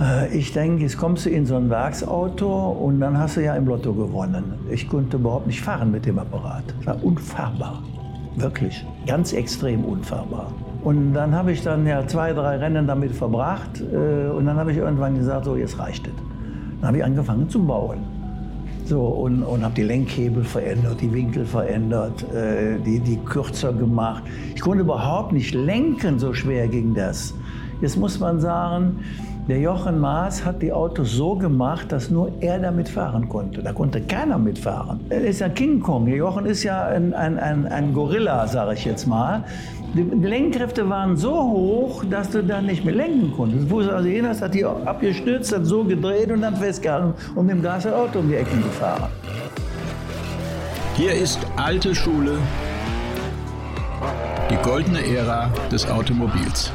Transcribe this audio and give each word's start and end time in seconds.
Äh, 0.00 0.36
ich 0.36 0.52
denke, 0.52 0.82
jetzt 0.82 0.96
kommst 0.96 1.26
du 1.26 1.30
in 1.30 1.46
so 1.46 1.56
ein 1.56 1.68
Werksauto 1.68 2.70
und 2.70 3.00
dann 3.00 3.18
hast 3.18 3.36
du 3.36 3.44
ja 3.44 3.54
im 3.54 3.66
Lotto 3.66 3.92
gewonnen. 3.92 4.54
Ich 4.70 4.88
konnte 4.88 5.16
überhaupt 5.16 5.46
nicht 5.46 5.60
fahren 5.60 5.90
mit 5.90 6.06
dem 6.06 6.18
Apparat. 6.18 6.64
Das 6.78 6.86
war 6.86 7.04
unfahrbar. 7.04 7.82
Wirklich. 8.36 8.84
Ganz 9.06 9.32
extrem 9.32 9.84
unfahrbar. 9.84 10.52
Und 10.82 11.12
dann 11.12 11.34
habe 11.34 11.52
ich 11.52 11.62
dann 11.62 11.86
ja 11.86 12.06
zwei, 12.06 12.32
drei 12.32 12.56
Rennen 12.56 12.86
damit 12.86 13.12
verbracht. 13.12 13.80
Äh, 13.80 14.30
und 14.30 14.46
dann 14.46 14.56
habe 14.56 14.72
ich 14.72 14.78
irgendwann 14.78 15.16
gesagt, 15.16 15.44
so 15.44 15.56
jetzt 15.56 15.78
reicht 15.78 16.06
es. 16.06 16.12
Dann 16.80 16.88
habe 16.88 16.98
ich 16.98 17.04
angefangen 17.04 17.48
zu 17.48 17.62
bauen. 17.62 17.98
So, 18.86 19.02
und, 19.02 19.44
und 19.44 19.62
habe 19.62 19.74
die 19.74 19.82
Lenkhebel 19.82 20.42
verändert, 20.42 21.00
die 21.00 21.12
Winkel 21.12 21.44
verändert, 21.44 22.24
äh, 22.32 22.80
die, 22.84 22.98
die 22.98 23.18
kürzer 23.18 23.72
gemacht. 23.72 24.24
Ich 24.54 24.62
konnte 24.62 24.82
überhaupt 24.82 25.32
nicht 25.32 25.54
lenken, 25.54 26.18
so 26.18 26.32
schwer 26.32 26.66
ging 26.66 26.94
das. 26.94 27.34
Jetzt 27.80 27.96
muss 27.96 28.18
man 28.18 28.40
sagen, 28.40 28.98
der 29.50 29.58
Jochen 29.58 29.98
Maas 29.98 30.44
hat 30.44 30.62
die 30.62 30.72
Autos 30.72 31.10
so 31.10 31.34
gemacht, 31.34 31.90
dass 31.90 32.08
nur 32.08 32.30
er 32.40 32.60
damit 32.60 32.88
fahren 32.88 33.28
konnte. 33.28 33.60
Da 33.64 33.72
konnte 33.72 34.00
keiner 34.00 34.38
mitfahren. 34.38 35.00
Er 35.08 35.22
ist 35.22 35.40
ja 35.40 35.48
King 35.48 35.80
Kong. 35.80 36.06
Der 36.06 36.14
Jochen 36.14 36.46
ist 36.46 36.62
ja 36.62 36.86
ein, 36.86 37.12
ein, 37.12 37.36
ein, 37.36 37.66
ein 37.66 37.92
Gorilla, 37.92 38.46
sage 38.46 38.74
ich 38.74 38.84
jetzt 38.84 39.08
mal. 39.08 39.42
Die 39.94 40.02
Lenkkräfte 40.02 40.88
waren 40.88 41.16
so 41.16 41.32
hoch, 41.32 42.04
dass 42.08 42.30
du 42.30 42.44
dann 42.44 42.66
nicht 42.66 42.84
mehr 42.84 42.94
lenken 42.94 43.32
konntest. 43.36 43.68
Du 43.68 43.80
also, 43.80 44.08
jener 44.08 44.38
hat 44.38 44.54
die 44.54 44.64
abgestürzt, 44.64 45.52
hat 45.52 45.66
so 45.66 45.82
gedreht 45.82 46.30
und 46.30 46.42
dann 46.42 46.54
festgehalten 46.54 47.14
und 47.34 47.46
mit 47.46 47.56
dem 47.56 47.62
Gas 47.62 47.82
das 47.82 47.92
Auto 47.92 48.20
um 48.20 48.28
die 48.28 48.36
Ecken 48.36 48.62
gefahren. 48.62 49.10
Hier 50.94 51.12
ist 51.12 51.40
alte 51.56 51.92
Schule, 51.92 52.38
die 54.48 54.56
goldene 54.62 55.04
Ära 55.04 55.50
des 55.72 55.90
Automobils. 55.90 56.70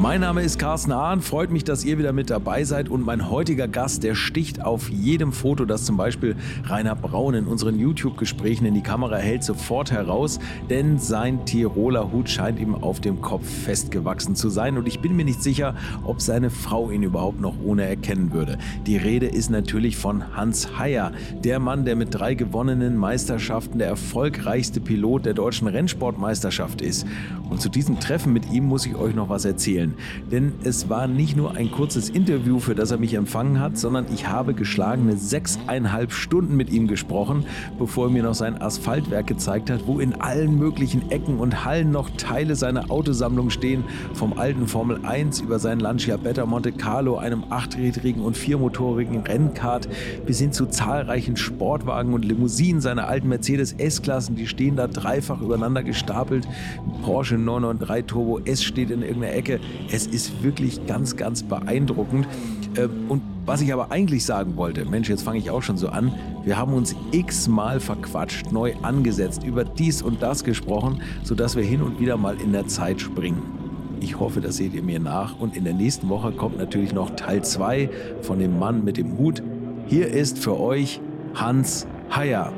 Mein 0.00 0.20
Name 0.20 0.42
ist 0.42 0.60
Carsten 0.60 0.92
Ahn, 0.92 1.22
freut 1.22 1.50
mich, 1.50 1.64
dass 1.64 1.84
ihr 1.84 1.98
wieder 1.98 2.12
mit 2.12 2.30
dabei 2.30 2.62
seid. 2.62 2.88
Und 2.88 3.04
mein 3.04 3.28
heutiger 3.30 3.66
Gast, 3.66 4.04
der 4.04 4.14
sticht 4.14 4.64
auf 4.64 4.88
jedem 4.90 5.32
Foto, 5.32 5.64
das 5.64 5.84
zum 5.84 5.96
Beispiel 5.96 6.36
Rainer 6.66 6.94
Braun 6.94 7.34
in 7.34 7.46
unseren 7.48 7.80
YouTube-Gesprächen 7.80 8.64
in 8.64 8.74
die 8.74 8.80
Kamera 8.80 9.16
hält, 9.16 9.42
sofort 9.42 9.90
heraus, 9.90 10.38
denn 10.70 11.00
sein 11.00 11.44
Tiroler 11.46 12.12
Hut 12.12 12.30
scheint 12.30 12.60
ihm 12.60 12.76
auf 12.76 13.00
dem 13.00 13.20
Kopf 13.20 13.44
festgewachsen 13.44 14.36
zu 14.36 14.50
sein. 14.50 14.78
Und 14.78 14.86
ich 14.86 15.00
bin 15.00 15.16
mir 15.16 15.24
nicht 15.24 15.42
sicher, 15.42 15.74
ob 16.04 16.20
seine 16.20 16.50
Frau 16.50 16.92
ihn 16.92 17.02
überhaupt 17.02 17.40
noch 17.40 17.56
ohne 17.64 17.84
erkennen 17.84 18.32
würde. 18.32 18.56
Die 18.86 18.98
Rede 18.98 19.26
ist 19.26 19.50
natürlich 19.50 19.96
von 19.96 20.36
Hans 20.36 20.78
Heyer, 20.78 21.10
der 21.42 21.58
Mann, 21.58 21.84
der 21.84 21.96
mit 21.96 22.14
drei 22.14 22.34
gewonnenen 22.34 22.96
Meisterschaften 22.96 23.80
der 23.80 23.88
erfolgreichste 23.88 24.80
Pilot 24.80 25.26
der 25.26 25.34
deutschen 25.34 25.66
Rennsportmeisterschaft 25.66 26.82
ist. 26.82 27.04
Und 27.50 27.60
zu 27.60 27.68
diesem 27.68 27.98
Treffen 27.98 28.32
mit 28.32 28.48
ihm 28.52 28.64
muss 28.64 28.86
ich 28.86 28.94
euch 28.94 29.16
noch 29.16 29.28
was 29.28 29.44
erzählen 29.44 29.87
erzählen. 29.88 29.94
Denn 30.30 30.52
es 30.64 30.88
war 30.88 31.06
nicht 31.06 31.36
nur 31.36 31.56
ein 31.56 31.70
kurzes 31.70 32.10
Interview, 32.10 32.58
für 32.58 32.74
das 32.74 32.90
er 32.90 32.98
mich 32.98 33.14
empfangen 33.14 33.60
hat, 33.60 33.78
sondern 33.78 34.06
ich 34.12 34.28
habe 34.28 34.54
geschlagene 34.54 35.16
sechseinhalb 35.16 36.12
Stunden 36.12 36.56
mit 36.56 36.70
ihm 36.70 36.86
gesprochen, 36.86 37.44
bevor 37.78 38.06
er 38.06 38.12
mir 38.12 38.22
noch 38.22 38.34
sein 38.34 38.60
Asphaltwerk 38.60 39.26
gezeigt 39.26 39.70
hat, 39.70 39.86
wo 39.86 40.00
in 40.00 40.14
allen 40.14 40.58
möglichen 40.58 41.10
Ecken 41.10 41.38
und 41.38 41.64
Hallen 41.64 41.90
noch 41.90 42.10
Teile 42.10 42.56
seiner 42.56 42.90
Autosammlung 42.90 43.50
stehen, 43.50 43.84
vom 44.14 44.38
alten 44.38 44.66
Formel 44.66 45.00
1 45.04 45.40
über 45.40 45.58
sein 45.58 45.80
Lancia 45.80 46.16
Beta 46.16 46.46
Monte 46.46 46.72
Carlo, 46.72 47.16
einem 47.16 47.44
achträdrigen 47.50 48.22
und 48.22 48.36
viermotorigen 48.36 49.20
Rennkart, 49.20 49.88
bis 50.26 50.40
hin 50.40 50.52
zu 50.52 50.66
zahlreichen 50.66 51.36
Sportwagen 51.36 52.12
und 52.12 52.24
Limousinen 52.24 52.80
seiner 52.80 53.08
alten 53.08 53.28
Mercedes 53.28 53.72
S-Klassen, 53.72 54.36
die 54.36 54.46
stehen 54.46 54.76
da 54.76 54.86
dreifach 54.86 55.40
übereinander 55.40 55.82
gestapelt. 55.82 56.46
Porsche 57.02 57.36
993 57.36 58.06
Turbo 58.08 58.40
S 58.44 58.64
steht 58.64 58.90
in 58.90 59.02
irgendeiner 59.02 59.34
Ecke. 59.34 59.60
Es 59.90 60.06
ist 60.06 60.42
wirklich 60.42 60.86
ganz, 60.86 61.16
ganz 61.16 61.42
beeindruckend. 61.42 62.28
Ähm, 62.76 62.90
und 63.08 63.22
was 63.46 63.60
ich 63.62 63.72
aber 63.72 63.90
eigentlich 63.90 64.24
sagen 64.24 64.56
wollte, 64.56 64.84
Mensch, 64.84 65.08
jetzt 65.08 65.22
fange 65.22 65.38
ich 65.38 65.50
auch 65.50 65.62
schon 65.62 65.78
so 65.78 65.88
an. 65.88 66.12
Wir 66.44 66.58
haben 66.58 66.74
uns 66.74 66.94
x-mal 67.12 67.80
verquatscht, 67.80 68.52
neu 68.52 68.74
angesetzt, 68.82 69.42
über 69.42 69.64
dies 69.64 70.02
und 70.02 70.22
das 70.22 70.44
gesprochen, 70.44 71.00
sodass 71.22 71.56
wir 71.56 71.64
hin 71.64 71.80
und 71.80 71.98
wieder 71.98 72.16
mal 72.16 72.38
in 72.40 72.52
der 72.52 72.66
Zeit 72.66 73.00
springen. 73.00 73.42
Ich 74.00 74.20
hoffe, 74.20 74.40
das 74.40 74.56
seht 74.56 74.74
ihr 74.74 74.82
mir 74.82 75.00
nach. 75.00 75.40
Und 75.40 75.56
in 75.56 75.64
der 75.64 75.74
nächsten 75.74 76.08
Woche 76.08 76.32
kommt 76.32 76.58
natürlich 76.58 76.92
noch 76.92 77.10
Teil 77.16 77.42
2 77.42 77.90
von 78.22 78.38
dem 78.38 78.58
Mann 78.58 78.84
mit 78.84 78.96
dem 78.96 79.18
Hut. 79.18 79.42
Hier 79.86 80.08
ist 80.08 80.38
für 80.38 80.60
euch 80.60 81.00
Hans 81.34 81.86
Heyer. 82.14 82.52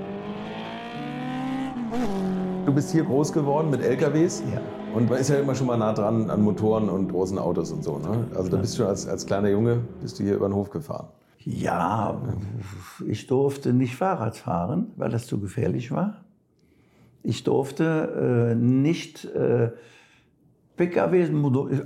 Du 2.66 2.72
bist 2.72 2.92
hier 2.92 3.04
groß 3.04 3.32
geworden 3.32 3.70
mit 3.70 3.80
LKWs? 3.80 4.42
Ja. 4.52 4.60
Und 4.94 5.08
man 5.08 5.18
ist 5.18 5.30
ja 5.30 5.36
immer 5.36 5.54
schon 5.54 5.66
mal 5.66 5.76
nah 5.76 5.92
dran 5.92 6.30
an 6.30 6.42
Motoren 6.42 6.88
und 6.88 7.08
großen 7.08 7.38
Autos 7.38 7.70
und 7.70 7.84
so. 7.84 7.98
Ne? 7.98 8.26
Also 8.34 8.50
da 8.50 8.56
bist 8.56 8.78
du 8.78 8.86
als, 8.86 9.06
als 9.06 9.26
kleiner 9.26 9.48
Junge, 9.48 9.78
bist 10.00 10.18
du 10.18 10.24
hier 10.24 10.34
über 10.34 10.48
den 10.48 10.54
Hof 10.54 10.70
gefahren. 10.70 11.08
Ja, 11.38 12.20
ich 13.06 13.26
durfte 13.26 13.72
nicht 13.72 13.96
Fahrrad 13.96 14.36
fahren, 14.36 14.92
weil 14.96 15.10
das 15.10 15.26
zu 15.26 15.40
gefährlich 15.40 15.90
war. 15.90 16.24
Ich 17.22 17.44
durfte 17.44 18.50
äh, 18.52 18.54
nicht 18.54 19.24
äh, 19.24 19.70
PKWs, 20.76 21.30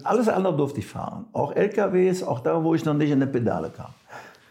alles 0.04 0.28
andere 0.28 0.56
durfte 0.56 0.80
ich 0.80 0.86
fahren. 0.86 1.26
Auch 1.32 1.54
LKWs, 1.54 2.22
auch 2.22 2.40
da, 2.40 2.62
wo 2.64 2.74
ich 2.74 2.84
noch 2.84 2.94
nicht 2.94 3.10
in 3.10 3.20
die 3.20 3.26
Pedale 3.26 3.70
kam. 3.70 3.90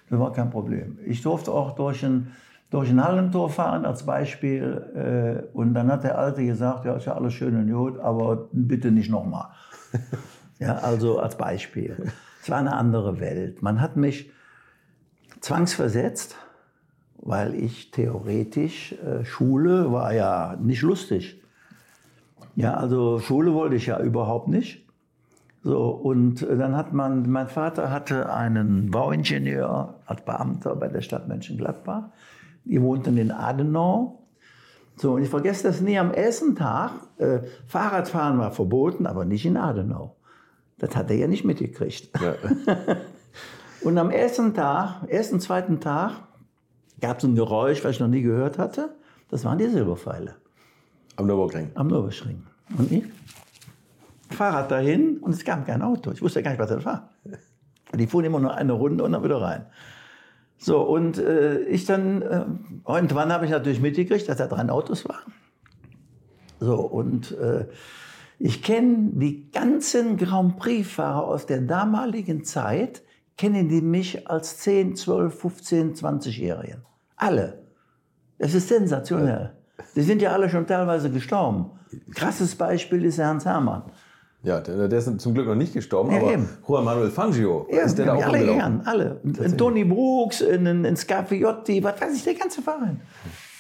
Das 0.10 0.20
war 0.20 0.32
kein 0.32 0.50
Problem. 0.50 1.00
Ich 1.06 1.22
durfte 1.22 1.52
auch 1.52 1.72
durch 1.72 2.04
ein 2.04 2.34
durch 2.74 2.90
ein 2.90 3.04
Hallentor 3.04 3.52
fahren 3.52 3.86
als 3.86 4.04
Beispiel. 4.04 5.44
Äh, 5.46 5.56
und 5.56 5.76
dann 5.76 5.92
hat 5.92 6.04
der 6.04 6.18
Alte 6.18 6.44
gesagt, 6.44 6.86
ja, 6.86 6.96
ist 6.96 7.06
ja 7.06 7.14
alles 7.14 7.36
schön 7.36 7.56
und 7.56 7.72
gut, 7.72 8.00
aber 8.00 8.50
bitte 8.52 8.92
nicht 8.92 9.12
nochmal. 9.12 9.50
ja, 10.60 10.78
also 10.78 11.20
als 11.20 11.38
Beispiel. 11.38 12.12
Es 12.42 12.50
war 12.50 12.58
eine 12.58 12.76
andere 12.76 13.20
Welt. 13.20 13.62
Man 13.62 13.80
hat 13.80 13.96
mich 13.96 14.32
zwangsversetzt, 15.40 16.36
weil 17.18 17.54
ich 17.54 17.92
theoretisch, 17.92 18.94
äh, 18.94 19.24
Schule 19.24 19.92
war 19.92 20.12
ja 20.14 20.58
nicht 20.60 20.82
lustig. 20.82 21.44
Ja, 22.56 22.74
also 22.74 23.20
Schule 23.20 23.54
wollte 23.54 23.76
ich 23.76 23.86
ja 23.86 24.00
überhaupt 24.00 24.48
nicht. 24.48 24.84
So, 25.62 25.90
und 25.90 26.42
dann 26.42 26.76
hat 26.76 26.92
man, 26.92 27.30
mein 27.30 27.48
Vater 27.50 27.92
hatte 27.92 28.34
einen 28.34 28.90
Bauingenieur 28.90 29.94
als 30.08 30.26
Beamter 30.26 30.76
bei 30.76 30.88
der 30.88 31.02
Stadt 31.02 31.28
Mönchengladbach. 31.28 32.06
Die 32.66 32.82
wohnten 32.82 33.18
in 33.18 33.32
Adenau. 33.32 34.28
So, 34.96 35.14
und 35.14 35.24
ich 35.24 35.30
vergesse 35.30 35.64
das 35.64 35.82
nie, 35.82 35.98
am 35.98 36.12
ersten 36.12 36.56
Tag, 36.56 36.92
äh, 37.18 37.40
Fahrradfahren 37.68 38.38
war 38.38 38.52
verboten, 38.52 39.08
aber 39.08 39.26
nicht 39.26 39.46
in 39.46 39.58
Adenau. 39.58 40.16
Das 40.78 40.96
hat 40.96 41.10
er 41.10 41.18
ja 41.18 41.28
nicht 41.28 41.46
mitgekriegt. 41.46 42.10
Ja. 42.22 42.36
und 43.82 43.98
am 43.98 44.12
ersten 44.12 44.54
Tag, 44.54 45.08
ersten, 45.08 45.40
zweiten 45.40 45.80
Tag, 45.80 46.28
gab 47.02 47.18
es 47.18 47.24
ein 47.24 47.36
Geräusch, 47.36 47.84
was 47.84 47.92
ich 47.92 48.00
noch 48.00 48.08
nie 48.08 48.22
gehört 48.22 48.58
hatte. 48.58 48.96
Das 49.30 49.44
waren 49.46 49.58
die 49.58 49.68
Silberpfeile. 49.68 50.36
Am 51.16 51.28
Nürburgring? 51.28 51.72
Am 51.76 51.88
Nürburgring. 51.88 52.44
Und 52.78 52.92
ich? 52.92 53.04
Fahrrad 54.30 54.72
dahin 54.72 55.18
und 55.20 55.32
es 55.32 55.44
kam 55.44 55.66
kein 55.66 55.82
Auto. 55.82 56.12
Ich 56.12 56.22
wusste 56.22 56.42
gar 56.42 56.52
nicht, 56.52 56.60
was 56.60 56.70
das 56.70 56.86
war. 56.86 57.10
Die 57.94 58.08
fuhren 58.08 58.26
immer 58.26 58.40
nur 58.40 58.54
eine 58.56 58.74
Runde 58.74 59.04
und 59.04 59.12
dann 59.12 59.24
wieder 59.24 59.42
rein. 59.42 59.66
So, 60.64 60.82
und 60.82 61.18
äh, 61.18 61.60
ich 61.64 61.84
dann, 61.84 62.22
äh, 62.22 62.46
irgendwann 62.88 63.34
habe 63.34 63.44
ich 63.44 63.52
natürlich 63.52 63.82
mitgekriegt, 63.82 64.30
dass 64.30 64.38
da 64.38 64.48
drei 64.48 64.70
Autos 64.70 65.08
waren. 65.08 65.34
So, 66.62 66.80
und 66.80 67.38
äh, 67.38 67.68
ich 68.40 68.64
kenne 68.64 69.10
die 69.12 69.52
ganzen 69.52 70.16
Grand 70.16 70.56
Prix-Fahrer 70.56 71.28
aus 71.28 71.48
der 71.48 71.60
damaligen 71.60 72.46
Zeit, 72.46 73.04
kennen 73.38 73.68
die 73.68 73.82
mich 73.82 74.30
als 74.30 74.60
10, 74.60 74.96
12, 74.96 75.38
15, 75.38 75.96
20-Jährigen. 75.96 76.86
Alle. 77.18 77.66
Das 78.38 78.54
ist 78.54 78.70
sensationell. 78.70 79.58
Die 79.98 80.02
sind 80.02 80.22
ja 80.22 80.32
alle 80.32 80.50
schon 80.50 80.66
teilweise 80.66 81.12
gestorben. 81.12 81.72
Krasses 82.16 82.56
Beispiel 82.56 83.04
ist 83.04 83.18
Ernst 83.18 83.46
Hermann. 83.46 83.84
Ja, 84.44 84.60
der, 84.60 84.90
der, 84.90 85.00
ist 85.00 85.22
zum 85.22 85.34
Glück 85.34 85.48
noch 85.48 85.56
nicht 85.56 85.74
gestorben, 85.74 86.12
ja, 86.12 86.18
aber 86.18 86.34
eben. 86.34 86.50
Juan 86.68 86.84
Manuel 86.84 87.10
Fangio, 87.10 87.66
ja, 87.72 87.84
ist 87.84 87.98
der 87.98 88.08
da 88.08 88.16
auch 88.16 88.26
alle 88.26 88.46
gern, 88.46 88.82
alle. 88.84 89.22
Tony 89.58 89.86
Brooks, 89.86 90.42
in, 90.42 90.66
in 90.84 90.96
Scafiotti, 90.98 91.82
was 91.82 92.02
weiß 92.02 92.14
ich, 92.14 92.24
der 92.26 92.34
ganze 92.34 92.62
Verein. 92.62 93.00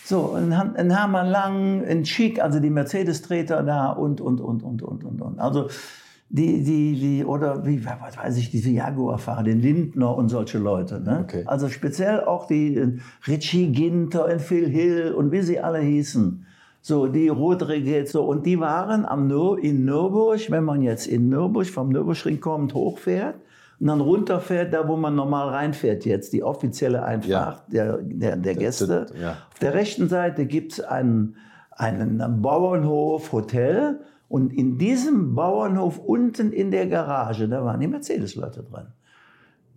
So, 0.03 0.35
in, 0.37 0.51
in 0.51 0.91
Hermann 0.91 1.27
Lang, 1.27 1.83
in 1.83 2.03
Schick, 2.03 2.41
also 2.41 2.59
die 2.59 2.69
Mercedes-Treter 2.69 3.63
da 3.63 3.91
und, 3.91 4.19
und, 4.19 4.41
und, 4.41 4.61
und, 4.61 4.83
und, 4.83 5.05
und, 5.05 5.21
und. 5.21 5.39
Also, 5.39 5.69
die, 6.27 6.63
die, 6.63 6.99
die, 6.99 7.25
oder 7.25 7.65
wie, 7.65 7.85
was 7.85 8.17
weiß 8.17 8.37
ich, 8.37 8.49
diese 8.49 8.71
Jaguar-Fahrer, 8.71 9.43
den 9.43 9.61
Lindner 9.61 10.17
und 10.17 10.29
solche 10.29 10.57
Leute. 10.57 10.99
Ne? 10.99 11.19
Okay. 11.23 11.43
Also 11.45 11.69
speziell 11.69 12.21
auch 12.21 12.47
die 12.47 12.99
Richie 13.27 13.71
Ginter 13.71 14.25
und 14.25 14.41
Phil 14.41 14.67
Hill 14.67 15.13
und 15.13 15.31
wie 15.31 15.43
sie 15.43 15.59
alle 15.59 15.79
hießen. 15.79 16.45
So, 16.85 17.07
die 17.07 17.29
Rodriguez, 17.29 18.11
so, 18.11 18.25
und 18.25 18.45
die 18.45 18.59
waren 18.59 19.05
am 19.05 19.27
Nür 19.27 19.57
in 19.57 19.85
Nürburg, 19.85 20.51
wenn 20.51 20.65
man 20.65 20.81
jetzt 20.81 21.07
in 21.07 21.29
Nürburg 21.29 21.67
vom 21.67 21.87
Nürburgring 21.87 22.41
kommt, 22.41 22.73
hochfährt 22.73 23.35
und 23.79 23.87
dann 23.87 24.01
runterfährt, 24.01 24.73
da 24.73 24.85
wo 24.85 24.97
man 24.97 25.15
normal 25.15 25.47
reinfährt 25.47 26.03
jetzt, 26.03 26.33
die 26.33 26.43
offizielle 26.43 27.01
Einfahrt 27.03 27.29
ja. 27.29 27.63
der, 27.71 27.99
der, 28.01 28.35
der 28.35 28.55
Gäste. 28.55 29.05
Ja. 29.17 29.37
Auf 29.53 29.59
der 29.59 29.73
rechten 29.73 30.09
Seite 30.09 30.45
gibt's 30.45 30.81
einen, 30.81 31.37
einen 31.71 32.41
Bauernhof, 32.41 33.31
Hotel 33.31 34.01
Und 34.27 34.51
in 34.51 34.77
diesem 34.77 35.35
Bauernhof 35.35 35.99
unten 35.99 36.51
in 36.51 36.69
der 36.69 36.87
Garage, 36.87 37.47
da 37.47 37.63
waren 37.63 37.79
die 37.79 37.87
Mercedes-Leute 37.87 38.61
drin. 38.61 38.87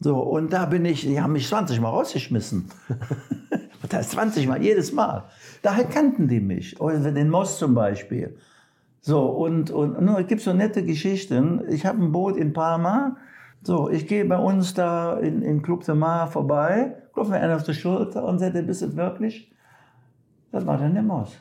So, 0.01 0.19
und 0.19 0.53
da 0.53 0.67
bin 0.67 0.85
ich, 0.85 1.03
die 1.03 1.21
haben 1.21 1.35
mich 1.35 1.47
20 1.47 1.81
Mal 1.81 1.91
rausgeschmissen. 1.91 2.69
das 3.89 3.99
heißt 4.01 4.11
20 4.13 4.47
Mal, 4.49 4.63
jedes 4.63 4.93
Mal. 4.93 5.25
Daher 5.63 5.85
kannten 5.85 6.29
die 6.29 6.41
mich. 6.41 6.81
Oder 6.81 6.99
den 7.13 7.31
Moss 7.31 7.59
zum 7.59 7.75
Beispiel. 7.75 8.37
So, 9.01 9.25
und, 9.27 9.71
und 9.71 10.01
nur, 10.01 10.19
es 10.21 10.27
gibt 10.27 10.41
so 10.43 10.53
nette 10.53 10.85
Geschichten. 10.85 11.63
Ich 11.69 11.87
habe 11.87 12.03
ein 12.03 12.13
Boot 12.13 12.37
in 12.37 12.53
Palma. 12.53 13.17
So, 13.63 13.89
ich 13.91 14.07
gehe 14.07 14.25
bei 14.25 14.39
uns 14.39 14.75
da 14.75 15.15
in, 15.19 15.43
in 15.43 15.63
Club 15.63 15.85
de 15.85 15.95
Mar 15.95 16.29
vorbei, 16.29 16.97
klopfe 17.13 17.33
mir 17.33 17.39
einer 17.41 17.57
auf 17.57 17.65
die 17.65 17.75
Schulter 17.75 18.25
und 18.25 18.39
sagt, 18.39 18.55
bist 18.67 18.83
du 18.83 18.97
wirklich? 18.97 19.53
Das 20.53 20.65
war 20.67 20.79
dann 20.79 20.95
der 20.95 21.03
Moss. 21.03 21.33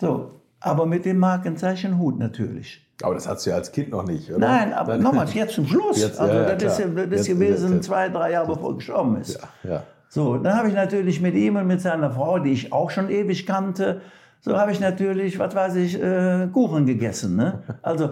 So, 0.00 0.40
aber 0.60 0.86
mit 0.86 1.04
dem 1.04 1.18
Markenzeichen 1.18 1.98
Hut 1.98 2.18
natürlich. 2.18 2.82
Aber 3.02 3.14
das 3.14 3.28
hast 3.28 3.44
du 3.46 3.50
ja 3.50 3.56
als 3.56 3.72
Kind 3.72 3.90
noch 3.90 4.04
nicht, 4.04 4.30
oder? 4.30 4.38
Nein, 4.38 4.72
aber 4.72 4.96
nochmal, 4.98 5.28
jetzt 5.34 5.54
zum 5.54 5.66
Schluss. 5.66 6.00
Jetzt, 6.00 6.18
also 6.18 6.34
ja, 6.34 6.54
das 6.54 6.72
ist, 6.72 6.78
ja, 6.78 6.88
klar. 6.88 7.06
das 7.06 7.20
ist 7.20 7.28
Jetzt- 7.28 7.38
gewesen 7.38 7.72
jetzt- 7.74 7.84
zwei, 7.86 8.08
drei 8.08 8.32
Jahre 8.32 8.46
bevor 8.54 8.70
er 8.70 8.76
gestorben 8.76 9.16
ist. 9.20 9.38
Ja, 9.64 9.70
ja. 9.70 9.82
So, 10.08 10.38
dann 10.38 10.56
habe 10.56 10.68
ich 10.68 10.74
natürlich 10.74 11.20
mit 11.20 11.34
ihm 11.34 11.56
und 11.56 11.66
mit 11.66 11.80
seiner 11.80 12.10
Frau, 12.10 12.38
die 12.38 12.52
ich 12.52 12.72
auch 12.72 12.90
schon 12.90 13.10
ewig 13.10 13.46
kannte, 13.46 14.00
so 14.40 14.56
habe 14.56 14.70
ich 14.70 14.80
natürlich, 14.80 15.38
was 15.38 15.54
weiß 15.54 15.74
ich, 15.76 16.00
äh, 16.00 16.48
Kuchen 16.52 16.86
gegessen. 16.86 17.36
Ne? 17.36 17.62
Also, 17.82 18.10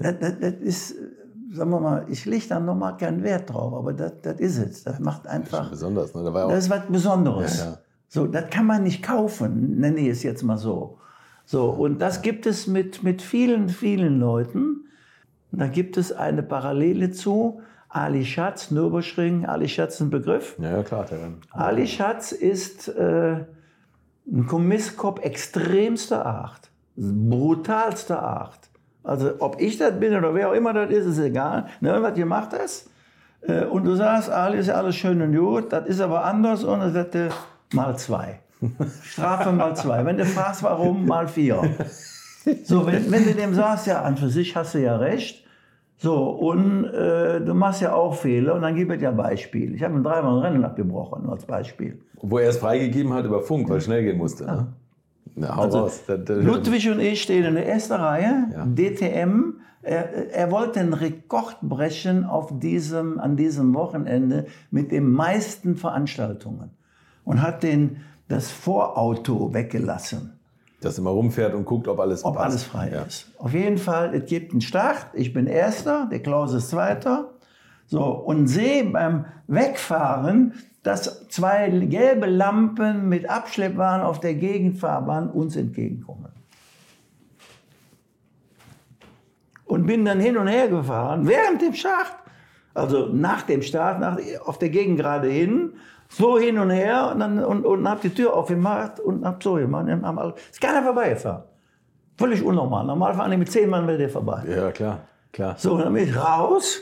das, 0.00 0.18
das, 0.18 0.40
das 0.40 0.54
ist, 0.54 0.94
sagen 1.52 1.70
wir 1.70 1.80
mal, 1.80 2.06
ich 2.08 2.24
lege 2.24 2.46
da 2.48 2.60
nochmal 2.60 2.96
keinen 2.96 3.22
Wert 3.22 3.52
drauf, 3.52 3.74
aber 3.74 3.92
das, 3.92 4.12
das 4.22 4.40
ist 4.40 4.58
es. 4.58 4.84
Das 4.84 5.00
macht 5.00 5.26
einfach, 5.26 5.68
Besonders, 5.70 6.14
ne? 6.14 6.24
Da 6.24 6.32
war 6.32 6.40
ja 6.40 6.46
auch, 6.46 6.50
das 6.50 6.64
ist 6.64 6.70
was 6.70 6.86
Besonderes. 6.86 7.58
Ja, 7.58 7.64
ja. 7.64 7.78
So, 8.08 8.26
das 8.26 8.48
kann 8.50 8.66
man 8.66 8.84
nicht 8.84 9.02
kaufen, 9.02 9.78
nenne 9.78 10.00
ich 10.00 10.08
es 10.08 10.22
jetzt 10.22 10.42
mal 10.42 10.56
so. 10.56 10.98
So, 11.44 11.70
und 11.70 12.00
das 12.00 12.22
gibt 12.22 12.46
es 12.46 12.66
mit, 12.66 13.02
mit 13.02 13.20
vielen, 13.20 13.68
vielen 13.68 14.18
Leuten. 14.18 14.86
Da 15.52 15.66
gibt 15.66 15.96
es 15.96 16.12
eine 16.12 16.42
Parallele 16.42 17.10
zu 17.10 17.60
Ali 17.96 18.26
Schatz, 18.26 18.70
Nürburgring. 18.70 19.46
Ali 19.46 19.68
Schatz 19.68 19.94
ist 19.94 20.00
ein 20.00 20.10
Begriff. 20.10 20.54
ja, 20.58 20.82
klar. 20.82 21.06
Der, 21.10 21.18
Ali 21.50 21.86
Schatz 21.86 22.30
ist 22.32 22.88
äh, 22.88 23.44
ein 24.30 24.46
Kommisskopf 24.46 25.20
extremster 25.22 26.26
Art, 26.26 26.70
brutalster 26.94 28.22
Art. 28.22 28.68
Also 29.02 29.36
ob 29.38 29.60
ich 29.62 29.78
das 29.78 29.98
bin 29.98 30.14
oder 30.14 30.34
wer 30.34 30.50
auch 30.50 30.52
immer 30.52 30.74
das 30.74 30.90
ist, 30.90 31.06
ist 31.06 31.18
egal. 31.18 31.68
Ne, 31.80 32.02
was 32.02 32.18
ihr 32.18 32.26
macht 32.26 32.52
das? 32.52 32.90
Äh, 33.40 33.64
und 33.64 33.84
du 33.84 33.94
sagst, 33.94 34.28
Ali 34.28 34.58
ist 34.58 34.66
ja 34.66 34.74
alles 34.74 34.96
schön 34.96 35.22
und 35.22 35.34
gut, 35.34 35.72
das 35.72 35.86
ist 35.86 36.00
aber 36.00 36.24
anders 36.24 36.64
und 36.64 36.80
dann 36.80 36.92
sagt 36.92 37.14
er, 37.14 37.30
mal 37.72 37.96
zwei. 37.96 38.40
Strafe 39.04 39.52
mal 39.52 39.74
zwei. 39.74 40.04
Wenn 40.04 40.18
du 40.18 40.26
fragst, 40.26 40.62
warum, 40.62 41.06
mal 41.06 41.28
vier. 41.28 41.62
So, 42.62 42.86
wenn, 42.86 43.10
wenn 43.10 43.24
du 43.24 43.34
dem 43.34 43.54
sagst, 43.54 43.86
ja, 43.86 44.02
an 44.02 44.16
für 44.18 44.28
sich 44.28 44.54
hast 44.54 44.74
du 44.74 44.78
ja 44.78 44.96
recht. 44.96 45.45
So, 45.98 46.28
und 46.30 46.84
äh, 46.84 47.40
du 47.40 47.54
machst 47.54 47.80
ja 47.80 47.94
auch 47.94 48.14
Fehler 48.14 48.54
und 48.54 48.62
dann 48.62 48.74
gib 48.74 48.90
es 48.90 49.00
ja 49.00 49.10
Beispiel. 49.10 49.74
Ich 49.74 49.82
habe 49.82 49.94
ihm 49.94 50.02
dreimal 50.02 50.34
ein 50.36 50.42
Rennen 50.52 50.64
abgebrochen, 50.64 51.22
nur 51.22 51.32
als 51.32 51.46
Beispiel. 51.46 51.98
wo 52.20 52.38
er 52.38 52.50
es 52.50 52.58
freigegeben 52.58 53.12
hat 53.14 53.24
über 53.24 53.40
Funk, 53.40 53.68
weil 53.70 53.78
es 53.78 53.84
schnell 53.84 54.02
gehen 54.04 54.18
musste. 54.18 54.44
Ne? 54.44 54.66
Na, 55.34 55.56
hau 55.56 55.62
Also, 55.62 55.78
raus. 55.80 56.02
Ludwig 56.28 56.90
und 56.90 57.00
ich 57.00 57.22
stehen 57.22 57.44
in 57.44 57.54
der 57.54 57.66
ersten 57.68 57.94
Reihe, 57.94 58.48
Ja. 58.52 58.66
DTM. 58.66 59.54
Er, 59.82 60.32
er 60.34 60.50
wollte 60.50 60.80
einen 60.80 60.94
Rekord 60.94 61.58
brechen 61.62 62.24
auf 62.24 62.58
diesem, 62.58 63.20
an 63.20 63.36
diesem 63.36 63.72
Wochenende 63.74 64.46
mit 64.72 64.90
den 64.90 65.08
meisten 65.10 65.76
Veranstaltungen 65.76 66.70
und 67.24 67.40
hat 67.40 67.62
den, 67.62 67.98
das 68.28 68.50
Vorauto 68.50 69.54
weggelassen. 69.54 70.35
Dass 70.86 70.98
er 70.98 71.04
mal 71.04 71.10
rumfährt 71.10 71.52
und 71.54 71.64
guckt, 71.64 71.88
ob 71.88 71.98
alles 71.98 72.24
ob 72.24 72.36
passt. 72.36 72.46
alles 72.46 72.64
frei 72.64 72.90
ja. 72.92 73.02
ist. 73.02 73.26
Auf 73.38 73.52
jeden 73.52 73.78
Fall, 73.78 74.14
es 74.14 74.26
gibt 74.26 74.52
einen 74.52 74.60
Start. 74.60 75.08
Ich 75.14 75.32
bin 75.32 75.46
Erster, 75.46 76.08
der 76.10 76.20
Klaus 76.20 76.54
ist 76.54 76.70
Zweiter. 76.70 77.32
So, 77.86 78.04
und 78.04 78.46
sehe 78.46 78.84
beim 78.84 79.26
Wegfahren, 79.46 80.54
dass 80.82 81.28
zwei 81.28 81.68
gelbe 81.70 82.26
Lampen 82.26 83.08
mit 83.08 83.28
Abschleppwaren 83.28 84.02
auf 84.02 84.20
der 84.20 84.34
Gegenfahrbahn 84.34 85.30
uns 85.30 85.56
entgegenkommen. 85.56 86.32
Und 89.64 89.86
bin 89.86 90.04
dann 90.04 90.20
hin 90.20 90.36
und 90.36 90.46
her 90.46 90.68
gefahren, 90.68 91.26
während 91.26 91.60
dem 91.60 91.74
Start. 91.74 92.14
Also 92.74 93.06
nach 93.06 93.42
dem 93.42 93.62
Start, 93.62 94.00
nach, 94.00 94.18
auf 94.44 94.58
der 94.58 94.68
Gegend 94.68 94.98
gerade 94.98 95.28
hin, 95.28 95.72
so 96.08 96.38
hin 96.38 96.58
und 96.58 96.70
her 96.70 97.10
und, 97.12 97.20
dann, 97.20 97.44
und, 97.44 97.64
und 97.66 97.88
hab 97.88 98.00
die 98.00 98.10
Tür 98.10 98.34
aufgemacht 98.34 99.00
und 99.00 99.24
hab 99.24 99.42
so 99.42 99.54
gemacht. 99.54 99.86
und 99.88 100.04
haben 100.06 100.18
alle- 100.18 100.34
Ist 100.50 100.60
keiner 100.60 100.82
vorbeigefahren. 100.82 101.42
Völlig 102.18 102.42
unnormal. 102.42 102.84
Normal 102.86 103.14
fahren 103.14 103.30
die 103.30 103.36
mit 103.36 103.50
zehn 103.50 103.68
Mann 103.68 103.86
wäre 103.86 103.98
der 103.98 104.08
vorbei. 104.08 104.42
ja, 104.48 104.70
klar. 104.72 105.00
klar. 105.32 105.54
So, 105.58 105.76
dann 105.78 105.92
bin 105.92 106.08
ich 106.08 106.16
raus, 106.16 106.78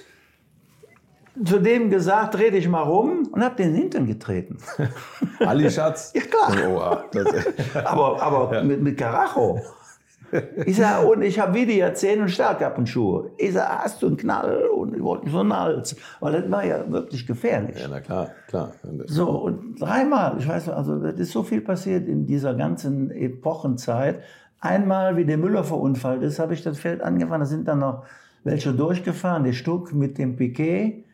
zu 1.44 1.58
dem 1.58 1.90
gesagt, 1.90 2.34
dreh 2.34 2.50
dich 2.52 2.68
mal 2.68 2.82
rum 2.82 3.28
und 3.32 3.42
hab 3.44 3.56
den 3.56 3.68
in 3.68 3.72
den 3.74 3.80
Hintern 3.82 4.06
getreten. 4.06 4.58
Ali 5.40 5.68
Schatz? 5.70 6.12
Ja, 6.14 6.20
klar. 6.22 7.02
Oh, 7.74 7.78
aber 7.84 8.22
aber 8.22 8.62
mit, 8.62 8.80
mit 8.82 8.96
Karacho. 8.98 9.60
Ich 10.66 10.76
sag, 10.76 11.04
und 11.04 11.22
ich 11.22 11.38
habe 11.38 11.54
wieder 11.54 11.94
10 11.94 12.22
und 12.22 12.28
Stahlkappenschuhe. 12.28 13.30
Ich 13.38 13.52
sag, 13.52 13.68
hast 13.84 14.02
du 14.02 14.08
einen 14.08 14.16
Knall? 14.16 14.66
Und 14.66 14.94
ich 14.94 15.02
wollte 15.02 15.30
so 15.30 15.40
einen 15.40 15.56
Hals. 15.56 15.96
Weil 16.20 16.40
das 16.40 16.50
war 16.50 16.64
ja 16.64 16.90
wirklich 16.90 17.26
gefährlich. 17.26 17.80
ja, 17.80 17.88
na 17.88 18.00
klar, 18.00 18.28
klar. 18.48 18.72
So, 19.06 19.28
und 19.28 19.80
dreimal, 19.80 20.36
ich 20.38 20.48
weiß 20.48 20.68
also 20.68 20.98
das 20.98 21.14
ist 21.14 21.32
so 21.32 21.42
viel 21.42 21.60
passiert 21.60 22.08
in 22.08 22.26
dieser 22.26 22.54
ganzen 22.54 23.10
Epochenzeit. 23.10 24.22
Einmal, 24.60 25.16
wie 25.16 25.24
der 25.24 25.36
Müller 25.36 25.64
verunfallt 25.64 26.22
ist, 26.22 26.38
habe 26.38 26.54
ich 26.54 26.62
das 26.62 26.78
Feld 26.78 27.02
angefahren, 27.02 27.40
da 27.40 27.46
sind 27.46 27.68
dann 27.68 27.80
noch 27.80 28.04
welche 28.44 28.72
durchgefahren, 28.72 29.44
der 29.44 29.52
Stuck 29.52 29.92
mit 29.92 30.18
dem 30.18 30.36
Piquet, 30.36 31.04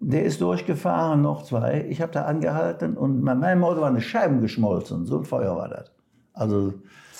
der 0.00 0.24
ist 0.24 0.40
durchgefahren, 0.40 1.22
noch 1.22 1.44
zwei. 1.44 1.86
Ich 1.88 2.02
habe 2.02 2.12
da 2.12 2.24
angehalten 2.24 2.96
und 2.96 3.24
bei 3.24 3.34
meinem 3.34 3.64
Auto 3.64 3.80
waren 3.80 3.94
die 3.94 4.02
Scheiben 4.02 4.40
geschmolzen, 4.40 5.06
so 5.06 5.18
ein 5.18 5.24
Feuer 5.24 5.56
war 5.56 5.68
das. 5.68 5.92
Also, 6.32 6.74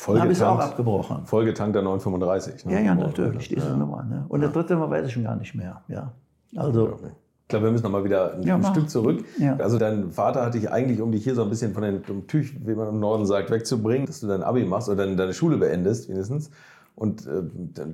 dann 0.07 0.21
habe 0.21 0.33
ich 0.33 0.39
es 0.39 0.43
auch 0.43 0.49
Vollgetankt. 0.49 0.73
abgebrochen. 0.73 1.27
Vollgetankter 1.27 1.83
935. 1.83 2.67
Ne? 2.67 2.73
Ja, 2.73 2.81
ja, 2.81 2.95
natürlich, 2.95 3.49
diese 3.49 3.69
ja. 3.69 3.77
Nummer. 3.77 4.03
Ne? 4.05 4.25
Und 4.29 4.41
der 4.41 4.51
dritte 4.51 4.77
Mal 4.77 4.91
weiß 4.91 5.07
ich 5.07 5.13
schon 5.13 5.25
gar 5.25 5.37
nicht 5.37 5.55
mehr. 5.55 5.83
Ja. 5.89 6.13
Also, 6.57 6.97
Ich 7.43 7.49
glaube, 7.49 7.67
wir 7.67 7.73
müssen 7.73 7.85
noch 7.85 7.91
mal 7.91 8.05
wieder 8.05 8.35
ein 8.35 8.43
Ja. 8.43 8.63
Stück 8.65 8.89
zurück. 8.89 9.25
Ja. 9.39 9.57
Also 9.57 9.79
dein 9.79 10.11
Vater 10.11 10.45
hat 10.47 10.55
dich 10.55 10.71
eigentlich, 10.71 11.01
um 11.01 11.13
dich 11.13 11.25
hier 11.25 11.35
so 11.35 11.43
ein 11.43 11.51
bisschen 11.51 11.75
von 11.75 11.83
den 11.83 12.03
vom 12.03 12.27
Tüch, 12.27 12.55
wie 12.65 12.75
man 12.75 12.89
im 12.89 13.01
Norden 13.01 13.27
sagt, 13.27 13.51
wegzubringen, 13.51 14.07
dass 14.07 14.21
du 14.21 14.27
dein 14.27 14.43
Abi 14.43 14.65
machst 14.65 14.89
oder 14.89 15.05
deine, 15.05 15.17
deine 15.17 15.33
Schule 15.35 15.59
beendest, 15.59 16.09
wenigstens. 16.09 16.51
Und 16.97 17.27
äh, 17.27 17.43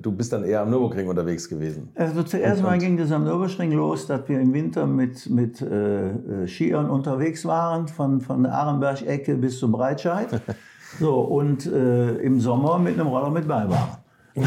du 0.01 0.13
bist 0.13 0.33
dann 0.35 0.45
eher 0.45 0.61
am 0.61 0.69
Nürburgring 0.71 1.09
unterwegs 1.09 1.49
gewesen. 1.49 1.89
Also 1.95 2.23
zuerst 2.23 2.63
mal 2.63 2.77
ging 2.79 2.99
das 2.99 3.11
am 3.11 3.25
Nürburgring 3.25 3.73
los, 3.73 4.07
dass 4.07 4.29
wir 4.29 4.39
im 4.39 4.53
Winter 4.53 4.87
mit, 4.87 5.29
mit 5.31 5.63
äh, 5.63 6.11
äh, 6.11 6.47
Skiern 6.47 6.91
unterwegs 6.91 7.47
waren, 7.47 7.89
von, 7.89 8.21
von 8.21 8.43
der 8.43 8.53
Arenberg-Ecke 8.55 9.37
bis 9.37 9.59
zum 9.59 9.73
Breitscheid. 9.73 10.29
So, 10.99 11.21
und 11.21 11.67
äh, 11.67 12.17
im 12.17 12.41
Sommer 12.41 12.79
mit 12.79 12.95
einem 12.95 13.09
Roller 13.09 13.31
mit 13.31 13.47
Beibaren. 13.47 13.99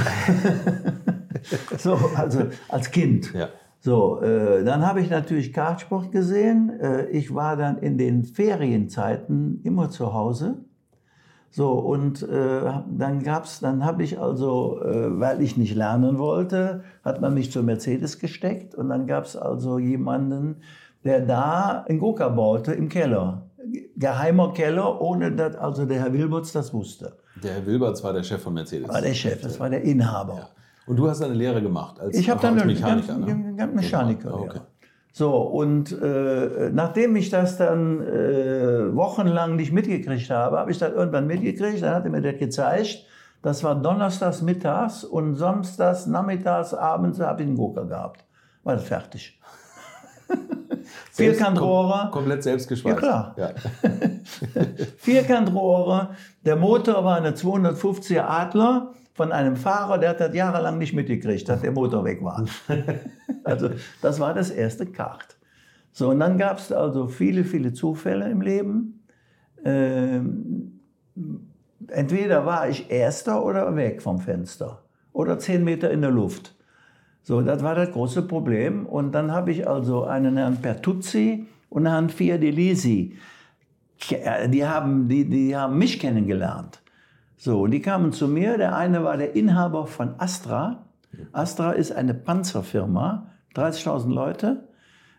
so, 1.77 1.97
also 2.15 2.43
als 2.69 2.91
Kind. 2.91 3.33
Ja. 3.33 3.49
So, 3.79 4.21
äh, 4.21 4.63
dann 4.63 4.85
habe 4.85 5.01
ich 5.01 5.09
natürlich 5.09 5.51
Kartsport 5.51 6.11
gesehen. 6.11 6.71
Äh, 6.79 7.07
ich 7.07 7.33
war 7.35 7.57
dann 7.57 7.77
in 7.79 7.97
den 7.97 8.23
Ferienzeiten 8.23 9.61
immer 9.63 9.89
zu 9.89 10.13
Hause. 10.13 10.59
So, 11.49 11.73
und 11.73 12.23
äh, 12.23 12.61
dann 12.97 13.21
gab's, 13.23 13.59
dann 13.59 13.85
habe 13.85 14.03
ich 14.03 14.19
also, 14.19 14.81
äh, 14.81 15.19
weil 15.19 15.41
ich 15.41 15.57
nicht 15.57 15.75
lernen 15.75 16.17
wollte, 16.17 16.83
hat 17.03 17.21
man 17.21 17.33
mich 17.33 17.51
zur 17.51 17.61
Mercedes 17.63 18.19
gesteckt 18.19 18.73
und 18.73 18.89
dann 18.89 19.05
gab 19.05 19.25
es 19.25 19.35
also 19.35 19.77
jemanden, 19.77 20.61
der 21.03 21.19
da 21.19 21.85
einen 21.87 21.99
Gurka 21.99 22.29
baute 22.29 22.71
im 22.73 22.89
Keller. 22.89 23.43
Geheimer 23.95 24.53
Keller, 24.53 25.01
ohne 25.01 25.31
dass 25.31 25.55
also 25.55 25.85
der 25.85 25.99
Herr 26.01 26.13
Wilberts 26.13 26.51
das 26.51 26.73
wusste. 26.73 27.17
Der 27.41 27.53
Herr 27.55 27.65
Wilberts 27.65 28.03
war 28.03 28.13
der 28.13 28.23
Chef 28.23 28.41
von 28.41 28.53
Mercedes. 28.53 28.89
War 28.89 29.01
der 29.01 29.13
Chef, 29.13 29.41
das 29.41 29.59
war 29.59 29.69
der 29.69 29.81
Inhaber. 29.81 30.49
Und 30.85 30.97
du 30.97 31.09
hast 31.09 31.21
eine 31.21 31.33
Lehre 31.33 31.61
gemacht 31.61 31.99
als, 31.99 32.17
Ich 32.17 32.29
habe 32.29 32.41
dann 32.41 32.55
als 32.55 32.63
einen 32.63 32.73
Mechaniker. 32.73 33.13
ganz, 33.13 33.25
ne? 33.27 33.55
ganz 33.55 33.75
Mechaniker. 33.75 34.29
Ja, 34.29 34.35
ja. 34.35 34.41
okay. 34.41 34.59
So, 35.15 35.37
und 35.37 35.91
äh, 36.01 36.71
nachdem 36.73 37.15
ich 37.15 37.29
das 37.29 37.57
dann 37.57 38.01
äh, 38.01 38.95
wochenlang 38.95 39.55
nicht 39.55 39.71
mitgekriegt 39.71 40.29
habe, 40.31 40.57
habe 40.57 40.71
ich 40.71 40.79
das 40.79 40.91
irgendwann 40.91 41.27
mitgekriegt, 41.27 41.83
dann 41.83 41.93
hat 41.93 42.05
er 42.05 42.09
mir 42.11 42.21
das 42.21 42.39
gezeigt. 42.39 43.05
Das 43.43 43.63
war 43.63 43.75
donnerstags 43.79 44.41
mittags 44.41 45.03
und 45.03 45.35
samstags 45.35 46.07
nachmittags, 46.07 46.73
abends 46.73 47.19
habe 47.19 47.43
ich 47.43 47.47
einen 47.47 47.57
Gurker 47.57 47.85
gehabt. 47.85 48.25
War 48.63 48.75
das 48.75 48.85
fertig. 48.85 49.39
Vierkantrohre. 51.11 52.03
kom 52.03 52.11
komplett 52.11 52.43
selbst 52.43 52.67
geschweißt. 52.67 52.95
Ja, 52.95 53.01
klar. 53.01 53.35
Ja. 53.37 53.51
Vierkantrohre. 54.97 56.15
Der 56.45 56.55
Motor 56.55 57.03
war 57.05 57.17
eine 57.17 57.31
250er 57.31 58.21
Adler 58.21 58.93
von 59.13 59.31
einem 59.31 59.55
Fahrer, 59.55 59.99
der 59.99 60.09
hat 60.09 60.19
das 60.19 60.33
jahrelang 60.33 60.79
nicht 60.79 60.93
mitgekriegt, 60.93 61.47
dass 61.47 61.61
der 61.61 61.71
Motor 61.71 62.03
weg 62.03 62.23
war. 62.23 62.45
also 63.43 63.69
das 64.01 64.19
war 64.19 64.33
das 64.33 64.49
erste 64.49 64.87
Kart. 64.87 65.37
So, 65.91 66.09
und 66.09 66.19
dann 66.19 66.39
gab 66.39 66.57
es 66.57 66.71
also 66.71 67.07
viele, 67.07 67.43
viele 67.43 67.73
Zufälle 67.73 68.29
im 68.29 68.41
Leben. 68.41 69.05
Ähm, 69.63 70.79
entweder 71.87 72.47
war 72.47 72.67
ich 72.67 72.89
Erster 72.89 73.45
oder 73.45 73.75
weg 73.75 74.01
vom 74.01 74.19
Fenster. 74.19 74.81
Oder 75.11 75.37
zehn 75.37 75.63
Meter 75.63 75.91
in 75.91 76.01
der 76.01 76.09
Luft. 76.09 76.55
So, 77.23 77.41
das 77.41 77.63
war 77.63 77.75
das 77.75 77.91
große 77.91 78.23
Problem. 78.23 78.85
Und 78.85 79.13
dann 79.13 79.31
habe 79.31 79.51
ich 79.51 79.67
also 79.67 80.03
einen 80.03 80.37
Herrn 80.37 80.61
Pertuzzi 80.61 81.47
und 81.69 81.87
Herrn 81.87 82.09
Fiadelisi. 82.09 83.17
Die 84.49 84.65
haben, 84.65 85.07
die, 85.07 85.29
die 85.29 85.55
haben 85.55 85.77
mich 85.77 85.99
kennengelernt. 85.99 86.81
So, 87.37 87.61
und 87.61 87.71
die 87.71 87.81
kamen 87.81 88.11
zu 88.11 88.27
mir. 88.27 88.57
Der 88.57 88.75
eine 88.75 89.03
war 89.03 89.17
der 89.17 89.35
Inhaber 89.35 89.87
von 89.87 90.15
Astra. 90.17 90.85
Astra 91.31 91.71
ist 91.71 91.91
eine 91.91 92.13
Panzerfirma, 92.13 93.27
30.000 93.55 94.13
Leute. 94.13 94.67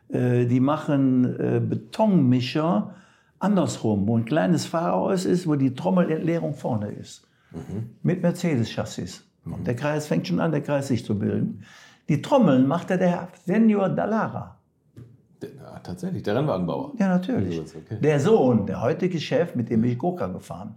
Äh, 0.09 0.47
die 0.47 0.61
machen 0.61 1.39
äh, 1.39 1.61
Betonmischer 1.61 2.95
andersrum, 3.39 4.07
wo 4.07 4.17
ein 4.17 4.25
kleines 4.25 4.67
Fahrhaus 4.67 5.25
ist, 5.25 5.47
wo 5.47 5.55
die 5.55 5.75
Trommelentleerung 5.75 6.55
vorne 6.55 6.91
ist. 6.93 7.27
Mhm. 7.53 7.91
Mit 8.03 8.23
Mercedes-Chassis. 8.23 9.25
Mhm. 9.45 9.65
Der 9.65 9.77
Kreis 9.77 10.07
fängt 10.07 10.27
schon 10.27 10.41
an, 10.41 10.51
der 10.51 10.63
Kreis 10.63 10.89
sich 10.89 11.05
zu 11.05 11.19
bilden. 11.19 11.63
Die 12.09 12.21
Trommeln 12.21 12.67
machte 12.67 12.99
der 12.99 13.29
Senior 13.47 13.89
Dallara. 13.89 14.57
Ja, 15.43 15.79
tatsächlich, 15.83 16.23
der 16.23 16.37
Rennwagenbauer. 16.37 16.93
Ja, 16.99 17.09
natürlich. 17.09 17.61
Okay. 17.61 17.99
Der 18.01 18.21
Sohn, 18.21 18.67
der 18.67 18.81
heutige 18.81 19.21
Chef, 19.21 19.55
mit 19.55 19.71
dem 19.71 19.83
bin 19.83 19.93
ich 19.93 19.99
Gurka 19.99 20.27
gefahren. 20.27 20.77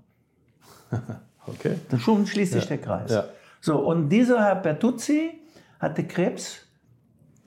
okay. 1.48 1.76
Dann 1.90 2.00
schon 2.00 2.26
schließt 2.26 2.54
sich 2.54 2.64
ja. 2.64 2.70
der 2.70 2.78
Kreis. 2.80 3.12
Ja. 3.12 3.26
So, 3.62 3.80
und 3.80 4.10
dieser 4.10 4.44
Herr 4.44 4.56
Bertuzzi 4.56 5.32
hatte 5.80 6.04
Krebs, 6.06 6.66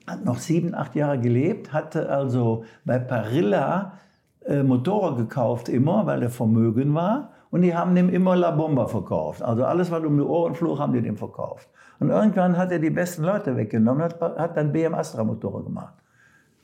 hat 0.07 0.25
noch 0.25 0.39
sieben, 0.39 0.75
acht 0.75 0.95
Jahre 0.95 1.19
gelebt, 1.19 1.73
hatte 1.73 2.09
also 2.09 2.65
bei 2.85 2.99
Parilla 2.99 3.99
äh, 4.45 4.63
Motorrad 4.63 5.17
gekauft 5.17 5.69
immer, 5.69 6.07
weil 6.07 6.23
er 6.23 6.31
Vermögen 6.31 6.95
war. 6.95 7.33
Und 7.51 7.63
die 7.63 7.75
haben 7.75 7.95
dem 7.95 8.09
immer 8.09 8.37
La 8.37 8.53
Bomba 8.53 8.87
verkauft. 8.87 9.43
Also 9.43 9.65
alles, 9.65 9.91
was 9.91 10.05
um 10.05 10.17
die 10.17 10.23
Ohren 10.23 10.55
flog, 10.55 10.79
haben 10.79 10.93
die 10.93 11.03
dem 11.03 11.17
verkauft. 11.17 11.69
Und 11.99 12.11
irgendwann 12.11 12.57
hat 12.57 12.71
er 12.73 12.79
die 12.79 12.91
besten 12.91 13.25
Leute 13.25 13.57
weggenommen, 13.57 14.03
hat, 14.03 14.21
hat 14.21 14.57
dann 14.57 14.73
BM 14.73 14.95
Astra 14.95 15.25
Motorrad 15.25 15.65
gemacht. 15.65 15.95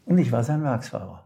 Und 0.06 0.18
ich 0.18 0.30
war 0.30 0.44
sein 0.44 0.62
Werksfahrer. 0.62 1.24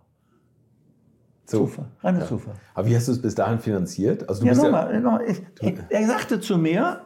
So. 1.45 1.67
Zufall, 1.67 1.87
reiner 2.03 2.21
ja. 2.21 2.27
Zufall. 2.27 2.55
Aber 2.75 2.87
wie 2.87 2.97
hast 2.97 3.09
du 3.09 3.13
es 3.13 3.21
bis 3.21 3.35
dahin 3.35 3.59
finanziert? 3.59 4.29
Also 4.29 4.43
du 4.43 4.49
ja, 4.49 4.55
nochmal, 4.55 4.95
ja 4.95 5.01
noch 5.01 5.21
ich, 5.21 5.43
er 5.89 6.07
sagte 6.07 6.41
zu 6.41 6.57
mir, 6.57 7.01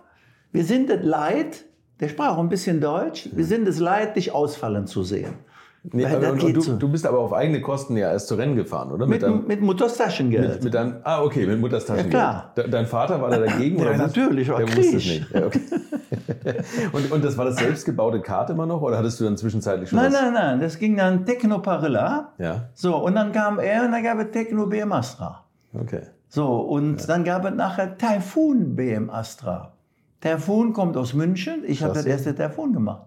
wir 0.53 0.65
sind 0.65 0.91
es 0.91 1.03
leid, 1.03 1.65
der 1.99 2.09
sprach 2.09 2.37
ein 2.39 2.49
bisschen 2.49 2.81
Deutsch, 2.81 3.31
wir 3.33 3.45
sind 3.45 3.67
es 3.67 3.81
leid, 3.81 4.17
dich 4.17 4.33
ausfallen 4.33 4.87
zu 4.87 5.03
sehen. 5.03 5.35
Nee, 5.93 6.07
aber, 6.07 6.33
und, 6.33 6.43
und 6.43 6.55
du, 6.55 6.76
du, 6.76 6.88
bist 6.88 7.07
aber 7.07 7.19
auf 7.19 7.35
eigene 7.35 7.61
Kosten 7.61 7.95
ja 7.99 8.11
erst 8.11 8.29
zu 8.29 8.37
Rennen 8.37 8.57
gefahren, 8.57 8.91
oder? 8.91 9.05
Mit, 9.05 9.21
mit, 9.21 9.23
deinem, 9.23 9.47
mit 9.47 9.61
Mutters 9.61 9.99
Taschengeld. 9.99 10.55
Mit, 10.55 10.64
mit 10.64 10.75
dein, 10.75 10.97
ah, 11.05 11.23
okay, 11.23 11.47
mit 11.47 11.61
Mutters 11.61 11.85
Taschengeld. 11.85 12.14
Ja, 12.14 12.53
klar. 12.55 12.69
dein 12.69 12.87
Vater 12.87 13.21
war 13.21 13.29
da 13.29 13.37
dagegen? 13.37 13.79
ja, 13.79 13.88
oder 13.88 13.97
natürlich, 13.99 14.49
war 14.49 14.64
der 14.64 14.69
wusste 14.69 14.97
es 14.97 15.05
nicht. 15.05 15.31
Ja, 15.31 15.45
okay. 15.45 15.61
und, 16.93 17.12
und 17.12 17.23
das 17.23 17.37
war 17.37 17.45
das 17.45 17.57
selbstgebaute 17.57 18.21
Kart 18.21 18.49
immer 18.49 18.64
noch, 18.64 18.81
oder 18.81 18.97
hattest 18.97 19.21
du 19.21 19.25
dann 19.25 19.37
zwischenzeitlich 19.37 19.91
schon 19.91 19.99
Nein, 19.99 20.11
nein, 20.11 20.33
nein, 20.33 20.61
das 20.61 20.79
ging 20.79 20.97
dann 20.97 21.26
Techno 21.26 21.59
Parilla. 21.59 22.33
Ja. 22.38 22.71
So, 22.73 22.97
und 22.97 23.14
dann 23.14 23.33
kam 23.33 23.59
er 23.59 23.85
und 23.85 23.93
dann 23.93 24.03
gab 24.03 24.19
es 24.19 24.31
Techno 24.31 24.67
BM 24.67 24.91
Astra. 24.91 25.45
Okay. 25.75 26.00
So, 26.29 26.61
und 26.61 27.03
ja. 27.03 27.07
dann 27.09 27.25
gab 27.25 27.45
es 27.45 27.53
nachher 27.53 27.99
Typhoon 27.99 28.75
BM 28.75 29.11
Astra. 29.11 29.75
Typhoon 30.23 30.73
kommt 30.73 30.97
aus 30.97 31.12
München. 31.12 31.62
Ich 31.67 31.83
habe 31.83 31.93
das 31.93 32.07
erste 32.07 32.35
Typhoon 32.35 32.73
gemacht. 32.73 33.03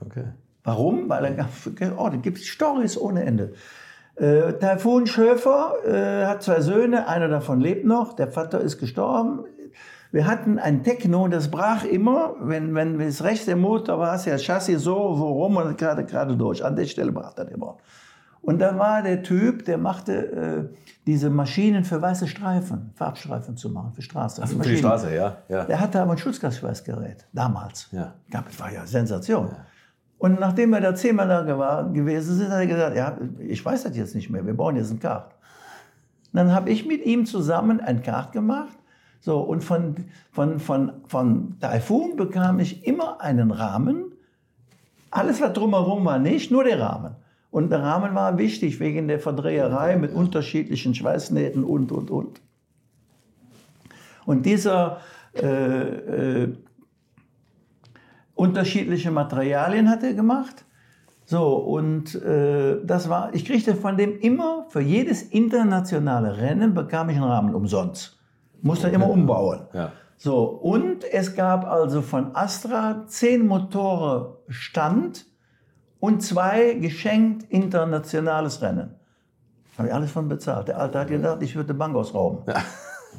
Okay. 0.00 0.24
Warum? 0.66 1.08
Weil 1.08 1.24
er, 1.24 1.48
oh, 1.96 2.08
da 2.08 2.16
gibt 2.16 2.38
es 2.38 2.46
Storys 2.48 2.98
ohne 2.98 3.22
Ende. 3.22 3.52
Äh, 4.16 4.54
Taifun 4.54 5.06
Schöfer 5.06 5.74
äh, 5.86 6.26
hat 6.26 6.42
zwei 6.42 6.60
Söhne, 6.60 7.06
einer 7.06 7.28
davon 7.28 7.60
lebt 7.60 7.84
noch, 7.84 8.14
der 8.14 8.26
Vater 8.26 8.60
ist 8.60 8.78
gestorben. 8.78 9.44
Wir 10.10 10.26
hatten 10.26 10.58
ein 10.58 10.82
Techno, 10.82 11.28
das 11.28 11.52
brach 11.52 11.84
immer, 11.84 12.34
wenn, 12.40 12.74
wenn 12.74 13.00
es 13.00 13.22
rechts 13.22 13.44
der 13.44 13.54
Motor 13.54 14.00
war, 14.00 14.16
ist 14.16 14.26
ja 14.26 14.32
das 14.32 14.42
Chassis 14.42 14.82
so, 14.82 14.96
worum 14.96 15.56
und 15.56 15.78
gerade 15.78 16.04
gerade 16.04 16.36
durch. 16.36 16.64
An 16.64 16.74
der 16.74 16.86
Stelle 16.86 17.12
brach 17.12 17.34
das 17.34 17.48
immer. 17.48 17.76
Und 18.42 18.58
da 18.58 18.76
war 18.76 19.02
der 19.02 19.22
Typ, 19.22 19.64
der 19.66 19.78
machte 19.78 20.70
äh, 20.72 20.76
diese 21.06 21.30
Maschinen 21.30 21.84
für 21.84 22.02
weiße 22.02 22.26
Streifen, 22.26 22.90
Farbstreifen 22.96 23.56
zu 23.56 23.70
machen, 23.70 23.92
für 23.92 24.02
Straße. 24.02 24.42
Ach, 24.44 24.48
für 24.48 24.68
die 24.68 24.78
Straße, 24.78 25.14
ja, 25.14 25.38
ja. 25.48 25.64
Der 25.64 25.78
hatte 25.78 26.00
aber 26.00 26.12
ein 26.12 26.18
Schutzgasschweißgerät, 26.18 27.26
damals. 27.32 27.88
Ja. 27.92 28.14
Das 28.30 28.58
war 28.58 28.72
ja 28.72 28.84
Sensation. 28.84 29.48
Ja. 29.48 29.66
Und 30.18 30.40
nachdem 30.40 30.70
wir 30.70 30.80
da 30.80 30.94
zehnmal 30.94 31.28
da 31.28 31.82
gewesen 31.82 32.36
sind, 32.36 32.48
hat 32.48 32.60
er 32.60 32.66
gesagt, 32.66 32.96
ja, 32.96 33.18
ich 33.38 33.64
weiß 33.64 33.84
das 33.84 33.96
jetzt 33.96 34.14
nicht 34.14 34.30
mehr, 34.30 34.46
wir 34.46 34.54
bauen 34.54 34.76
jetzt 34.76 34.90
ein 34.90 35.00
Kart. 35.00 35.34
dann 36.32 36.52
habe 36.52 36.70
ich 36.70 36.86
mit 36.86 37.04
ihm 37.04 37.26
zusammen 37.26 37.80
ein 37.80 38.02
Kart 38.02 38.32
gemacht. 38.32 38.76
So, 39.20 39.40
und 39.40 39.62
von, 39.64 39.96
von, 40.30 40.60
von, 40.60 40.92
von 41.08 41.56
Taifun 41.60 42.16
bekam 42.16 42.60
ich 42.60 42.86
immer 42.86 43.20
einen 43.20 43.50
Rahmen. 43.50 44.12
Alles, 45.10 45.40
was 45.40 45.52
drumherum 45.52 46.04
war, 46.04 46.18
nicht, 46.18 46.50
nur 46.50 46.64
der 46.64 46.80
Rahmen. 46.80 47.16
Und 47.50 47.70
der 47.70 47.82
Rahmen 47.82 48.14
war 48.14 48.38
wichtig 48.38 48.80
wegen 48.80 49.08
der 49.08 49.18
Verdreherei 49.18 49.96
mit 49.96 50.12
unterschiedlichen 50.12 50.94
Schweißnähten 50.94 51.64
und, 51.64 51.90
und, 51.90 52.10
und. 52.10 52.40
Und 54.26 54.44
dieser 54.44 55.00
äh, 55.34 56.42
äh, 56.42 56.56
unterschiedliche 58.36 59.10
Materialien 59.10 59.90
hat 59.90 60.04
er 60.04 60.14
gemacht. 60.14 60.64
So, 61.24 61.56
und 61.56 62.14
äh, 62.22 62.76
das 62.84 63.08
war, 63.08 63.34
ich 63.34 63.44
kriegte 63.44 63.74
von 63.74 63.96
dem 63.96 64.20
immer, 64.20 64.66
für 64.68 64.80
jedes 64.80 65.22
internationale 65.22 66.36
Rennen 66.36 66.72
bekam 66.72 67.08
ich 67.08 67.16
einen 67.16 67.24
Rahmen 67.24 67.54
umsonst. 67.54 68.16
Musste 68.62 68.88
immer 68.88 69.10
umbauen. 69.10 69.62
Ja. 69.72 69.90
So, 70.16 70.44
und 70.44 71.04
es 71.12 71.34
gab 71.34 71.66
also 71.66 72.00
von 72.00 72.34
Astra 72.34 73.06
zehn 73.06 73.46
Motore 73.46 74.38
Stand 74.48 75.26
und 75.98 76.22
zwei 76.22 76.74
geschenkt 76.74 77.50
internationales 77.50 78.62
Rennen. 78.62 78.94
Habe 79.76 79.88
ich 79.88 79.94
alles 79.94 80.10
von 80.12 80.28
bezahlt. 80.28 80.68
Der 80.68 80.78
Alte 80.78 81.00
hat 81.00 81.08
gedacht, 81.08 81.42
ich 81.42 81.54
würde 81.56 81.72
die 81.72 81.78
Bank 81.78 81.96
ausrauben. 81.96 82.44
Ja. 82.46 82.54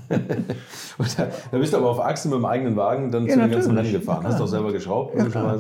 da, 0.10 1.28
da, 1.52 1.58
bist 1.58 1.74
du 1.74 1.78
aber 1.78 1.90
auf 1.90 2.00
Achse 2.00 2.30
mit 2.30 2.38
dem 2.38 2.46
eigenen 2.46 2.76
Wagen 2.76 3.12
dann 3.12 3.26
ja, 3.26 3.34
zu 3.34 3.40
den 3.40 3.52
ganzen 3.52 3.78
Rennen 3.78 3.92
gefahren. 3.92 4.24
Ja, 4.24 4.30
Hast 4.30 4.40
du 4.40 4.46
auch 4.46 4.48
selber 4.48 4.72
geschraubt? 4.72 5.18
Ja, 5.18 5.26
klar. 5.26 5.60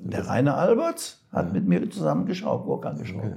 Der 0.00 0.28
Rainer 0.28 0.56
Alberts 0.56 1.24
hat 1.32 1.52
mit 1.52 1.66
mir 1.66 1.88
zusammen 1.90 2.26
geschraubt, 2.26 2.66
Gurkan 2.66 2.98
geschraubt. 2.98 3.24
Okay. 3.24 3.36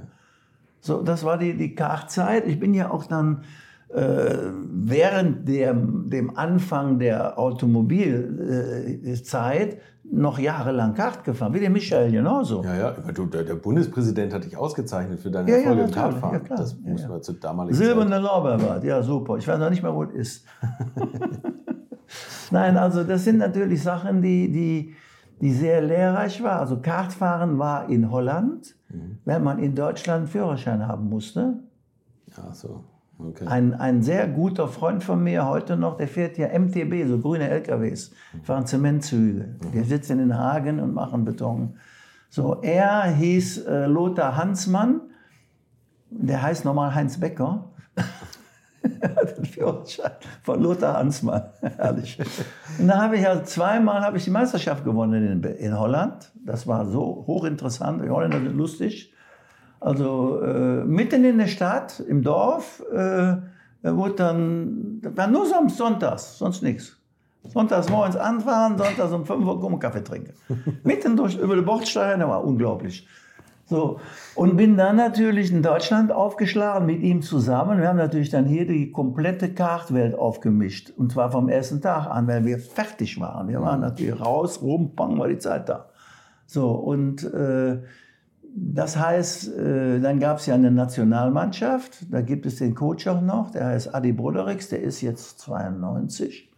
So, 0.80 1.02
das 1.02 1.24
war 1.24 1.38
die, 1.38 1.56
die 1.56 1.74
Kartzeit. 1.74 2.46
Ich 2.46 2.60
bin 2.60 2.74
ja 2.74 2.90
auch 2.90 3.06
dann 3.06 3.44
äh, 3.88 4.50
während 4.70 5.48
der, 5.48 5.72
dem 5.74 6.36
Anfang 6.36 6.98
der 6.98 7.38
Automobilzeit 7.38 9.78
noch 10.10 10.38
jahrelang 10.38 10.94
Kart 10.94 11.24
gefahren, 11.24 11.52
wie 11.54 11.60
der 11.60 11.70
Michael 11.70 12.10
genauso. 12.10 12.62
Ja, 12.64 12.76
ja, 12.76 12.90
du, 12.92 13.26
der, 13.26 13.44
der, 13.44 13.54
Bundespräsident 13.54 14.32
hat 14.32 14.44
dich 14.44 14.56
ausgezeichnet 14.56 15.20
für 15.20 15.30
deine 15.30 15.50
ja, 15.50 15.56
Erfolge 15.58 15.80
ja, 15.80 15.86
im 15.86 15.92
Kartfahren. 15.92 16.34
Ja, 16.34 16.40
klar. 16.40 16.58
Das 16.58 16.78
muss 16.78 17.06
man 17.06 17.22
zu 17.22 17.34
damaligen 17.34 17.76
Silberne 17.76 18.18
Lorbeerbad, 18.18 18.84
ja 18.84 19.02
super. 19.02 19.36
Ich 19.36 19.46
weiß 19.46 19.58
noch 19.58 19.70
nicht 19.70 19.82
mal, 19.82 19.94
wo 19.94 20.04
es 20.04 20.12
ist. 20.12 20.46
Nein, 22.50 22.76
also 22.76 23.04
das 23.04 23.24
sind 23.24 23.38
natürlich 23.38 23.82
Sachen, 23.82 24.22
die, 24.22 24.50
die, 24.50 24.94
die 25.40 25.52
sehr 25.52 25.82
lehrreich 25.82 26.42
waren. 26.42 26.60
Also 26.60 26.80
Kartfahren 26.80 27.58
war 27.58 27.88
in 27.88 28.10
Holland, 28.10 28.76
mhm. 28.88 29.18
wenn 29.24 29.42
man 29.42 29.58
in 29.58 29.74
Deutschland 29.74 30.20
einen 30.20 30.28
Führerschein 30.28 30.86
haben 30.86 31.08
musste. 31.08 31.60
Ja, 32.36 32.52
so. 32.52 32.84
Okay. 33.20 33.46
Ein, 33.46 33.74
ein 33.74 34.02
sehr 34.02 34.28
guter 34.28 34.68
Freund 34.68 35.02
von 35.02 35.22
mir 35.22 35.46
heute 35.46 35.76
noch, 35.76 35.96
der 35.96 36.06
fährt 36.06 36.38
ja 36.38 36.56
MTB, 36.56 37.08
so 37.08 37.18
grüne 37.18 37.48
LKWs, 37.48 38.12
fahren 38.44 38.66
Zementzüge. 38.66 39.56
Die 39.74 39.82
sitzen 39.82 40.20
in 40.20 40.38
Hagen 40.38 40.78
und 40.78 40.94
machen 40.94 41.24
Beton. 41.24 41.76
So, 42.30 42.60
er 42.62 43.04
hieß 43.04 43.66
äh, 43.66 43.86
Lothar 43.86 44.36
Hansmann, 44.36 45.00
der 46.10 46.42
heißt 46.42 46.64
normal 46.64 46.94
Heinz 46.94 47.18
Becker. 47.18 47.72
den 48.84 49.44
Führerschein 49.46 50.12
von 50.42 50.62
Lothar 50.62 50.98
Hansmann. 50.98 51.42
Herrlich. 51.60 52.20
Und 52.78 52.86
da 52.86 53.02
habe 53.02 53.16
ich 53.16 53.22
ja 53.22 53.42
zweimal 53.42 54.00
habe 54.02 54.18
ich 54.18 54.24
die 54.24 54.30
Meisterschaft 54.30 54.84
gewonnen 54.84 55.42
in, 55.42 55.42
in 55.42 55.76
Holland. 55.76 56.30
Das 56.44 56.68
war 56.68 56.86
so 56.86 57.24
hochinteressant. 57.26 58.04
Die 58.04 58.10
Holländer 58.10 58.38
sind 58.38 58.56
lustig. 58.56 59.12
Also 59.80 60.40
äh, 60.42 60.84
mitten 60.84 61.24
in 61.24 61.38
der 61.38 61.46
Stadt, 61.46 62.00
im 62.00 62.22
Dorf, 62.22 62.82
äh, 62.92 63.36
wurde 63.82 64.14
dann, 64.14 65.00
war 65.14 65.28
nur 65.28 65.46
sonntags, 65.68 66.38
sonst 66.38 66.62
nichts. 66.62 66.96
Sonntags 67.44 67.88
morgens 67.88 68.16
anfahren, 68.16 68.76
sonntags 68.76 69.12
um 69.12 69.24
5 69.24 69.46
Uhr 69.46 69.60
kommen 69.60 69.78
Kaffee 69.78 70.02
trinken. 70.02 70.32
mitten 70.82 71.16
durch, 71.16 71.36
über 71.36 71.54
die 71.54 71.62
Bordsteine, 71.62 72.28
war 72.28 72.44
unglaublich. 72.44 73.06
So, 73.66 74.00
und 74.34 74.56
bin 74.56 74.78
dann 74.78 74.96
natürlich 74.96 75.52
in 75.52 75.62
Deutschland 75.62 76.10
aufgeschlagen 76.10 76.86
mit 76.86 77.02
ihm 77.02 77.20
zusammen. 77.20 77.78
Wir 77.80 77.88
haben 77.88 77.98
natürlich 77.98 78.30
dann 78.30 78.46
hier 78.46 78.66
die 78.66 78.90
komplette 78.90 79.52
Kartwelt 79.52 80.14
aufgemischt. 80.14 80.90
Und 80.96 81.12
zwar 81.12 81.30
vom 81.30 81.50
ersten 81.50 81.82
Tag 81.82 82.06
an, 82.06 82.26
weil 82.26 82.46
wir 82.46 82.58
fertig 82.58 83.20
waren. 83.20 83.48
Wir 83.48 83.60
waren 83.60 83.80
natürlich 83.80 84.18
raus, 84.18 84.62
rum, 84.62 84.96
pang, 84.96 85.18
war 85.18 85.28
die 85.28 85.36
Zeit 85.36 85.68
da. 85.68 85.90
So, 86.46 86.70
und 86.70 87.22
äh, 87.24 87.82
das 88.60 88.98
heißt, 88.98 89.56
äh, 89.56 90.00
dann 90.00 90.18
gab 90.18 90.38
es 90.38 90.46
ja 90.46 90.54
eine 90.54 90.70
Nationalmannschaft, 90.70 92.12
da 92.12 92.20
gibt 92.22 92.46
es 92.46 92.56
den 92.56 92.74
Coach 92.74 93.06
auch 93.06 93.20
noch, 93.20 93.50
der 93.50 93.66
heißt 93.66 93.94
Adi 93.94 94.12
Broderix, 94.12 94.68
der 94.68 94.82
ist 94.82 95.00
jetzt 95.00 95.38
92. 95.40 96.48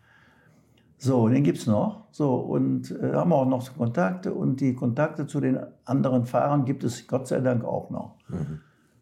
So, 0.99 1.29
den 1.29 1.43
gibt 1.45 1.59
es 1.59 1.67
noch. 1.67 2.05
So, 2.11 2.35
und 2.35 2.91
äh, 2.91 3.15
haben 3.15 3.31
wir 3.31 3.37
auch 3.37 3.49
noch 3.49 3.75
Kontakte. 3.75 4.35
Und 4.35 4.61
die 4.61 4.75
Kontakte 4.75 5.27
zu 5.27 5.41
den 5.41 5.59
anderen 5.87 6.27
Fahrern 6.27 6.67
gibt 6.67 6.85
es 6.85 7.07
Gott 7.07 7.27
sei 7.27 7.41
Dank 7.41 7.65
auch 7.65 7.89
noch. 7.89 8.17
Mhm. 8.29 8.61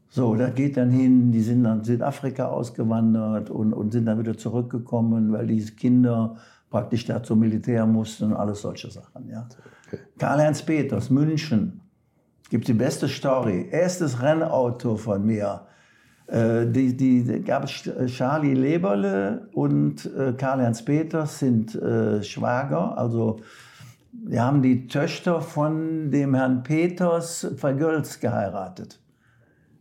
So, 0.08 0.36
da 0.36 0.48
geht 0.48 0.76
dann 0.76 0.90
hin, 0.90 1.32
die 1.32 1.42
sind 1.42 1.64
dann 1.64 1.82
Südafrika 1.82 2.46
ausgewandert 2.46 3.50
und, 3.50 3.72
und 3.72 3.92
sind 3.92 4.06
dann 4.06 4.18
wieder 4.18 4.36
zurückgekommen, 4.36 5.32
weil 5.32 5.48
diese 5.48 5.72
Kinder 5.72 6.36
praktisch 6.70 7.04
da 7.04 7.22
zum 7.22 7.40
Militär 7.40 7.84
mussten 7.84 8.26
und 8.26 8.34
alles 8.34 8.62
solche 8.62 8.90
Sachen. 8.90 9.28
Ja. 9.28 9.48
Okay. 9.86 9.98
Karl-Heinz 10.18 10.62
Peters, 10.62 11.10
München, 11.10 11.80
gibt 12.48 12.68
die 12.68 12.74
beste 12.74 13.08
Story. 13.08 13.68
Erstes 13.70 14.22
Rennauto 14.22 14.96
von 14.96 15.24
mir. 15.24 15.62
Äh, 16.26 16.66
die, 16.66 16.96
die, 16.96 17.24
die 17.24 17.42
gab 17.42 17.64
es 17.64 17.90
Charlie 18.06 18.54
Leberle 18.54 19.48
und 19.52 20.06
äh, 20.06 20.32
Karl-Heinz 20.32 20.84
Peters 20.84 21.38
sind 21.38 21.74
äh, 21.74 22.22
Schwager, 22.22 22.96
also 22.98 23.40
wir 24.12 24.42
haben 24.42 24.62
die 24.62 24.88
Töchter 24.88 25.40
von 25.40 26.10
dem 26.10 26.34
Herrn 26.34 26.62
Peters 26.62 27.46
Vergölz 27.56 28.20
geheiratet. 28.20 29.00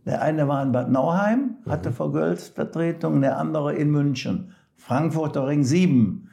Der 0.05 0.21
eine 0.21 0.47
war 0.47 0.63
in 0.63 0.71
Bad 0.71 0.89
Nauheim, 0.89 1.55
hatte 1.67 1.89
mhm. 1.89 1.93
Vergölz 1.95 2.47
Vertretung, 2.47 3.21
der 3.21 3.37
andere 3.37 3.73
in 3.73 3.91
München. 3.91 4.53
Frankfurter 4.75 5.47
Ring 5.47 5.63
7. 5.63 6.29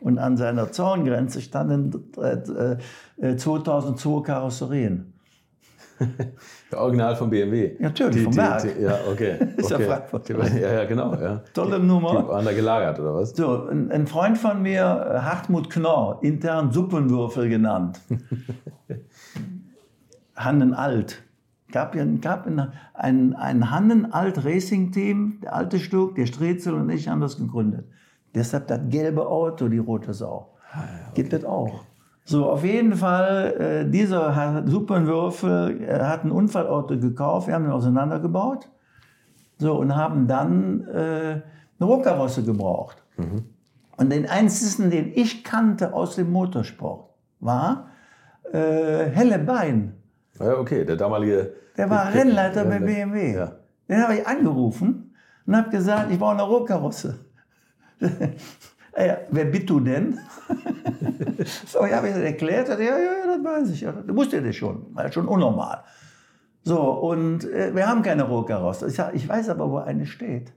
Und 0.00 0.18
an 0.18 0.36
seiner 0.36 0.72
Zorngrenze 0.72 1.40
standen 1.40 2.12
äh, 2.18 2.76
äh, 3.18 3.36
2002 3.36 4.22
Karosserien. 4.22 5.11
Original 6.72 7.16
vom 7.16 7.30
BMW. 7.30 7.76
Ja, 7.78 7.88
natürlich, 7.88 8.16
die, 8.16 8.22
vom 8.22 8.36
Werk. 8.36 8.62
Die, 8.62 8.82
ja, 8.82 8.98
okay. 9.10 9.36
ist 9.56 9.72
okay. 9.72 9.82
ja 9.82 9.88
Frankfurt. 9.88 10.28
Ja, 10.28 10.72
ja, 10.72 10.84
genau. 10.84 11.14
Ja. 11.14 11.42
Tolle 11.54 11.78
Nummer. 11.78 12.22
Die 12.22 12.28
waren 12.28 12.44
da 12.44 12.52
gelagert, 12.52 13.00
oder 13.00 13.14
was? 13.14 13.30
So, 13.30 13.68
ein, 13.68 13.90
ein 13.90 14.06
Freund 14.06 14.38
von 14.38 14.62
mir, 14.62 15.22
Hartmut 15.24 15.70
Knorr, 15.70 16.18
intern 16.22 16.72
Suppenwürfel 16.72 17.48
genannt. 17.48 18.00
Hannen 20.36 20.74
Alt. 20.74 21.22
Gab, 21.72 21.96
gab 22.20 22.46
ein, 22.94 23.34
ein 23.34 23.70
Hannen 23.70 24.12
Alt 24.12 24.44
Racing 24.44 24.92
Team, 24.92 25.38
der 25.42 25.54
alte 25.54 25.78
Stück, 25.78 26.16
der 26.16 26.26
Strezel 26.26 26.74
und 26.74 26.90
ich 26.90 27.08
haben 27.08 27.20
das 27.20 27.38
gegründet. 27.38 27.86
Deshalb 28.34 28.68
das 28.68 28.80
gelbe 28.88 29.26
Auto, 29.26 29.68
die 29.68 29.78
rote 29.78 30.12
Sau. 30.12 30.54
Ah, 30.72 30.80
ja, 30.80 30.82
okay. 30.82 31.10
Gibt 31.14 31.32
das 31.32 31.44
auch. 31.44 31.84
So, 32.24 32.48
auf 32.48 32.64
jeden 32.64 32.94
Fall, 32.94 33.84
äh, 33.86 33.90
dieser 33.90 34.62
Superwürfel 34.66 35.82
äh, 35.82 36.00
hat 36.00 36.24
ein 36.24 36.30
Unfallauto 36.30 36.98
gekauft, 36.98 37.48
wir 37.48 37.54
haben 37.54 37.64
ihn 37.64 37.72
auseinandergebaut. 37.72 38.68
So, 39.58 39.74
und 39.74 39.94
haben 39.96 40.26
dann 40.26 40.86
äh, 40.88 40.94
eine 40.94 41.42
Rohkarosse 41.80 42.42
gebraucht. 42.42 43.02
Mhm. 43.16 43.44
Und 43.96 44.10
den 44.10 44.28
einzigen, 44.28 44.90
den 44.90 45.12
ich 45.14 45.44
kannte 45.44 45.92
aus 45.92 46.16
dem 46.16 46.30
Motorsport, 46.32 47.10
war 47.40 47.88
äh, 48.52 48.58
Helle 49.10 49.38
Bein. 49.38 49.94
Ja, 50.38 50.56
okay, 50.58 50.84
der 50.84 50.96
damalige. 50.96 51.52
Der 51.76 51.90
war 51.90 52.12
Rennleiter 52.12 52.64
bei 52.64 52.78
BMW. 52.78 53.34
Ja. 53.34 53.52
Den 53.88 54.02
habe 54.02 54.16
ich 54.16 54.26
angerufen 54.26 55.14
und 55.46 55.56
habe 55.56 55.70
gesagt, 55.70 56.10
ich 56.10 56.18
brauche 56.18 56.32
eine 56.32 56.42
Rohkarosse. 56.42 57.18
Ja, 58.96 59.18
wer 59.30 59.44
bist 59.46 59.70
du 59.70 59.80
denn? 59.80 60.18
so, 61.66 61.84
ich 61.84 61.92
habe 61.92 62.08
ich 62.08 62.14
das 62.14 62.22
erklärt. 62.22 62.68
Ja, 62.68 62.78
ja, 62.78 62.98
ja, 62.98 63.36
das 63.36 63.44
weiß 63.44 63.70
ich. 63.70 63.80
Ja, 63.80 63.92
das 63.92 64.14
wusste 64.14 64.42
das 64.42 64.54
schon. 64.56 64.94
War 64.94 65.10
schon 65.12 65.26
unnormal. 65.26 65.82
So, 66.64 66.80
und 66.80 67.44
äh, 67.44 67.74
wir 67.74 67.88
haben 67.88 68.02
keine 68.02 68.24
Rohkarosse. 68.24 68.86
Ich 68.88 68.94
sage, 68.94 69.16
ich 69.16 69.28
weiß 69.28 69.48
aber, 69.48 69.70
wo 69.70 69.78
eine 69.78 70.06
steht. 70.06 70.52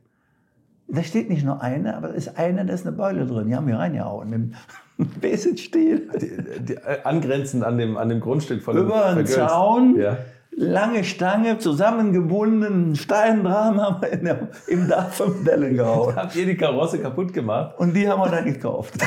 Da 0.88 1.02
steht 1.02 1.30
nicht 1.30 1.44
nur 1.44 1.62
eine, 1.62 1.98
aber 1.98 2.10
da 2.10 2.14
ist 2.14 2.38
eine, 2.38 2.66
da 2.66 2.74
ist 2.74 2.86
eine 2.86 2.96
Beule 2.96 3.26
drin. 3.26 3.48
Die 3.48 3.56
haben 3.56 3.68
wir 3.68 3.78
reingehauen 3.78 4.30
mit 4.30 4.40
dem 4.40 5.10
Besenstiel. 5.20 6.10
Äh, 6.14 7.04
angrenzend 7.04 7.64
an 7.64 7.78
dem, 7.78 7.98
an 7.98 8.10
dem 8.10 8.20
Grundstück 8.20 8.62
von 8.62 8.78
Über 8.78 9.06
einen 9.06 9.26
Zaun. 9.26 9.98
Ja 9.98 10.18
lange 10.56 11.04
Stange, 11.04 11.58
zusammengebunden, 11.60 12.96
Stein 12.96 13.44
dran, 13.44 13.80
haben 13.80 14.02
wir 14.02 14.18
der, 14.18 14.48
im 14.68 14.88
Dach 14.88 15.10
fünf 15.10 15.46
Wellen 15.46 15.76
gehauen. 15.76 16.16
Habt 16.16 16.36
ihr 16.36 16.46
die 16.46 16.56
Karosse 16.56 17.00
kaputt 17.00 17.34
gemacht? 17.34 17.76
Und 17.78 17.94
die 17.94 18.08
haben 18.08 18.22
wir 18.22 18.30
dann 18.30 18.46
gekauft. 18.46 18.96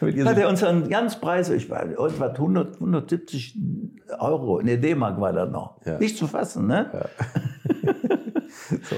Hat 0.00 0.38
er 0.38 0.48
uns 0.48 0.60
dann 0.60 0.88
ganz 0.88 1.20
Preis, 1.20 1.50
ich 1.50 1.68
war 1.68 1.82
etwa 1.82 2.26
100, 2.26 2.74
170 2.74 3.58
Euro, 4.18 4.62
ne 4.62 4.78
D-Mark 4.78 5.20
war 5.20 5.32
da 5.32 5.44
noch. 5.44 5.76
Ja. 5.84 5.98
Nicht 5.98 6.16
zu 6.16 6.26
fassen, 6.26 6.66
ne? 6.66 6.90
Ja. 6.92 7.04
so, 8.82 8.96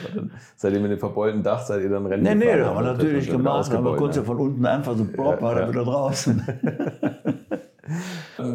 seid 0.55 0.73
ihr 0.73 0.81
mit 0.81 0.93
dem 0.93 1.01
verbeulten 1.01 1.43
Dach, 1.43 1.61
seid 1.61 1.83
ihr 1.83 1.91
dann 1.91 2.07
Rennen 2.07 2.23
Nee, 2.23 2.35
nee, 2.37 2.57
das 2.57 2.69
haben 2.69 2.77
wir 2.77 2.93
natürlich 2.93 3.29
gemacht, 3.29 3.75
aber 3.75 3.97
kurz 3.97 4.17
ja 4.17 4.23
von 4.23 4.39
unten 4.39 4.65
einfach 4.65 4.97
so 4.97 5.05
plopp, 5.05 5.41
ja, 5.41 5.43
war 5.43 5.61
ja. 5.61 5.69
wieder 5.69 5.85
draußen. 5.85 6.45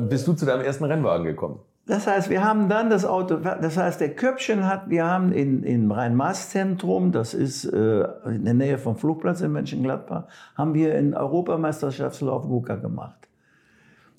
Bist 0.10 0.28
du 0.28 0.34
zu 0.34 0.46
deinem 0.46 0.64
ersten 0.64 0.86
Rennwagen 0.86 1.26
gekommen? 1.26 1.60
Das 1.88 2.08
heißt, 2.08 2.32
wir 2.32 2.44
haben 2.44 2.68
dann 2.68 2.90
das 2.90 3.06
Auto, 3.06 3.38
das 3.38 3.78
heißt, 3.78 4.02
der 4.02 4.16
Köpfchen 4.16 4.68
hat, 4.68 4.90
wir 4.90 5.06
haben 5.06 5.32
in, 5.32 5.62
im 5.62 5.92
Rhein-Maas-Zentrum, 5.92 7.12
das 7.12 7.36
ist 7.36 7.66
äh, 7.66 8.08
in 8.26 8.44
der 8.44 8.56
Nähe 8.56 8.80
vom 8.80 8.96
Flugplatz 8.96 9.42
in 9.42 9.52
Mönchengladbach, 9.52 10.24
haben 10.56 10.74
wir 10.74 10.96
einen 10.96 11.14
Europameisterschaftslauf 11.14 12.48
Guka 12.48 12.78
gemacht. 12.78 13.28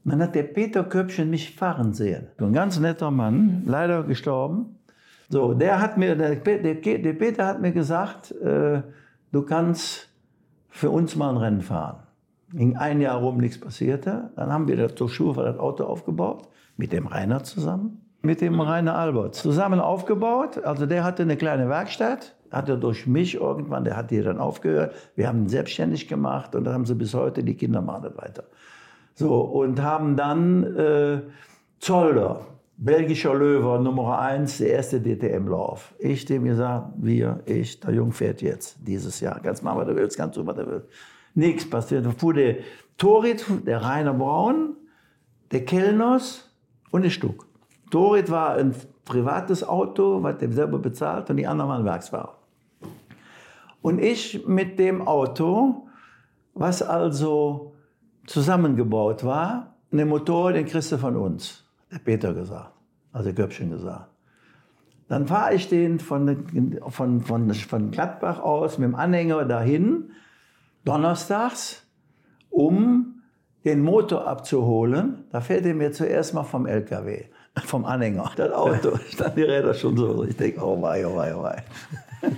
dann 0.05 0.23
hat 0.23 0.37
der 0.37 0.45
Peter 0.45 0.85
Köpfchen 0.85 1.29
mich 1.29 1.57
fahren 1.57 1.93
sehen. 1.93 2.29
Ein 2.39 2.53
ganz 2.53 2.79
netter 2.79 3.11
Mann, 3.11 3.65
leider 3.67 4.05
gestorben. 4.05 4.79
So, 5.29 5.53
der 5.53 5.81
hat 5.81 5.99
mir, 5.99 6.15
der, 6.15 6.37
der, 6.37 6.75
der 6.77 7.13
Peter 7.15 7.47
hat 7.47 7.61
mir 7.61 7.73
gesagt, 7.73 8.31
äh, 8.31 8.83
du 9.33 9.43
kannst 9.43 10.09
für 10.69 10.91
uns 10.91 11.17
mal 11.17 11.31
ein 11.31 11.37
Rennen 11.37 11.63
fahren. 11.63 12.06
Ging 12.53 12.77
ein 12.77 13.01
Jahr 13.01 13.19
rum, 13.19 13.39
nichts 13.39 13.59
passierte. 13.59 14.31
Dann 14.37 14.53
haben 14.53 14.69
wir 14.69 14.95
zur 14.95 15.09
Schule 15.09 15.43
das 15.45 15.59
Auto 15.59 15.85
aufgebaut, 15.85 16.49
mit 16.77 16.93
dem 16.93 17.07
Rainer 17.09 17.43
zusammen, 17.43 18.03
mit 18.23 18.41
dem 18.41 18.61
Rainer 18.61 18.97
Albert. 18.97 19.35
Zusammen 19.35 19.81
aufgebaut. 19.81 20.65
Also 20.65 20.87
der 20.87 21.03
hatte 21.03 21.25
eine 21.25 21.37
kleine 21.37 21.69
Werkstatt, 21.69 22.37
hatte 22.53 22.79
durch 22.79 23.07
mich 23.07 23.35
irgendwann, 23.35 23.85
der 23.85 23.97
hat 23.97 24.13
die 24.13 24.23
dann 24.23 24.39
aufgehört. 24.39 24.95
Wir 25.17 25.27
haben 25.27 25.43
ihn 25.43 25.49
selbstständig 25.49 26.07
gemacht 26.07 26.55
und 26.55 26.65
dann 26.65 26.75
haben 26.75 26.87
sie 26.87 26.95
bis 26.95 27.15
heute, 27.15 27.43
die 27.43 27.55
Kinder 27.55 27.83
machen 27.83 28.05
das 28.05 28.17
weiter. 28.17 28.45
So, 29.15 29.41
und 29.41 29.83
haben 29.83 30.17
dann 30.17 30.77
äh, 30.77 31.23
Zolder, 31.81 32.43
belgischer 32.77 33.35
Löwe, 33.35 33.83
Nummer 33.83 34.21
eins, 34.21 34.59
der 34.59 34.71
erste 34.71 35.01
DTM-Lauf. 35.01 35.95
Ich 35.99 36.27
dem 36.27 36.45
gesagt, 36.45 36.93
wir, 36.99 37.41
ich, 37.47 37.81
der 37.81 37.95
Jung 37.95 38.13
fährt 38.13 38.41
jetzt 38.41 38.79
dieses 38.87 39.19
Jahr. 39.19 39.41
Kannst 39.43 39.65
machen, 39.65 39.79
was 39.79 39.87
du 39.89 39.97
willst, 39.97 40.17
kannst 40.17 40.37
du, 40.37 40.47
was 40.47 40.55
du 40.55 40.67
willst 40.67 40.89
nichts 41.37 41.69
passiert. 41.69 42.05
Da 42.07 42.11
fuhr 42.11 42.35
der 42.35 42.57
Torit, 42.99 43.45
der 43.67 43.83
Rainer 43.83 44.15
Braun, 44.15 44.77
der 45.53 45.65
Kellners 45.65 46.51
und 46.91 47.03
der 47.03 47.11
Stuck. 47.11 47.47
Torit 47.91 48.31
war 48.31 48.55
ein 48.55 48.75
privates 49.05 49.63
Auto, 49.63 50.23
was 50.23 50.39
der 50.39 50.51
selber 50.51 50.79
bezahlt 50.79 51.31
und 51.31 51.37
die 51.37 51.47
anderen 51.47 51.71
waren 51.71 51.85
Werksfahrer. 51.85 52.37
Und 53.83 54.01
ich 54.01 54.47
mit 54.49 54.79
dem 54.79 55.07
Auto, 55.07 55.87
was 56.55 56.83
also 56.83 57.75
zusammengebaut 58.27 59.23
war, 59.23 59.75
den 59.93 60.09
Motor, 60.09 60.53
den 60.53 60.67
kriegst 60.67 60.91
du 60.91 60.99
von 60.99 61.17
uns, 61.17 61.65
der 61.93 61.99
Peter 61.99 62.35
gesagt, 62.35 62.73
also 63.13 63.31
der 63.31 63.35
Köpfchen 63.35 63.71
gesagt. 63.71 64.11
Dann 65.09 65.29
fahre 65.29 65.55
ich 65.55 65.69
den 65.69 66.01
von, 66.01 66.81
von, 66.89 67.21
von, 67.21 67.55
von 67.55 67.91
Gladbach 67.93 68.41
aus 68.41 68.79
mit 68.79 68.89
dem 68.89 68.97
Anhänger 68.97 69.45
dahin 69.45 70.11
donnerstags, 70.87 71.83
um 72.49 73.23
den 73.65 73.83
Motor 73.83 74.27
abzuholen. 74.27 75.25
Da 75.31 75.43
fährt 75.43 75.67
er 75.67 75.75
mir 75.75 75.93
zuerst 75.93 76.33
mal 76.33 76.45
vom 76.45 76.67
LKW, 76.67 77.25
vom 77.67 77.85
Anhänger. 77.85 78.31
Das 78.37 78.53
Auto, 78.53 78.97
stand 79.11 79.37
die 79.37 79.43
Räder 79.43 79.75
schon 79.75 79.97
so. 79.97 80.25
Ich 80.25 80.37
denke, 80.37 80.65
oh 80.65 80.81
wei, 80.81 81.07
oh 81.07 81.17
wei, 81.17 81.35
oh 81.37 81.43
wei. 81.43 81.63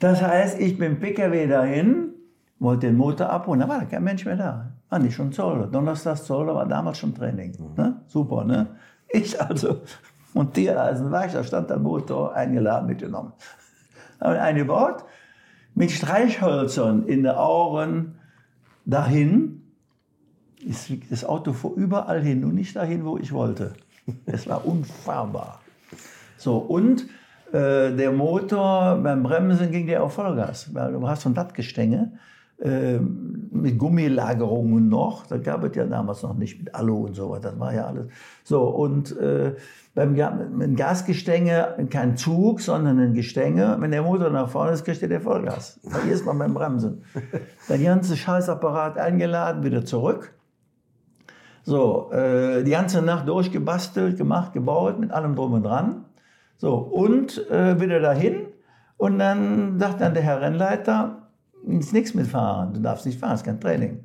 Das 0.00 0.20
heißt, 0.20 0.60
ich 0.60 0.76
bin 0.76 1.00
PKW 1.00 1.46
dahin, 1.46 2.12
wollte 2.58 2.88
den 2.88 2.96
Motor 2.96 3.30
abholen, 3.30 3.60
da 3.60 3.68
war 3.68 3.78
da 3.78 3.84
kein 3.86 4.04
Mensch 4.04 4.26
mehr 4.26 4.36
da. 4.36 4.72
War 4.90 4.98
nicht 4.98 5.14
schon 5.14 5.32
Zoll. 5.32 5.66
Donnerstags 5.70 6.24
Zoll, 6.24 6.46
war 6.48 6.66
damals 6.66 6.98
schon 6.98 7.14
Training. 7.14 7.56
Mhm. 7.58 7.82
Ne? 7.82 8.00
Super, 8.06 8.44
ne? 8.44 8.66
Ich 9.08 9.40
also 9.40 9.80
montiert 10.34 10.76
als 10.76 11.00
ein 11.00 11.10
Werkstatt, 11.10 11.46
stand 11.46 11.70
der 11.70 11.78
Motor 11.78 12.34
eingeladen, 12.34 12.86
mitgenommen. 12.86 13.32
Haben 14.20 14.34
ihn 14.34 14.40
eingebaut, 14.40 15.04
mit 15.74 15.90
Streichhölzern 15.90 17.06
in 17.06 17.24
den 17.24 17.34
Ohren 17.34 18.16
dahin. 18.84 19.62
Das 21.10 21.24
Auto 21.24 21.52
fuhr 21.52 21.74
überall 21.76 22.22
hin, 22.22 22.40
nur 22.40 22.52
nicht 22.52 22.74
dahin, 22.76 23.04
wo 23.04 23.18
ich 23.18 23.32
wollte. 23.32 23.74
Es 24.26 24.46
war 24.46 24.66
unfahrbar. 24.66 25.60
So, 26.36 26.58
und 26.58 27.06
äh, 27.52 27.94
der 27.94 28.12
Motor 28.12 28.98
beim 29.02 29.22
Bremsen 29.22 29.70
ging 29.70 29.86
der 29.86 30.02
auf 30.02 30.14
Vollgas, 30.14 30.74
weil 30.74 30.92
du 30.92 31.08
hast 31.08 31.22
so 31.22 31.28
ein 31.28 31.34
Blattgestänge 31.34 32.12
mit 32.58 33.78
Gummilagerungen 33.78 34.88
noch. 34.88 35.26
Da 35.26 35.38
gab 35.38 35.64
es 35.64 35.74
ja 35.76 35.84
damals 35.86 36.22
noch 36.22 36.34
nicht 36.34 36.58
mit 36.60 36.74
Alu 36.74 37.06
und 37.06 37.14
sowas. 37.14 37.40
Das 37.40 37.58
war 37.58 37.74
ja 37.74 37.86
alles. 37.86 38.06
So, 38.44 38.62
und 38.62 39.16
äh, 39.18 39.54
beim 39.94 40.14
mit 40.56 40.76
Gasgestänge 40.76 41.76
kein 41.90 42.16
Zug, 42.16 42.60
sondern 42.60 42.98
ein 42.98 43.14
Gestänge. 43.14 43.76
Wenn 43.80 43.90
der 43.90 44.02
Motor 44.02 44.30
nach 44.30 44.48
vorne 44.48 44.72
ist, 44.72 44.84
kriegt 44.84 45.02
er 45.02 45.08
der 45.08 45.20
Vollgas. 45.20 45.80
Verlierst 45.86 46.26
man 46.26 46.38
beim 46.38 46.54
Bremsen. 46.54 47.02
Der 47.68 47.78
ganze 47.78 48.16
Scheißapparat 48.16 48.98
eingeladen, 48.98 49.62
wieder 49.62 49.84
zurück. 49.84 50.34
So, 51.62 52.10
äh, 52.12 52.62
die 52.62 52.72
ganze 52.72 53.00
Nacht 53.00 53.26
durchgebastelt, 53.26 54.18
gemacht, 54.18 54.52
gebaut, 54.52 55.00
mit 55.00 55.12
allem 55.12 55.34
drum 55.34 55.54
und 55.54 55.62
dran. 55.62 56.04
So, 56.58 56.74
und 56.74 57.50
äh, 57.50 57.80
wieder 57.80 58.00
dahin. 58.00 58.48
Und 58.98 59.18
dann 59.18 59.78
sagt 59.78 60.00
dann 60.00 60.12
der 60.12 60.22
Herr 60.22 60.40
Rennleiter, 60.40 61.23
ist 61.66 61.92
nichts 61.92 62.14
mit 62.14 62.26
Fahren, 62.26 62.74
du 62.74 62.80
darfst 62.80 63.06
nicht 63.06 63.18
fahren, 63.18 63.34
ist 63.34 63.44
kein 63.44 63.60
Training. 63.60 64.04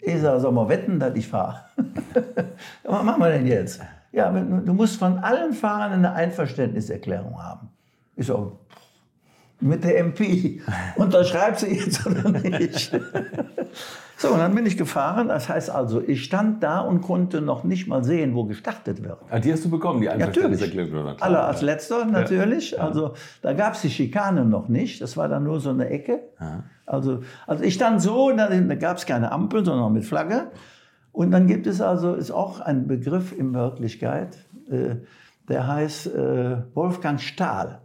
Ich 0.00 0.20
sage, 0.20 0.40
soll 0.40 0.52
mal 0.52 0.68
wetten, 0.68 0.98
dass 0.98 1.14
ich 1.16 1.28
fahre? 1.28 1.60
Was 2.84 3.02
machen 3.02 3.20
wir 3.20 3.30
denn 3.30 3.46
jetzt? 3.46 3.80
Ja, 4.12 4.30
du 4.30 4.72
musst 4.72 4.96
von 4.96 5.18
allen 5.18 5.52
Fahrern 5.52 5.92
eine 5.92 6.12
Einverständniserklärung 6.12 7.42
haben. 7.42 7.68
Ich 8.16 8.26
so, 8.26 8.58
mit 9.60 9.84
der 9.84 9.98
MP. 9.98 10.62
Unterschreibst 10.96 11.62
du 11.62 11.66
jetzt 11.66 12.06
oder 12.06 12.30
nicht? 12.30 12.92
So, 14.18 14.32
und 14.32 14.38
dann 14.40 14.52
bin 14.52 14.66
ich 14.66 14.76
gefahren. 14.76 15.28
Das 15.28 15.48
heißt 15.48 15.70
also, 15.70 16.02
ich 16.02 16.24
stand 16.24 16.60
da 16.64 16.80
und 16.80 17.02
konnte 17.02 17.40
noch 17.40 17.62
nicht 17.62 17.86
mal 17.86 18.02
sehen, 18.02 18.34
wo 18.34 18.44
gestartet 18.44 19.04
wird. 19.04 19.18
Ah, 19.30 19.38
die 19.38 19.52
hast 19.52 19.64
du 19.64 19.70
bekommen, 19.70 20.00
die 20.00 20.08
Einverständniserklärung? 20.08 21.20
Alle 21.20 21.40
als 21.40 21.62
letzter 21.62 22.04
natürlich. 22.04 22.72
Ja. 22.72 22.78
Also 22.78 23.14
da 23.42 23.52
gab 23.52 23.74
es 23.74 23.82
die 23.82 23.90
Schikane 23.90 24.44
noch 24.44 24.68
nicht. 24.68 25.00
Das 25.00 25.16
war 25.16 25.28
dann 25.28 25.44
nur 25.44 25.60
so 25.60 25.70
eine 25.70 25.88
Ecke. 25.88 26.20
Also, 26.84 27.20
also 27.46 27.62
ich 27.62 27.74
stand 27.74 28.02
so, 28.02 28.32
da, 28.32 28.48
da 28.48 28.74
gab 28.74 28.96
es 28.96 29.06
keine 29.06 29.30
Ampel, 29.30 29.64
sondern 29.64 29.92
mit 29.92 30.04
Flagge. 30.04 30.50
Und 31.12 31.30
dann 31.30 31.46
gibt 31.46 31.68
es 31.68 31.80
also, 31.80 32.14
ist 32.14 32.32
auch 32.32 32.58
ein 32.58 32.88
Begriff 32.88 33.32
in 33.36 33.54
Wirklichkeit, 33.54 34.36
äh, 34.68 34.96
der 35.48 35.66
heißt 35.68 36.14
äh, 36.14 36.56
Wolfgang 36.74 37.20
Stahl. 37.20 37.82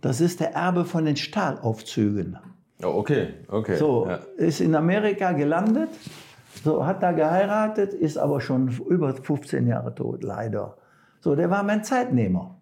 Das 0.00 0.20
ist 0.22 0.40
der 0.40 0.54
Erbe 0.54 0.84
von 0.84 1.04
den 1.04 1.16
Stahlaufzügen. 1.16 2.38
Oh, 2.82 2.98
okay, 2.98 3.34
okay. 3.48 3.76
So, 3.76 4.06
ja. 4.08 4.18
ist 4.36 4.60
in 4.60 4.74
Amerika 4.74 5.32
gelandet, 5.32 5.90
so, 6.64 6.84
hat 6.84 7.02
da 7.02 7.12
geheiratet, 7.12 7.94
ist 7.94 8.18
aber 8.18 8.40
schon 8.40 8.68
über 8.88 9.14
15 9.14 9.66
Jahre 9.66 9.94
tot, 9.94 10.22
leider. 10.22 10.76
So, 11.20 11.34
der 11.34 11.48
war 11.50 11.62
mein 11.62 11.84
Zeitnehmer. 11.84 12.60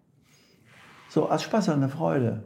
So, 1.09 1.27
als 1.27 1.43
Spaß 1.43 1.69
und 1.69 1.75
eine 1.75 1.89
Freude. 1.89 2.43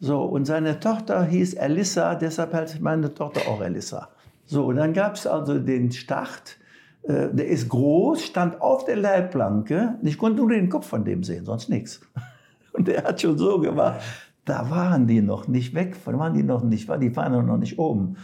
So, 0.00 0.22
und 0.22 0.46
seine 0.46 0.80
Tochter 0.80 1.24
hieß 1.24 1.54
Elissa, 1.54 2.16
deshalb 2.16 2.52
heißt 2.52 2.80
meine 2.80 3.14
Tochter 3.14 3.48
auch 3.48 3.60
Elissa. 3.62 4.08
So, 4.44 4.66
und 4.66 4.76
dann 4.76 4.92
gab 4.92 5.14
es 5.14 5.26
also 5.26 5.58
den 5.58 5.92
Start. 5.92 6.56
Äh, 7.04 7.28
der 7.32 7.46
ist 7.46 7.68
groß, 7.68 8.24
stand 8.24 8.60
auf 8.60 8.84
der 8.84 8.96
Leitplanke. 8.96 9.98
Ich 10.02 10.18
konnte 10.18 10.38
nur 10.38 10.50
den 10.50 10.68
Kopf 10.68 10.88
von 10.88 11.04
dem 11.04 11.22
sehen, 11.22 11.44
sonst 11.44 11.68
nichts. 11.68 12.00
Und 12.72 12.88
der 12.88 13.04
hat 13.04 13.20
schon 13.20 13.36
so 13.36 13.60
gemacht 13.60 14.00
da 14.44 14.70
waren 14.70 15.06
die 15.06 15.22
noch 15.22 15.48
nicht 15.48 15.74
weg, 15.74 15.96
waren 16.06 16.34
die 16.34 16.42
noch 16.42 16.62
nicht, 16.62 16.88
die 17.00 17.16
waren 17.16 17.46
noch 17.46 17.58
nicht 17.58 17.78
oben. 17.78 18.16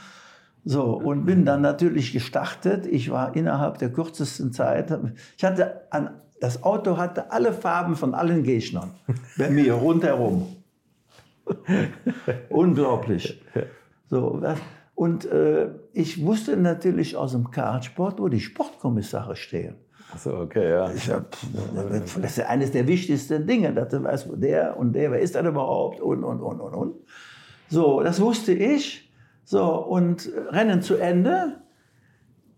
So, 0.64 0.96
und 0.96 1.24
bin 1.24 1.44
dann 1.44 1.62
natürlich 1.62 2.12
gestartet. 2.12 2.87
Ich 2.87 3.11
war 3.11 3.35
innerhalb 3.37 3.78
der 3.78 3.92
kürzesten 3.92 4.52
Zeit, 4.52 4.96
ich 5.37 5.44
hatte 5.44 5.83
an, 5.90 6.11
das 6.40 6.62
Auto 6.62 6.96
hatte 6.96 7.33
alle 7.33 7.52
Farben 7.52 7.96
von 7.96 8.14
allen 8.14 8.42
Gegnern 8.42 8.90
bei 9.37 9.50
mir 9.50 9.74
rundherum. 9.74 10.46
Unglaublich. 12.48 13.40
So, 14.09 14.42
und 14.94 15.26
äh, 15.26 15.70
ich 15.92 16.24
wusste 16.24 16.57
natürlich 16.57 17.16
aus 17.16 17.33
dem 17.33 17.50
Kartsport, 17.50 18.20
wo 18.20 18.28
die 18.28 18.40
Sportkommissare 18.40 19.37
stehen. 19.37 19.76
Achso, 20.12 20.40
okay, 20.40 20.71
ja. 20.71 20.90
Hab, 21.12 21.37
das 22.23 22.38
ist 22.38 22.40
eines 22.40 22.73
der 22.73 22.87
wichtigsten 22.87 23.47
Dinge, 23.47 23.75
dass 23.75 23.88
du 23.88 24.03
weißt, 24.03 24.29
der 24.37 24.77
und 24.77 24.94
der, 24.94 25.12
wer 25.12 25.21
ist 25.21 25.35
das 25.35 25.47
überhaupt 25.47 26.01
und, 26.01 26.25
und, 26.25 26.40
und, 26.40 26.61
und, 26.61 26.75
und. 26.75 26.94
So, 27.68 28.03
das 28.03 28.21
wusste 28.21 28.53
ich. 28.53 29.11
So, 29.44 29.64
und 29.75 30.31
Rennen 30.51 30.83
zu 30.83 30.97
Ende 30.97 31.62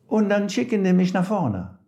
und 0.07 0.29
dann 0.29 0.49
schicken 0.49 0.85
die 0.85 0.93
mich 0.93 1.13
nach 1.13 1.25
vorne. 1.25 1.79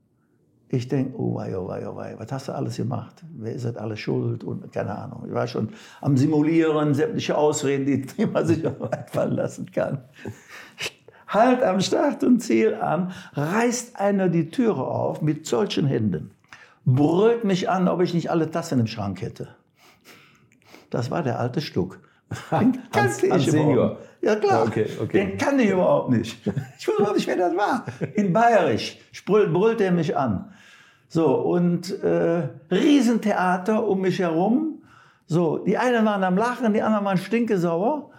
Ich 0.68 0.88
denke, 0.88 1.18
oh 1.18 1.34
wei, 1.34 1.56
oh 1.58 1.68
wei, 1.68 1.86
oh 1.86 1.96
wei, 1.96 2.14
was 2.16 2.32
hast 2.32 2.48
du 2.48 2.52
alles 2.52 2.76
gemacht? 2.76 3.22
Wer 3.36 3.52
ist 3.52 3.64
das 3.64 3.76
alles 3.76 4.00
schuld? 4.00 4.42
Und 4.42 4.72
keine 4.72 4.96
Ahnung. 4.96 5.24
Ich 5.26 5.34
war 5.34 5.46
schon 5.46 5.68
am 6.00 6.16
Simulieren, 6.16 6.94
sämtliche 6.94 7.36
Ausreden, 7.36 8.06
die, 8.16 8.26
man 8.26 8.46
sich 8.46 8.64
einfallen 8.90 9.32
lassen 9.32 9.70
kann. 9.70 10.04
Halt 11.32 11.62
am 11.62 11.80
Start 11.80 12.24
und 12.24 12.40
Ziel 12.40 12.74
an, 12.74 13.12
reißt 13.34 13.98
einer 13.98 14.28
die 14.28 14.50
Türe 14.50 14.84
auf 14.84 15.22
mit 15.22 15.46
solchen 15.46 15.86
Händen, 15.86 16.30
brüllt 16.84 17.44
mich 17.44 17.70
an, 17.70 17.88
ob 17.88 18.02
ich 18.02 18.12
nicht 18.12 18.30
alle 18.30 18.50
Tassen 18.50 18.80
im 18.80 18.86
Schrank 18.86 19.22
hätte. 19.22 19.48
Das 20.90 21.10
war 21.10 21.22
der 21.22 21.40
alte 21.40 21.62
Stuck. 21.62 21.98
Den 22.50 22.78
kannte 22.90 23.26
ich 23.26 23.50
Senior. 23.50 23.98
Ja 24.20 24.36
klar, 24.36 24.64
okay, 24.66 24.86
okay. 25.02 25.26
den 25.26 25.36
kannte 25.36 25.64
ich 25.64 25.70
überhaupt 25.70 26.10
nicht. 26.10 26.38
Ich 26.78 26.86
wusste 26.86 27.02
überhaupt 27.02 27.16
nicht, 27.16 27.26
wer 27.26 27.36
das 27.36 27.56
war. 27.56 27.84
In 28.14 28.32
Bayerisch 28.32 28.98
brüllt, 29.26 29.52
brüllt 29.52 29.80
er 29.80 29.90
mich 29.90 30.16
an. 30.16 30.52
So, 31.08 31.34
und 31.34 32.02
äh, 32.02 32.48
Riesentheater 32.70 33.86
um 33.86 34.00
mich 34.00 34.20
herum. 34.20 34.82
So, 35.26 35.58
die 35.58 35.76
einen 35.76 36.04
waren 36.06 36.24
am 36.24 36.36
Lachen, 36.36 36.72
die 36.72 36.82
anderen 36.82 37.04
waren 37.04 37.18
stinkesauer. 37.18 38.10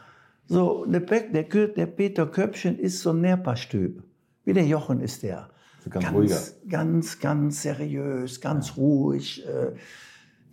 So, 0.46 0.86
der, 0.86 1.02
der, 1.02 1.44
der 1.44 1.86
Peter 1.86 2.26
Köpfchen 2.26 2.78
ist 2.78 3.00
so 3.00 3.12
ein 3.12 3.22
Nährpastüb. 3.22 4.04
Wie 4.44 4.54
der 4.54 4.66
Jochen 4.66 5.00
ist 5.00 5.24
der. 5.24 5.50
So 5.84 5.90
ganz, 5.90 6.06
ganz 6.06 6.16
ruhiger. 6.16 6.40
Ganz, 6.70 7.20
ganz 7.20 7.62
seriös, 7.62 8.42
ganz 8.42 8.70
ja. 8.70 8.74
ruhig. 8.76 9.46
Äh, 9.46 9.74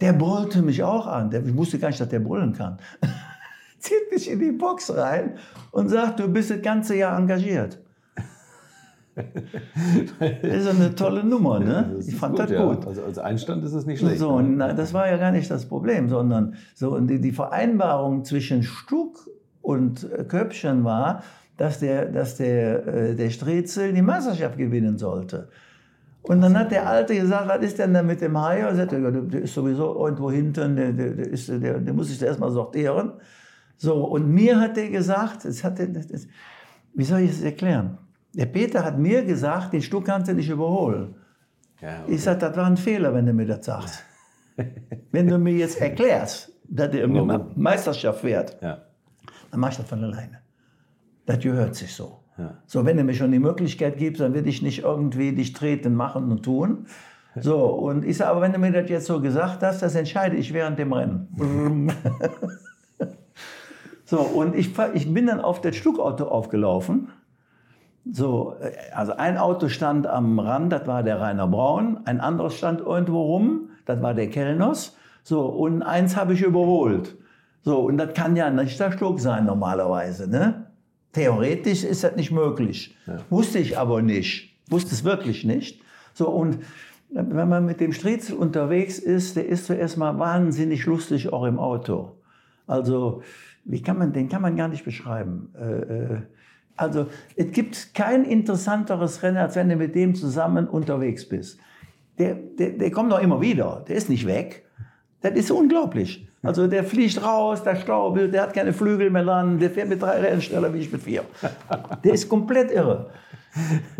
der 0.00 0.12
brüllte 0.14 0.62
mich 0.62 0.82
auch 0.82 1.06
an. 1.06 1.30
ich 1.32 1.56
wusste 1.56 1.78
gar 1.78 1.88
nicht, 1.88 2.00
dass 2.00 2.08
der 2.08 2.20
brüllen 2.20 2.52
kann. 2.52 2.78
Zieht 3.78 4.10
mich 4.12 4.30
in 4.30 4.38
die 4.38 4.52
Box 4.52 4.94
rein 4.94 5.36
und 5.70 5.88
sagt, 5.88 6.20
du 6.20 6.28
bist 6.28 6.50
das 6.50 6.62
ganze 6.62 6.96
Jahr 6.96 7.18
engagiert. 7.18 7.78
das 9.14 9.24
ist 10.42 10.68
eine 10.68 10.94
tolle 10.94 11.24
Nummer, 11.24 11.60
ne? 11.60 11.96
Ich 12.06 12.14
fand 12.14 12.36
gut, 12.36 12.50
das 12.50 12.50
gut. 12.50 12.82
Ja. 12.84 12.88
Also 12.88 13.04
als 13.04 13.18
Einstand 13.18 13.64
ist 13.64 13.72
es 13.72 13.86
nicht 13.86 13.98
schlecht. 13.98 14.18
So, 14.18 14.40
ne? 14.40 14.48
na, 14.56 14.72
das 14.72 14.94
war 14.94 15.08
ja 15.08 15.16
gar 15.16 15.32
nicht 15.32 15.50
das 15.50 15.66
Problem, 15.66 16.08
sondern 16.08 16.54
so 16.74 16.98
die, 17.00 17.20
die 17.20 17.32
Vereinbarung 17.32 18.24
zwischen 18.24 18.62
Stuck 18.62 19.28
und 19.62 20.08
Köpfchen 20.28 20.84
war, 20.84 21.22
dass 21.60 21.78
der, 21.78 22.06
dass 22.06 22.36
der, 22.36 22.86
äh, 22.86 23.14
der 23.14 23.28
Strezel 23.28 23.92
die 23.92 24.00
Meisterschaft 24.00 24.56
gewinnen 24.56 24.96
sollte. 24.96 25.50
Und 26.22 26.40
dann 26.40 26.58
hat 26.58 26.70
der 26.70 26.88
Alte 26.88 27.14
gesagt, 27.14 27.48
was 27.48 27.62
ist 27.62 27.78
denn 27.78 27.92
da 27.92 28.02
mit 28.02 28.22
dem 28.22 28.40
Hai? 28.40 28.60
Er 28.60 28.74
sagte, 28.74 28.98
der 29.12 29.42
ist 29.42 29.52
sowieso 29.52 29.94
irgendwo 30.06 30.30
hinten, 30.30 30.76
der, 30.76 30.92
der, 30.92 31.10
der, 31.10 31.28
ist, 31.28 31.50
der, 31.50 31.78
der 31.78 31.92
muss 31.92 32.08
sich 32.08 32.22
erstmal 32.22 32.50
sortieren. 32.50 33.12
So, 33.76 34.04
und 34.04 34.30
mir 34.30 34.58
hat 34.58 34.78
er 34.78 34.88
gesagt, 34.88 35.44
das 35.44 35.62
hat 35.62 35.78
er, 35.80 35.88
das, 35.88 36.26
wie 36.94 37.04
soll 37.04 37.20
ich 37.20 37.30
das 37.30 37.42
erklären? 37.42 37.98
Der 38.34 38.46
Peter 38.46 38.82
hat 38.82 38.98
mir 38.98 39.22
gesagt, 39.24 39.74
den 39.74 39.82
Stuck 39.82 40.06
kannst 40.06 40.30
du 40.30 40.34
nicht 40.34 40.48
überholen. 40.48 41.14
Ja, 41.82 42.04
okay. 42.04 42.14
Ich 42.14 42.22
sagte, 42.22 42.46
das 42.46 42.56
war 42.56 42.66
ein 42.66 42.78
Fehler, 42.78 43.12
wenn 43.12 43.26
du 43.26 43.34
mir 43.34 43.46
das 43.46 43.66
sagst. 43.66 44.02
wenn 45.12 45.28
du 45.28 45.36
mir 45.36 45.54
jetzt 45.54 45.78
erklärst, 45.78 46.52
dass 46.68 46.94
er 46.94 47.04
eine 47.04 47.50
Meisterschaft 47.54 48.20
fährt, 48.20 48.56
ja 48.62 48.78
dann 49.50 49.60
mache 49.60 49.72
ich 49.72 49.76
das 49.78 49.88
von 49.88 50.02
alleine. 50.02 50.40
Das 51.26 51.38
gehört 51.40 51.74
sich 51.74 51.94
so. 51.94 52.20
Ja. 52.38 52.54
So, 52.66 52.84
wenn 52.84 52.96
du 52.96 53.04
mir 53.04 53.14
schon 53.14 53.32
die 53.32 53.38
Möglichkeit 53.38 53.98
gibst, 53.98 54.20
dann 54.20 54.34
will 54.34 54.46
ich 54.46 54.62
nicht 54.62 54.82
irgendwie 54.82 55.32
dich 55.32 55.52
treten, 55.52 55.94
machen 55.94 56.30
und 56.30 56.42
tun. 56.42 56.86
So, 57.36 57.66
und 57.66 58.04
ich 58.04 58.16
sage, 58.16 58.30
aber 58.30 58.40
wenn 58.40 58.52
du 58.52 58.58
mir 58.58 58.72
das 58.72 58.90
jetzt 58.90 59.06
so 59.06 59.20
gesagt 59.20 59.62
hast, 59.62 59.82
das 59.82 59.94
entscheide 59.94 60.36
ich 60.36 60.52
während 60.52 60.78
dem 60.78 60.92
Rennen. 60.92 61.28
so, 64.04 64.18
und 64.18 64.56
ich, 64.56 64.72
ich 64.94 65.12
bin 65.12 65.26
dann 65.26 65.40
auf 65.40 65.60
das 65.60 65.76
Stuckauto 65.76 66.24
aufgelaufen. 66.24 67.08
So, 68.10 68.56
also 68.92 69.12
ein 69.12 69.38
Auto 69.38 69.68
stand 69.68 70.06
am 70.06 70.38
Rand, 70.40 70.72
das 70.72 70.86
war 70.86 71.02
der 71.02 71.20
Rainer 71.20 71.46
Braun, 71.46 72.00
ein 72.06 72.20
anderes 72.20 72.56
stand 72.56 72.80
irgendwo 72.80 73.22
rum, 73.22 73.70
das 73.84 74.02
war 74.02 74.14
der 74.14 74.28
Kellners. 74.28 74.96
So, 75.22 75.42
und 75.46 75.82
eins 75.82 76.16
habe 76.16 76.32
ich 76.32 76.42
überholt. 76.42 77.16
So, 77.62 77.80
und 77.80 77.98
das 77.98 78.14
kann 78.14 78.36
ja 78.36 78.50
nicht 78.50 78.78
der 78.80 78.92
Schluck 78.92 79.20
sein 79.20 79.44
normalerweise. 79.44 80.28
Ne? 80.28 80.66
Theoretisch 81.12 81.84
ist 81.84 82.04
das 82.04 82.16
nicht 82.16 82.30
möglich. 82.30 82.96
Ja. 83.06 83.18
Wusste 83.28 83.58
ich 83.58 83.76
aber 83.76 84.02
nicht. 84.02 84.56
Wusste 84.68 84.94
es 84.94 85.04
wirklich 85.04 85.44
nicht. 85.44 85.82
So, 86.14 86.28
und 86.28 86.58
wenn 87.10 87.48
man 87.48 87.66
mit 87.66 87.80
dem 87.80 87.92
Striezel 87.92 88.36
unterwegs 88.36 88.98
ist, 88.98 89.36
der 89.36 89.46
ist 89.46 89.66
zuerst 89.66 89.96
mal 89.96 90.18
wahnsinnig 90.18 90.86
lustig, 90.86 91.32
auch 91.32 91.44
im 91.44 91.58
Auto. 91.58 92.12
Also, 92.66 93.22
wie 93.64 93.82
kann 93.82 93.98
man, 93.98 94.12
den 94.12 94.28
kann 94.28 94.42
man 94.42 94.56
gar 94.56 94.68
nicht 94.68 94.84
beschreiben. 94.84 95.52
Äh, 95.58 95.64
äh, 95.64 96.20
also, 96.76 97.06
es 97.36 97.50
gibt 97.50 97.94
kein 97.94 98.24
interessanteres 98.24 99.22
Rennen, 99.22 99.38
als 99.38 99.56
wenn 99.56 99.68
du 99.68 99.76
mit 99.76 99.94
dem 99.94 100.14
zusammen 100.14 100.68
unterwegs 100.68 101.28
bist. 101.28 101.58
Der, 102.18 102.34
der, 102.34 102.70
der 102.70 102.90
kommt 102.90 103.10
noch 103.10 103.20
immer 103.20 103.40
wieder. 103.40 103.84
Der 103.88 103.96
ist 103.96 104.08
nicht 104.08 104.26
weg. 104.26 104.64
Das 105.20 105.32
ist 105.32 105.50
unglaublich. 105.50 106.29
Also 106.42 106.66
der 106.66 106.84
fliegt 106.84 107.22
raus, 107.22 107.62
der 107.62 107.76
staubelt, 107.76 108.32
der 108.32 108.42
hat 108.42 108.54
keine 108.54 108.72
Flügel 108.72 109.10
mehr 109.10 109.24
dran, 109.24 109.58
der 109.58 109.70
fährt 109.70 109.88
mit 109.88 110.00
drei 110.00 110.20
Rennen 110.20 110.40
schneller 110.40 110.72
wie 110.72 110.78
ich 110.78 110.90
mit 110.90 111.02
vier. 111.02 111.22
Der 112.02 112.14
ist 112.14 112.28
komplett 112.28 112.70
irre. 112.70 113.10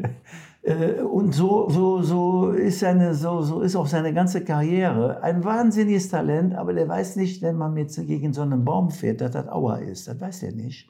Äh, 0.62 1.00
und 1.00 1.34
so, 1.34 1.70
so, 1.70 2.02
so, 2.02 2.50
ist 2.50 2.80
seine, 2.80 3.14
so, 3.14 3.40
so 3.40 3.62
ist 3.62 3.74
auch 3.76 3.86
seine 3.86 4.12
ganze 4.12 4.44
Karriere. 4.44 5.22
Ein 5.22 5.42
wahnsinniges 5.42 6.10
Talent, 6.10 6.54
aber 6.54 6.74
der 6.74 6.86
weiß 6.86 7.16
nicht, 7.16 7.40
wenn 7.40 7.56
man 7.56 7.72
mit 7.72 7.94
gegen 8.06 8.34
so 8.34 8.42
einen 8.42 8.62
Baum 8.62 8.90
fährt, 8.90 9.22
dass 9.22 9.30
das 9.30 9.48
Aua 9.48 9.76
ist. 9.76 10.06
Das 10.06 10.20
weiß 10.20 10.40
der 10.40 10.52
nicht. 10.52 10.86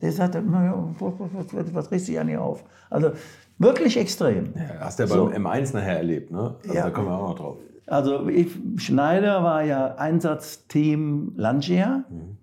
Der 0.00 0.12
sagt, 0.12 0.36
was, 0.36 1.74
was 1.74 1.90
riss 1.90 2.08
ich 2.08 2.20
an 2.20 2.28
ihr 2.28 2.40
auf? 2.40 2.64
Also 2.88 3.10
wirklich 3.60 3.96
extrem. 3.96 4.52
Ja, 4.56 4.80
hast 4.80 4.98
du 4.98 5.04
ja 5.04 5.06
so. 5.06 5.26
beim 5.26 5.46
M1 5.46 5.74
nachher 5.74 5.98
erlebt, 5.98 6.32
ne? 6.32 6.56
Also 6.62 6.74
ja. 6.74 6.84
Da 6.84 6.90
kommen 6.90 7.06
wir 7.06 7.14
auch 7.14 7.28
noch 7.28 7.38
drauf. 7.38 7.56
Also 7.86 8.28
ich, 8.28 8.48
Schneider 8.76 9.44
war 9.44 9.62
ja 9.62 9.94
Einsatzteam 9.96 11.32
Langia. 11.36 12.04
Mhm. 12.08 12.38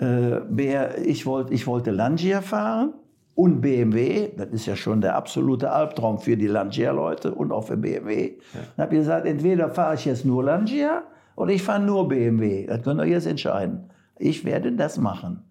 Äh, 0.00 1.00
ich, 1.02 1.26
wollt, 1.26 1.50
ich 1.50 1.66
wollte 1.66 1.90
Langia 1.90 2.40
fahren 2.40 2.94
und 3.34 3.60
BMW. 3.60 4.30
Das 4.36 4.48
ist 4.50 4.66
ja 4.66 4.76
schon 4.76 5.00
der 5.00 5.16
absolute 5.16 5.70
Albtraum 5.70 6.18
für 6.18 6.36
die 6.36 6.46
Langia-Leute 6.46 7.34
und 7.34 7.52
auch 7.52 7.64
für 7.64 7.76
BMW. 7.76 8.36
Ja. 8.54 8.60
Dann 8.76 8.86
habe 8.86 8.94
ich 8.94 9.00
gesagt, 9.00 9.26
entweder 9.26 9.70
fahre 9.70 9.94
ich 9.94 10.04
jetzt 10.04 10.24
nur 10.24 10.44
Langia 10.44 11.02
oder 11.36 11.52
ich 11.52 11.62
fahre 11.62 11.82
nur 11.82 12.08
BMW. 12.08 12.66
Das 12.66 12.82
könnt 12.82 13.00
ihr 13.00 13.06
jetzt 13.06 13.26
entscheiden. 13.26 13.90
Ich 14.16 14.44
werde 14.44 14.72
das 14.72 14.98
machen. 14.98 15.42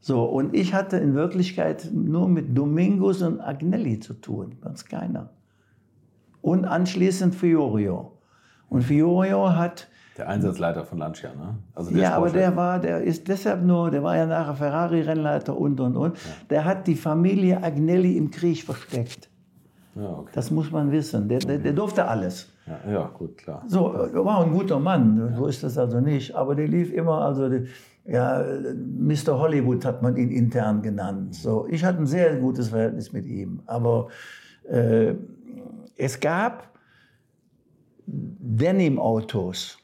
So, 0.00 0.24
und 0.24 0.54
ich 0.54 0.72
hatte 0.72 0.96
in 0.96 1.14
Wirklichkeit 1.14 1.90
nur 1.92 2.28
mit 2.28 2.56
Domingos 2.56 3.20
und 3.20 3.40
Agnelli 3.40 4.00
zu 4.00 4.14
tun, 4.14 4.56
sonst 4.62 4.88
keiner. 4.88 5.28
Und 6.40 6.64
anschließend 6.64 7.34
Fiorio. 7.34 8.12
Und 8.70 8.82
Fiorio 8.82 9.54
hat. 9.54 9.88
Der 10.16 10.28
Einsatzleiter 10.28 10.84
von 10.84 10.98
Lancia, 10.98 11.30
ne? 11.34 11.58
Also 11.74 11.90
ja, 11.92 12.14
aber 12.14 12.30
der 12.30 12.56
war, 12.56 12.78
der 12.78 13.02
ist 13.02 13.28
deshalb 13.28 13.62
nur, 13.62 13.90
der 13.90 14.02
war 14.02 14.16
ja 14.16 14.26
nachher 14.26 14.54
Ferrari-Rennleiter 14.54 15.56
und 15.56 15.80
und 15.80 15.96
und. 15.96 16.16
Ja. 16.16 16.30
Der 16.48 16.64
hat 16.64 16.86
die 16.86 16.94
Familie 16.94 17.62
Agnelli 17.62 18.16
im 18.16 18.30
Krieg 18.30 18.62
versteckt. 18.62 19.28
Ja, 19.94 20.08
okay. 20.08 20.30
Das 20.32 20.50
muss 20.50 20.70
man 20.70 20.90
wissen. 20.92 21.28
Der, 21.28 21.40
der, 21.40 21.58
der 21.58 21.72
durfte 21.72 22.06
alles. 22.06 22.52
Ja, 22.66 22.92
ja, 22.92 23.10
gut, 23.12 23.36
klar. 23.36 23.64
So, 23.66 23.92
er 23.92 24.24
war 24.24 24.44
ein 24.44 24.52
guter 24.52 24.78
Mann, 24.78 25.34
so 25.36 25.46
ist 25.46 25.62
das 25.62 25.76
also 25.76 26.00
nicht. 26.00 26.34
Aber 26.34 26.54
der 26.54 26.68
lief 26.68 26.92
immer, 26.92 27.22
also 27.22 27.48
ja, 28.06 28.44
Mr. 28.74 29.38
Hollywood 29.38 29.84
hat 29.84 30.02
man 30.02 30.16
ihn 30.16 30.30
intern 30.30 30.82
genannt. 30.82 31.34
So, 31.34 31.66
ich 31.68 31.84
hatte 31.84 31.98
ein 31.98 32.06
sehr 32.06 32.36
gutes 32.36 32.70
Verhältnis 32.70 33.12
mit 33.12 33.26
ihm. 33.26 33.62
Aber 33.66 34.08
äh, 34.68 35.14
es 35.96 36.18
gab 36.18 36.70
Denim-Autos. 38.06 39.78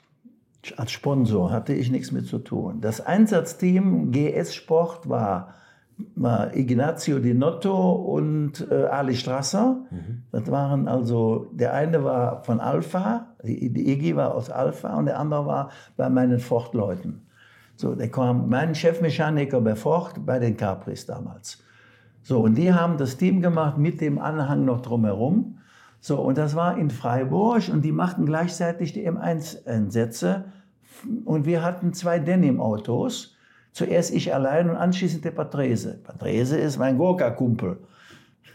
Als 0.77 0.91
Sponsor 0.91 1.53
hatte 1.53 1.75
ich 1.75 1.91
nichts 1.91 2.11
mit 2.11 2.27
zu 2.27 2.39
tun. 2.39 2.81
Das 2.81 3.01
Einsatzteam 3.01 4.11
GS 4.11 4.53
Sport 4.53 5.09
war, 5.09 5.55
war 6.17 6.57
Ignazio 6.57 7.21
Di 7.21 7.35
Notto 7.35 7.93
und 7.93 8.67
äh, 8.69 8.87
Ali 8.87 9.15
Strasser. 9.15 9.85
Mhm. 9.91 10.23
Das 10.33 10.51
waren 10.51 10.89
also, 10.89 11.47
der 11.53 11.75
eine 11.75 12.03
war 12.03 12.43
von 12.43 12.59
Alpha, 12.59 13.37
die, 13.45 13.73
die 13.73 13.93
Iggy 13.93 14.17
war 14.17 14.35
aus 14.35 14.51
Alpha 14.51 14.97
und 14.97 15.07
der 15.07 15.21
andere 15.21 15.47
war 15.47 15.71
bei 15.97 16.11
meinen 16.11 16.41
Ford-Leuten. 16.41 17.26
So, 17.77 17.95
der 17.95 18.11
kam, 18.11 18.49
mein 18.49 18.75
Chefmechaniker 18.75 19.61
bei 19.61 19.77
Ford, 19.77 20.25
bei 20.25 20.39
den 20.39 20.57
Capris 20.57 21.05
damals. 21.05 21.63
So, 22.23 22.41
und 22.41 22.57
die 22.57 22.73
haben 22.73 22.97
das 22.97 23.19
Team 23.19 23.41
gemacht 23.43 23.79
mit 23.79 24.01
dem 24.01 24.19
Anhang 24.19 24.65
noch 24.65 24.81
drumherum. 24.81 25.59
So, 26.01 26.21
und 26.21 26.39
das 26.39 26.57
war 26.57 26.79
in 26.79 26.91
Freiburg 26.91 27.69
und 27.71 27.85
die 27.85 27.93
machten 27.93 28.27
gleichzeitig 28.27 28.93
die 28.93 29.09
M1-Einsätze. 29.09 30.45
Und 31.25 31.45
wir 31.45 31.63
hatten 31.63 31.93
zwei 31.93 32.19
Denim-Autos. 32.19 33.37
Zuerst 33.73 34.15
ich 34.15 34.33
allein 34.33 34.71
und 34.71 34.77
anschließend 34.77 35.25
der 35.25 35.33
Patrese. 35.33 36.01
Patrese 36.03 36.57
ist 36.57 36.79
mein 36.79 36.97
Gorka-Kumpel. 36.97 37.77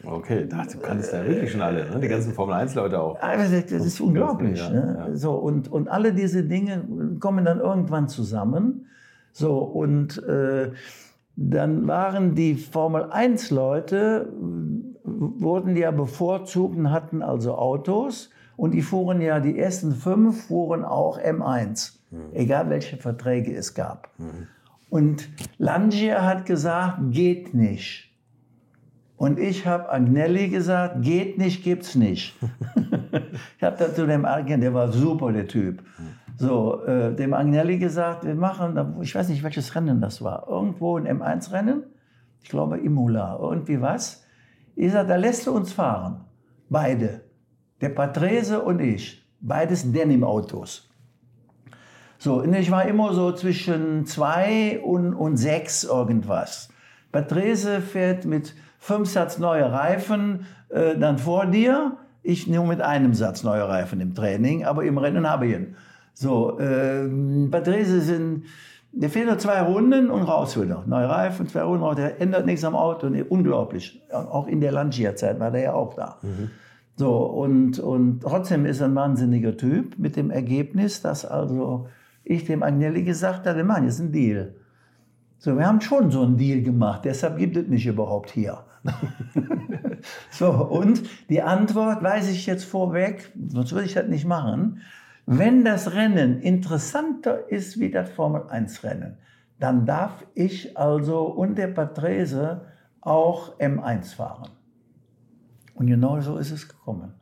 Okay, 0.04 0.48
du 0.48 0.80
kannst 0.80 1.14
ja 1.14 1.24
wirklich 1.24 1.52
schon 1.52 1.62
alle, 1.62 1.88
ne? 1.88 2.00
die 2.00 2.08
ganzen 2.08 2.34
Formel-1-Leute 2.34 3.00
auch. 3.00 3.22
Also, 3.22 3.62
das 3.62 3.86
ist 3.86 4.02
unglaublich. 4.02 4.58
Ja, 4.58 4.70
ne? 4.72 4.96
ja. 4.98 5.16
So, 5.16 5.34
und, 5.34 5.72
und 5.72 5.90
alle 5.90 6.12
diese 6.12 6.44
Dinge 6.44 6.84
kommen 7.20 7.46
dann 7.46 7.60
irgendwann 7.60 8.08
zusammen. 8.08 8.88
So, 9.32 9.58
und 9.60 10.22
äh, 10.24 10.72
dann 11.36 11.88
waren 11.88 12.36
die 12.36 12.56
Formel-1-Leute 12.56 14.32
wurden 15.04 15.76
ja 15.76 15.92
bevorzugt 15.92 16.78
und 16.78 16.92
hatten 16.92 17.22
also 17.22 17.58
Autos. 17.58 18.30
Und 18.58 18.72
die 18.72 18.82
fuhren 18.82 19.22
ja, 19.22 19.40
die 19.40 19.58
ersten 19.58 19.94
fünf 19.94 20.48
fuhren 20.48 20.84
auch 20.86 21.20
M1, 21.20 21.94
mhm. 22.12 22.20
egal 22.34 22.70
welche 22.70 22.98
Verträge 22.98 23.56
es 23.56 23.74
gab. 23.74 24.10
Mhm. 24.18 24.48
Und 24.90 25.30
Langier 25.58 26.24
hat 26.24 26.46
gesagt, 26.46 27.00
geht 27.10 27.54
nicht. 27.54 28.12
Und 29.16 29.40
ich 29.40 29.66
habe 29.66 29.92
Agnelli 29.92 30.50
gesagt, 30.50 31.02
geht 31.02 31.38
nicht, 31.38 31.64
gibt's 31.64 31.96
nicht. 31.96 32.36
ich 33.58 33.64
habe 33.64 33.78
dann 33.78 33.96
zu 33.96 34.06
dem 34.06 34.26
Agent, 34.26 34.64
der 34.64 34.74
war 34.74 34.92
super, 34.92 35.32
der 35.32 35.48
Typ, 35.48 35.84
so, 36.42 36.84
äh, 36.86 37.14
dem 37.14 37.34
Agnelli 37.34 37.78
gesagt, 37.78 38.26
wir 38.26 38.36
machen, 38.36 38.96
ich 39.02 39.14
weiß 39.14 39.30
nicht, 39.30 39.44
welches 39.44 39.76
Rennen 39.76 40.02
das 40.02 40.22
war, 40.24 40.48
irgendwo 40.50 40.98
ein 40.98 41.08
M1-Rennen, 41.08 41.84
ich 42.42 42.50
glaube 42.50 42.80
Imola, 42.80 43.38
irgendwie 43.40 43.80
was. 43.80 44.24
Ich 44.76 44.92
sage, 44.92 45.10
da 45.10 45.16
lässt 45.16 45.46
du 45.46 45.52
uns 45.52 45.72
fahren. 45.72 46.26
Beide. 46.70 47.22
Der 47.82 47.90
Patrese 47.90 48.62
und 48.62 48.80
ich. 48.80 49.24
Beides 49.40 49.92
Denim-Autos. 49.92 50.90
So, 52.18 52.44
ich 52.44 52.72
war 52.72 52.86
immer 52.86 53.14
so 53.14 53.32
zwischen 53.32 54.06
zwei 54.06 54.80
und, 54.84 55.14
und 55.14 55.38
sechs 55.38 55.84
irgendwas. 55.84 56.70
Patrese 57.12 57.82
fährt 57.82 58.26
mit 58.26 58.56
fünf 58.80 59.10
Satz 59.10 59.38
neue 59.38 59.72
Reifen 59.72 60.46
äh, 60.70 60.98
dann 60.98 61.18
vor 61.18 61.46
dir. 61.46 61.98
Ich 62.24 62.48
nur 62.48 62.66
mit 62.66 62.82
einem 62.82 63.14
Satz 63.14 63.44
neue 63.44 63.68
Reifen 63.68 64.02
im 64.02 64.16
Training, 64.16 64.66
aber 64.66 64.84
im 64.84 64.98
Rennen 64.98 65.30
habe 65.30 65.48
ich 65.48 65.54
ihn. 65.54 65.76
So, 66.22 66.60
äh, 66.60 67.08
Patrese 67.50 68.02
sind 68.02 68.44
der 68.94 69.10
fehlt 69.10 69.28
nur 69.28 69.38
zwei 69.38 69.62
Runden 69.62 70.12
und 70.12 70.24
raus 70.24 70.62
wieder. 70.62 70.84
Neue 70.86 71.08
Reifen, 71.08 71.48
zwei 71.48 71.62
Runden 71.64 71.84
raus. 71.84 71.96
Der 71.96 72.20
ändert 72.20 72.46
nichts 72.46 72.66
am 72.66 72.76
Auto. 72.76 73.08
Unglaublich. 73.30 74.02
Auch 74.12 74.48
in 74.48 74.60
der 74.60 74.74
Lancia-Zeit 74.74 75.40
war 75.40 75.50
der 75.50 75.62
ja 75.62 75.74
auch 75.74 75.94
da. 75.94 76.18
Mhm. 76.22 76.52
So, 76.98 77.16
und, 77.18 77.80
und 77.80 78.22
trotzdem 78.22 78.66
ist 78.66 78.82
er 78.82 78.88
ein 78.88 78.96
wahnsinniger 78.96 79.56
Typ 79.56 79.98
mit 79.98 80.18
dem 80.18 80.30
Ergebnis, 80.30 81.02
dass 81.02 81.26
also 81.26 81.88
ich 82.26 82.46
dem 82.46 82.64
Agnelli 82.64 83.04
gesagt 83.04 83.48
habe, 83.48 83.58
wir 83.58 83.64
machen 83.64 83.86
jetzt 83.86 84.02
einen 84.02 84.12
Deal. 84.12 84.56
So, 85.38 85.58
wir 85.58 85.66
haben 85.66 85.82
schon 85.82 86.12
so 86.12 86.22
einen 86.22 86.38
Deal 86.38 86.62
gemacht, 86.62 87.06
deshalb 87.06 87.38
gibt 87.38 87.58
es 87.58 87.68
mich 87.68 87.88
überhaupt 87.88 88.30
hier. 88.30 88.60
so, 90.32 90.50
und 90.50 91.02
die 91.30 91.42
Antwort 91.42 92.04
weiß 92.04 92.30
ich 92.30 92.46
jetzt 92.46 92.66
vorweg, 92.66 93.32
sonst 93.48 93.72
würde 93.72 93.86
ich 93.86 93.94
das 93.94 94.08
nicht 94.08 94.26
machen. 94.26 94.82
Wenn 95.26 95.64
das 95.64 95.94
Rennen 95.94 96.42
interessanter 96.42 97.50
ist 97.50 97.80
wie 97.80 97.92
das 97.92 98.10
Formel-1-Rennen, 98.10 99.18
dann 99.60 99.86
darf 99.86 100.26
ich 100.34 100.78
also 100.78 101.26
und 101.26 101.56
der 101.56 101.68
Patrese 101.68 102.62
auch 103.02 103.58
M1 103.60 104.16
fahren. 104.16 104.50
Und 105.76 105.88
genau 105.88 106.20
so 106.20 106.38
ist 106.38 106.52
es 106.52 106.68
gekommen. 106.68 107.14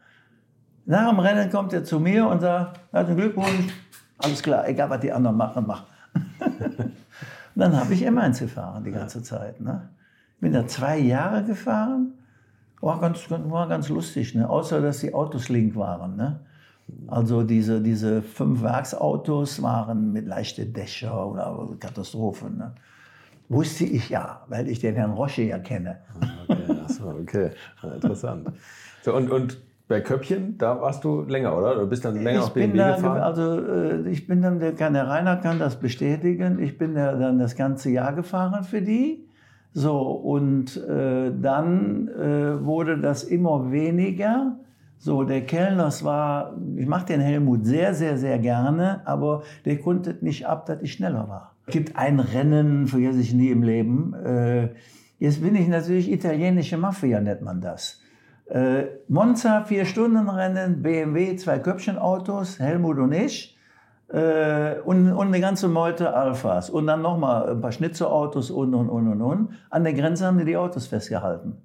Nach 0.85 1.09
dem 1.09 1.19
Rennen 1.19 1.49
kommt 1.49 1.73
er 1.73 1.83
zu 1.83 1.99
mir 1.99 2.27
und 2.27 2.39
sagt, 2.39 2.79
herzlichen 2.91 3.21
Glückwunsch, 3.21 3.73
alles 4.17 4.41
klar, 4.41 4.67
egal 4.67 4.89
was 4.89 5.01
die 5.01 5.12
anderen 5.12 5.38
machen, 5.38 5.65
mach. 5.67 5.85
dann 7.55 7.77
habe 7.77 7.93
ich 7.93 8.07
M1 8.07 8.39
gefahren 8.39 8.83
die 8.83 8.91
ganze 8.91 9.21
Zeit. 9.21 9.59
Ne? 9.62 9.89
Bin 10.39 10.53
da 10.53 10.65
zwei 10.65 10.97
Jahre 10.97 11.43
gefahren, 11.43 12.13
war 12.81 12.99
ganz, 12.99 13.29
war 13.29 13.67
ganz 13.67 13.89
lustig, 13.89 14.33
ne? 14.35 14.49
außer 14.49 14.81
dass 14.81 14.99
die 14.99 15.13
Autos 15.13 15.49
link 15.49 15.75
waren. 15.75 16.15
Ne? 16.15 16.39
Also 17.08 17.43
diese, 17.43 17.82
diese 17.82 18.21
fünf 18.21 18.62
Werksautos 18.62 19.62
waren 19.62 20.12
mit 20.13 20.28
leichten 20.28 20.73
Dächer 20.73 21.28
oder 21.28 21.69
Katastrophen. 21.80 22.58
Ne? 22.58 22.73
Wusste 23.49 23.84
ich 23.84 24.10
ja, 24.10 24.41
weil 24.47 24.67
ich 24.67 24.80
den 24.80 24.95
Herrn 24.95 25.12
Rosche 25.12 25.41
ja 25.41 25.60
kenne. 25.60 25.97
Okay, 26.47 26.80
achso, 26.84 27.10
okay. 27.10 27.49
interessant. 27.95 28.49
So, 29.02 29.15
und, 29.15 29.32
und 29.32 29.58
bei 29.88 30.02
Köppchen, 30.02 30.58
da 30.60 30.80
warst 30.80 31.04
du 31.04 31.21
länger, 31.23 31.58
oder? 31.58 31.75
Du 31.75 31.88
bist 31.88 32.06
dann 32.06 32.15
länger 32.15 32.39
ich 32.39 32.45
auf 32.45 32.54
BMW 32.54 32.78
da, 32.78 32.95
gefahren? 32.95 33.21
Also 33.21 33.60
äh, 33.60 34.10
ich 34.10 34.28
bin 34.28 34.43
dann, 34.43 34.60
der 34.60 34.73
kann 34.75 34.93
der 34.93 35.08
Rainer 35.08 35.38
kann 35.38 35.58
das 35.58 35.78
bestätigen, 35.78 36.60
ich 36.60 36.78
bin 36.78 36.93
dann 36.93 37.39
das 37.39 37.56
ganze 37.56 37.89
Jahr 37.89 38.13
gefahren 38.13 38.63
für 38.63 38.84
die. 38.84 39.28
So, 39.73 39.99
und 39.99 40.78
äh, 40.78 41.32
dann 41.41 42.08
äh, 42.08 42.63
wurde 42.63 42.99
das 42.99 43.23
immer 43.23 43.71
weniger. 43.71 44.58
So, 45.01 45.23
der 45.23 45.45
Kellner, 45.45 45.85
das 45.85 46.03
war, 46.03 46.57
ich 46.75 46.85
mache 46.85 47.05
den 47.05 47.21
Helmut 47.21 47.65
sehr, 47.65 47.93
sehr, 47.93 48.17
sehr 48.17 48.38
gerne, 48.38 49.01
aber 49.05 49.43
der 49.63 49.79
konnte 49.79 50.17
nicht 50.21 50.45
ab, 50.45 50.65
dass 50.65 50.81
ich 50.81 50.91
schneller 50.91 51.29
war. 51.29 51.55
Es 51.67 51.73
gibt 51.73 51.95
ein 51.95 52.19
Rennen, 52.19 52.85
vergesse 52.88 53.21
ich 53.21 53.33
nie 53.33 53.49
im 53.49 53.63
Leben. 53.63 54.13
Äh, 54.13 54.69
jetzt 55.17 55.41
bin 55.41 55.55
ich 55.55 55.69
natürlich 55.69 56.12
italienische 56.12 56.77
Mafia, 56.77 57.21
nennt 57.21 57.41
man 57.41 57.62
das. 57.62 58.01
Äh, 58.47 58.88
Monza, 59.07 59.63
vier 59.63 59.85
Stunden 59.85 60.27
Rennen, 60.27 60.81
BMW, 60.81 61.35
zwei 61.38 61.59
Köpfchenautos, 61.59 62.59
Helmut 62.59 62.97
und 62.97 63.13
ich. 63.13 63.55
äh, 64.12 64.79
und, 64.83 65.12
und 65.13 65.27
eine 65.27 65.39
ganze 65.39 65.67
Meute 65.67 66.13
Alphas 66.13 66.69
und 66.69 66.88
dann 66.88 67.01
nochmal 67.01 67.49
ein 67.49 67.62
paar 67.62 67.71
Schnitzerautos 67.71 68.51
und, 68.51 68.73
und, 68.73 68.89
und, 68.89 69.07
und, 69.07 69.21
und. 69.21 69.49
An 69.69 69.83
der 69.83 69.93
Grenze 69.93 70.25
haben 70.25 70.38
die 70.39 70.45
die 70.45 70.57
Autos 70.57 70.88
festgehalten. 70.88 71.57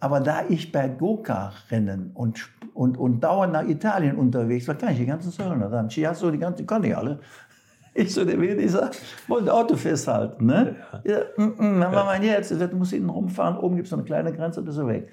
Aber 0.00 0.20
da 0.20 0.42
ich 0.48 0.70
bei 0.70 0.88
Go-Kart-Rennen 0.88 2.12
und, 2.14 2.48
und, 2.74 2.96
und 2.96 3.20
dauernd 3.20 3.52
nach 3.52 3.66
Italien 3.66 4.16
unterwegs 4.16 4.68
war, 4.68 4.76
kann 4.76 4.92
ich 4.92 4.98
die 4.98 5.06
ganzen 5.06 5.30
Söldner 5.32 5.68
sagen. 5.70 5.88
Ja, 5.90 6.14
so 6.14 6.30
die 6.30 6.38
ganzen, 6.38 6.66
kann 6.66 6.84
ich 6.84 6.96
alle. 6.96 7.20
Ich 7.94 8.14
so, 8.14 8.24
der 8.24 8.38
will, 8.38 8.60
ich 8.60 8.70
sag, 8.70 8.92
wollte 9.26 9.52
Auto 9.52 9.74
festhalten. 9.74 10.46
Ne? 10.46 10.76
Ja. 11.04 11.16
Ja, 11.16 11.18
mm, 11.36 11.46
mm, 11.56 11.80
dann 11.80 11.92
war 11.92 12.04
man 12.04 12.22
jetzt, 12.22 12.52
du 12.52 12.76
musst 12.76 12.92
hinten 12.92 13.08
rumfahren, 13.08 13.56
oben 13.56 13.74
gibt 13.74 13.86
es 13.86 13.90
noch 13.90 13.98
eine 13.98 14.04
kleine 14.04 14.32
Grenze, 14.32 14.62
bist 14.62 14.78
du 14.78 14.86
weg. 14.86 15.08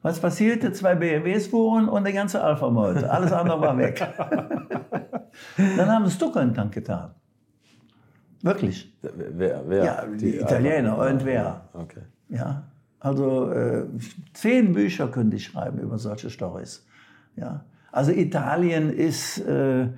Was 0.00 0.18
passierte? 0.20 0.72
Zwei 0.72 0.94
BMWs 0.94 1.48
fuhren 1.48 1.86
und 1.86 2.04
der 2.04 2.14
ganze 2.14 2.42
Alpha-Meute. 2.42 3.10
Alles 3.10 3.32
andere 3.32 3.60
war 3.60 3.76
weg. 3.76 4.00
dann 5.76 5.90
haben 5.90 6.06
sie 6.06 6.12
Stucker 6.12 6.40
in 6.40 6.48
den 6.48 6.54
Tank 6.54 6.72
getan. 6.72 7.10
Wirklich. 8.40 8.90
Wer? 9.02 9.62
wer? 9.66 9.84
Ja, 9.84 10.06
die, 10.06 10.38
Italiener, 10.38 10.96
irgendwer. 10.96 11.68
Okay. 11.74 12.00
Ja, 12.30 12.69
also 13.00 13.50
äh, 13.50 13.84
zehn 14.34 14.72
Bücher 14.72 15.08
könnte 15.08 15.36
ich 15.36 15.44
schreiben 15.44 15.78
über 15.78 15.98
solche 15.98 16.30
Stories. 16.30 16.86
Ja, 17.36 17.64
also 17.92 18.12
Italien 18.12 18.92
ist 18.92 19.38
äh, 19.38 19.88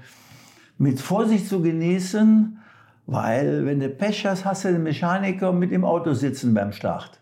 mit 0.78 1.00
Vorsicht 1.00 1.48
zu 1.48 1.60
genießen, 1.60 2.58
weil 3.06 3.66
wenn 3.66 3.80
du 3.80 3.88
Pech 3.88 4.24
hast, 4.26 4.44
hast 4.44 4.64
du 4.64 4.72
den 4.72 4.82
Mechaniker 4.82 5.52
mit 5.52 5.72
im 5.72 5.84
Auto 5.84 6.14
sitzen 6.14 6.54
beim 6.54 6.72
Start. 6.72 7.20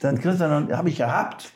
Dann 0.00 0.18
kriegst 0.18 0.40
du 0.40 0.44
dann, 0.48 0.76
habe 0.76 0.88
ich 0.88 0.96
gehabt. 0.96 1.52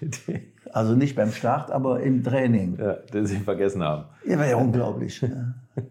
Also 0.72 0.94
nicht 0.94 1.16
beim 1.16 1.30
Start, 1.30 1.70
aber 1.70 2.00
im 2.00 2.22
Training. 2.22 2.76
Ja, 2.78 2.94
den 2.94 3.24
sie 3.24 3.38
vergessen 3.38 3.82
haben. 3.82 4.04
Ja, 4.26 4.36
war 4.38 4.46
ja 4.46 4.56
unglaublich. 4.56 5.20
ja. 5.20 5.54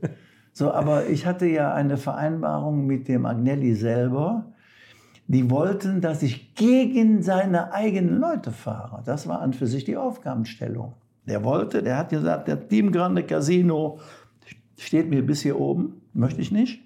So, 0.57 0.71
aber 0.71 1.07
ich 1.07 1.25
hatte 1.25 1.47
ja 1.47 1.73
eine 1.73 1.97
Vereinbarung 1.97 2.85
mit 2.85 3.09
dem 3.09 3.25
Agnelli 3.25 3.75
selber. 3.75 4.45
Die 5.27 5.49
wollten, 5.49 6.01
dass 6.01 6.21
ich 6.21 6.53
gegen 6.55 7.23
seine 7.23 7.73
eigenen 7.73 8.19
Leute 8.19 8.51
fahre. 8.51 9.01
Das 9.05 9.27
war 9.27 9.41
an 9.41 9.53
für 9.53 9.67
sich 9.67 9.83
die 9.83 9.97
Aufgabenstellung. 9.97 10.93
Der 11.27 11.43
wollte, 11.43 11.81
der 11.81 11.97
hat 11.97 12.09
gesagt, 12.09 12.47
der 12.47 12.67
Team 12.67 12.91
Grande 12.91 13.23
Casino 13.23 13.99
steht 14.77 15.09
mir 15.09 15.25
bis 15.25 15.41
hier 15.41 15.59
oben, 15.59 16.01
möchte 16.13 16.41
ich 16.41 16.51
nicht. 16.51 16.81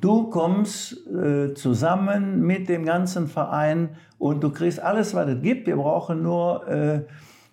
Du 0.00 0.30
kommst 0.30 1.06
äh, 1.08 1.52
zusammen 1.54 2.40
mit 2.40 2.68
dem 2.68 2.84
ganzen 2.84 3.28
Verein 3.28 3.90
und 4.18 4.42
du 4.42 4.50
kriegst 4.50 4.80
alles, 4.80 5.14
was 5.14 5.28
es 5.28 5.42
gibt. 5.42 5.66
Wir 5.66 5.76
brauchen 5.76 6.22
nur 6.22 6.66
äh, 6.68 7.02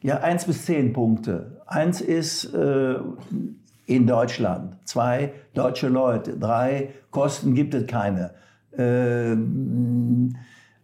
ja, 0.01 0.19
eins 0.19 0.45
bis 0.45 0.65
zehn 0.65 0.93
Punkte. 0.93 1.61
Eins 1.65 1.99
ist 1.99 2.53
äh, 2.53 2.95
in 3.85 4.07
Deutschland, 4.07 4.77
zwei 4.85 5.33
deutsche 5.53 5.87
Leute, 5.87 6.37
drei 6.37 6.93
Kosten 7.11 7.55
gibt 7.55 7.73
es 7.73 7.87
keine. 7.87 8.31
Äh, 8.77 9.35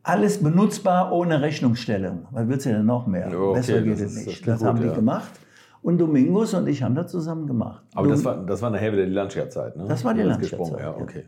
alles 0.03 0.43
benutzbar 0.43 1.11
ohne 1.11 1.41
Rechnungsstellung. 1.41 2.27
Was 2.31 2.47
willst 2.47 2.65
du 2.65 2.69
denn 2.71 2.85
noch 2.85 3.07
mehr? 3.07 3.27
Okay, 3.27 3.53
Besser 3.53 3.81
geht 3.81 3.93
das 3.93 4.01
es 4.01 4.15
nicht. 4.15 4.27
das 4.27 4.33
Das, 4.35 4.41
klingt 4.59 4.63
haben 4.63 4.75
gut, 4.77 4.83
die 4.85 4.89
ja. 4.89 4.95
gemacht. 4.95 5.31
Und 5.81 5.97
Domingos 5.97 6.53
und 6.53 6.67
ich 6.67 6.81
haben 6.81 6.95
das 6.95 7.11
zusammen 7.11 7.45
gemacht. 7.45 7.83
Aber 7.93 8.07
das 8.07 8.23
Dom- 8.23 8.25
war, 8.37 8.45
das 8.45 8.61
war 8.61 8.69
nachher 8.69 8.93
wieder 8.93 9.05
die 9.05 9.11
Landschaftzeit, 9.11 9.75
ne? 9.75 9.85
Das 9.87 10.03
war 10.05 10.13
die 10.13 10.21
Landschaftzeit, 10.21 10.79
ja. 10.79 10.95
okay. 10.95 11.23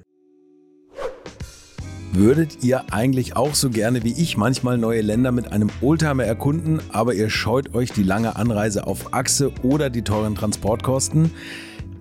Würdet 2.13 2.63
ihr 2.63 2.83
eigentlich 2.91 3.35
auch 3.35 3.53
so 3.55 3.69
gerne 3.69 4.03
wie 4.05 4.13
ich 4.13 4.37
manchmal 4.37 4.77
neue 4.77 5.01
Länder 5.01 5.33
mit 5.33 5.51
einem 5.51 5.69
Oldtimer 5.81 6.23
erkunden, 6.23 6.79
aber 6.93 7.13
ihr 7.13 7.29
scheut 7.29 7.75
euch 7.75 7.91
die 7.91 8.03
lange 8.03 8.37
Anreise 8.37 8.87
auf 8.87 9.13
Achse 9.13 9.51
oder 9.63 9.89
die 9.89 10.01
teuren 10.03 10.35
Transportkosten? 10.35 11.31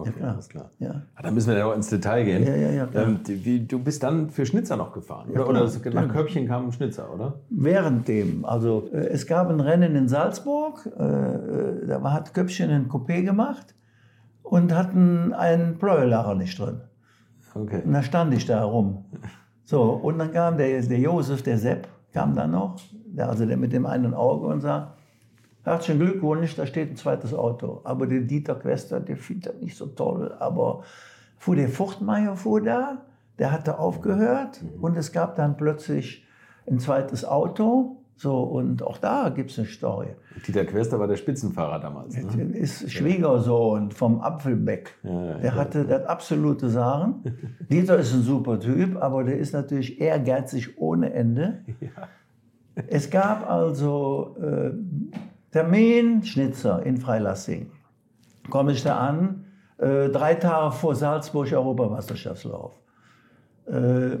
Okay, 0.00 0.12
klar. 0.18 0.32
alles 0.32 0.48
klar. 0.48 0.70
Ja. 0.78 1.02
Ah, 1.14 1.22
Dann 1.22 1.34
müssen 1.34 1.50
wir 1.50 1.58
ja 1.58 1.64
noch 1.66 1.74
ins 1.74 1.88
Detail 1.88 2.24
gehen. 2.24 2.46
Ja, 2.46 2.54
ja, 2.56 2.70
ja. 2.70 2.88
Ähm, 2.94 3.20
wie, 3.26 3.60
du 3.66 3.78
bist 3.78 4.02
dann 4.02 4.30
für 4.30 4.44
Schnitzer 4.46 4.76
noch 4.76 4.92
gefahren, 4.92 5.30
oder? 5.30 5.48
oder 5.48 5.60
das- 5.60 5.82
nach. 5.84 6.08
Köpfchen 6.12 6.46
kam 6.46 6.66
ein 6.66 6.72
Schnitzer, 6.72 7.12
oder? 7.12 7.34
Während 7.50 8.08
dem, 8.08 8.44
also 8.44 8.88
äh, 8.92 9.08
es 9.08 9.26
gab 9.26 9.48
ein 9.50 9.60
Rennen 9.60 9.94
in 9.96 10.08
Salzburg, 10.08 10.88
äh, 10.98 11.02
äh, 11.02 11.86
da 11.86 12.02
hat 12.12 12.34
Köpfchen 12.34 12.70
ein 12.70 12.88
Coupé 12.88 13.22
gemacht 13.22 13.74
und 14.42 14.74
hatten 14.74 15.32
einen 15.32 15.78
Pleuelacher 15.78 16.34
nicht 16.34 16.58
drin. 16.58 16.80
Okay. 17.54 17.82
Und 17.84 17.92
da 17.92 18.02
stand 18.02 18.32
ich 18.34 18.46
da 18.46 18.62
rum. 18.64 19.04
So, 19.64 19.82
und 19.82 20.18
dann 20.18 20.32
kam 20.32 20.56
der, 20.56 20.80
der 20.82 20.98
Josef, 20.98 21.42
der 21.42 21.58
Sepp, 21.58 21.86
kam 22.12 22.34
dann 22.34 22.50
noch, 22.52 22.76
der, 23.06 23.28
also 23.28 23.46
der 23.46 23.56
mit 23.56 23.72
dem 23.72 23.86
einen 23.86 24.14
Auge 24.14 24.46
und 24.46 24.60
sagt, 24.60 24.96
herzlichen 25.64 26.00
Glückwunsch, 26.00 26.56
da 26.56 26.66
steht 26.66 26.90
ein 26.90 26.96
zweites 26.96 27.34
Auto. 27.34 27.80
Aber 27.84 28.06
der 28.06 28.20
Dieter 28.20 28.54
Quester, 28.54 29.00
der 29.00 29.16
findet 29.16 29.54
das 29.54 29.60
nicht 29.60 29.76
so 29.76 29.86
toll, 29.86 30.34
aber 30.38 30.82
fuhr 31.38 31.56
der 31.56 31.68
Furchtmeier 31.68 32.36
fuhr 32.36 32.62
da, 32.62 33.02
der 33.38 33.52
hatte 33.52 33.78
aufgehört 33.78 34.60
und 34.80 34.96
es 34.96 35.12
gab 35.12 35.36
dann 35.36 35.56
plötzlich 35.56 36.26
ein 36.66 36.78
zweites 36.78 37.24
Auto. 37.24 37.96
So, 38.16 38.42
und 38.42 38.82
auch 38.82 38.98
da 38.98 39.30
gibt 39.30 39.50
es 39.50 39.58
eine 39.58 39.66
Story. 39.66 40.08
Dieter 40.46 40.66
Quester 40.66 41.00
war 41.00 41.08
der 41.08 41.16
Spitzenfahrer 41.16 41.78
damals. 41.78 42.14
Ne? 42.14 42.42
Ist 42.52 42.92
Schwiegersohn 42.92 43.90
vom 43.92 44.20
Apfelbeck. 44.20 44.94
Ja, 45.02 45.38
der 45.38 45.54
hatte 45.54 45.86
das 45.86 46.04
absolute 46.04 46.68
Sagen. 46.68 47.22
Dieter 47.70 47.96
ist 47.96 48.12
ein 48.12 48.20
super 48.20 48.60
Typ, 48.60 49.02
aber 49.02 49.24
der 49.24 49.38
ist 49.38 49.54
natürlich 49.54 50.02
ehrgeizig 50.02 50.78
ohne 50.78 51.12
Ende. 51.12 51.64
Es 52.86 53.10
gab 53.10 53.50
also 53.50 54.36
äh, 54.40 54.70
Termin 55.52 56.22
Schnitzer 56.22 56.84
in 56.84 56.96
Freilassing. 56.98 57.70
Komme 58.48 58.72
ich 58.72 58.82
da 58.82 58.96
an, 58.98 59.46
äh, 59.78 60.08
drei 60.08 60.34
Tage 60.34 60.72
vor 60.72 60.94
Salzburg 60.94 61.52
Europameisterschaftslauf. 61.52 62.72
Äh, 63.66 64.18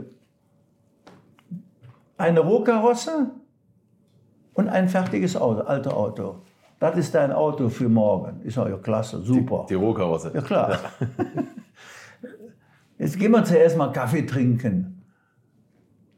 eine 2.16 2.40
Rohkarosse 2.40 3.30
und 4.54 4.68
ein 4.68 4.88
fertiges 4.88 5.36
Auto, 5.36 5.62
altes 5.62 5.92
Auto. 5.92 6.42
Das 6.78 6.96
ist 6.96 7.14
dein 7.14 7.32
Auto 7.32 7.68
für 7.68 7.88
morgen. 7.88 8.40
Ich 8.44 8.54
sage, 8.54 8.70
ja 8.70 8.78
klasse, 8.78 9.20
super. 9.20 9.66
Die 9.68 9.74
Rohkarosse. 9.74 10.32
Ja 10.34 10.40
klar. 10.40 10.78
Jetzt 12.98 13.18
gehen 13.18 13.32
wir 13.32 13.44
zuerst 13.44 13.76
mal 13.76 13.92
Kaffee 13.92 14.22
trinken. 14.22 14.89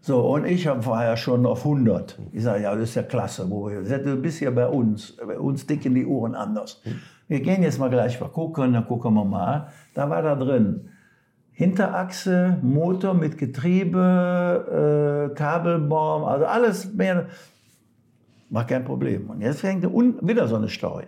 So, 0.04 0.20
und 0.32 0.44
ich 0.46 0.66
war 0.66 1.04
ja 1.04 1.16
schon 1.16 1.46
auf 1.46 1.64
100. 1.64 2.18
Ich 2.32 2.42
sage, 2.42 2.64
ja, 2.64 2.74
das 2.74 2.88
ist 2.88 2.96
ja 2.96 3.04
klasse. 3.04 3.48
Wo 3.48 3.70
wir, 3.70 3.98
du 3.98 4.16
bist 4.16 4.40
ja 4.40 4.50
bei 4.50 4.66
uns. 4.66 5.16
Bei 5.16 5.38
uns 5.38 5.64
dicken 5.64 5.94
die 5.94 6.04
Uhren 6.04 6.34
anders. 6.34 6.82
Wir 7.28 7.40
gehen 7.40 7.62
jetzt 7.62 7.78
mal 7.78 7.88
gleich 7.88 8.20
mal 8.20 8.28
gucken, 8.28 8.72
dann 8.72 8.84
gucken 8.84 9.14
wir 9.14 9.24
mal. 9.24 9.68
Da 9.94 10.10
war 10.10 10.20
da 10.22 10.34
drin 10.34 10.88
Hinterachse, 11.52 12.58
Motor 12.62 13.14
mit 13.14 13.38
Getriebe, 13.38 15.30
äh, 15.30 15.34
Kabelbaum, 15.36 16.24
also 16.24 16.46
alles 16.46 16.92
mehr. 16.92 17.26
War 18.50 18.66
kein 18.66 18.84
Problem. 18.84 19.30
Und 19.30 19.40
jetzt 19.40 19.60
fängt 19.60 19.84
wieder 19.84 20.48
so 20.48 20.56
eine 20.56 20.68
Story. 20.68 21.04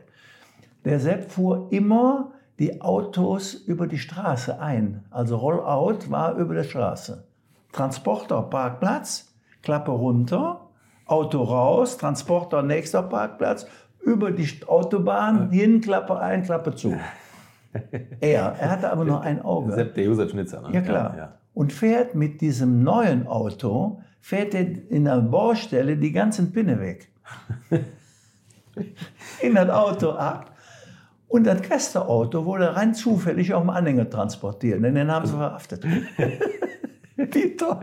Der 0.85 1.01
Sepp 1.01 1.33
fuhr 1.33 1.67
immer 1.73 2.31
die 2.61 2.81
Autos 2.81 3.55
über 3.55 3.89
die 3.89 3.99
Straße 3.99 4.61
ein. 4.61 5.05
Also 5.11 5.37
Rollout 5.37 6.11
war 6.11 6.37
über 6.37 6.55
der 6.55 6.63
Straße. 6.63 7.25
Transporter, 7.75 8.43
Parkplatz, 8.43 9.35
Klappe 9.63 9.91
runter, 9.91 10.71
Auto 11.07 11.43
raus, 11.43 11.99
Transporter, 11.99 12.63
nächster 12.63 13.03
Parkplatz, 13.03 13.67
über 14.01 14.31
die 14.31 14.49
Autobahn 14.67 15.51
hin, 15.51 15.81
Klappe 15.81 16.19
ein, 16.19 16.45
Klappe 16.45 16.75
zu. 16.75 16.97
Er, 18.21 18.55
er 18.61 18.71
hatte 18.71 18.93
aber 18.93 19.05
nur 19.05 19.21
ein 19.23 19.43
Auge. 19.43 19.73
Sepp, 19.73 19.97
der 19.97 20.05
Josef 20.05 20.31
Schnitzer. 20.31 20.61
Ne? 20.61 20.73
Ja, 20.73 20.81
klar. 20.81 21.15
Ja, 21.17 21.33
Und 21.55 21.73
fährt 21.73 22.15
mit 22.15 22.41
diesem 22.41 22.85
neuen 22.85 23.27
Auto, 23.27 24.01
fährt 24.21 24.55
er 24.55 24.65
in 24.91 25.07
der 25.07 25.17
Baustelle 25.17 25.97
die 25.97 26.13
ganzen 26.13 26.53
Pinne 26.53 26.79
weg. 26.79 27.11
in 29.43 29.57
das 29.57 29.69
Auto 29.71 30.11
ab. 30.11 30.53
Und 31.27 31.49
das 31.49 31.63
Gästeauto 31.63 32.45
wurde 32.45 32.77
rein 32.77 32.95
zufällig 32.95 33.53
auf 33.53 33.63
dem 33.63 33.71
Anhänger 33.71 34.09
transportiert. 34.09 34.81
Denn 34.81 34.95
den 34.95 35.11
haben 35.11 35.27
sie 35.27 35.33
verhaftet. 35.33 35.85
Peter, 37.17 37.81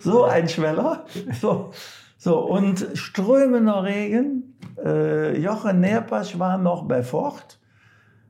so 0.00 0.24
ein 0.24 0.48
Schweller. 0.48 1.06
So, 1.40 1.70
so 2.18 2.38
und 2.38 2.86
strömender 2.94 3.84
Regen. 3.84 4.56
Äh, 4.82 5.40
Jochen 5.40 5.80
Nerpasch 5.80 6.38
war 6.38 6.58
noch 6.58 6.86
bei 6.86 7.02
Ford. 7.02 7.58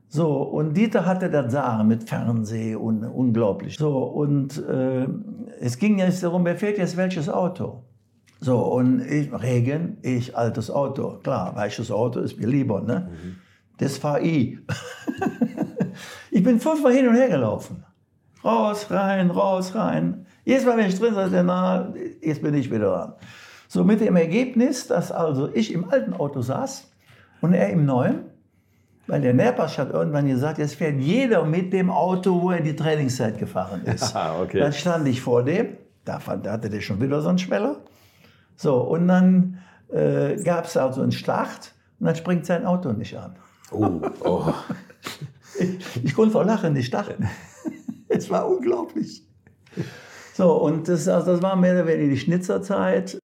So, 0.09 0.41
und 0.41 0.75
Dieter 0.75 1.05
hatte 1.05 1.29
das 1.29 1.51
Sagen 1.51 1.87
mit 1.87 2.07
Fernseh 2.07 2.75
und 2.75 3.03
unglaublich. 3.03 3.77
So, 3.77 4.03
und 4.03 4.57
äh, 4.57 5.07
es 5.59 5.77
ging 5.77 5.99
jetzt 5.99 6.23
darum, 6.23 6.45
wer 6.45 6.55
fährt 6.55 6.77
jetzt 6.77 6.95
welches 6.95 7.27
Auto? 7.27 7.83
So, 8.39 8.59
und 8.59 9.01
ich, 9.01 9.33
Regen, 9.33 9.97
ich, 10.03 10.37
altes 10.37 10.71
Auto. 10.71 11.19
Klar, 11.23 11.55
weiches 11.55 11.91
Auto 11.91 12.19
ist 12.19 12.39
mir 12.39 12.47
lieber, 12.47 12.81
ne? 12.81 13.11
Das 13.79 13.97
fahre 13.97 14.21
ich. 14.21 14.59
ich 16.31 16.43
bin 16.43 16.59
fünfmal 16.59 16.93
hin 16.93 17.07
und 17.07 17.15
her 17.15 17.29
gelaufen. 17.29 17.83
Raus, 18.43 18.89
rein, 18.91 19.31
raus, 19.31 19.75
rein. 19.75 20.26
Jedes 20.47 20.65
Mal, 20.65 20.77
wenn 20.77 20.87
ich 20.87 20.97
drin 20.97 21.13
saß, 21.13 21.29
na, 21.43 21.93
jetzt 22.21 22.41
bin 22.41 22.53
ich 22.53 22.71
wieder 22.71 22.89
dran. 22.89 23.13
So 23.67 23.83
mit 23.83 23.99
dem 23.99 24.15
Ergebnis, 24.15 24.87
dass 24.87 25.11
also 25.11 25.53
ich 25.53 25.73
im 25.73 25.89
alten 25.89 26.13
Auto 26.13 26.41
saß 26.41 26.89
und 27.41 27.53
er 27.53 27.69
im 27.69 27.85
neuen. 27.85 28.21
Weil 29.07 29.19
der 29.19 29.33
Nerpasch 29.33 29.77
hat 29.77 29.91
irgendwann 29.91 30.25
gesagt, 30.25 30.57
jetzt 30.57 30.75
fährt 30.75 31.01
jeder 31.01 31.43
mit 31.43 31.73
dem 31.73 31.89
Auto, 31.89 32.41
wo 32.41 32.51
er 32.51 32.61
die 32.61 32.77
Trainingszeit 32.77 33.37
gefahren 33.37 33.81
ist. 33.83 34.15
Ah, 34.15 34.41
okay. 34.41 34.59
Dann 34.61 34.71
stand 34.71 35.05
ich 35.09 35.19
vor 35.19 35.43
dem, 35.43 35.75
da, 36.05 36.25
hatte 36.25 36.69
der 36.69 36.79
schon 36.79 37.01
wieder 37.01 37.19
so 37.21 37.27
einen 37.27 37.39
Schweller. 37.39 37.81
So, 38.55 38.77
und 38.77 39.09
dann 39.09 39.59
äh, 39.89 40.41
gab 40.43 40.63
es 40.63 40.77
also 40.77 41.01
einen 41.01 41.11
Start 41.11 41.73
und 41.99 42.05
dann 42.05 42.15
springt 42.15 42.45
sein 42.45 42.65
Auto 42.65 42.93
nicht 42.93 43.17
an. 43.17 43.35
Oh, 43.71 43.99
oh. 44.23 44.53
Ich, 45.59 46.03
ich 46.03 46.13
konnte 46.13 46.31
vor 46.31 46.45
Lachen 46.45 46.73
nicht 46.73 46.85
starten. 46.85 47.27
es 48.07 48.29
war 48.29 48.47
unglaublich. 48.47 49.23
So, 50.37 50.53
und 50.53 50.87
das, 50.87 51.07
also 51.07 51.31
das 51.31 51.41
war 51.41 51.55
mehr 51.55 51.73
oder 51.73 51.87
weniger 51.87 52.11
die 52.11 52.17
Schnitzerzeit. 52.17 53.17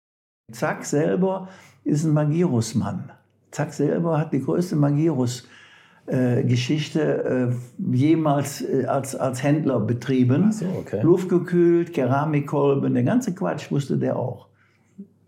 Zack 0.52 0.84
selber 0.84 1.48
ist 1.84 2.06
ein 2.06 2.14
Magirus-Mann. 2.14 3.12
Zack 3.52 3.72
selber 3.72 4.18
hat 4.18 4.34
die 4.34 4.42
größte 4.42 4.76
Magirus-Geschichte 4.76 7.00
äh, 7.00 7.50
jemals 7.96 8.64
äh, 8.64 8.86
als, 8.86 9.16
als 9.16 9.44
Händler 9.44 9.80
betrieben. 9.80 10.52
so, 10.52 10.66
okay. 10.80 11.02
Luftgekühlt, 11.04 11.94
Keramikkolben, 11.94 12.96
der 12.96 13.04
ganze 13.04 13.36
Quatsch 13.36 13.70
wusste 13.70 13.98
der 13.98 14.16
auch. 14.16 14.48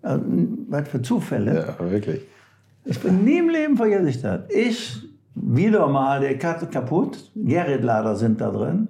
Also, 0.02 0.26
was 0.70 0.90
für 0.90 1.04
Zufälle. 1.04 1.76
Ja, 1.80 1.92
wirklich. 1.92 2.22
Ich 2.86 3.00
bin 3.00 3.24
nie 3.24 3.38
im 3.38 3.50
Leben 3.50 3.78
vergesse 3.78 4.10
ich 4.10 4.24
das. 4.24 4.42
Ich, 4.50 5.08
wieder 5.36 5.88
mal, 5.88 6.20
der 6.20 6.40
Karte 6.40 6.66
kaputt. 6.66 7.30
Gerrit-Lader 7.36 8.16
sind 8.16 8.42
da 8.42 8.50
drin. 8.50 8.88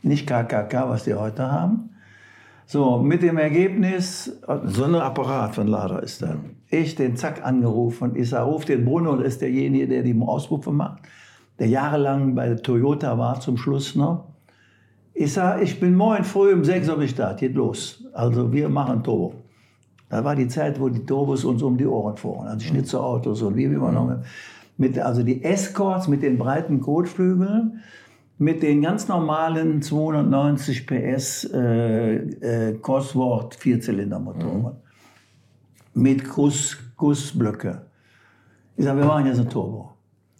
Nicht 0.00 0.26
KKK, 0.26 0.88
was 0.88 1.04
die 1.04 1.12
heute 1.12 1.52
haben. 1.52 1.89
So, 2.72 2.98
mit 2.98 3.20
dem 3.24 3.36
Ergebnis, 3.36 4.40
so 4.66 4.84
ein 4.84 4.94
Apparat 4.94 5.56
von 5.56 5.66
Lader 5.66 6.04
ist 6.04 6.22
da. 6.22 6.36
Ich 6.68 6.94
den 6.94 7.16
Zack 7.16 7.44
angerufen. 7.44 8.12
Ich 8.14 8.28
sage, 8.28 8.48
ruf 8.48 8.64
den 8.64 8.84
Bruno, 8.84 9.16
das 9.16 9.26
ist 9.26 9.40
derjenige, 9.40 9.88
der 9.88 10.04
die 10.04 10.16
Ausrufe 10.20 10.70
macht. 10.70 11.02
Der 11.58 11.66
jahrelang 11.66 12.36
bei 12.36 12.54
Toyota 12.54 13.18
war 13.18 13.40
zum 13.40 13.56
Schluss 13.56 13.96
noch. 13.96 14.26
Ich 15.14 15.32
sage, 15.32 15.64
ich 15.64 15.80
bin 15.80 15.96
morgen 15.96 16.22
früh 16.22 16.52
um 16.52 16.62
6 16.62 16.88
Uhr 16.90 17.04
da, 17.16 17.32
geht 17.32 17.56
los. 17.56 18.04
Also 18.12 18.52
wir 18.52 18.68
machen 18.68 19.02
Turbo. 19.02 19.34
Da 20.08 20.22
war 20.22 20.36
die 20.36 20.46
Zeit, 20.46 20.78
wo 20.78 20.88
die 20.88 21.04
Turbos 21.04 21.44
uns 21.44 21.64
um 21.64 21.76
die 21.76 21.86
Ohren 21.86 22.16
fuhren, 22.16 22.46
also 22.46 22.64
Schnitzerautos 22.64 23.42
und 23.42 23.56
wie 23.56 23.64
immer 23.64 23.90
noch. 23.90 24.16
Mit, 24.76 24.96
also 24.96 25.24
die 25.24 25.42
Escorts 25.42 26.06
mit 26.06 26.22
den 26.22 26.38
breiten 26.38 26.80
Kotflügeln, 26.80 27.80
mit 28.40 28.62
den 28.62 28.80
ganz 28.80 29.06
normalen 29.06 29.82
290 29.82 30.86
PS 30.86 31.44
äh, 31.52 32.14
äh, 32.14 32.78
Cosworth 32.78 33.54
Vierzylindermotoren. 33.54 34.76
Mit 35.92 36.26
Guss, 36.26 36.78
Gussblöcke. 36.96 37.82
Ich 38.78 38.86
sage, 38.86 39.00
wir 39.00 39.06
machen 39.06 39.26
jetzt 39.26 39.40
ein 39.40 39.50
Turbo. 39.50 39.92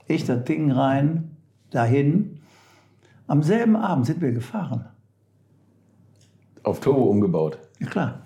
Ich 0.07 0.25
das 0.25 0.45
Ding 0.45 0.73
rein, 0.73 1.37
dahin. 1.71 2.41
Am 3.27 3.43
selben 3.43 3.77
Abend 3.77 4.07
sind 4.07 4.23
wir 4.23 4.33
gefahren. 4.33 4.87
Auf 6.63 6.81
Turbo 6.81 7.03
umgebaut. 7.03 7.59
Ja, 7.81 7.87
klar. 7.87 8.23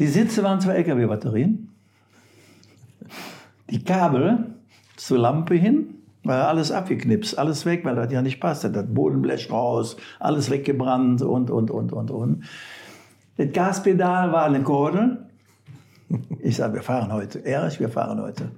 Die 0.00 0.08
Sitze 0.08 0.42
waren 0.42 0.60
zwei 0.60 0.74
LKW-Batterien. 0.74 1.70
Die 3.70 3.84
Kabel 3.84 4.56
zur 4.96 5.18
Lampe 5.18 5.54
hin, 5.54 5.95
alles 6.34 6.70
abgeknipst, 6.70 7.38
alles 7.38 7.66
weg, 7.66 7.84
weil 7.84 7.96
das 7.96 8.12
ja 8.12 8.22
nicht 8.22 8.40
passte. 8.40 8.70
Das 8.70 8.86
Bodenblech 8.86 9.50
raus, 9.50 9.96
alles 10.18 10.50
weggebrannt 10.50 11.22
und, 11.22 11.50
und, 11.50 11.70
und, 11.70 11.92
und, 11.92 12.10
und. 12.10 12.44
Das 13.36 13.52
Gaspedal 13.52 14.32
war 14.32 14.44
eine 14.44 14.62
Kordel. 14.62 15.26
Ich 16.40 16.56
sage, 16.56 16.74
wir 16.74 16.82
fahren 16.82 17.12
heute. 17.12 17.44
Erich, 17.44 17.80
wir 17.80 17.88
fahren 17.88 18.20
heute. 18.20 18.50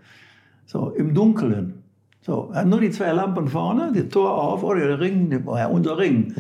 So, 0.67 0.91
im 0.91 1.15
Dunkeln. 1.15 1.83
So, 2.21 2.53
nur 2.67 2.81
die 2.81 2.91
zwei 2.91 3.13
Lampen 3.13 3.49
vorne, 3.49 3.93
die 3.95 4.09
Tor 4.09 4.37
auf, 4.37 4.63
oder 4.63 4.87
der 4.87 5.01
Ring, 5.01 5.45
ja, 5.47 5.67
unser 5.67 5.97
Ring. 5.97 6.35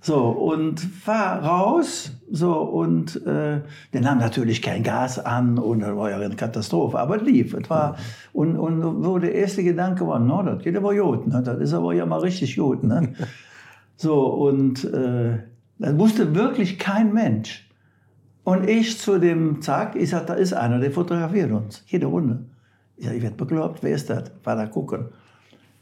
So, 0.00 0.28
und 0.28 0.78
fahr 0.78 1.42
raus, 1.42 2.12
so, 2.30 2.52
und 2.54 3.16
äh, 3.26 3.60
der 3.92 4.00
nahm 4.00 4.18
natürlich 4.18 4.62
kein 4.62 4.82
Gas 4.82 5.18
an 5.18 5.58
und 5.58 5.80
das 5.80 5.96
war 5.96 6.10
ja 6.10 6.16
eine 6.16 6.36
Katastrophe, 6.36 6.98
aber 6.98 7.18
lief. 7.18 7.54
Es 7.54 7.68
war, 7.70 7.96
und, 8.32 8.56
und 8.56 9.04
wo 9.04 9.18
der 9.18 9.34
erste 9.34 9.64
Gedanke 9.64 10.06
war, 10.06 10.20
no, 10.20 10.42
das 10.42 10.62
geht 10.62 10.76
aber 10.76 10.94
gut, 10.94 11.26
ne? 11.26 11.42
das 11.42 11.58
ist 11.58 11.74
aber 11.74 11.92
ja 11.94 12.06
mal 12.06 12.20
richtig 12.20 12.56
gut. 12.56 12.84
Ne? 12.84 13.14
So, 13.98 14.26
und 14.26 14.84
äh, 14.84 15.38
das 15.78 15.98
wusste 15.98 16.34
wirklich 16.34 16.78
kein 16.78 17.14
Mensch. 17.14 17.66
Und 18.44 18.68
ich 18.68 18.98
zu 18.98 19.18
dem 19.18 19.62
Zack, 19.62 19.96
ich 19.96 20.10
sag, 20.10 20.26
da 20.26 20.34
ist 20.34 20.52
einer, 20.52 20.78
der 20.78 20.92
fotografiert 20.92 21.50
uns, 21.50 21.82
jede 21.86 22.06
Runde. 22.06 22.44
Ich 22.96 23.06
sag, 23.06 23.14
ich 23.14 23.22
werde 23.22 23.36
bekloppt, 23.36 23.82
wer 23.82 23.94
ist 23.94 24.10
das? 24.10 24.30
War 24.44 24.54
da 24.54 24.66
gucken. 24.66 25.06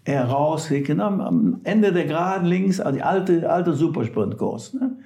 Er 0.05 0.25
raus, 0.25 0.69
genau 0.69 1.07
am 1.07 1.61
Ende 1.65 1.93
der 1.93 2.05
Geraden 2.05 2.47
links, 2.47 2.79
also 2.79 2.97
die 2.97 3.03
alte, 3.03 3.51
alte 3.51 3.73
Supersprintkurs. 3.73 4.75
Ne? 4.75 4.99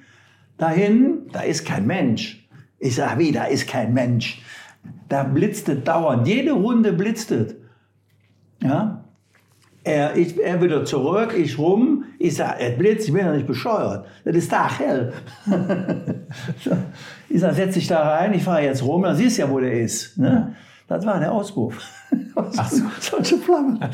Dahin, 0.57 1.29
da 1.31 1.41
ist 1.41 1.65
kein 1.65 1.87
Mensch. 1.87 2.45
Ich 2.79 2.95
sag, 2.95 3.17
wie, 3.17 3.31
da 3.31 3.45
ist 3.45 3.67
kein 3.67 3.93
Mensch. 3.93 4.41
Da 5.07 5.23
blitzt 5.23 5.69
es 5.69 5.83
dauernd. 5.83 6.27
Jede 6.27 6.51
Runde 6.51 6.91
blitzt 6.91 7.31
es. 7.31 7.55
Ja? 8.61 9.05
Er, 9.85 10.17
ich, 10.17 10.37
er 10.37 10.61
wieder 10.61 10.83
zurück, 10.83 11.33
ich 11.37 11.57
rum. 11.57 12.03
Ich 12.19 12.35
sag, 12.35 12.59
er 12.59 12.71
blitzt, 12.71 13.07
ich 13.07 13.13
bin 13.13 13.25
ja 13.25 13.33
nicht 13.33 13.47
bescheuert. 13.47 14.05
Das 14.25 14.35
ist 14.35 14.51
da 14.51 14.69
hell. 14.77 15.13
Ich 17.31 17.41
sag, 17.41 17.53
setz 17.53 17.75
dich 17.75 17.87
da 17.87 18.09
rein, 18.09 18.33
ich 18.33 18.43
fahre 18.43 18.63
jetzt 18.63 18.83
rum, 18.83 19.03
dann 19.03 19.15
siehst 19.15 19.37
du 19.37 19.43
ja, 19.43 19.49
wo 19.51 19.59
der 19.59 19.71
ist. 19.71 20.17
Ne? 20.17 20.55
Das 20.87 21.05
war 21.05 21.19
der 21.19 21.31
Auspuff. 21.31 21.79
Ach 22.35 22.69
so. 22.69 22.83
Solche 22.99 23.37
Flammen. 23.37 23.79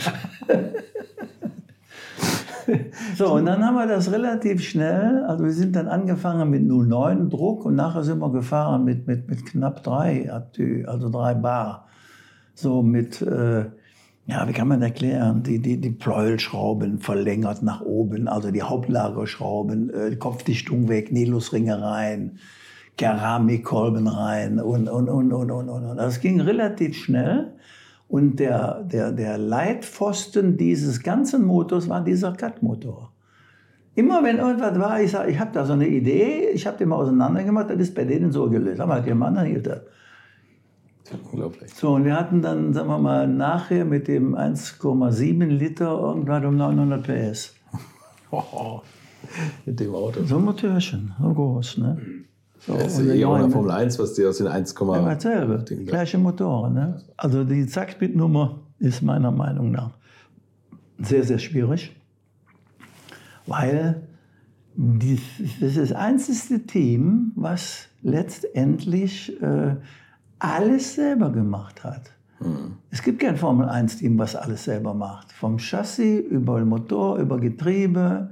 So, 3.15 3.33
und 3.33 3.45
dann 3.45 3.63
haben 3.63 3.75
wir 3.75 3.87
das 3.87 4.11
relativ 4.11 4.63
schnell, 4.63 5.23
also 5.27 5.43
wir 5.43 5.51
sind 5.51 5.75
dann 5.75 5.87
angefangen 5.87 6.49
mit 6.49 6.63
0,9 6.63 7.29
Druck 7.29 7.65
und 7.65 7.75
nachher 7.75 8.03
sind 8.03 8.19
wir 8.19 8.31
gefahren 8.31 8.83
mit, 8.83 9.07
mit, 9.07 9.29
mit 9.29 9.45
knapp 9.45 9.83
3 9.83 10.31
Atü, 10.33 10.85
also 10.85 11.09
3 11.09 11.35
Bar. 11.35 11.87
So 12.55 12.81
mit, 12.81 13.21
äh, 13.21 13.65
ja, 14.25 14.47
wie 14.47 14.53
kann 14.53 14.67
man 14.67 14.81
erklären, 14.81 15.43
die, 15.43 15.59
die, 15.59 15.79
die 15.79 15.91
Pleuelschrauben 15.91 16.99
verlängert 16.99 17.61
nach 17.61 17.81
oben, 17.81 18.27
also 18.27 18.49
die 18.49 18.63
Hauptlagerschrauben, 18.63 19.89
äh, 19.91 20.09
die 20.09 20.17
Kopfdichtung 20.17 20.87
weg, 20.87 21.11
Nilusringe 21.11 21.81
rein, 21.81 22.39
Keramikkolben 22.97 24.07
rein 24.07 24.59
und, 24.59 24.87
und, 24.87 25.09
und, 25.09 25.33
und, 25.33 25.51
und, 25.51 25.69
und. 25.69 25.97
Das 25.97 26.21
ging 26.21 26.41
relativ 26.41 26.95
schnell. 26.95 27.53
Und 28.07 28.39
der, 28.39 28.83
der, 28.83 29.11
der 29.11 29.37
Leitpfosten 29.37 30.57
dieses 30.57 31.01
ganzen 31.01 31.43
Motors 31.43 31.89
war 31.89 32.03
dieser 32.03 32.33
Cut-Motor. 32.33 33.11
Immer 33.95 34.23
wenn 34.23 34.37
irgendwas 34.37 34.77
war, 34.77 35.01
ich 35.01 35.11
sage, 35.11 35.31
ich 35.31 35.39
habe 35.39 35.51
da 35.53 35.65
so 35.65 35.73
eine 35.73 35.87
Idee, 35.87 36.49
ich 36.53 36.67
habe 36.67 36.77
den 36.77 36.89
mal 36.89 36.97
auseinander 36.97 37.43
gemacht, 37.43 37.69
das 37.69 37.79
ist 37.79 37.95
bei 37.95 38.03
denen 38.03 38.31
so 38.31 38.49
gelöst. 38.49 38.81
Aber 38.81 38.99
der 38.99 39.15
Mann 39.15 39.39
hielt 39.45 39.67
das. 39.67 39.81
Unglaublich. 41.31 41.73
So, 41.73 41.93
und 41.93 42.03
wir 42.03 42.15
hatten 42.15 42.41
dann, 42.41 42.73
sagen 42.73 42.89
wir 42.89 42.97
mal, 42.97 43.27
nachher 43.27 43.85
mit 43.85 44.07
dem 44.07 44.35
1,7 44.35 45.45
Liter 45.45 45.99
irgendwann 45.99 46.45
um 46.45 46.57
900 46.57 47.03
PS. 47.03 47.55
Mit 49.65 49.79
dem 49.79 49.95
Auto. 49.95 50.23
So 50.23 50.37
ein 50.37 50.45
Motörchen, 50.45 51.13
so 51.19 51.33
groß, 51.33 51.77
ne? 51.79 51.97
So, 52.67 52.73
Das 52.73 52.97
ist 52.97 53.07
eh 53.07 53.21
neun- 53.21 53.51
Formel 53.51 53.71
1, 53.71 53.99
was 53.99 54.13
die 54.13 54.25
aus 54.25 54.37
den 54.39 54.47
1, 54.47 54.73
Ja, 54.79 55.13
dasselbe. 55.13 55.63
Gleiche 55.85 56.17
Motoren. 56.17 56.73
Ne? 56.73 57.01
Also 57.17 57.43
die 57.43 57.67
Zackspeed-Nummer 57.67 58.59
ist 58.79 59.01
meiner 59.03 59.31
Meinung 59.31 59.71
nach 59.71 59.91
sehr, 60.99 61.23
sehr 61.23 61.39
schwierig, 61.39 61.95
weil 63.45 64.01
dies, 64.75 65.21
das 65.59 65.77
ist 65.77 65.77
das 65.77 65.91
einzige 65.93 66.65
Team, 66.65 67.31
was 67.35 67.87
letztendlich 68.01 69.39
äh, 69.41 69.75
alles 70.39 70.95
selber 70.95 71.31
gemacht 71.31 71.83
hat. 71.83 72.11
Es 72.91 73.01
gibt 73.01 73.21
kein 73.21 73.37
Formel-1-Team, 73.37 74.19
was 74.19 74.35
alles 74.35 74.65
selber 74.65 74.93
macht. 74.93 75.31
Vom 75.31 75.57
Chassis 75.57 76.19
über 76.29 76.59
den 76.59 76.67
Motor, 76.67 77.17
über 77.17 77.39
Getriebe, 77.39 78.29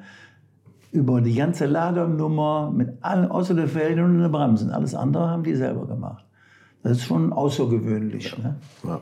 über 0.93 1.21
die 1.21 1.33
ganze 1.35 1.65
Ladernummer, 1.65 2.71
mit 2.73 2.97
allen, 3.01 3.29
außer 3.29 3.55
der 3.55 3.67
Felgen 3.67 4.05
und 4.05 4.19
den 4.19 4.31
Bremsen. 4.31 4.69
Alles 4.69 4.93
andere 4.95 5.29
haben 5.29 5.43
die 5.43 5.55
selber 5.55 5.87
gemacht. 5.87 6.23
Das 6.83 6.93
ist 6.93 7.03
schon 7.05 7.33
außergewöhnlich. 7.33 8.37
Ne? 8.37 8.55
Ja. 8.83 9.01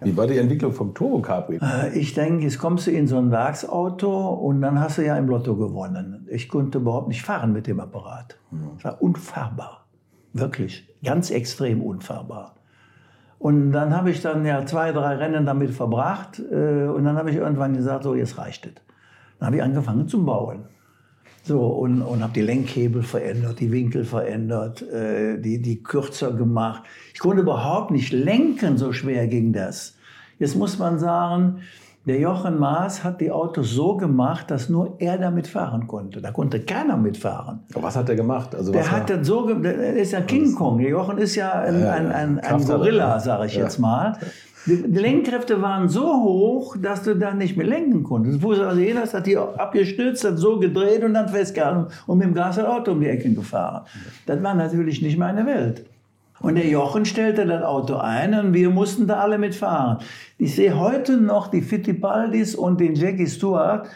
Wie 0.00 0.16
war 0.16 0.26
die 0.26 0.36
Entwicklung 0.36 0.72
vom 0.72 0.94
Turbo 0.94 1.20
Capri? 1.20 1.56
Äh, 1.60 1.98
Ich 1.98 2.14
denke, 2.14 2.44
jetzt 2.44 2.58
kommst 2.58 2.86
du 2.86 2.90
in 2.90 3.06
so 3.06 3.16
ein 3.16 3.30
Werksauto 3.30 4.28
und 4.34 4.60
dann 4.60 4.78
hast 4.78 4.98
du 4.98 5.04
ja 5.04 5.16
im 5.16 5.26
Lotto 5.26 5.56
gewonnen. 5.56 6.26
Ich 6.30 6.48
konnte 6.48 6.78
überhaupt 6.78 7.08
nicht 7.08 7.22
fahren 7.22 7.52
mit 7.52 7.66
dem 7.66 7.80
Apparat. 7.80 8.38
Es 8.78 8.84
war 8.84 9.02
unfahrbar. 9.02 9.86
Wirklich. 10.32 10.86
Ganz 11.02 11.30
extrem 11.30 11.82
unfahrbar. 11.82 12.54
Und 13.38 13.72
dann 13.72 13.96
habe 13.96 14.10
ich 14.10 14.20
dann 14.22 14.44
ja 14.46 14.64
zwei, 14.66 14.92
drei 14.92 15.16
Rennen 15.16 15.44
damit 15.46 15.70
verbracht. 15.70 16.38
äh, 16.38 16.86
Und 16.86 17.04
dann 17.04 17.16
habe 17.16 17.30
ich 17.30 17.36
irgendwann 17.36 17.74
gesagt, 17.74 18.04
so, 18.04 18.14
jetzt 18.14 18.38
reicht 18.38 18.66
es. 18.66 18.72
Dann 19.38 19.46
habe 19.46 19.56
ich 19.56 19.62
angefangen 19.62 20.06
zu 20.08 20.24
bauen. 20.24 20.66
So, 21.46 21.60
und, 21.64 22.02
und 22.02 22.22
habe 22.22 22.32
die 22.32 22.40
Lenkhebel 22.40 23.02
verändert, 23.04 23.60
die 23.60 23.70
Winkel 23.70 24.04
verändert, 24.04 24.82
äh, 24.82 25.38
die, 25.38 25.62
die 25.62 25.80
kürzer 25.80 26.32
gemacht. 26.32 26.82
Ich 27.14 27.20
konnte 27.20 27.42
überhaupt 27.42 27.92
nicht 27.92 28.12
lenken, 28.12 28.76
so 28.78 28.92
schwer 28.92 29.28
ging 29.28 29.52
das. 29.52 29.94
Jetzt 30.40 30.56
muss 30.56 30.78
man 30.78 30.98
sagen, 30.98 31.58
der 32.04 32.18
Jochen 32.20 32.58
Maas 32.58 33.02
hat 33.02 33.20
die 33.20 33.30
Autos 33.32 33.70
so 33.70 33.96
gemacht, 33.96 34.50
dass 34.50 34.68
nur 34.68 34.94
er 35.00 35.18
damit 35.18 35.48
fahren 35.48 35.86
konnte. 35.88 36.20
Da 36.20 36.30
konnte 36.30 36.60
keiner 36.60 36.96
mitfahren. 36.96 37.60
Aber 37.74 37.84
Was 37.84 37.96
hat 37.96 38.08
er 38.08 38.14
gemacht? 38.16 38.54
Also 38.54 38.70
Der 38.72 38.88
hat 38.90 39.10
das 39.10 39.26
so, 39.26 39.52
der 39.54 39.94
ist 39.94 40.12
ja 40.12 40.20
King 40.20 40.54
Kong. 40.54 40.78
Der 40.78 40.88
Jochen 40.90 41.18
ist 41.18 41.34
ja 41.34 41.52
ein, 41.52 41.82
ein, 41.84 42.12
ein, 42.12 42.38
ein. 42.40 42.64
Gorilla, 42.64 43.18
sage 43.18 43.46
ich 43.46 43.56
Ja. 43.56 43.64
jetzt 43.64 43.78
mal. 43.78 44.18
Die 44.66 44.74
Lenkkräfte 44.74 45.62
waren 45.62 45.88
so 45.88 46.22
hoch, 46.22 46.76
dass 46.76 47.02
du 47.02 47.14
da 47.14 47.32
nicht 47.32 47.56
mehr 47.56 47.66
lenken 47.66 48.02
konntest. 48.02 48.42
Wo 48.42 48.50
also 48.50 48.80
jeder 48.80 49.02
hat 49.02 49.26
die 49.26 49.36
abgestützt, 49.36 50.24
hat 50.24 50.38
so 50.38 50.58
gedreht 50.58 51.04
und 51.04 51.14
dann 51.14 51.28
festgehalten 51.28 51.86
und 52.06 52.18
mit 52.18 52.26
dem 52.26 52.34
Gas 52.34 52.56
das 52.56 52.66
Auto 52.66 52.92
um 52.92 53.00
die 53.00 53.08
Ecke 53.08 53.32
gefahren. 53.32 53.86
Das 54.26 54.42
war 54.42 54.54
natürlich 54.54 55.02
nicht 55.02 55.18
meine 55.18 55.46
Welt. 55.46 55.86
Und 56.40 56.56
der 56.56 56.66
Jochen 56.66 57.04
stellte 57.04 57.46
das 57.46 57.62
Auto 57.62 57.96
ein 57.96 58.34
und 58.34 58.54
wir 58.54 58.70
mussten 58.70 59.06
da 59.06 59.20
alle 59.20 59.38
mitfahren. 59.38 59.98
Ich 60.36 60.56
sehe 60.56 60.78
heute 60.78 61.16
noch 61.16 61.48
die 61.48 61.62
Fittipaldis 61.62 62.54
und 62.54 62.80
den 62.80 62.94
Jackie 62.94 63.26
Stewart 63.26 63.88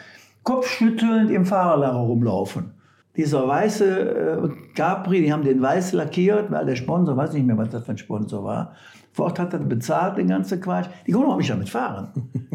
kopfschüttelnd 0.43 1.29
im 1.31 1.45
Fahrerlager 1.45 1.99
rumlaufen. 1.99 2.71
Dieser 3.15 3.45
weiße 3.45 3.99
äh, 3.99 4.49
Capri, 4.73 5.21
die 5.21 5.33
haben 5.33 5.43
den 5.43 5.61
weiß 5.61 5.91
lackiert, 5.93 6.49
weil 6.49 6.65
der 6.65 6.77
Sponsor, 6.77 7.17
weiß 7.17 7.33
nicht 7.33 7.45
mehr, 7.45 7.57
was 7.57 7.69
das 7.69 7.83
für 7.83 7.91
ein 7.91 7.97
Sponsor 7.97 8.43
war. 8.43 8.73
Ford 9.13 9.37
hat 9.39 9.53
das 9.53 9.67
bezahlt, 9.67 10.17
den 10.17 10.27
ganzen 10.27 10.61
Quatsch. 10.61 10.87
Die 11.05 11.11
konnten 11.11 11.29
auch 11.31 11.37
nicht 11.37 11.49
damit 11.49 11.69
fahren. 11.69 12.09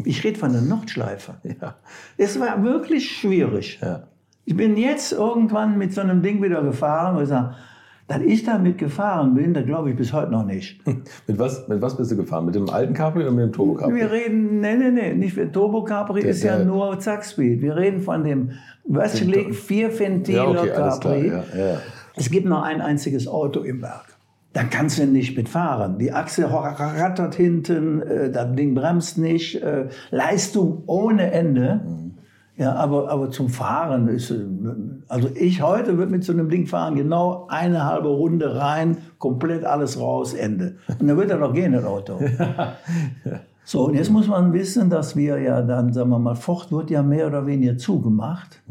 Ich 0.05 0.23
rede 0.23 0.39
von 0.39 0.51
der 0.51 0.61
Nordschleife. 0.61 1.35
Ja. 1.61 1.75
Es 2.17 2.39
war 2.39 2.63
wirklich 2.63 3.09
schwierig. 3.09 3.79
Ja. 3.81 4.03
Ich 4.45 4.55
bin 4.55 4.77
jetzt 4.77 5.11
irgendwann 5.11 5.77
mit 5.77 5.93
so 5.93 6.01
einem 6.01 6.21
Ding 6.21 6.41
wieder 6.41 6.63
gefahren 6.63 7.17
und 7.17 7.23
ich 7.23 7.29
sage, 7.29 7.53
dass 8.07 8.21
ich 8.21 8.43
damit 8.45 8.77
gefahren 8.77 9.33
bin, 9.33 9.53
das 9.53 9.65
glaube 9.65 9.89
ich 9.89 9.97
bis 9.97 10.13
heute 10.13 10.31
noch 10.31 10.45
nicht. 10.45 10.81
Mit 11.27 11.37
was, 11.39 11.67
mit 11.67 11.81
was 11.81 11.97
bist 11.97 12.09
du 12.09 12.15
gefahren? 12.15 12.45
Mit 12.45 12.55
dem 12.55 12.69
alten 12.69 12.93
Capri 12.93 13.21
oder 13.23 13.31
mit 13.31 13.43
dem 13.43 13.51
Turbo 13.51 13.73
Capri? 13.73 13.95
Wir 13.95 14.09
reden, 14.09 14.61
nee, 14.61 14.77
nee, 14.77 14.91
nee, 14.91 15.13
nicht 15.13 15.33
für 15.33 15.51
Turbo 15.51 15.83
Capri 15.83 16.21
Der- 16.21 16.29
ist 16.31 16.41
ja 16.41 16.55
der- 16.55 16.65
nur 16.65 16.97
Zackspeed. 16.97 17.61
Wir 17.61 17.75
reden 17.75 17.99
von 17.99 18.23
dem 18.23 18.51
Westlick 18.85 19.53
Vierventiler 19.53 20.37
ja, 20.53 20.61
okay, 20.61 20.71
alles 20.71 20.99
klar. 21.01 21.13
Capri. 21.15 21.27
Ja, 21.27 21.43
ja. 21.71 21.77
Es 22.15 22.29
gibt 22.31 22.45
noch 22.47 22.61
ein 22.63 22.79
einziges 22.79 23.27
Auto 23.27 23.59
im 23.63 23.81
Werk. 23.81 24.05
Da 24.57 24.63
kannst 24.63 24.97
du 24.97 25.05
nicht 25.05 25.37
mitfahren. 25.37 25.99
Die 25.99 26.11
Achse 26.11 26.51
rattert 26.51 27.35
hinten, 27.35 28.01
äh, 28.01 28.31
das 28.31 28.55
Ding 28.55 28.73
bremst 28.73 29.19
nicht. 29.19 29.61
Äh, 29.61 29.89
Leistung 30.09 30.81
ohne 30.87 31.31
Ende. 31.31 31.81
Ja, 32.55 32.73
aber, 32.73 33.07
aber 33.11 33.29
zum 33.29 33.49
Fahren 33.49 34.07
ist, 34.07 34.31
äh, 34.31 34.45
also 35.09 35.29
ich 35.35 35.61
heute 35.61 35.99
würde 35.99 36.11
mit 36.11 36.23
so 36.23 36.33
einem 36.33 36.49
Ding 36.49 36.65
fahren, 36.65 36.95
genau 36.95 37.45
eine 37.51 37.85
halbe 37.85 38.07
Runde 38.07 38.55
rein, 38.55 38.97
komplett 39.19 39.63
alles 39.63 39.99
raus, 39.99 40.33
Ende. 40.33 40.77
Und 40.87 41.07
dann 41.07 41.17
wird 41.17 41.29
er 41.29 41.37
noch 41.37 41.53
gehen, 41.53 41.73
das 41.73 41.85
Auto. 41.85 42.19
So, 43.69 43.87
und 43.87 43.95
jetzt 43.95 44.09
muss 44.09 44.29
man 44.29 44.53
wissen, 44.53 44.89
dass 44.89 45.17
wir 45.17 45.41
ja 45.41 45.61
dann, 45.61 45.91
sagen 45.91 46.09
wir 46.09 46.19
mal, 46.19 46.35
Ford 46.35 46.71
wird 46.71 46.89
ja 46.89 47.03
mehr 47.03 47.27
oder 47.27 47.45
weniger 47.45 47.77
zugemacht. 47.77 48.61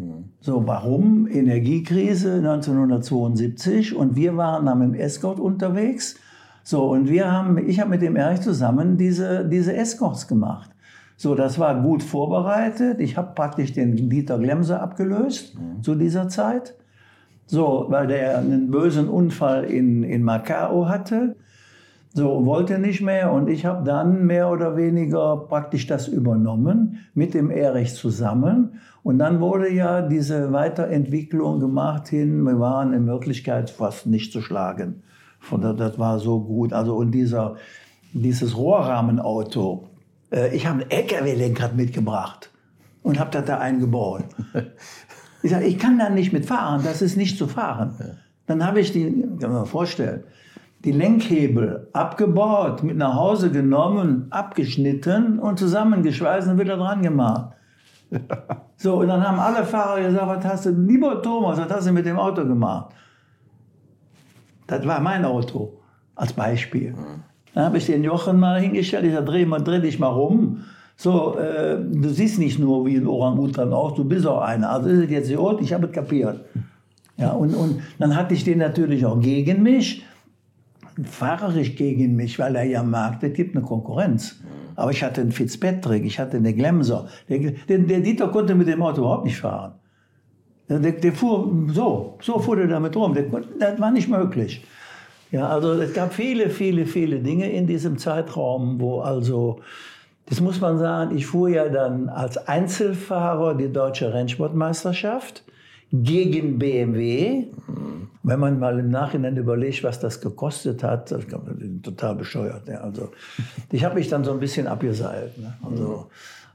So, 0.41 0.67
warum? 0.67 1.29
Energiekrise 1.31 2.37
1972 2.37 3.95
und 3.95 4.17
wir 4.17 4.39
waren 4.39 4.65
dann 4.65 4.79
mit 4.79 4.89
dem 4.89 4.95
Escort 4.95 5.39
unterwegs. 5.39 6.17
So, 6.63 6.91
und 6.91 7.11
wir 7.11 7.31
haben, 7.31 7.59
ich 7.59 7.79
habe 7.79 7.91
mit 7.91 8.01
dem 8.01 8.17
Erich 8.17 8.41
zusammen 8.41 8.97
diese, 8.97 9.47
diese 9.47 9.77
Escorts 9.77 10.29
gemacht. 10.29 10.71
So, 11.19 11.35
das 11.35 11.59
war 11.59 11.83
gut 11.83 12.03
vorbereitet. 12.03 12.99
Ich 12.99 13.19
habe 13.19 13.35
praktisch 13.35 13.75
den 13.75 14.09
Dieter 14.09 14.39
Glemser 14.39 14.81
abgelöst 14.81 15.59
zu 15.83 15.95
dieser 15.95 16.31
Zeit. 16.31 16.75
So, 17.45 17.85
weil 17.91 18.07
der 18.07 18.39
einen 18.39 18.71
bösen 18.71 19.11
Unfall 19.11 19.65
in, 19.65 20.05
in 20.05 20.23
Macao 20.23 20.89
hatte. 20.89 21.37
So, 22.17 22.47
wollte 22.47 22.79
nicht 22.79 23.03
mehr 23.03 23.31
und 23.31 23.47
ich 23.51 23.67
habe 23.67 23.85
dann 23.85 24.25
mehr 24.25 24.51
oder 24.51 24.75
weniger 24.75 25.37
praktisch 25.37 25.87
das 25.87 26.09
übernommen 26.09 27.01
mit 27.13 27.35
dem 27.35 27.51
Erich 27.51 27.95
zusammen. 27.95 28.81
Und 29.03 29.19
dann 29.19 29.39
wurde 29.41 29.71
ja 29.71 30.01
diese 30.01 30.51
Weiterentwicklung 30.51 31.61
gemacht 31.61 32.09
hin, 32.09 32.43
wir 32.45 32.59
waren 32.59 32.95
in 32.95 33.07
Wirklichkeit 33.07 33.69
fast 33.69 34.07
nicht 34.07 34.33
zu 34.33 34.41
schlagen. 34.41 35.03
Von 35.41 35.61
da- 35.61 35.75
Das 35.75 35.99
war 35.99 36.19
so 36.19 36.41
gut. 36.41 36.73
Also 36.73 36.97
und 36.97 37.11
dieser, 37.13 37.57
dieses 38.15 38.57
Rohrrahmenauto, 38.57 39.91
äh, 40.33 40.57
ich 40.57 40.67
habe 40.67 40.85
ein 40.85 40.91
LKW-Lenkrad 40.91 41.77
mitgebracht 41.77 42.51
und 43.03 43.19
habe 43.21 43.31
das 43.31 43.45
da 43.45 43.59
eingebaut. 43.59 44.25
Ich 45.43 45.51
sage, 45.53 45.67
ich 45.67 45.79
kann 45.79 45.97
da 45.99 46.09
nicht 46.11 46.33
mitfahren, 46.33 46.81
das 46.83 47.03
ist 47.03 47.17
nicht 47.17 47.39
zu 47.39 47.47
fahren. 47.47 47.95
Dann 48.47 48.67
habe 48.67 48.81
ich 48.81 48.91
die, 48.91 49.23
kann 49.39 49.53
man 49.53 49.67
vorstellen, 49.67 50.25
die 50.87 50.93
Lenkhebel 50.93 51.89
abgebaut, 51.93 52.83
mit 52.85 52.97
nach 52.97 53.15
Hause 53.15 53.51
genommen, 53.51 54.29
abgeschnitten 54.31 55.39
und 55.41 55.59
zusammengeschweißt 55.59 56.49
und 56.49 56.59
wieder 56.59 56.77
dran 56.77 57.03
gemacht. 57.03 57.53
So, 58.79 58.97
und 58.97 59.09
dann 59.09 59.27
haben 59.27 59.41
alle 59.41 59.65
Fahrer 59.65 60.03
gesagt, 60.03 60.27
was 60.27 60.45
hast 60.45 60.67
du, 60.67 60.71
lieber 60.71 61.23
Thomas, 61.23 61.59
was 61.59 61.71
hast 61.71 61.87
du 61.87 61.93
mit 61.93 62.05
dem 62.05 62.19
Auto 62.19 62.45
gemacht? 62.45 62.95
Das 64.67 64.87
war 64.87 65.01
mein 65.01 65.25
Auto, 65.25 65.79
als 66.15 66.35
Beispiel. 66.35 66.95
Dann 67.55 67.65
habe 67.65 67.79
ich 67.79 67.87
den 67.87 68.05
Jochen 68.05 68.39
mal 68.39 68.61
hingestellt, 68.61 69.07
ich 69.07 69.15
sage, 69.15 69.25
dreh, 69.25 69.47
mal, 69.47 69.63
dreh 69.63 69.81
dich 69.81 69.99
mal 69.99 70.09
rum. 70.09 70.65
So, 70.95 71.39
äh, 71.39 71.79
du 71.91 72.11
siehst 72.11 72.39
nicht 72.39 72.59
nur 72.59 72.85
wie 72.85 72.97
ein 72.97 73.07
Orang-Utan 73.07 73.73
aus, 73.73 73.95
du 73.95 74.05
bist 74.05 74.27
auch 74.27 74.43
einer. 74.43 74.69
Also 74.69 74.91
ist 74.91 75.05
es 75.05 75.11
jetzt 75.11 75.35
gut, 75.35 75.63
ich 75.63 75.73
habe 75.73 75.87
es 75.87 75.93
kapiert. 75.93 76.41
Ja, 77.17 77.31
und, 77.31 77.55
und 77.55 77.81
dann 77.99 78.15
hatte 78.15 78.35
ich 78.35 78.45
den 78.45 78.59
natürlich 78.59 79.07
auch 79.07 79.19
gegen 79.21 79.63
mich, 79.63 80.05
fahrerisch 81.05 81.77
gegen 81.77 82.17
mich, 82.17 82.39
weil 82.39 82.57
er 82.57 82.65
ja 82.65 82.83
merkt, 82.83 83.23
es 83.23 83.33
gibt 83.35 83.57
eine 83.57 83.65
Konkurrenz. 83.65 84.41
Aber 84.77 84.91
ich 84.91 85.03
hatte 85.03 85.21
einen 85.21 85.33
Fitzpatrick, 85.33 86.05
ich 86.05 86.19
hatte 86.19 86.37
eine 86.37 86.53
Glemser. 86.53 87.09
Der, 87.29 87.39
der, 87.39 87.79
der 87.79 88.01
Dieter 88.01 88.29
konnte 88.29 88.55
mit 88.55 88.69
dem 88.69 88.83
Auto 88.83 89.01
überhaupt 89.01 89.25
nicht 89.25 89.39
fahren. 89.39 89.75
Der, 90.69 90.79
der 90.79 91.13
fuhr 91.13 91.53
so, 91.69 92.19
so 92.21 92.39
fuhr 92.39 92.57
der 92.57 92.67
damit 92.67 92.97
rum. 92.97 93.17
Das 93.59 93.81
war 93.81 93.91
nicht 93.91 94.09
möglich. 94.09 94.65
Ja, 95.31 95.49
also 95.49 95.73
es 95.73 95.93
gab 95.93 96.13
viele, 96.13 96.51
viele, 96.51 96.87
viele 96.87 97.21
Dinge 97.21 97.51
in 97.51 97.67
diesem 97.67 97.99
Zeitraum, 97.99 98.81
wo 98.81 99.01
also, 99.01 99.61
das 100.27 100.41
muss 100.41 100.61
man 100.61 100.79
sagen, 100.79 101.17
ich 101.17 101.27
fuhr 101.27 101.49
ja 101.49 101.69
dann 101.69 102.09
als 102.09 102.37
Einzelfahrer 102.37 103.55
die 103.55 103.73
deutsche 103.73 104.13
Rennsportmeisterschaft 104.13 105.45
gegen 105.93 106.59
BMW. 106.59 107.47
Wenn 108.23 108.41
man 108.41 108.59
mal 108.59 108.79
im 108.79 108.91
Nachhinein 108.91 109.37
überlegt, 109.37 109.85
was 109.85 110.01
das 110.01 110.21
gekostet 110.21 110.83
hat, 110.83 111.13
das 111.13 111.25
total 111.83 112.17
bescheuert. 112.17 112.67
Ja. 112.69 112.81
Also, 112.81 113.11
ich 113.71 113.85
habe 113.85 113.95
mich 113.97 114.09
dann 114.09 114.25
so 114.25 114.33
ein 114.33 114.41
bisschen 114.41 114.67
abgeseilt. 114.67 115.39
Ne? 115.39 115.55
Also, 115.63 116.09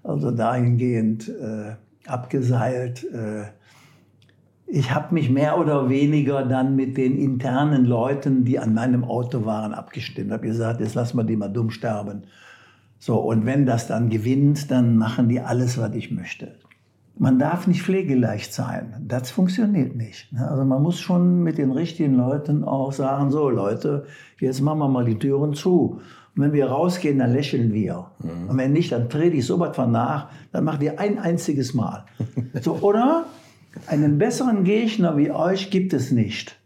also 0.03 0.31
dahingehend 0.31 1.29
äh, 1.29 1.75
abgeseilt. 2.07 3.05
Äh, 3.05 3.43
ich 4.67 4.93
habe 4.93 5.13
mich 5.13 5.29
mehr 5.29 5.57
oder 5.57 5.89
weniger 5.89 6.43
dann 6.43 6.75
mit 6.75 6.97
den 6.97 7.17
internen 7.17 7.85
Leuten, 7.85 8.43
die 8.43 8.59
an 8.59 8.73
meinem 8.73 9.03
Auto 9.03 9.45
waren, 9.45 9.73
abgestimmt. 9.73 10.27
Ich 10.27 10.33
habe 10.33 10.47
gesagt, 10.47 10.79
jetzt 10.81 10.95
lassen 10.95 11.17
wir 11.17 11.23
die 11.23 11.35
mal 11.35 11.49
dumm 11.49 11.71
sterben. 11.71 12.23
So, 12.99 13.17
und 13.17 13.45
wenn 13.45 13.65
das 13.65 13.87
dann 13.87 14.09
gewinnt, 14.09 14.71
dann 14.71 14.97
machen 14.97 15.27
die 15.29 15.39
alles, 15.39 15.77
was 15.77 15.95
ich 15.95 16.11
möchte 16.11 16.53
man 17.17 17.39
darf 17.39 17.67
nicht 17.67 17.83
pflegeleicht 17.83 18.53
sein. 18.53 18.95
Das 19.07 19.31
funktioniert 19.31 19.95
nicht. 19.95 20.31
Ne? 20.33 20.47
Also 20.49 20.65
man 20.65 20.81
muss 20.81 20.99
schon 20.99 21.43
mit 21.43 21.57
den 21.57 21.71
richtigen 21.71 22.15
Leuten 22.15 22.63
auch 22.63 22.91
sagen, 22.91 23.31
so 23.31 23.49
Leute, 23.49 24.05
jetzt 24.39 24.61
machen 24.61 24.79
wir 24.79 24.87
mal 24.87 25.05
die 25.05 25.19
Türen 25.19 25.53
zu. 25.53 26.01
Und 26.35 26.43
wenn 26.43 26.53
wir 26.53 26.67
rausgehen, 26.67 27.19
dann 27.19 27.33
lächeln 27.33 27.73
wir. 27.73 28.11
Mhm. 28.19 28.49
Und 28.49 28.57
wenn 28.57 28.71
nicht, 28.73 28.91
dann 28.91 29.09
trete 29.09 29.35
ich 29.35 29.45
so 29.45 29.59
was 29.59 29.75
von 29.75 29.91
nach, 29.91 30.29
dann 30.51 30.63
macht 30.63 30.81
ihr 30.81 30.99
ein 30.99 31.19
einziges 31.19 31.73
Mal. 31.73 32.05
So, 32.61 32.77
oder? 32.81 33.25
Einen 33.87 34.17
besseren 34.17 34.63
Gegner 34.65 35.15
wie 35.17 35.31
euch 35.31 35.69
gibt 35.69 35.93
es 35.93 36.11
nicht. 36.11 36.59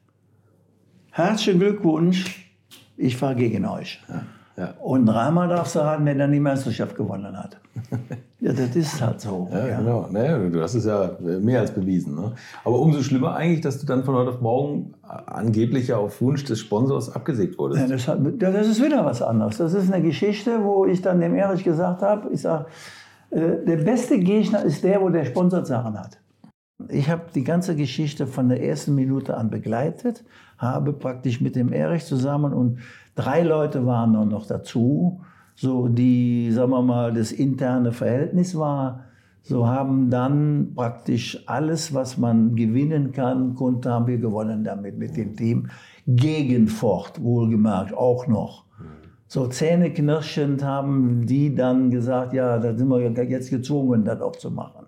Herzlichen 1.11 1.59
Glückwunsch, 1.59 2.51
ich 2.97 3.15
fahre 3.15 3.35
gegen 3.35 3.65
euch. 3.65 4.01
Ja. 4.09 4.23
Ja. 4.57 4.73
Und 4.81 5.05
dreimal 5.05 5.49
darfst 5.49 5.75
du 5.75 5.79
raten, 5.79 6.05
wenn 6.05 6.19
er 6.19 6.29
die 6.29 6.39
Meisterschaft 6.39 6.95
gewonnen 6.95 7.37
hat. 7.37 7.57
ja, 8.39 8.53
das 8.53 8.73
ist 8.75 9.01
halt 9.01 9.19
so. 9.19 9.49
Ja, 9.51 9.67
ja. 9.67 9.77
genau. 9.79 10.07
Nee, 10.09 10.49
du 10.49 10.61
hast 10.61 10.75
es 10.75 10.85
ja 10.85 11.11
mehr 11.19 11.59
als 11.59 11.71
bewiesen. 11.71 12.15
Ne? 12.15 12.31
Aber 12.63 12.79
umso 12.79 13.01
schlimmer 13.03 13.35
eigentlich, 13.35 13.61
dass 13.61 13.79
du 13.79 13.85
dann 13.85 14.05
von 14.05 14.15
heute 14.15 14.29
auf 14.29 14.41
morgen 14.41 14.93
angeblich 15.01 15.87
ja 15.87 15.97
auf 15.97 16.21
Wunsch 16.21 16.45
des 16.45 16.59
Sponsors 16.59 17.13
abgesägt 17.13 17.57
wurdest. 17.57 17.81
Ja, 17.81 17.87
das, 17.87 18.07
hat, 18.07 18.19
das, 18.41 18.67
ist 18.67 18.81
wieder 18.81 19.03
was 19.03 19.21
anderes. 19.21 19.57
Das 19.57 19.73
ist 19.73 19.91
eine 19.91 20.01
Geschichte, 20.01 20.63
wo 20.63 20.85
ich 20.85 21.01
dann 21.01 21.19
dem 21.19 21.35
Erich 21.35 21.65
gesagt 21.65 22.01
habe, 22.01 22.29
ich 22.31 22.41
sage, 22.41 22.67
äh, 23.31 23.65
der 23.65 23.77
beste 23.77 24.19
Gegner 24.19 24.63
ist 24.63 24.83
der, 24.85 25.01
wo 25.01 25.09
der 25.09 25.25
Sponsor 25.25 25.65
Sachen 25.65 25.99
hat. 25.99 26.17
Ich 26.89 27.09
habe 27.09 27.23
die 27.33 27.43
ganze 27.43 27.75
Geschichte 27.75 28.27
von 28.27 28.49
der 28.49 28.61
ersten 28.63 28.95
Minute 28.95 29.37
an 29.37 29.49
begleitet, 29.49 30.23
habe 30.57 30.93
praktisch 30.93 31.39
mit 31.41 31.55
dem 31.55 31.71
Erich 31.71 32.05
zusammen 32.05 32.53
und 32.53 32.79
Drei 33.15 33.43
Leute 33.43 33.85
waren 33.85 34.13
dann 34.13 34.27
noch 34.27 34.45
dazu, 34.45 35.21
so 35.55 35.87
die, 35.87 36.51
sagen 36.51 36.71
wir 36.71 36.81
mal, 36.81 37.13
das 37.13 37.31
interne 37.31 37.93
Verhältnis 37.93 38.57
war. 38.57 39.05
So 39.41 39.67
haben 39.67 40.09
dann 40.09 40.73
praktisch 40.75 41.41
alles, 41.45 41.93
was 41.93 42.17
man 42.17 42.55
gewinnen 42.55 43.13
kann, 43.13 43.55
konnte, 43.55 43.89
haben 43.91 44.07
wir 44.07 44.17
gewonnen 44.17 44.65
damit 44.65 44.97
mit 44.97 45.15
dem 45.15 45.35
Team. 45.35 45.69
Gegen 46.05 46.67
Ford, 46.67 47.23
wohlgemerkt, 47.23 47.93
auch 47.93 48.27
noch. 48.27 48.65
So 49.27 49.47
zähneknirschend 49.47 50.63
haben 50.63 51.25
die 51.25 51.55
dann 51.55 51.89
gesagt, 51.91 52.33
ja, 52.33 52.59
da 52.59 52.75
sind 52.75 52.89
wir 52.89 52.99
jetzt 53.23 53.49
gezwungen, 53.49 54.03
das 54.03 54.19
auch 54.21 54.35
zu 54.35 54.51
machen. 54.51 54.84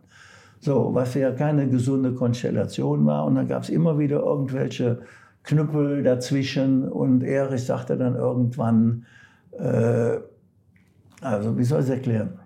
So, 0.68 0.94
was 0.94 1.14
ja 1.14 1.32
keine 1.32 1.70
gesunde 1.70 2.12
Konstellation 2.12 3.06
war. 3.06 3.24
Und 3.24 3.36
dann 3.36 3.48
gab 3.48 3.64
es 3.64 3.70
immer 3.70 3.98
wieder 3.98 4.20
irgendwelche 4.20 5.00
Knüppel 5.44 6.04
dazwischen 6.04 6.90
und 6.90 7.24
Erich 7.24 7.64
sagte 7.64 7.96
dann 7.96 8.18
irgendwann, 8.18 9.06
äh, 9.58 10.18
also 11.22 11.58
wie 11.58 11.64
soll 11.64 11.80
ich 11.80 11.86
es 11.86 11.90
erklären? 11.90 12.38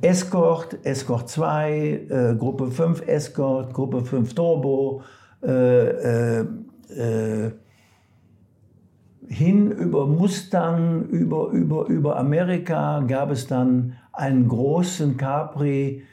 Escort, 0.00 0.78
Escort 0.86 1.28
2, 1.28 2.06
äh, 2.08 2.34
Gruppe 2.38 2.70
5 2.70 3.06
Escort, 3.06 3.74
Gruppe 3.74 4.06
5 4.06 4.34
Turbo, 4.34 5.02
äh, 5.42 5.50
äh, 5.50 6.46
äh, 6.96 7.50
hin 9.28 9.70
über 9.70 10.06
Mustang, 10.06 11.02
über, 11.10 11.50
über, 11.50 11.88
über 11.88 12.16
Amerika 12.16 13.00
gab 13.06 13.30
es 13.30 13.46
dann 13.46 13.98
einen 14.12 14.48
großen 14.48 15.18
Capri, 15.18 16.04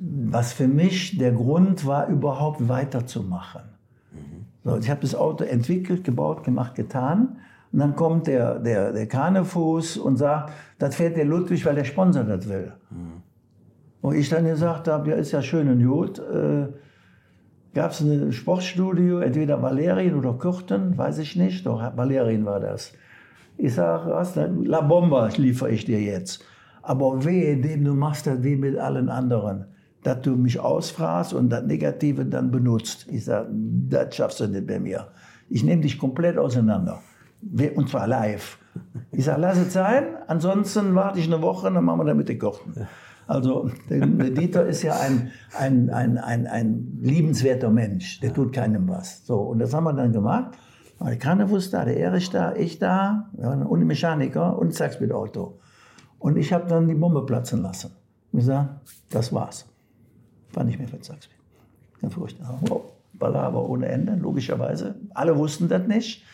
was 0.00 0.52
für 0.52 0.68
mich 0.68 1.18
der 1.18 1.32
Grund 1.32 1.86
war, 1.86 2.08
überhaupt 2.08 2.68
weiterzumachen. 2.68 3.62
So, 4.64 4.76
ich 4.76 4.90
habe 4.90 5.00
das 5.00 5.14
Auto 5.14 5.44
entwickelt, 5.44 6.04
gebaut, 6.04 6.44
gemacht, 6.44 6.74
getan. 6.74 7.38
Und 7.72 7.78
dann 7.80 7.96
kommt 7.96 8.26
der, 8.26 8.58
der, 8.58 8.92
der 8.92 9.06
Kanefuß 9.06 9.98
und 9.98 10.16
sagt, 10.16 10.52
das 10.78 10.96
fährt 10.96 11.16
der 11.16 11.24
Ludwig, 11.24 11.64
weil 11.64 11.74
der 11.74 11.84
Sponsor 11.84 12.24
das 12.24 12.48
will. 12.48 12.72
Mhm. 12.90 13.22
Und 14.00 14.14
ich 14.14 14.28
dann 14.28 14.44
gesagt 14.44 14.88
habe, 14.88 15.10
ja, 15.10 15.16
ist 15.16 15.32
ja 15.32 15.42
schön 15.42 15.68
und 15.68 15.84
gut. 15.84 16.18
Äh, 16.18 16.68
Gab 17.74 17.92
es 17.92 18.00
ein 18.00 18.32
Sportstudio, 18.32 19.20
entweder 19.20 19.62
Valerien 19.62 20.14
oder 20.16 20.32
Kürten, 20.32 20.96
weiß 20.96 21.18
ich 21.18 21.36
nicht, 21.36 21.66
doch 21.66 21.80
Valerien 21.96 22.44
war 22.44 22.60
das. 22.60 22.92
Ich 23.56 23.74
sage, 23.74 24.10
was, 24.10 24.34
La 24.36 24.80
Bomba 24.80 25.28
liefere 25.36 25.70
ich 25.70 25.84
dir 25.84 26.00
jetzt. 26.00 26.44
Aber 26.82 27.24
wehe 27.24 27.60
dem, 27.60 27.84
du 27.84 27.94
machst 27.94 28.26
das 28.26 28.42
wie 28.42 28.56
mit 28.56 28.78
allen 28.78 29.08
anderen 29.08 29.66
dass 30.02 30.20
du 30.22 30.36
mich 30.36 30.60
ausfragst 30.60 31.34
und 31.34 31.50
das 31.50 31.64
Negative 31.64 32.24
dann 32.24 32.50
benutzt. 32.50 33.06
Ich 33.10 33.24
sage, 33.24 33.48
das 33.50 34.14
schaffst 34.14 34.40
du 34.40 34.46
nicht 34.46 34.66
bei 34.66 34.78
mir. 34.78 35.08
Ich 35.48 35.64
nehme 35.64 35.82
dich 35.82 35.98
komplett 35.98 36.38
auseinander. 36.38 37.00
Und 37.74 37.88
zwar 37.88 38.06
live. 38.06 38.58
Ich 39.12 39.24
sage, 39.24 39.40
lass 39.40 39.58
es 39.58 39.72
sein, 39.72 40.16
ansonsten 40.26 40.94
warte 40.94 41.18
ich 41.18 41.26
eine 41.26 41.42
Woche 41.42 41.70
dann 41.72 41.84
machen 41.84 42.00
wir 42.00 42.04
damit 42.04 42.28
die 42.28 42.38
Kochen. 42.38 42.86
Also 43.26 43.70
der, 43.90 44.06
der 44.06 44.30
Dieter 44.30 44.66
ist 44.66 44.82
ja 44.82 44.98
ein, 44.98 45.30
ein, 45.58 45.90
ein, 45.90 46.16
ein, 46.16 46.46
ein 46.46 46.98
liebenswerter 47.00 47.70
Mensch, 47.70 48.20
der 48.20 48.32
tut 48.32 48.52
keinem 48.52 48.88
was. 48.88 49.26
So, 49.26 49.36
und 49.40 49.58
das 49.58 49.74
haben 49.74 49.84
wir 49.84 49.92
dann 49.92 50.12
gemacht. 50.12 50.56
Der 51.00 51.16
Kanevus 51.16 51.70
da, 51.70 51.84
der 51.84 51.96
Erich 51.96 52.30
da, 52.30 52.54
ich 52.56 52.78
da, 52.78 53.30
und 53.36 53.80
die 53.80 53.86
Mechaniker 53.86 54.58
und 54.58 54.78
das 54.78 55.12
Auto. 55.12 55.58
Und 56.18 56.36
ich 56.36 56.52
habe 56.52 56.66
dann 56.68 56.88
die 56.88 56.94
Bombe 56.94 57.24
platzen 57.24 57.62
lassen. 57.62 57.92
Ich 58.32 58.44
sage, 58.44 58.68
das 59.10 59.32
war's 59.32 59.66
war 60.58 60.64
nicht 60.64 60.78
mehr 60.78 60.88
für 60.88 61.00
Zaxby. 61.00 61.34
Ganz 62.00 62.14
furchtbar. 62.14 62.58
Wow. 62.62 62.82
Balaber 63.12 63.68
ohne 63.68 63.86
Ende, 63.86 64.14
logischerweise. 64.14 64.96
Alle 65.14 65.36
wussten 65.38 65.68
das 65.68 65.86
nicht. 65.86 66.24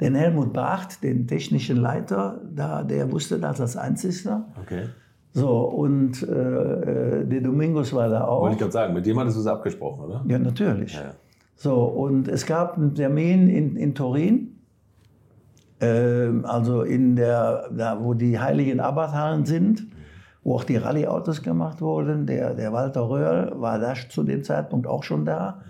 Den 0.00 0.14
Helmut 0.14 0.52
Bacht, 0.52 1.02
den 1.02 1.26
technischen 1.26 1.76
Leiter, 1.76 2.40
da, 2.52 2.82
der 2.82 3.12
wusste 3.12 3.38
das 3.38 3.60
als 3.60 3.76
Einziger. 3.76 4.46
Okay. 4.60 4.86
So, 5.32 5.60
und 5.60 6.22
äh, 6.22 7.20
äh 7.20 7.24
der 7.26 7.40
Domingos 7.40 7.92
war 7.92 8.08
da 8.08 8.24
auch. 8.24 8.40
Wollte 8.40 8.54
ich 8.54 8.60
gerade 8.60 8.72
sagen, 8.72 8.94
mit 8.94 9.06
dem 9.06 9.18
hattest 9.18 9.36
du 9.36 9.40
es 9.40 9.46
abgesprochen, 9.46 10.04
oder? 10.04 10.24
Ja, 10.26 10.38
natürlich. 10.38 10.94
Ja, 10.94 11.02
ja. 11.02 11.14
So, 11.56 11.84
und 11.84 12.28
es 12.28 12.46
gab 12.46 12.76
einen 12.76 12.94
Termin 12.94 13.48
in, 13.48 13.76
in 13.76 13.94
Turin, 13.94 14.60
äh, 15.80 16.30
also 16.42 16.82
in 16.82 17.16
der, 17.16 17.70
da 17.70 18.02
wo 18.02 18.14
die 18.14 18.38
heiligen 18.38 18.80
Abbatanen 18.80 19.44
sind 19.44 19.86
wo 20.44 20.56
auch 20.56 20.64
die 20.64 20.76
Rallye-Autos 20.76 21.42
gemacht 21.42 21.80
wurden. 21.80 22.26
Der, 22.26 22.54
der 22.54 22.72
Walter 22.72 23.08
Röhrl 23.08 23.52
war 23.60 23.78
da 23.78 23.94
zu 23.94 24.22
dem 24.22 24.44
Zeitpunkt 24.44 24.86
auch 24.86 25.02
schon 25.02 25.24
da. 25.24 25.62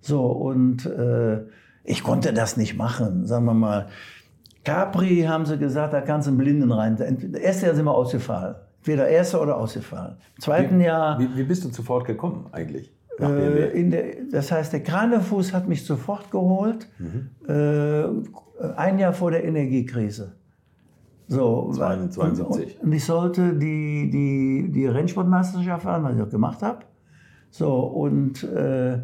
So, 0.00 0.26
und 0.26 0.86
äh, 0.86 1.40
ich 1.84 2.02
konnte 2.02 2.32
das 2.32 2.56
nicht 2.56 2.76
machen, 2.76 3.26
sagen 3.26 3.46
wir 3.46 3.54
mal. 3.54 3.88
Capri 4.64 5.22
haben 5.22 5.46
sie 5.46 5.58
gesagt, 5.58 5.94
da 5.94 6.02
kannst 6.02 6.26
du 6.26 6.30
einen 6.30 6.38
Blinden 6.38 6.70
rein. 6.70 6.96
Erste 7.34 7.66
Jahr 7.66 7.74
sind 7.74 7.86
wir 7.86 7.94
ausgefallen. 7.94 8.56
Entweder 8.78 9.08
erste 9.08 9.40
oder 9.40 9.56
ausgefallen. 9.56 10.16
Im 10.36 10.42
zweiten 10.42 10.78
wie, 10.78 10.84
Jahr. 10.84 11.18
Wie, 11.18 11.36
wie, 11.36 11.44
bist 11.44 11.64
du 11.64 11.70
sofort 11.70 12.06
gekommen 12.06 12.46
eigentlich? 12.52 12.92
Äh, 13.18 13.84
der, 13.84 14.04
das 14.30 14.52
heißt, 14.52 14.72
der 14.72 14.82
Kranefuß 14.82 15.52
hat 15.52 15.68
mich 15.68 15.84
sofort 15.84 16.30
geholt, 16.30 16.88
mhm. 16.98 17.30
äh, 17.46 18.72
ein 18.76 18.98
Jahr 18.98 19.12
vor 19.12 19.30
der 19.30 19.44
Energiekrise. 19.44 20.32
So, 21.30 21.70
72. 21.72 22.82
Und 22.82 22.92
ich 22.92 23.04
sollte 23.04 23.54
die, 23.54 24.10
die, 24.10 24.68
die 24.72 24.86
Rennsportmeisterschaft 24.86 25.84
fahren, 25.84 26.02
was 26.02 26.16
ich 26.16 26.22
auch 26.22 26.28
gemacht 26.28 26.60
habe. 26.60 26.80
So, 27.50 27.72
und 27.78 28.42
äh, 28.42 28.98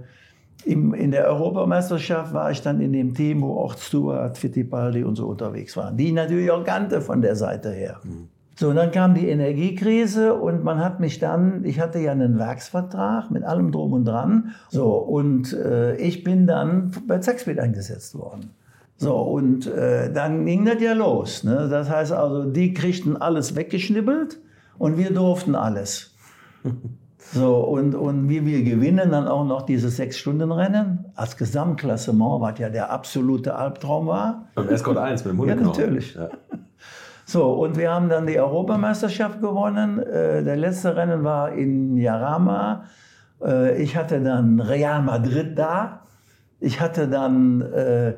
im, 0.64 0.92
in 0.92 1.12
der 1.12 1.28
Europameisterschaft 1.28 2.34
war 2.34 2.50
ich 2.50 2.60
dann 2.62 2.80
in 2.80 2.92
dem 2.92 3.14
Team, 3.14 3.42
wo 3.42 3.56
auch 3.58 3.78
Stuart, 3.78 4.36
Fittipaldi 4.38 5.04
und 5.04 5.14
so 5.14 5.28
unterwegs 5.28 5.76
waren. 5.76 5.96
Die 5.96 6.10
natürlich 6.10 6.50
auch 6.50 6.64
kannte 6.64 7.00
von 7.00 7.22
der 7.22 7.36
Seite 7.36 7.70
her. 7.70 8.00
Mhm. 8.02 8.26
So, 8.58 8.70
und 8.70 8.76
dann 8.76 8.90
kam 8.90 9.14
die 9.14 9.28
Energiekrise 9.28 10.34
und 10.34 10.64
man 10.64 10.80
hat 10.80 10.98
mich 10.98 11.20
dann, 11.20 11.64
ich 11.64 11.78
hatte 11.78 12.00
ja 12.00 12.10
einen 12.10 12.40
Werksvertrag 12.40 13.30
mit 13.30 13.44
allem 13.44 13.70
drum 13.70 13.92
und 13.92 14.04
dran. 14.04 14.54
So, 14.70 14.94
und 14.94 15.52
äh, 15.52 15.94
ich 15.98 16.24
bin 16.24 16.48
dann 16.48 16.90
bei 17.06 17.18
Zackspeed 17.18 17.60
eingesetzt 17.60 18.18
worden. 18.18 18.50
So, 18.98 19.14
und 19.16 19.66
äh, 19.66 20.10
dann 20.12 20.46
ging 20.46 20.64
das 20.64 20.80
ja 20.80 20.94
los. 20.94 21.44
Ne? 21.44 21.68
Das 21.70 21.90
heißt 21.90 22.12
also, 22.12 22.44
die 22.44 22.72
kriegten 22.72 23.16
alles 23.16 23.54
weggeschnibbelt 23.54 24.38
und 24.78 24.96
wir 24.96 25.12
durften 25.12 25.54
alles. 25.54 26.14
So, 27.32 27.56
und, 27.56 27.96
und 27.96 28.28
wie 28.28 28.46
wir 28.46 28.62
gewinnen 28.62 29.10
dann 29.10 29.26
auch 29.26 29.44
noch 29.44 29.62
dieses 29.62 29.96
Sechs-Stunden-Rennen 29.96 31.06
als 31.16 31.36
Gesamtklassement, 31.36 32.40
was 32.40 32.56
ja 32.60 32.68
der 32.68 32.90
absolute 32.92 33.56
Albtraum 33.56 34.06
war. 34.06 34.46
Beim 34.54 34.68
Escort 34.68 34.96
1 34.96 35.24
mit 35.24 35.32
dem 35.32 35.38
Ja, 35.38 35.42
Hundeknochen. 35.54 35.80
natürlich. 35.82 36.14
Ja. 36.14 36.28
So, 37.28 37.52
und 37.54 37.76
wir 37.76 37.90
haben 37.90 38.08
dann 38.08 38.28
die 38.28 38.38
Europameisterschaft 38.38 39.40
gewonnen. 39.40 39.98
Äh, 39.98 40.44
Der 40.44 40.54
letzte 40.54 40.94
Rennen 40.94 41.24
war 41.24 41.50
in 41.50 41.96
Jarama. 41.96 42.84
Äh, 43.44 43.82
Ich 43.82 43.96
hatte 43.96 44.20
dann 44.22 44.60
Real 44.60 45.02
Madrid 45.02 45.58
da. 45.58 46.02
Ich 46.60 46.80
hatte 46.80 47.08
dann 47.08 47.60
äh, 47.62 48.14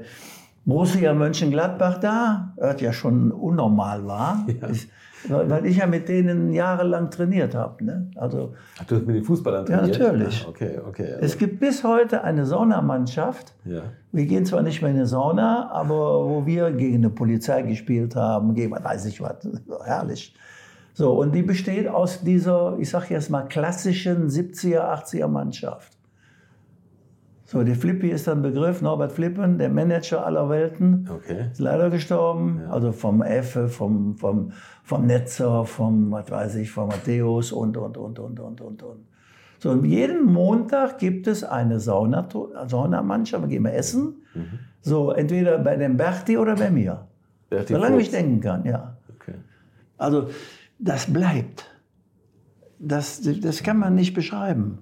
Borussia 0.69 1.15
Mönchengladbach 1.15 1.99
da, 1.99 2.53
was 2.57 2.81
ja 2.83 2.93
schon 2.93 3.33
unnormal 3.33 4.07
war. 4.07 4.47
Ich, 5.21 5.31
weil 5.33 5.51
weil 5.51 5.67
ich 5.67 5.79
ja 5.79 5.87
mit 5.89 6.09
denen 6.09 6.53
jahrelang 6.53 7.11
trainiert 7.11 7.53
habe. 7.57 7.85
Ne? 7.85 8.09
Also 8.15 8.55
Ach, 8.81 8.85
du 8.85 8.95
hast 8.97 9.05
mit 9.07 9.17
den 9.17 9.25
Fußballern 9.25 9.67
Ja, 9.67 9.79
trainiert? 9.79 9.99
natürlich. 9.99 10.45
Ah, 10.47 10.51
okay, 10.51 10.79
okay. 10.89 11.15
es 11.21 11.37
gibt 11.37 11.59
bis 11.59 11.83
heute 11.83 12.23
eine 12.23 12.47
Saunamannschaft. 12.47 13.53
ja. 13.65 13.83
Wir 14.13 14.27
gehen 14.27 14.47
zwar 14.47 14.63
nicht 14.63 14.81
mehr 14.81 14.93
in 14.93 14.97
eine 14.99 15.07
Sauna, 15.07 15.71
aber 15.73 16.25
wo 16.29 16.47
wir 16.47 16.71
gegen 16.71 16.97
eine 16.99 17.11
Polizei 17.11 17.63
gespielt 17.63 18.15
haben, 18.15 18.55
gegen 18.55 18.71
was 18.71 18.85
weiß 18.85 19.05
ich 19.07 19.21
was, 19.21 19.37
herrlich. 19.85 20.35
So, 20.95 21.13
und 21.19 21.35
die 21.35 21.43
besteht 21.43 21.89
aus 21.89 22.21
dieser, 22.23 22.77
ich 22.79 22.89
sag 22.91 23.11
jetzt 23.11 23.29
mal, 23.29 23.43
klassischen 23.43 24.29
70er, 24.29 24.81
80er 24.81 25.27
Mannschaft. 25.27 25.98
So, 27.51 27.63
der 27.65 27.77
Flippi 27.77 28.11
ist 28.11 28.29
ein 28.29 28.43
Begriff, 28.43 28.83
Norbert 28.83 29.11
Flippen, 29.11 29.57
der 29.57 29.71
Manager 29.71 30.27
aller 30.27 30.51
Welten, 30.51 31.09
Okay. 31.11 31.47
ist 31.51 31.59
leider 31.61 31.89
gestorben. 31.89 32.61
Also 32.69 32.93
vom 32.93 33.23
Effe, 33.23 33.69
vom, 33.69 34.17
vom, 34.17 34.53
vom 34.85 35.07
Netzer, 35.07 35.65
vom, 35.65 36.11
was 36.11 36.31
weiß 36.31 36.57
ich, 36.57 36.71
vom 36.71 36.89
Matthäus 36.89 37.51
und, 37.53 37.79
und, 37.79 37.97
und, 37.97 38.19
und, 38.19 38.39
und, 38.39 38.61
und, 38.61 38.83
und. 38.83 39.01
So, 39.61 39.71
und 39.71 39.87
jeden 39.87 40.27
Montag 40.27 40.99
gibt 40.99 41.27
es 41.27 41.43
eine 41.43 41.81
Sauna, 41.81 42.29
Saunamannschaft, 42.67 43.45
wir 43.45 43.49
gehen 43.49 43.65
wir 43.65 43.73
essen. 43.73 44.17
So, 44.83 45.13
entweder 45.13 45.57
bei 45.57 45.77
dem 45.77 45.97
Berti 45.97 46.37
oder 46.37 46.55
bei 46.55 46.71
mir. 46.71 47.07
Berti 47.49 47.73
Solange 47.73 47.99
ich 48.03 48.11
denken 48.11 48.41
kann, 48.41 48.67
ja. 48.67 48.99
Okay. 49.17 49.37
Also, 49.97 50.29
das 50.79 51.11
bleibt. 51.11 51.65
Das, 52.79 53.23
das 53.23 53.63
kann 53.63 53.79
man 53.79 53.95
nicht 53.95 54.13
beschreiben. 54.13 54.81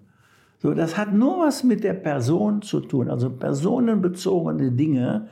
So, 0.58 0.72
das 0.74 0.96
hat 0.96 1.12
nur 1.12 1.46
was 1.46 1.64
mit 1.64 1.84
der 1.84 1.94
Person 1.94 2.62
zu 2.62 2.80
tun, 2.80 3.10
also 3.10 3.30
personenbezogene 3.30 4.72
Dinge. 4.72 5.28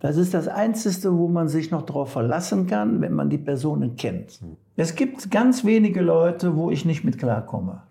Das 0.00 0.16
ist 0.16 0.34
das 0.34 0.48
Einzige, 0.48 1.16
wo 1.16 1.28
man 1.28 1.48
sich 1.48 1.70
noch 1.70 1.82
darauf 1.82 2.10
verlassen 2.10 2.66
kann, 2.66 3.00
wenn 3.00 3.14
man 3.14 3.30
die 3.30 3.38
Personen 3.38 3.96
kennt. 3.96 4.40
Es 4.76 4.94
gibt 4.94 5.30
ganz 5.30 5.64
wenige 5.64 6.02
Leute, 6.02 6.56
wo 6.56 6.70
ich 6.70 6.84
nicht 6.84 7.04
mit 7.04 7.18
klarkomme. 7.18 7.82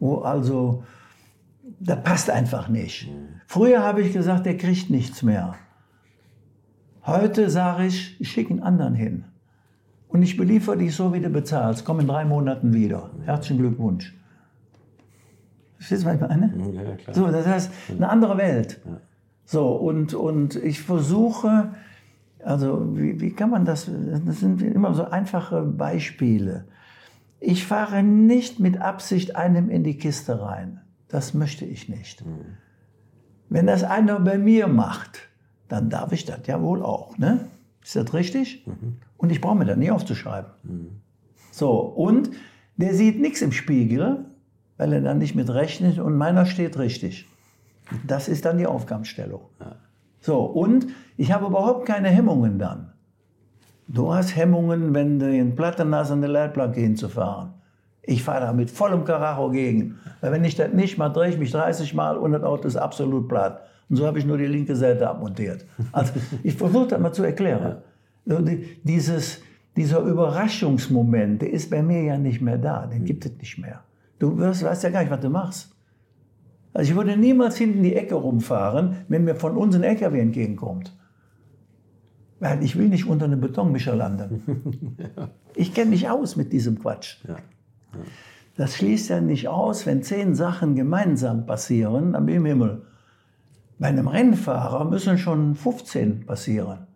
Wo 0.00 0.16
also, 0.18 0.84
das 1.78 2.02
passt 2.02 2.30
einfach 2.30 2.68
nicht. 2.68 3.08
Früher 3.46 3.82
habe 3.82 4.02
ich 4.02 4.12
gesagt, 4.12 4.46
der 4.46 4.56
kriegt 4.56 4.90
nichts 4.90 5.22
mehr. 5.22 5.54
Heute 7.04 7.50
sage 7.50 7.86
ich, 7.86 8.20
ich 8.20 8.30
schicke 8.30 8.50
einen 8.50 8.62
anderen 8.62 8.94
hin. 8.94 9.24
Und 10.08 10.22
ich 10.22 10.36
beliefere 10.36 10.76
dich 10.76 10.94
so, 10.94 11.12
wie 11.12 11.20
du 11.20 11.30
bezahlst. 11.30 11.84
Komm 11.84 12.00
in 12.00 12.06
drei 12.06 12.24
Monaten 12.24 12.74
wieder. 12.74 13.10
Herzlichen 13.24 13.58
Glückwunsch. 13.58 14.14
Verstehst 15.82 16.04
du, 16.04 16.06
was 16.06 16.14
ich 16.14 16.20
meine? 16.20 16.54
Ja, 16.72 16.94
klar. 16.94 17.14
So, 17.14 17.26
das 17.26 17.44
heißt, 17.44 17.70
eine 17.90 18.08
andere 18.08 18.38
Welt. 18.38 18.80
So, 19.44 19.74
und, 19.74 20.14
und 20.14 20.54
ich 20.54 20.80
versuche, 20.80 21.74
also 22.44 22.96
wie, 22.96 23.20
wie 23.20 23.32
kann 23.32 23.50
man 23.50 23.64
das, 23.64 23.90
das 24.24 24.40
sind 24.40 24.62
immer 24.62 24.94
so 24.94 25.06
einfache 25.06 25.62
Beispiele. 25.62 26.66
Ich 27.40 27.66
fahre 27.66 28.04
nicht 28.04 28.60
mit 28.60 28.80
Absicht 28.80 29.34
einem 29.34 29.70
in 29.70 29.82
die 29.82 29.98
Kiste 29.98 30.40
rein. 30.40 30.80
Das 31.08 31.34
möchte 31.34 31.64
ich 31.64 31.88
nicht. 31.88 32.24
Wenn 33.48 33.66
das 33.66 33.82
einer 33.82 34.20
bei 34.20 34.38
mir 34.38 34.68
macht, 34.68 35.28
dann 35.66 35.90
darf 35.90 36.12
ich 36.12 36.24
das 36.24 36.46
ja 36.46 36.62
wohl 36.62 36.80
auch. 36.80 37.18
Ne? 37.18 37.48
Ist 37.82 37.96
das 37.96 38.14
richtig? 38.14 38.64
Und 39.16 39.32
ich 39.32 39.40
brauche 39.40 39.56
mir 39.56 39.64
das 39.64 39.76
nicht 39.76 39.90
aufzuschreiben. 39.90 40.52
So, 41.50 41.72
und 41.72 42.30
der 42.76 42.94
sieht 42.94 43.20
nichts 43.20 43.42
im 43.42 43.50
Spiegel, 43.50 44.26
weil 44.78 44.92
er 44.92 45.00
dann 45.00 45.18
nicht 45.18 45.34
mit 45.34 45.50
rechnet 45.50 45.98
und 45.98 46.16
meiner 46.16 46.46
steht 46.46 46.78
richtig. 46.78 47.26
Das 48.06 48.28
ist 48.28 48.44
dann 48.44 48.58
die 48.58 48.66
Aufgabenstellung. 48.66 49.42
So, 50.20 50.40
und 50.42 50.86
ich 51.16 51.32
habe 51.32 51.46
überhaupt 51.46 51.86
keine 51.86 52.08
Hemmungen 52.08 52.58
dann. 52.58 52.92
Du 53.88 54.14
hast 54.14 54.36
Hemmungen, 54.36 54.94
wenn 54.94 55.18
du 55.18 55.30
in 55.30 55.54
Platten 55.56 55.94
hast, 55.94 56.10
an 56.10 56.20
der 56.20 56.30
Leitplanke 56.30 56.80
hinzufahren. 56.80 57.50
Ich 58.04 58.22
fahre 58.22 58.40
da 58.46 58.52
mit 58.52 58.70
vollem 58.70 59.04
Karacho 59.04 59.50
gegen. 59.50 59.98
Weil 60.20 60.32
wenn 60.32 60.44
ich 60.44 60.54
das 60.54 60.72
nicht 60.72 60.96
mache, 60.98 61.12
drehe 61.12 61.30
ich 61.30 61.38
mich 61.38 61.50
30 61.50 61.92
Mal 61.94 62.16
und 62.16 62.32
das 62.32 62.42
Auto 62.42 62.66
ist 62.68 62.76
absolut 62.76 63.28
platt. 63.28 63.62
Und 63.90 63.96
so 63.96 64.06
habe 64.06 64.18
ich 64.18 64.24
nur 64.24 64.38
die 64.38 64.46
linke 64.46 64.74
Seite 64.76 65.08
abmontiert. 65.08 65.66
Also 65.92 66.12
ich 66.42 66.54
versuche 66.54 66.86
das 66.88 67.00
mal 67.00 67.12
zu 67.12 67.24
erklären. 67.24 67.78
Die- 68.24 68.78
Dieses, 68.82 69.40
dieser 69.76 70.00
Überraschungsmoment, 70.00 71.42
der 71.42 71.52
ist 71.52 71.70
bei 71.70 71.82
mir 71.82 72.02
ja 72.02 72.16
nicht 72.18 72.40
mehr 72.40 72.58
da. 72.58 72.86
Den 72.86 73.04
gibt 73.04 73.26
es 73.26 73.32
nicht 73.38 73.58
mehr. 73.58 73.80
Du 74.22 74.38
wirst, 74.38 74.62
weißt 74.62 74.84
ja 74.84 74.90
gar 74.90 75.00
nicht, 75.00 75.10
was 75.10 75.18
du 75.18 75.30
machst. 75.30 75.74
Also 76.72 76.92
ich 76.92 76.96
würde 76.96 77.16
niemals 77.16 77.56
hinten 77.56 77.82
die 77.82 77.96
Ecke 77.96 78.14
rumfahren, 78.14 78.98
wenn 79.08 79.24
mir 79.24 79.34
von 79.34 79.56
uns 79.56 79.74
ein 79.74 79.82
LKW 79.82 80.20
entgegenkommt. 80.20 80.96
Weil 82.38 82.62
ich 82.62 82.78
will 82.78 82.88
nicht 82.88 83.08
unter 83.08 83.24
einem 83.24 83.40
Betonmischer 83.40 83.96
landen. 83.96 84.96
Ich 85.54 85.74
kenne 85.74 85.90
mich 85.90 86.08
aus 86.08 86.36
mit 86.36 86.50
diesem 86.52 86.78
Quatsch. 86.78 87.18
Das 88.56 88.76
schließt 88.76 89.10
ja 89.10 89.20
nicht 89.20 89.48
aus, 89.48 89.84
wenn 89.84 90.02
zehn 90.02 90.34
Sachen 90.34 90.76
gemeinsam 90.76 91.44
passieren, 91.44 92.12
dann 92.12 92.24
bin 92.24 92.36
ich 92.36 92.40
im 92.40 92.46
Himmel. 92.46 92.82
Bei 93.78 93.88
einem 93.88 94.08
Rennfahrer 94.08 94.86
müssen 94.86 95.18
schon 95.18 95.56
15 95.56 96.24
passieren. 96.24 96.86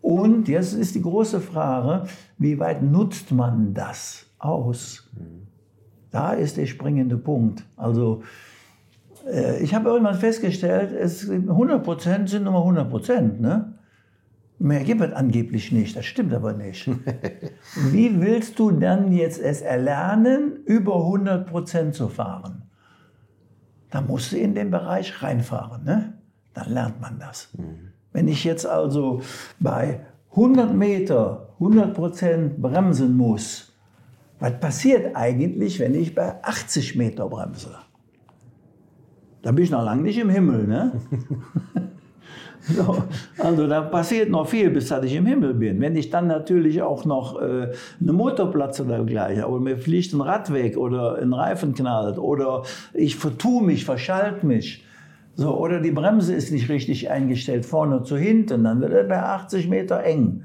Und 0.00 0.46
jetzt 0.48 0.74
ist 0.74 0.94
die 0.94 1.02
große 1.02 1.40
Frage, 1.40 2.06
wie 2.38 2.60
weit 2.60 2.82
nutzt 2.82 3.32
man 3.32 3.74
das 3.74 4.26
aus? 4.44 5.10
Da 6.10 6.32
ist 6.32 6.56
der 6.56 6.66
springende 6.66 7.16
Punkt. 7.16 7.64
Also 7.76 8.22
äh, 9.26 9.62
ich 9.62 9.74
habe 9.74 9.88
irgendwann 9.88 10.14
festgestellt, 10.14 10.92
es, 10.92 11.28
100% 11.28 12.28
sind 12.28 12.44
nur 12.44 12.54
100%. 12.54 13.40
Ne? 13.40 13.74
Mehr 14.58 14.84
gibt 14.84 15.00
es 15.00 15.12
angeblich 15.12 15.72
nicht, 15.72 15.96
das 15.96 16.06
stimmt 16.06 16.32
aber 16.32 16.52
nicht. 16.52 16.88
Wie 17.90 18.20
willst 18.20 18.58
du 18.58 18.70
dann 18.70 19.12
jetzt 19.12 19.40
es 19.40 19.60
erlernen, 19.60 20.62
über 20.64 20.94
100% 20.94 21.92
zu 21.92 22.08
fahren? 22.08 22.62
Da 23.90 24.00
musst 24.00 24.32
du 24.32 24.36
in 24.36 24.54
den 24.54 24.70
Bereich 24.70 25.22
reinfahren, 25.22 25.84
ne? 25.84 26.14
dann 26.52 26.72
lernt 26.72 27.00
man 27.00 27.18
das. 27.18 27.48
Wenn 28.12 28.28
ich 28.28 28.44
jetzt 28.44 28.66
also 28.66 29.22
bei 29.58 30.00
100 30.30 30.74
Meter 30.74 31.54
100% 31.60 32.58
bremsen 32.58 33.16
muss, 33.16 33.73
was 34.44 34.60
passiert 34.60 35.16
eigentlich, 35.16 35.80
wenn 35.80 35.94
ich 35.94 36.14
bei 36.14 36.34
80 36.44 36.96
Meter 36.96 37.30
bremse? 37.30 37.70
Da 39.40 39.52
bin 39.52 39.64
ich 39.64 39.70
noch 39.70 39.82
lange 39.82 40.02
nicht 40.02 40.18
im 40.18 40.28
Himmel, 40.28 40.66
ne? 40.66 40.92
So, 42.66 43.02
also 43.36 43.66
da 43.66 43.82
passiert 43.82 44.30
noch 44.30 44.48
viel, 44.48 44.70
bis 44.70 44.88
dass 44.88 45.04
ich 45.04 45.14
im 45.14 45.26
Himmel 45.26 45.52
bin. 45.52 45.82
Wenn 45.82 45.94
ich 45.96 46.08
dann 46.08 46.28
natürlich 46.28 46.80
auch 46.80 47.04
noch 47.04 47.38
äh, 47.38 47.72
eine 48.00 48.12
Motorplatz 48.14 48.80
oder 48.80 48.96
dergleichen, 48.96 49.44
oder 49.44 49.60
mir 49.60 49.76
fliegt 49.76 50.14
ein 50.14 50.22
Rad 50.22 50.50
weg 50.50 50.78
oder 50.78 51.18
ein 51.18 51.34
Reifen 51.34 51.74
knallt 51.74 52.16
oder 52.16 52.62
ich 52.94 53.16
vertue 53.16 53.62
mich, 53.62 53.84
verschalt 53.84 54.44
mich. 54.44 54.82
So, 55.34 55.58
oder 55.58 55.78
die 55.78 55.90
Bremse 55.90 56.32
ist 56.34 56.52
nicht 56.52 56.70
richtig 56.70 57.10
eingestellt, 57.10 57.66
vorne 57.66 58.02
zu 58.02 58.16
hinten, 58.16 58.64
dann 58.64 58.80
wird 58.80 58.94
es 58.94 59.08
bei 59.08 59.22
80 59.22 59.68
Meter 59.68 60.02
eng. 60.02 60.44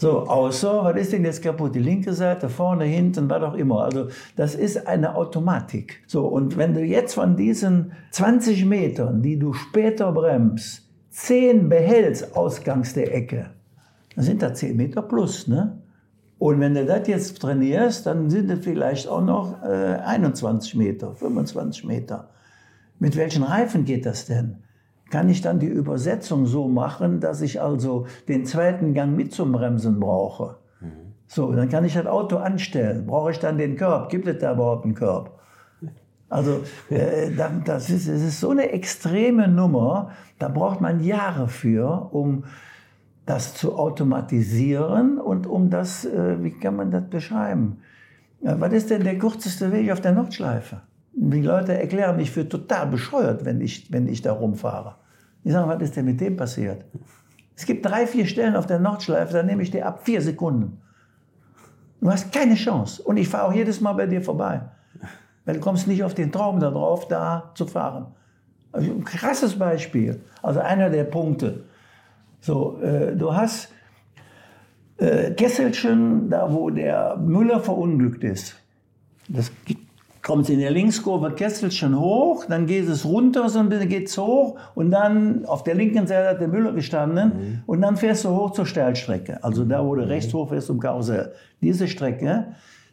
So, 0.00 0.20
außer, 0.20 0.82
was 0.82 0.96
ist 0.96 1.12
denn 1.12 1.26
jetzt 1.26 1.42
kaputt? 1.42 1.74
Die 1.74 1.78
linke 1.78 2.14
Seite, 2.14 2.48
vorne, 2.48 2.86
hinten, 2.86 3.28
was 3.28 3.42
auch 3.42 3.52
immer. 3.52 3.84
Also, 3.84 4.08
das 4.34 4.54
ist 4.54 4.86
eine 4.86 5.14
Automatik. 5.14 6.02
So, 6.06 6.26
und 6.26 6.56
wenn 6.56 6.72
du 6.72 6.80
jetzt 6.80 7.12
von 7.12 7.36
diesen 7.36 7.92
20 8.10 8.64
Metern, 8.64 9.20
die 9.20 9.38
du 9.38 9.52
später 9.52 10.10
bremst, 10.10 10.88
10 11.10 11.68
behältst 11.68 12.34
ausgangs 12.34 12.94
der 12.94 13.14
Ecke, 13.14 13.50
dann 14.16 14.24
sind 14.24 14.40
das 14.40 14.60
10 14.60 14.74
Meter 14.74 15.02
plus, 15.02 15.46
ne? 15.48 15.76
Und 16.38 16.60
wenn 16.60 16.74
du 16.74 16.86
das 16.86 17.06
jetzt 17.06 17.38
trainierst, 17.38 18.06
dann 18.06 18.30
sind 18.30 18.50
es 18.50 18.64
vielleicht 18.64 19.06
auch 19.06 19.22
noch 19.22 19.62
äh, 19.62 19.98
21 20.02 20.76
Meter, 20.76 21.14
25 21.14 21.84
Meter. 21.84 22.30
Mit 22.98 23.16
welchen 23.16 23.42
Reifen 23.42 23.84
geht 23.84 24.06
das 24.06 24.24
denn? 24.24 24.62
Kann 25.10 25.28
ich 25.28 25.42
dann 25.42 25.58
die 25.58 25.66
Übersetzung 25.66 26.46
so 26.46 26.68
machen, 26.68 27.20
dass 27.20 27.42
ich 27.42 27.60
also 27.60 28.06
den 28.28 28.46
zweiten 28.46 28.94
Gang 28.94 29.16
mit 29.16 29.32
zum 29.32 29.52
Bremsen 29.52 30.00
brauche? 30.00 30.56
So, 31.32 31.52
dann 31.52 31.68
kann 31.68 31.84
ich 31.84 31.94
das 31.94 32.06
Auto 32.06 32.38
anstellen. 32.38 33.06
Brauche 33.06 33.30
ich 33.30 33.38
dann 33.38 33.56
den 33.56 33.76
Körb? 33.76 34.08
Gibt 34.08 34.26
es 34.26 34.38
da 34.38 34.52
überhaupt 34.52 34.84
einen 34.84 34.96
Körb? 34.96 35.38
Also 36.28 36.62
äh, 36.90 37.30
das, 37.64 37.88
ist, 37.88 38.08
das 38.08 38.20
ist 38.20 38.40
so 38.40 38.50
eine 38.50 38.70
extreme 38.72 39.46
Nummer, 39.46 40.10
da 40.40 40.48
braucht 40.48 40.80
man 40.80 41.04
Jahre 41.04 41.46
für, 41.46 42.08
um 42.10 42.44
das 43.26 43.54
zu 43.54 43.76
automatisieren 43.76 45.18
und 45.18 45.46
um 45.46 45.70
das, 45.70 46.04
äh, 46.04 46.42
wie 46.42 46.50
kann 46.50 46.74
man 46.74 46.90
das 46.90 47.08
beschreiben? 47.08 47.78
Was 48.40 48.72
ist 48.72 48.90
denn 48.90 49.04
der 49.04 49.16
kürzeste 49.18 49.70
Weg 49.70 49.92
auf 49.92 50.00
der 50.00 50.12
Nordschleife? 50.12 50.80
Die 51.12 51.42
Leute 51.42 51.78
erklären 51.78 52.16
mich 52.16 52.32
für 52.32 52.48
total 52.48 52.88
bescheuert, 52.88 53.44
wenn 53.44 53.60
ich, 53.60 53.92
wenn 53.92 54.08
ich 54.08 54.22
da 54.22 54.32
rumfahre. 54.32 54.96
Die 55.44 55.50
sagen, 55.50 55.68
was 55.68 55.82
ist 55.82 55.96
denn 55.96 56.04
mit 56.04 56.20
dem 56.20 56.36
passiert? 56.36 56.84
Es 57.56 57.66
gibt 57.66 57.84
drei, 57.84 58.06
vier 58.06 58.26
Stellen 58.26 58.56
auf 58.56 58.66
der 58.66 58.78
Nordschleife, 58.78 59.32
da 59.32 59.42
nehme 59.42 59.62
ich 59.62 59.70
dir 59.70 59.86
ab 59.86 60.00
vier 60.04 60.22
Sekunden. 60.22 60.80
Du 62.00 62.10
hast 62.10 62.32
keine 62.32 62.54
Chance. 62.54 63.02
Und 63.02 63.16
ich 63.16 63.28
fahre 63.28 63.48
auch 63.48 63.52
jedes 63.52 63.80
Mal 63.80 63.92
bei 63.92 64.06
dir 64.06 64.22
vorbei. 64.22 64.62
Weil 65.44 65.56
du 65.56 65.60
kommst 65.60 65.86
nicht 65.86 66.02
auf 66.02 66.14
den 66.14 66.32
Traum 66.32 66.60
darauf, 66.60 67.08
da 67.08 67.50
zu 67.54 67.66
fahren. 67.66 68.06
Also 68.72 68.90
ein 68.90 69.04
krasses 69.04 69.58
Beispiel. 69.58 70.20
Also 70.42 70.60
einer 70.60 70.90
der 70.90 71.04
Punkte. 71.04 71.64
So, 72.40 72.80
äh, 72.80 73.14
du 73.14 73.34
hast 73.34 73.70
äh, 74.96 75.32
Kesselchen, 75.32 76.30
da 76.30 76.52
wo 76.52 76.70
der 76.70 77.16
Müller 77.16 77.60
verunglückt 77.60 78.24
ist. 78.24 78.56
Das 79.28 79.52
kommt 80.22 80.48
in 80.50 80.58
der 80.58 80.70
Linkskurve 80.70 81.32
Kesselchen 81.32 81.98
hoch, 81.98 82.44
dann 82.46 82.66
geht 82.66 82.88
es 82.88 83.04
runter 83.04 83.48
so 83.48 83.58
ein 83.58 83.68
bisschen, 83.68 83.88
geht 83.88 84.08
es 84.08 84.18
hoch 84.18 84.58
und 84.74 84.90
dann 84.90 85.44
auf 85.46 85.64
der 85.64 85.74
linken 85.74 86.06
Seite 86.06 86.28
hat 86.28 86.40
der 86.40 86.48
Müller 86.48 86.72
gestanden 86.72 87.28
mhm. 87.28 87.62
und 87.66 87.80
dann 87.80 87.96
fährst 87.96 88.24
du 88.24 88.30
hoch 88.30 88.50
zur 88.52 88.66
Steilstrecke. 88.66 89.42
Also 89.42 89.64
da, 89.64 89.84
wo 89.84 89.94
du 89.94 90.02
mhm. 90.02 90.08
rechts 90.08 90.32
hoch 90.34 90.48
fährst 90.48 90.66
zum 90.66 90.80
Karussell. 90.80 91.32
Diese 91.60 91.88
Strecke, 91.88 92.48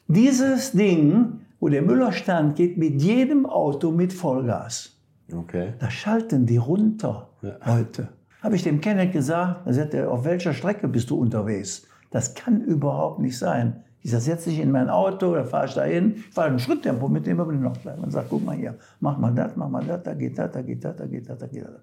dieses 0.07 0.71
Ding, 0.71 1.41
wo 1.59 1.69
der 1.69 1.81
Müller 1.81 2.11
stand, 2.11 2.55
geht 2.55 2.77
mit 2.77 3.01
jedem 3.01 3.45
Auto 3.45 3.91
mit 3.91 4.13
Vollgas. 4.13 4.93
Okay. 5.33 5.73
Da 5.79 5.89
schalten 5.89 6.45
die 6.45 6.57
runter 6.57 7.29
ja. 7.41 7.57
heute. 7.65 8.09
Habe 8.41 8.55
ich 8.55 8.63
dem 8.63 8.79
Kenneth 8.79 9.11
gesagt, 9.11 9.67
da 9.67 9.73
sagt 9.73 9.93
er, 9.93 10.11
auf 10.11 10.23
welcher 10.23 10.53
Strecke 10.53 10.87
bist 10.87 11.09
du 11.09 11.19
unterwegs? 11.19 11.85
Das 12.11 12.35
kann 12.35 12.61
überhaupt 12.61 13.19
nicht 13.19 13.37
sein. 13.37 13.83
Ich 14.03 14.11
sage, 14.11 14.23
setze 14.23 14.49
dich 14.49 14.59
in 14.59 14.71
mein 14.71 14.89
Auto, 14.89 15.33
da 15.33 15.43
fahre 15.43 15.65
ich 15.65 15.73
dahin, 15.73 16.15
ich 16.15 16.33
fahre 16.33 16.49
im 16.49 16.59
Schritttempo 16.59 17.07
mit 17.07 17.25
dem 17.25 17.39
über 17.39 17.51
den 17.51 17.61
Nordschleife 17.61 18.01
und 18.01 18.11
sage, 18.11 18.27
guck 18.29 18.45
mal 18.45 18.55
hier, 18.55 18.75
mach 18.99 19.17
mal 19.17 19.33
das, 19.33 19.55
mach 19.55 19.69
mal 19.69 19.83
das, 19.83 20.03
da 20.03 20.13
geht 20.13 20.37
das, 20.37 20.51
da 20.51 20.61
geht 20.61 20.83
das, 20.83 20.95
da 20.95 21.05
geht 21.05 21.29
das, 21.29 21.37
da 21.37 21.47
geht 21.47 21.63
das. 21.65 21.81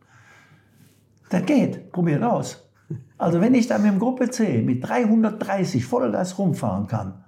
Das 1.31 1.45
geht, 1.45 1.93
probiert 1.93 2.23
aus. 2.23 2.65
Also 3.19 3.41
wenn 3.41 3.55
ich 3.55 3.67
da 3.67 3.79
mit 3.79 3.93
dem 3.93 3.99
Gruppe 3.99 4.31
C 4.31 4.62
mit 4.62 4.87
330 4.87 5.85
Vollgas 5.85 6.39
rumfahren 6.39 6.87
kann, 6.87 7.25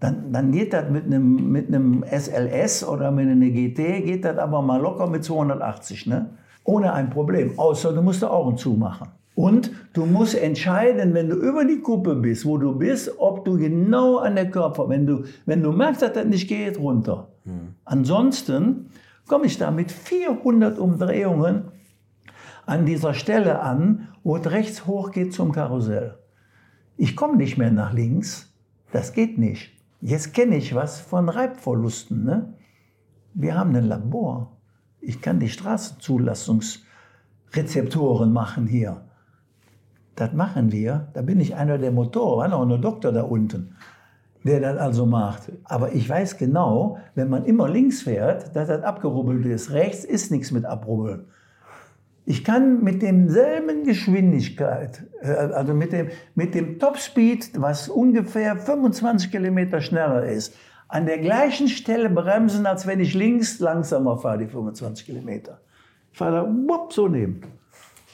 dann, 0.00 0.32
dann 0.32 0.52
geht 0.52 0.72
das 0.72 0.90
mit 0.90 1.06
einem, 1.06 1.50
mit 1.50 1.68
einem 1.68 2.04
SLS 2.04 2.84
oder 2.86 3.10
mit 3.10 3.28
einer 3.28 3.46
GT, 3.46 4.04
geht 4.04 4.24
das 4.24 4.38
aber 4.38 4.60
mal 4.60 4.80
locker 4.80 5.06
mit 5.06 5.24
280, 5.24 6.06
ne? 6.06 6.30
ohne 6.64 6.92
ein 6.92 7.10
Problem. 7.10 7.58
Außer 7.58 7.92
du 7.92 8.02
musst 8.02 8.22
die 8.22 8.26
Augen 8.26 8.56
zumachen. 8.56 9.08
Und 9.34 9.72
du 9.94 10.06
musst 10.06 10.36
entscheiden, 10.36 11.12
wenn 11.12 11.28
du 11.28 11.34
über 11.36 11.64
die 11.64 11.80
Kuppe 11.80 12.14
bist, 12.14 12.46
wo 12.46 12.56
du 12.56 12.78
bist, 12.78 13.10
ob 13.18 13.44
du 13.44 13.58
genau 13.58 14.18
an 14.18 14.36
der 14.36 14.48
Körper, 14.50 14.88
wenn 14.88 15.06
du, 15.06 15.24
wenn 15.44 15.60
du 15.62 15.72
merkst, 15.72 16.02
dass 16.02 16.12
das 16.12 16.26
nicht 16.26 16.46
geht, 16.48 16.78
runter. 16.78 17.32
Mhm. 17.44 17.74
Ansonsten 17.84 18.90
komme 19.26 19.46
ich 19.46 19.58
da 19.58 19.72
mit 19.72 19.90
400 19.90 20.78
Umdrehungen 20.78 21.64
an 22.64 22.86
dieser 22.86 23.14
Stelle 23.14 23.60
an, 23.60 24.08
wo 24.22 24.36
es 24.36 24.48
rechts 24.50 24.86
hoch 24.86 25.10
geht 25.10 25.34
zum 25.34 25.50
Karussell. 25.50 26.16
Ich 26.96 27.16
komme 27.16 27.36
nicht 27.36 27.58
mehr 27.58 27.72
nach 27.72 27.92
links. 27.92 28.54
Das 28.92 29.12
geht 29.12 29.38
nicht. 29.38 29.72
Jetzt 30.00 30.32
kenne 30.32 30.56
ich 30.56 30.76
was 30.76 31.00
von 31.00 31.28
Reibverlusten. 31.28 32.24
Ne? 32.24 32.54
Wir 33.34 33.56
haben 33.56 33.74
ein 33.74 33.88
Labor. 33.88 34.56
Ich 35.00 35.20
kann 35.20 35.40
die 35.40 35.48
Straßenzulassungsrezeptoren 35.48 38.32
machen 38.32 38.68
hier. 38.68 39.02
Das 40.16 40.32
machen 40.32 40.72
wir. 40.72 41.08
Da 41.14 41.22
bin 41.22 41.40
ich 41.40 41.54
einer 41.54 41.78
der 41.78 41.90
Motoren, 41.90 42.52
auch 42.52 42.68
ein 42.68 42.80
Doktor 42.80 43.12
da 43.12 43.22
unten, 43.22 43.76
der 44.44 44.60
das 44.60 44.78
also 44.78 45.06
macht. 45.06 45.52
Aber 45.64 45.92
ich 45.92 46.08
weiß 46.08 46.36
genau, 46.36 46.98
wenn 47.14 47.28
man 47.28 47.44
immer 47.44 47.68
links 47.68 48.02
fährt, 48.02 48.54
dass 48.54 48.68
das 48.68 48.82
abgerubbelt 48.82 49.46
ist. 49.46 49.72
Rechts 49.72 50.04
ist 50.04 50.30
nichts 50.30 50.50
mit 50.50 50.64
abrubbeln. 50.64 51.24
Ich 52.26 52.42
kann 52.42 52.82
mit 52.82 53.02
demselben 53.02 53.84
Geschwindigkeit, 53.84 55.04
äh, 55.20 55.28
also 55.28 55.74
mit 55.74 55.92
dem, 55.92 56.08
mit 56.34 56.54
dem 56.54 56.78
Topspeed, 56.78 57.60
was 57.60 57.88
ungefähr 57.88 58.56
25 58.56 59.30
Kilometer 59.30 59.82
schneller 59.82 60.24
ist, 60.24 60.56
an 60.88 61.04
der 61.04 61.18
gleichen 61.18 61.68
Stelle 61.68 62.08
bremsen, 62.08 62.64
als 62.64 62.86
wenn 62.86 63.00
ich 63.00 63.12
links 63.12 63.60
langsamer 63.60 64.16
fahre, 64.16 64.38
die 64.38 64.46
25 64.46 65.04
Kilometer. 65.04 65.60
Ich 66.12 66.18
fahre 66.18 66.36
da 66.36 66.44
wupp, 66.46 66.92
so 66.94 67.08
neben 67.08 67.42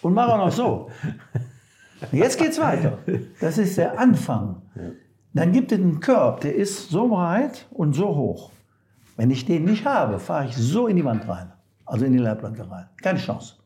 und 0.03 0.15
mache 0.15 0.33
auch 0.33 0.39
noch 0.39 0.53
so. 0.53 0.91
Jetzt 2.13 2.39
geht's 2.39 2.61
weiter. 2.61 2.99
Das 3.41 3.59
ist 3.59 3.77
der 3.77 3.99
Anfang. 3.99 4.63
Dann 5.33 5.53
gibt 5.53 5.73
es 5.73 5.79
einen 5.79 6.01
Körb, 6.01 6.41
der 6.41 6.55
ist 6.55 6.91
so 6.91 7.09
breit 7.09 7.67
und 7.71 7.95
so 7.95 8.09
hoch. 8.17 8.51
Wenn 9.17 9.31
ich 9.31 9.45
den 9.45 9.65
nicht 9.65 9.85
habe, 9.85 10.19
fahre 10.19 10.47
ich 10.47 10.57
so 10.57 10.87
in 10.87 10.97
die 10.97 11.05
Wand 11.05 11.29
rein. 11.29 11.53
Also 11.85 12.05
in 12.05 12.13
die 12.13 12.19
Leitplanke 12.19 12.71
rein. 12.71 12.87
Keine 13.03 13.19
Chance. 13.19 13.57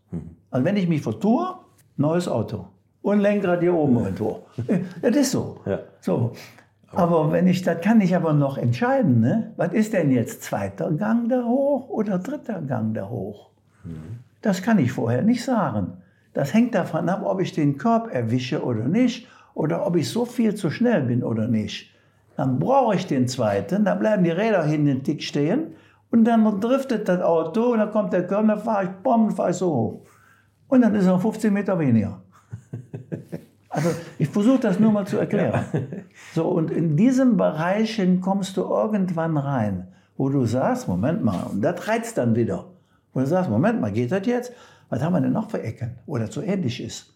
Also 0.51 0.64
wenn 0.64 0.76
ich 0.76 0.89
mich 0.89 1.03
vertue, 1.03 1.57
neues 1.97 2.28
Auto. 2.28 2.66
Und 3.03 3.20
Lenkrad 3.20 3.61
hier 3.61 3.74
oben 3.74 3.99
irgendwo. 3.99 4.47
Das 5.03 5.14
ist 5.16 5.30
so. 5.30 5.61
So. 6.01 6.32
Aber 6.91 7.32
wenn 7.32 7.47
ich, 7.47 7.62
das 7.62 7.80
kann 7.80 8.01
ich 8.01 8.14
aber 8.14 8.32
noch 8.32 8.57
entscheiden, 8.57 9.20
ne? 9.20 9.53
was 9.57 9.72
ist 9.72 9.93
denn 9.93 10.11
jetzt 10.11 10.43
zweiter 10.43 10.91
Gang 10.93 11.28
da 11.28 11.45
hoch 11.45 11.89
oder 11.89 12.18
dritter 12.18 12.62
Gang 12.62 12.95
da 12.95 13.09
hoch? 13.09 13.51
Mhm. 13.85 14.20
Das 14.43 14.62
kann 14.62 14.78
ich 14.78 14.93
vorher 14.93 15.22
nicht 15.22 15.45
sagen. 15.45 15.99
Das 16.35 16.53
hängt 16.53 16.74
davon 16.74 17.09
ab, 17.09 17.22
ob 17.24 17.41
ich 17.41 17.53
den 17.53 17.78
Korb 17.78 18.12
erwische 18.12 18.62
oder 18.62 18.87
nicht 18.87 19.26
oder 19.55 19.87
ob 19.87 19.97
ich 19.97 20.11
so 20.11 20.24
viel 20.24 20.55
zu 20.55 20.70
schnell 20.70 21.03
bin 21.03 21.22
oder 21.22 21.49
nicht. 21.49 21.91
Dann 22.37 22.59
brauche 22.59 22.97
ich 22.97 23.07
den 23.07 23.28
zweiten, 23.28 23.85
da 23.85 23.95
bleiben 23.95 24.24
die 24.24 24.30
Räder 24.30 24.64
hinten 24.64 24.87
den 24.87 25.05
Tick 25.05 25.22
stehen 25.22 25.68
und 26.11 26.24
dann 26.24 26.61
driftet 26.61 27.09
das 27.09 27.22
Auto 27.22 27.72
und 27.72 27.78
dann 27.78 27.93
kommt 27.93 28.12
der 28.12 28.26
Körper, 28.26 28.49
dann 28.49 28.61
fahre 28.61 28.85
ich, 28.85 28.91
bumm, 29.03 29.30
fahre 29.30 29.51
ich 29.51 29.57
so 29.57 29.72
hoch. 29.72 30.01
Und 30.66 30.82
dann 30.82 30.95
ist 30.97 31.07
er 31.07 31.18
15 31.18 31.53
Meter 31.53 31.78
weniger. 31.78 32.20
Also 33.74 33.89
ich 34.20 34.28
versuche 34.28 34.61
das 34.61 34.78
nur 34.78 34.93
mal 34.93 35.05
zu 35.05 35.18
erklären. 35.18 35.64
So, 36.32 36.47
und 36.47 36.70
in 36.70 36.97
diesen 36.97 37.37
Bereichen 37.37 38.20
kommst 38.20 38.57
du 38.57 38.61
irgendwann 38.61 39.37
rein, 39.37 39.89
wo 40.16 40.28
du 40.28 40.45
sagst, 40.45 40.87
Moment 40.87 41.24
mal, 41.24 41.43
und 41.51 41.61
das 41.61 41.89
reizt 41.89 42.16
dann 42.16 42.37
wieder. 42.37 42.66
Wo 43.12 43.18
du 43.18 43.26
sagst, 43.26 43.51
Moment 43.51 43.80
mal, 43.80 43.91
geht 43.91 44.12
das 44.12 44.24
jetzt? 44.26 44.53
Was 44.91 45.03
haben 45.03 45.12
wir 45.12 45.20
denn 45.20 45.32
noch 45.32 45.51
für 45.51 45.62
Ecken, 45.62 45.97
wo 46.07 46.18
das 46.18 46.32
so 46.32 46.41
ähnlich 46.41 46.82
ist? 46.82 47.11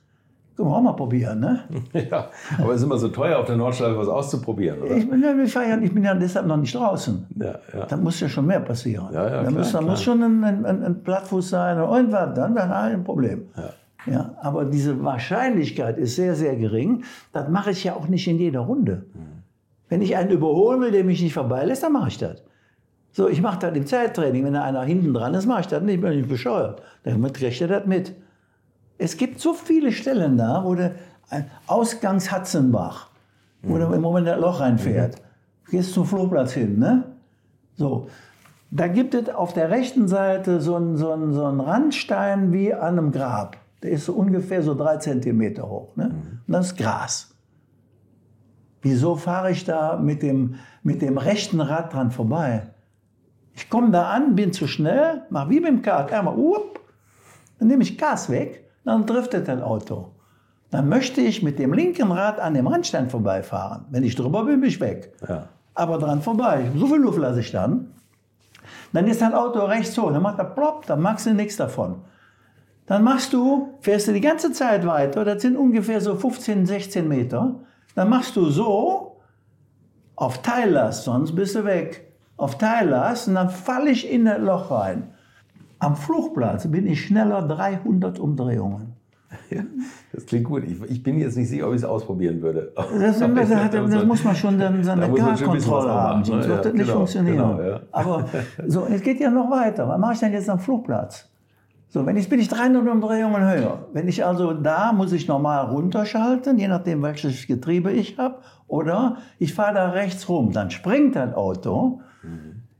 Können 0.56 0.70
wir 0.70 0.76
auch 0.76 0.82
mal 0.82 0.94
probieren, 0.94 1.38
ne? 1.38 1.60
Ja, 2.10 2.30
aber 2.58 2.72
es 2.72 2.78
ist 2.78 2.84
immer 2.84 2.98
so 2.98 3.08
teuer, 3.08 3.38
auf 3.38 3.46
der 3.46 3.56
Nordschleife 3.56 3.96
was 3.96 4.08
auszuprobieren, 4.08 4.82
oder? 4.82 4.96
Ich 4.96 5.08
bin, 5.08 5.22
ja, 5.22 5.78
ich 5.80 5.94
bin 5.94 6.02
ja 6.02 6.14
deshalb 6.14 6.46
noch 6.46 6.56
nicht 6.56 6.74
draußen. 6.74 7.26
Ja, 7.38 7.60
ja. 7.72 7.86
Da 7.86 7.96
muss 7.96 8.18
ja 8.18 8.28
schon 8.28 8.46
mehr 8.46 8.58
passieren. 8.58 9.08
Ja, 9.12 9.24
ja, 9.24 9.30
da, 9.30 9.40
klar, 9.42 9.52
muss, 9.52 9.72
da 9.72 9.80
muss 9.80 10.02
schon 10.02 10.20
ein, 10.20 10.64
ein, 10.64 10.82
ein 10.84 11.02
Plattfuß 11.04 11.50
sein 11.50 11.78
oder 11.78 11.96
irgendwas, 11.96 12.34
dann, 12.34 12.56
dann 12.56 12.72
ein 12.72 13.04
Problem. 13.04 13.48
Ja. 13.56 13.70
Ja, 14.06 14.34
aber 14.40 14.64
diese 14.64 15.02
Wahrscheinlichkeit 15.04 15.98
ist 15.98 16.16
sehr, 16.16 16.34
sehr 16.34 16.56
gering. 16.56 17.04
Das 17.32 17.48
mache 17.48 17.70
ich 17.70 17.84
ja 17.84 17.94
auch 17.94 18.08
nicht 18.08 18.26
in 18.26 18.38
jeder 18.38 18.60
Runde. 18.60 19.06
Mhm. 19.14 19.42
Wenn 19.88 20.02
ich 20.02 20.16
einen 20.16 20.30
überholen 20.30 20.80
will, 20.80 20.90
der 20.90 21.04
mich 21.04 21.22
nicht 21.22 21.34
vorbeilässt, 21.34 21.82
dann 21.82 21.92
mache 21.92 22.08
ich 22.08 22.18
das. 22.18 22.42
So, 23.18 23.28
ich 23.28 23.42
mache 23.42 23.58
das 23.58 23.76
im 23.76 23.84
Zeittraining. 23.84 24.44
Wenn 24.44 24.52
da 24.52 24.62
einer 24.62 24.84
hinten 24.84 25.12
dran 25.12 25.34
ist, 25.34 25.44
mache 25.44 25.62
ich 25.62 25.66
das 25.66 25.82
nicht, 25.82 26.00
bin 26.00 26.12
ich 26.12 26.28
bescheuert. 26.28 26.80
Damit 27.02 27.34
kriegt 27.34 27.60
er 27.60 27.66
das 27.66 27.84
mit. 27.84 28.14
Es 28.96 29.16
gibt 29.16 29.40
so 29.40 29.54
viele 29.54 29.90
Stellen 29.90 30.36
da, 30.36 30.62
wo 30.64 30.76
der 30.76 30.92
Ausgangs 31.66 32.30
Hatzenbach, 32.30 33.08
wo 33.62 33.74
mhm. 33.74 33.92
im 33.92 34.02
Moment 34.02 34.28
ein 34.28 34.38
Loch 34.38 34.60
reinfährt. 34.60 35.16
Mhm. 35.16 35.70
Gehst 35.72 35.94
zum 35.94 36.06
Flugplatz 36.06 36.52
hin, 36.52 36.78
ne? 36.78 37.06
So. 37.74 38.06
Da 38.70 38.86
gibt 38.86 39.16
es 39.16 39.28
auf 39.30 39.52
der 39.52 39.68
rechten 39.68 40.06
Seite 40.06 40.60
so 40.60 40.76
einen, 40.76 40.96
so, 40.96 41.10
einen, 41.10 41.32
so 41.32 41.44
einen 41.44 41.58
Randstein 41.58 42.52
wie 42.52 42.72
an 42.72 42.98
einem 42.98 43.10
Grab. 43.10 43.56
Der 43.82 43.90
ist 43.90 44.04
so 44.04 44.12
ungefähr 44.12 44.62
so 44.62 44.76
drei 44.76 44.98
Zentimeter 44.98 45.68
hoch. 45.68 45.96
Ne? 45.96 46.04
Mhm. 46.04 46.40
Und 46.46 46.52
das 46.52 46.66
ist 46.66 46.76
Gras. 46.76 47.34
Wieso 48.80 49.16
fahre 49.16 49.50
ich 49.50 49.64
da 49.64 49.96
mit 49.96 50.22
dem, 50.22 50.54
mit 50.84 51.02
dem 51.02 51.18
rechten 51.18 51.60
Rad 51.60 51.92
dran 51.92 52.12
vorbei? 52.12 52.68
Ich 53.58 53.68
komme 53.68 53.90
da 53.90 54.10
an, 54.10 54.36
bin 54.36 54.52
zu 54.52 54.68
schnell, 54.68 55.24
mache 55.30 55.50
wie 55.50 55.58
beim 55.58 55.82
Kart, 55.82 56.12
einmal, 56.12 56.34
up, 56.34 56.78
dann 57.58 57.66
nehme 57.66 57.82
ich 57.82 57.98
Gas 57.98 58.30
weg, 58.30 58.70
dann 58.84 59.04
driftet 59.04 59.48
das 59.48 59.60
Auto. 59.60 60.12
Dann 60.70 60.88
möchte 60.88 61.20
ich 61.20 61.42
mit 61.42 61.58
dem 61.58 61.72
linken 61.72 62.12
Rad 62.12 62.38
an 62.38 62.54
dem 62.54 62.68
Randstein 62.68 63.10
vorbeifahren. 63.10 63.86
Wenn 63.90 64.04
ich 64.04 64.14
drüber 64.14 64.44
bin, 64.44 64.60
bin 64.60 64.68
ich 64.68 64.80
weg. 64.80 65.12
Ja. 65.28 65.48
Aber 65.74 65.98
dran 65.98 66.22
vorbei. 66.22 66.70
So 66.76 66.86
viel 66.86 66.98
Luft 66.98 67.18
lasse 67.18 67.40
ich 67.40 67.50
dann. 67.50 67.94
Dann 68.92 69.08
ist 69.08 69.22
dein 69.22 69.34
Auto 69.34 69.58
rechts 69.64 69.98
hoch, 69.98 70.12
dann 70.12 70.22
macht 70.22 70.38
er 70.38 70.44
plopp, 70.44 70.86
dann 70.86 71.00
machst 71.00 71.26
du 71.26 71.34
nichts 71.34 71.56
davon. 71.56 72.02
Dann 72.86 73.02
machst 73.02 73.32
du, 73.32 73.74
fährst 73.80 74.06
du 74.06 74.12
die 74.12 74.20
ganze 74.20 74.52
Zeit 74.52 74.86
weiter, 74.86 75.24
das 75.24 75.42
sind 75.42 75.56
ungefähr 75.56 76.00
so 76.00 76.14
15, 76.14 76.64
16 76.64 77.08
Meter. 77.08 77.56
Dann 77.96 78.08
machst 78.08 78.36
du 78.36 78.44
so 78.50 79.20
auf 80.14 80.42
Teillast, 80.42 81.02
sonst 81.02 81.34
bist 81.34 81.56
du 81.56 81.64
weg. 81.64 82.07
Auf 82.38 82.56
Teillass 82.56 83.28
und 83.28 83.34
dann 83.34 83.50
falle 83.50 83.90
ich 83.90 84.10
in 84.10 84.24
das 84.24 84.38
Loch 84.38 84.70
rein. 84.70 85.08
Am 85.80 85.96
Flugplatz 85.96 86.66
bin 86.68 86.86
ich 86.86 87.04
schneller 87.04 87.42
300 87.42 88.18
Umdrehungen. 88.18 88.94
Ja, 89.50 89.62
das 90.12 90.24
klingt 90.24 90.44
gut. 90.44 90.64
Ich, 90.64 90.80
ich, 90.90 91.02
bin 91.02 91.18
jetzt 91.18 91.36
nicht 91.36 91.50
sicher, 91.50 91.66
ob 91.66 91.74
ich 91.74 91.82
es 91.82 91.84
ausprobieren 91.84 92.40
würde. 92.40 92.72
Das, 92.74 93.18
das, 93.18 93.50
das, 93.50 93.90
das 93.90 94.04
muss 94.04 94.24
man 94.24 94.34
schon 94.34 94.58
dann 94.58 94.82
seine 94.82 95.12
K-Kontrolle 95.12 95.90
haben, 95.92 96.24
sonst 96.24 96.46
ja, 96.46 96.50
wird 96.52 96.64
das 96.64 96.72
nicht 96.72 96.86
genau, 96.86 96.96
funktionieren. 96.96 97.36
Genau, 97.36 97.60
ja. 97.60 97.80
Aber 97.92 98.24
so, 98.66 98.86
es 98.86 99.02
geht 99.02 99.20
ja 99.20 99.30
noch 99.30 99.50
weiter. 99.50 99.86
Was 99.86 99.98
mache 99.98 100.14
ich 100.14 100.20
denn 100.20 100.32
jetzt 100.32 100.48
am 100.48 100.58
Flugplatz? 100.58 101.28
So, 101.90 102.04
wenn 102.04 102.16
ich 102.16 102.28
bin 102.28 102.40
ich 102.40 102.48
300 102.48 102.86
Umdrehungen 102.86 103.42
höher. 103.42 103.86
Wenn 103.92 104.08
ich 104.08 104.24
also 104.24 104.52
da 104.52 104.92
muss 104.92 105.12
ich 105.12 105.28
normal 105.28 105.66
runterschalten, 105.66 106.58
je 106.58 106.68
nachdem 106.68 107.02
welches 107.02 107.46
Getriebe 107.46 107.92
ich 107.92 108.18
habe, 108.18 108.36
oder 108.66 109.16
ich 109.38 109.54
fahre 109.54 109.74
da 109.74 109.90
rechts 109.90 110.28
rum, 110.28 110.52
dann 110.52 110.70
springt 110.70 111.16
das 111.16 111.34
Auto. 111.34 112.00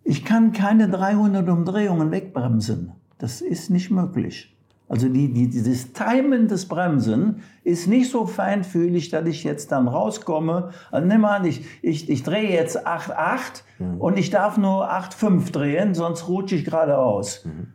Ich 0.05 0.25
kann 0.25 0.53
keine 0.53 0.89
300 0.89 1.49
Umdrehungen 1.49 2.11
wegbremsen. 2.11 2.93
Das 3.19 3.41
ist 3.41 3.71
nicht 3.71 3.91
möglich. 3.91 4.55
Also 4.89 5.09
die, 5.09 5.33
die, 5.33 5.51
dieses 5.51 5.93
Timen 5.93 6.49
des 6.49 6.67
Bremsen 6.67 7.43
ist 7.63 7.89
nicht 7.89 8.11
so 8.11 8.25
feinfühlig, 8.25 9.11
dass 9.11 9.27
ich 9.27 9.45
jetzt 9.45 9.71
dann 9.71 9.87
rauskomme. 9.87 10.71
Also 10.91 11.07
nimm 11.07 11.25
an, 11.27 11.45
ich, 11.45 11.67
ich, 11.83 12.09
ich 12.09 12.23
drehe 12.23 12.51
jetzt 12.51 12.87
8,8 12.87 13.63
mhm. 13.79 14.01
und 14.01 14.19
ich 14.19 14.31
darf 14.31 14.57
nur 14.57 14.91
8,5 14.91 15.53
drehen, 15.53 15.95
sonst 15.95 16.27
rutsche 16.29 16.55
ich 16.55 16.65
geradeaus. 16.65 17.45
Mhm. 17.45 17.75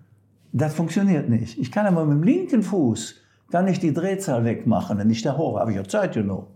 Das 0.54 0.74
funktioniert 0.74 1.30
nicht. 1.30 1.60
Ich 1.60 1.72
kann 1.72 1.86
aber 1.86 2.06
mit 2.06 2.18
dem 2.18 2.24
linken 2.24 2.64
Fuß 2.64 3.16
kann 3.52 3.68
ich 3.68 3.80
die 3.80 3.94
Drehzahl 3.94 4.44
wegmachen, 4.44 4.98
wenn 4.98 5.12
ich 5.12 5.22
da 5.22 5.38
hoch 5.38 5.60
habe. 5.60 5.72
Ich 5.72 5.78
habe 5.78 5.88
Zeit 5.88 6.14
genug. 6.14 6.48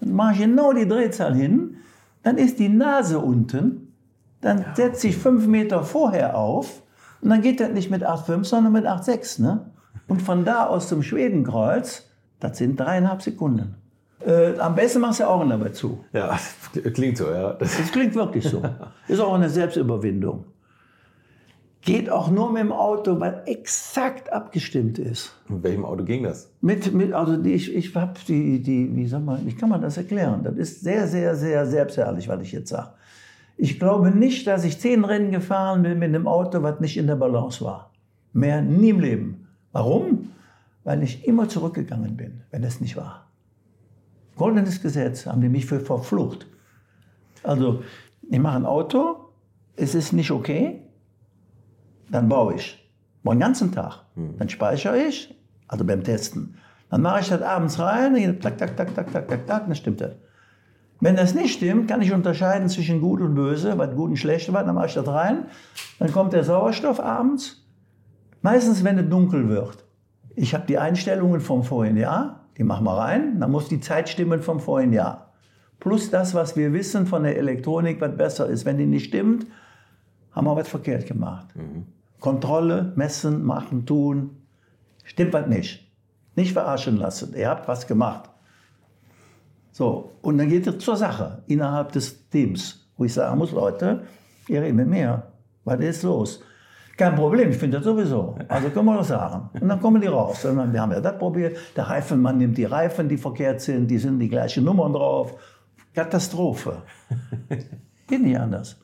Dann 0.00 0.12
mache 0.12 0.34
ich 0.34 0.40
genau 0.40 0.74
die 0.74 0.86
Drehzahl 0.86 1.34
hin, 1.34 1.76
dann 2.22 2.36
ist 2.36 2.58
die 2.58 2.68
Nase 2.68 3.18
unten, 3.18 3.85
dann 4.40 4.60
ja. 4.60 4.74
setze 4.74 5.08
ich 5.08 5.16
fünf 5.16 5.46
Meter 5.46 5.82
vorher 5.82 6.36
auf 6.36 6.82
und 7.20 7.30
dann 7.30 7.42
geht 7.42 7.60
das 7.60 7.70
nicht 7.70 7.90
mit 7.90 8.06
8,5, 8.06 8.44
sondern 8.44 8.72
mit 8.72 8.86
8,6. 8.86 9.42
Ne? 9.42 9.70
Und 10.08 10.22
von 10.22 10.44
da 10.44 10.66
aus 10.66 10.88
zum 10.88 11.02
Schwedenkreuz, 11.02 12.08
das 12.40 12.58
sind 12.58 12.78
dreieinhalb 12.78 13.22
Sekunden. 13.22 13.76
Äh, 14.24 14.58
am 14.58 14.74
besten 14.74 15.00
machst 15.00 15.20
du 15.20 15.28
Augen 15.28 15.50
dabei 15.50 15.70
zu. 15.70 16.04
Ja, 16.12 16.38
klingt 16.94 17.16
so, 17.16 17.30
ja. 17.30 17.52
Das, 17.54 17.76
das 17.76 17.92
klingt 17.92 18.14
wirklich 18.14 18.44
so. 18.44 18.62
Ist 19.08 19.20
auch 19.20 19.34
eine 19.34 19.48
Selbstüberwindung. 19.48 20.44
Geht 21.82 22.10
auch 22.10 22.30
nur 22.30 22.50
mit 22.50 22.62
dem 22.62 22.72
Auto, 22.72 23.20
weil 23.20 23.42
exakt 23.46 24.32
abgestimmt 24.32 24.98
ist. 24.98 25.32
Mit 25.46 25.62
welchem 25.62 25.84
Auto 25.84 26.02
ging 26.02 26.24
das? 26.24 26.50
Mit, 26.60 26.92
mit 26.92 27.12
also 27.12 27.36
die, 27.36 27.52
ich, 27.52 27.72
ich 27.72 27.94
habe 27.94 28.14
die, 28.26 28.60
die, 28.60 28.94
wie 28.96 29.06
sag 29.06 29.22
mal, 29.22 29.38
wie 29.44 29.54
kann 29.54 29.68
man 29.68 29.80
das 29.80 29.96
erklären? 29.96 30.42
Das 30.42 30.56
ist 30.56 30.80
sehr, 30.80 31.06
sehr, 31.06 31.36
sehr 31.36 31.64
selbstherrlich, 31.64 32.26
was 32.28 32.42
ich 32.42 32.50
jetzt 32.50 32.70
sage. 32.70 32.88
Ich 33.56 33.78
glaube 33.78 34.10
nicht, 34.10 34.46
dass 34.46 34.64
ich 34.64 34.78
zehn 34.78 35.04
Rennen 35.04 35.30
gefahren 35.30 35.82
bin 35.82 35.98
mit 35.98 36.08
einem 36.08 36.26
Auto, 36.26 36.62
was 36.62 36.80
nicht 36.80 36.96
in 36.96 37.06
der 37.06 37.16
Balance 37.16 37.64
war. 37.64 37.92
Mehr 38.32 38.60
nie 38.60 38.90
im 38.90 39.00
Leben. 39.00 39.48
Warum? 39.72 40.30
Weil 40.84 41.02
ich 41.02 41.26
immer 41.26 41.48
zurückgegangen 41.48 42.16
bin, 42.16 42.42
wenn 42.50 42.62
es 42.64 42.80
nicht 42.80 42.96
war. 42.96 43.30
Goldenes 44.36 44.82
Gesetz 44.82 45.26
haben 45.26 45.40
die 45.40 45.48
mich 45.48 45.64
für 45.66 45.80
verflucht. 45.80 46.46
Also, 47.42 47.82
ich 48.30 48.38
mache 48.38 48.56
ein 48.56 48.66
Auto, 48.66 49.30
es 49.76 49.94
ist 49.94 50.12
nicht 50.12 50.30
okay, 50.30 50.82
dann 52.10 52.28
baue 52.28 52.54
ich. 52.54 52.82
Den 53.24 53.40
ganzen 53.40 53.72
Tag. 53.72 54.04
Hm. 54.14 54.36
Dann 54.38 54.48
speichere 54.48 54.98
ich, 54.98 55.34
also 55.66 55.84
beim 55.84 56.04
Testen. 56.04 56.56
Dann 56.90 57.02
mache 57.02 57.20
ich 57.20 57.28
das 57.28 57.42
abends 57.42 57.78
rein, 57.78 58.38
tak, 58.40 58.58
tak, 58.58 58.76
tak, 58.76 58.94
tak, 58.94 59.12
tak, 59.12 59.28
tak, 59.28 59.46
tak, 59.46 59.66
dann 59.66 59.74
stimmt 59.74 60.00
das. 60.00 60.12
Wenn 61.00 61.16
das 61.16 61.34
nicht 61.34 61.54
stimmt, 61.54 61.88
kann 61.88 62.00
ich 62.00 62.12
unterscheiden 62.12 62.68
zwischen 62.68 63.00
gut 63.00 63.20
und 63.20 63.34
böse, 63.34 63.76
was 63.76 63.94
gut 63.94 64.10
und 64.10 64.16
schlecht 64.16 64.52
war. 64.52 64.64
Dann 64.64 64.74
mache 64.74 64.86
ich 64.86 64.94
das 64.94 65.06
rein. 65.06 65.46
Dann 65.98 66.12
kommt 66.12 66.32
der 66.32 66.44
Sauerstoff 66.44 67.00
abends. 67.00 67.66
Meistens, 68.42 68.82
wenn 68.84 68.98
es 68.98 69.08
dunkel 69.08 69.48
wird. 69.48 69.84
Ich 70.34 70.54
habe 70.54 70.66
die 70.66 70.78
Einstellungen 70.78 71.40
vom 71.40 71.64
vorigen 71.64 71.96
Jahr, 71.96 72.46
die 72.56 72.64
machen 72.64 72.84
wir 72.84 72.96
rein. 72.96 73.40
Dann 73.40 73.50
muss 73.50 73.68
die 73.68 73.80
Zeit 73.80 74.08
stimmen 74.08 74.42
vom 74.42 74.60
vorigen 74.60 74.92
Jahr. 74.92 75.32
Plus 75.80 76.10
das, 76.10 76.34
was 76.34 76.56
wir 76.56 76.72
wissen 76.72 77.06
von 77.06 77.22
der 77.22 77.36
Elektronik, 77.36 78.00
was 78.00 78.16
besser 78.16 78.46
ist. 78.46 78.64
Wenn 78.64 78.78
die 78.78 78.86
nicht 78.86 79.06
stimmt, 79.06 79.46
haben 80.32 80.46
wir 80.46 80.56
was 80.56 80.68
verkehrt 80.68 81.06
gemacht. 81.06 81.54
Mhm. 81.54 81.86
Kontrolle, 82.20 82.92
messen, 82.96 83.44
machen, 83.44 83.84
tun. 83.84 84.30
Stimmt 85.04 85.32
was 85.32 85.46
nicht. 85.46 85.90
Nicht 86.34 86.52
verarschen 86.52 86.96
lassen. 86.96 87.34
Ihr 87.36 87.48
habt 87.48 87.68
was 87.68 87.86
gemacht. 87.86 88.30
So, 89.76 90.16
und 90.22 90.38
dann 90.38 90.48
geht 90.48 90.66
es 90.66 90.78
zur 90.78 90.96
Sache 90.96 91.42
innerhalb 91.48 91.92
des 91.92 92.30
Teams, 92.30 92.88
wo 92.96 93.04
ich 93.04 93.12
sagen 93.12 93.36
muss, 93.36 93.52
Leute, 93.52 94.04
ihr 94.48 94.62
redet 94.62 94.74
mit 94.74 94.88
mir. 94.88 95.24
Was 95.64 95.80
ist 95.80 96.02
los? 96.02 96.42
Kein 96.96 97.14
Problem, 97.14 97.50
ich 97.50 97.58
finde 97.58 97.76
das 97.76 97.84
sowieso. 97.84 98.38
Also 98.48 98.70
können 98.70 98.86
wir 98.86 98.96
das 98.96 99.08
sagen. 99.08 99.50
Und 99.60 99.68
dann 99.68 99.78
kommen 99.78 100.00
die 100.00 100.06
raus. 100.06 100.40
Dann, 100.44 100.72
wir 100.72 100.80
haben 100.80 100.92
ja 100.92 101.00
das 101.02 101.18
probiert. 101.18 101.58
Der 101.76 101.90
Reifenmann 101.90 102.38
nimmt 102.38 102.56
die 102.56 102.64
Reifen, 102.64 103.06
die 103.06 103.18
verkehrt 103.18 103.60
sind, 103.60 103.88
die 103.88 103.98
sind 103.98 104.18
die 104.18 104.30
gleichen 104.30 104.64
Nummern 104.64 104.94
drauf. 104.94 105.34
Katastrophe. 105.94 106.78
Geht 108.06 108.22
nicht 108.22 108.40
anders. 108.40 108.78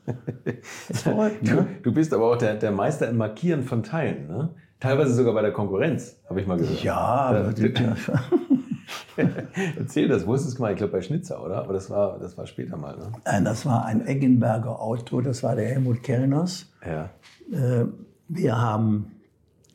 ist 0.91 1.05
verrückt, 1.05 1.43
ne? 1.43 1.69
du, 1.83 1.91
du, 1.91 1.95
bist 1.95 2.13
aber 2.13 2.33
auch 2.33 2.37
der, 2.37 2.57
der 2.57 2.71
Meister 2.71 3.09
im 3.09 3.17
Markieren 3.17 3.63
von 3.63 3.83
Teilen. 3.83 4.27
Ne? 4.27 4.51
Teilweise 4.79 5.15
sogar 5.15 5.33
bei 5.33 5.41
der 5.41 5.53
Konkurrenz, 5.53 6.21
habe 6.29 6.43
ich 6.43 6.47
mal 6.47 6.59
gehört. 6.59 6.83
Ja, 6.83 7.51
ja. 7.57 7.95
Erzähl 9.79 10.09
das, 10.09 10.27
wo 10.27 10.35
ist 10.35 10.47
es 10.47 10.59
mal? 10.59 10.73
Ich 10.73 10.79
glaube 10.79 10.93
bei 10.93 11.03
Schnitzer, 11.03 11.45
oder? 11.45 11.59
Aber 11.59 11.73
das 11.73 11.91
war, 11.91 12.19
das 12.19 12.37
war 12.37 12.47
später 12.47 12.77
mal, 12.77 12.97
ne? 12.97 13.13
Nein, 13.25 13.45
das 13.45 13.67
war 13.67 13.85
ein 13.85 14.07
Eggenberger 14.07 14.81
Auto, 14.81 15.21
das 15.21 15.43
war 15.43 15.57
der 15.57 15.67
Helmut 15.67 16.03
Kellners. 16.03 16.73
Ja. 16.85 17.11
Äh, 17.53 17.87
wir 18.29 18.61
haben, 18.61 19.13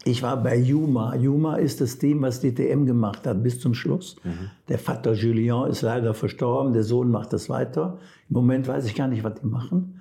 ich 0.03 0.23
war 0.23 0.41
bei 0.41 0.57
Juma. 0.57 1.15
Juma 1.15 1.55
ist 1.55 1.81
das 1.81 1.97
Team, 1.97 2.21
was 2.21 2.39
DTM 2.41 2.85
gemacht 2.85 3.27
hat 3.27 3.43
bis 3.43 3.59
zum 3.59 3.73
Schluss. 3.73 4.15
Mhm. 4.23 4.51
Der 4.69 4.79
Vater 4.79 5.13
Julien 5.13 5.67
ist 5.67 5.81
leider 5.81 6.13
verstorben, 6.13 6.73
der 6.73 6.83
Sohn 6.83 7.11
macht 7.11 7.33
das 7.33 7.49
weiter. 7.49 7.99
Im 8.29 8.35
Moment 8.35 8.67
weiß 8.67 8.85
ich 8.85 8.95
gar 8.95 9.07
nicht, 9.07 9.23
was 9.23 9.35
die 9.41 9.47
machen. 9.47 9.96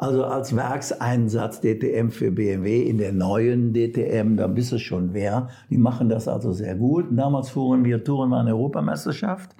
Also 0.00 0.24
als 0.24 0.56
Werkseinsatz 0.56 1.60
DTM 1.60 2.08
für 2.08 2.30
BMW 2.30 2.84
in 2.84 2.96
der 2.96 3.12
neuen 3.12 3.74
DTM, 3.74 4.34
da 4.34 4.46
bist 4.46 4.72
du 4.72 4.78
schon 4.78 5.12
wer. 5.12 5.48
Die 5.68 5.76
machen 5.76 6.08
das 6.08 6.26
also 6.26 6.54
sehr 6.54 6.74
gut. 6.74 7.08
Damals 7.10 7.50
fuhren 7.50 7.84
wir 7.84 8.02
Touren 8.02 8.32
an 8.32 8.48
Europameisterschaft. 8.48 9.54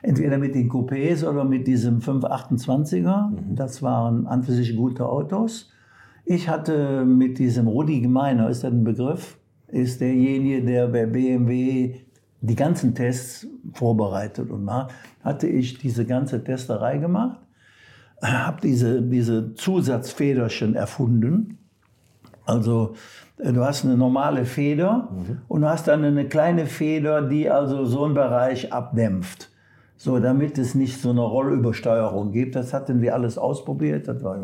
Entweder 0.00 0.38
mit 0.38 0.54
den 0.54 0.70
Coupés 0.70 1.28
oder 1.28 1.44
mit 1.44 1.66
diesem 1.66 1.98
528er. 1.98 3.28
Mhm. 3.28 3.54
Das 3.54 3.82
waren 3.82 4.26
an 4.26 4.44
für 4.44 4.52
sich 4.52 4.74
gute 4.74 5.06
Autos. 5.06 5.70
Ich 6.24 6.48
hatte 6.48 7.04
mit 7.04 7.38
diesem 7.38 7.66
Rudi 7.66 8.00
Gemeiner, 8.00 8.48
ist 8.48 8.64
das 8.64 8.72
ein 8.72 8.82
Begriff? 8.82 9.36
Ist 9.68 10.00
derjenige, 10.00 10.64
der 10.64 10.88
bei 10.88 11.04
BMW 11.04 11.96
die 12.40 12.56
ganzen 12.56 12.94
Tests 12.94 13.46
vorbereitet 13.74 14.48
und 14.48 14.64
macht, 14.64 14.94
hatte 15.22 15.46
ich 15.48 15.76
diese 15.76 16.06
ganze 16.06 16.42
Testerei 16.42 16.96
gemacht 16.96 17.45
habe 18.32 18.60
diese, 18.62 19.02
diese 19.02 19.54
Zusatzfederchen 19.54 20.74
erfunden. 20.74 21.58
Also 22.44 22.94
äh, 23.38 23.52
du 23.52 23.64
hast 23.64 23.84
eine 23.84 23.96
normale 23.96 24.44
Feder 24.44 25.08
mhm. 25.10 25.38
und 25.48 25.62
du 25.62 25.68
hast 25.68 25.88
dann 25.88 26.04
eine 26.04 26.26
kleine 26.26 26.66
Feder, 26.66 27.22
die 27.22 27.50
also 27.50 27.84
so 27.84 28.04
einen 28.04 28.14
Bereich 28.14 28.72
abdämpft. 28.72 29.50
So, 29.98 30.18
damit 30.18 30.58
es 30.58 30.74
nicht 30.74 31.00
so 31.00 31.10
eine 31.10 31.22
Rollübersteuerung 31.22 32.30
gibt. 32.30 32.54
Das 32.54 32.74
hatten 32.74 33.00
wir 33.00 33.14
alles 33.14 33.38
ausprobiert. 33.38 34.06
Das 34.08 34.22
war 34.22 34.36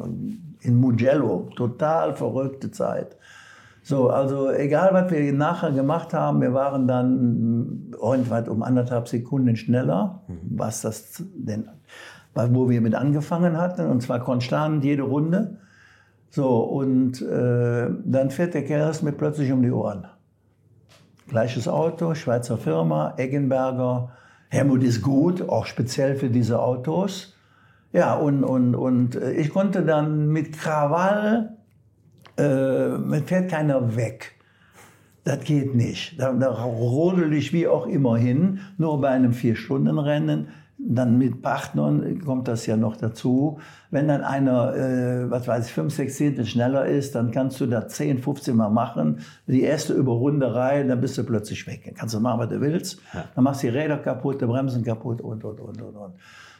in 0.61 0.81
Mugello. 0.81 1.51
Total 1.57 2.15
verrückte 2.15 2.71
Zeit. 2.71 3.17
So, 3.83 4.11
also 4.11 4.51
egal, 4.51 4.91
was 4.93 5.11
wir 5.11 5.33
nachher 5.33 5.73
gemacht 5.73 6.15
haben, 6.15 6.41
wir 6.41 6.55
waren 6.55 6.87
dann 6.87 7.93
irgendwann 8.01 8.49
um 8.49 8.63
anderthalb 8.63 9.09
Sekunden 9.09 9.57
schneller, 9.57 10.23
mhm. 10.29 10.57
was 10.57 10.83
das 10.83 11.23
denn 11.35 11.69
wo 12.35 12.69
wir 12.69 12.81
mit 12.81 12.95
angefangen 12.95 13.57
hatten, 13.57 13.87
und 13.87 14.03
zwar 14.03 14.21
konstant 14.21 14.85
jede 14.85 15.03
Runde. 15.03 15.59
So, 16.31 16.61
und 16.61 17.21
äh, 17.21 17.91
dann 18.05 18.31
fährt 18.31 18.55
der 18.55 18.65
Kerl 18.65 18.93
mir 19.03 19.13
plötzlich 19.13 19.53
um 19.53 19.63
die 19.63 19.71
Ohren. 19.71 20.07
Gleiches 21.29 21.69
Auto, 21.69 22.15
Schweizer 22.15 22.57
Firma, 22.57 23.15
Eggenberger. 23.19 24.11
Helmut 24.49 24.83
ist 24.83 25.03
gut, 25.03 25.49
auch 25.49 25.67
speziell 25.67 26.15
für 26.17 26.29
diese 26.29 26.61
Autos. 26.61 27.35
Ja, 27.93 28.15
und, 28.15 28.45
und, 28.45 28.75
und 28.75 29.17
äh, 29.17 29.33
ich 29.33 29.51
konnte 29.51 29.83
dann 29.83 30.29
mit 30.29 30.53
Krawall, 30.59 31.57
äh, 32.37 33.21
fährt 33.27 33.51
keiner 33.51 33.97
weg. 33.97 34.33
Das 35.25 35.41
geht 35.45 35.75
nicht. 35.75 36.19
Da, 36.19 36.33
da 36.33 36.51
rodel 36.51 37.33
ich 37.35 37.53
wie 37.53 37.69
auch 37.69 37.87
immer 37.87 38.17
hin, 38.17 38.61
nur 38.79 39.01
bei 39.01 39.11
einem 39.11 39.35
Vier-Stunden-Rennen 39.35 40.49
dann 40.85 41.17
mit 41.17 41.43
Partnern 41.43 42.21
kommt 42.25 42.49
das 42.49 42.67
ja 42.67 42.77
noch 42.77 42.97
dazu. 42.97 43.59
Wenn 43.91 44.09
dann 44.09 44.23
einer, 44.23 44.75
äh, 44.75 45.31
was 45.31 45.47
weiß 45.47 45.67
ich, 45.67 45.73
fünf, 45.73 45.95
sechs 45.95 46.17
Zehntel 46.17 46.45
schneller 46.45 46.87
ist, 46.87 47.15
dann 47.15 47.31
kannst 47.31 47.61
du 47.61 47.67
da 47.67 47.87
10, 47.87 48.19
15 48.19 48.57
Mal 48.57 48.69
machen. 48.69 49.21
Die 49.47 49.63
erste 49.63 49.93
Überrunderei, 49.93 50.83
dann 50.83 51.01
bist 51.01 51.17
du 51.19 51.25
plötzlich 51.25 51.67
weg. 51.67 51.83
Dann 51.85 51.95
kannst 51.95 52.15
du 52.15 52.21
machen, 52.21 52.41
was 52.41 52.49
du 52.49 52.61
willst. 52.61 53.01
Dann 53.35 53.45
machst 53.45 53.63
du 53.63 53.71
die 53.71 53.77
Räder 53.77 53.99
kaputt, 53.99 54.41
die 54.41 54.47
Bremsen 54.47 54.83
kaputt 54.83 55.21
und, 55.21 55.45
und, 55.45 55.61
und, 55.61 55.81
und, 55.83 55.97
und. 55.97 56.15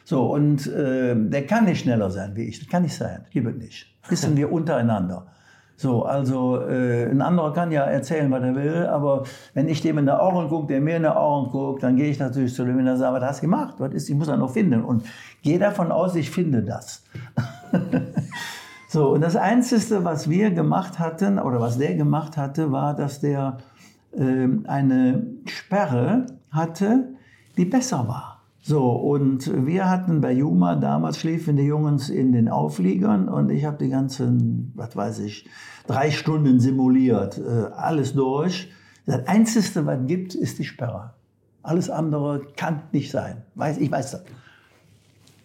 So, 0.05 0.33
und 0.33 0.67
äh, 0.67 1.15
der 1.15 1.45
kann 1.45 1.65
nicht 1.65 1.81
schneller 1.81 2.09
sein 2.09 2.35
wie 2.35 2.43
ich. 2.43 2.59
Das 2.59 2.69
kann 2.69 2.83
nicht 2.83 2.95
sein. 2.95 3.25
Gibt 3.31 3.47
es 3.47 3.55
nicht. 3.55 3.87
Wissen 4.09 4.35
wir 4.37 4.51
untereinander. 4.51 5.27
So, 5.75 6.03
also 6.03 6.61
äh, 6.61 7.09
ein 7.09 7.21
anderer 7.21 7.51
kann 7.51 7.71
ja 7.71 7.83
erzählen, 7.83 8.29
was 8.31 8.43
er 8.43 8.55
will, 8.55 8.85
aber 8.85 9.23
wenn 9.53 9.67
ich 9.67 9.81
dem 9.81 9.97
in 9.97 10.05
der 10.05 10.21
Augen 10.21 10.47
gucke, 10.47 10.67
der 10.67 10.81
mir 10.81 10.97
in 10.97 11.01
der 11.01 11.19
Augen 11.19 11.51
guckt, 11.51 11.83
dann 11.83 11.95
gehe 11.95 12.09
ich 12.09 12.19
natürlich 12.19 12.53
zu 12.53 12.63
dem 12.63 12.77
und 12.77 12.97
sage, 12.97 13.15
was 13.15 13.23
hast 13.23 13.37
du 13.39 13.47
gemacht? 13.47 13.75
Was 13.79 13.93
ist, 13.93 14.09
ich 14.09 14.15
muss 14.15 14.27
er 14.27 14.37
noch 14.37 14.51
finden. 14.51 14.83
Und 14.83 15.03
gehe 15.41 15.59
davon 15.59 15.91
aus, 15.91 16.15
ich 16.15 16.29
finde 16.29 16.61
das. 16.61 17.03
so, 18.89 19.09
und 19.09 19.21
das 19.21 19.35
Einzige, 19.35 20.03
was 20.03 20.29
wir 20.29 20.51
gemacht 20.51 20.99
hatten, 20.99 21.39
oder 21.39 21.59
was 21.59 21.77
der 21.77 21.95
gemacht 21.95 22.37
hatte, 22.37 22.71
war, 22.71 22.95
dass 22.95 23.19
der 23.19 23.57
äh, 24.15 24.47
eine 24.65 25.25
Sperre 25.45 26.27
hatte, 26.51 27.09
die 27.57 27.65
besser 27.65 28.07
war. 28.07 28.32
So, 28.65 28.91
und 28.91 29.67
wir 29.67 29.89
hatten 29.89 30.21
bei 30.21 30.31
Juma 30.31 30.75
damals 30.75 31.19
schliefen 31.19 31.57
die 31.57 31.63
Jungs 31.63 32.09
in 32.09 32.31
den 32.31 32.47
Aufliegern 32.47 33.27
und 33.27 33.49
ich 33.49 33.65
habe 33.65 33.77
die 33.77 33.89
ganzen, 33.89 34.71
was 34.73 34.95
weiß 34.95 35.19
ich, 35.19 35.49
drei 35.85 36.11
Stunden 36.11 36.61
simuliert, 36.61 37.37
äh, 37.39 37.65
alles 37.75 38.13
durch. 38.13 38.71
Das 39.05 39.27
Einzige, 39.27 39.85
was 39.85 39.99
gibt, 40.07 40.33
ist 40.33 40.59
die 40.59 40.63
Sperre. 40.63 41.13
Alles 41.61 41.89
andere 41.89 42.41
kann 42.55 42.83
nicht 42.93 43.11
sein. 43.11 43.43
Weiß, 43.55 43.79
ich 43.79 43.91
weiß 43.91 44.11
das. 44.11 44.23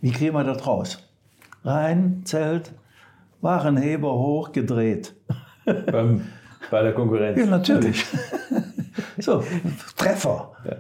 Wie 0.01 0.12
kriegen 0.12 0.35
wir 0.35 0.45
das 0.45 0.64
raus? 0.64 1.03
Rein, 1.64 2.23
Zelt, 2.25 2.73
Warenheber 3.41 4.12
hoch, 4.12 4.53
gedreht. 4.53 5.16
Beim, 5.64 6.23
bei 6.71 6.83
der 6.85 6.95
Konkurrenz. 6.95 7.37
Ja, 7.37 7.47
natürlich. 7.47 8.07
so, 9.19 9.43
Treffer. 9.97 10.53
Ja. 10.64 10.77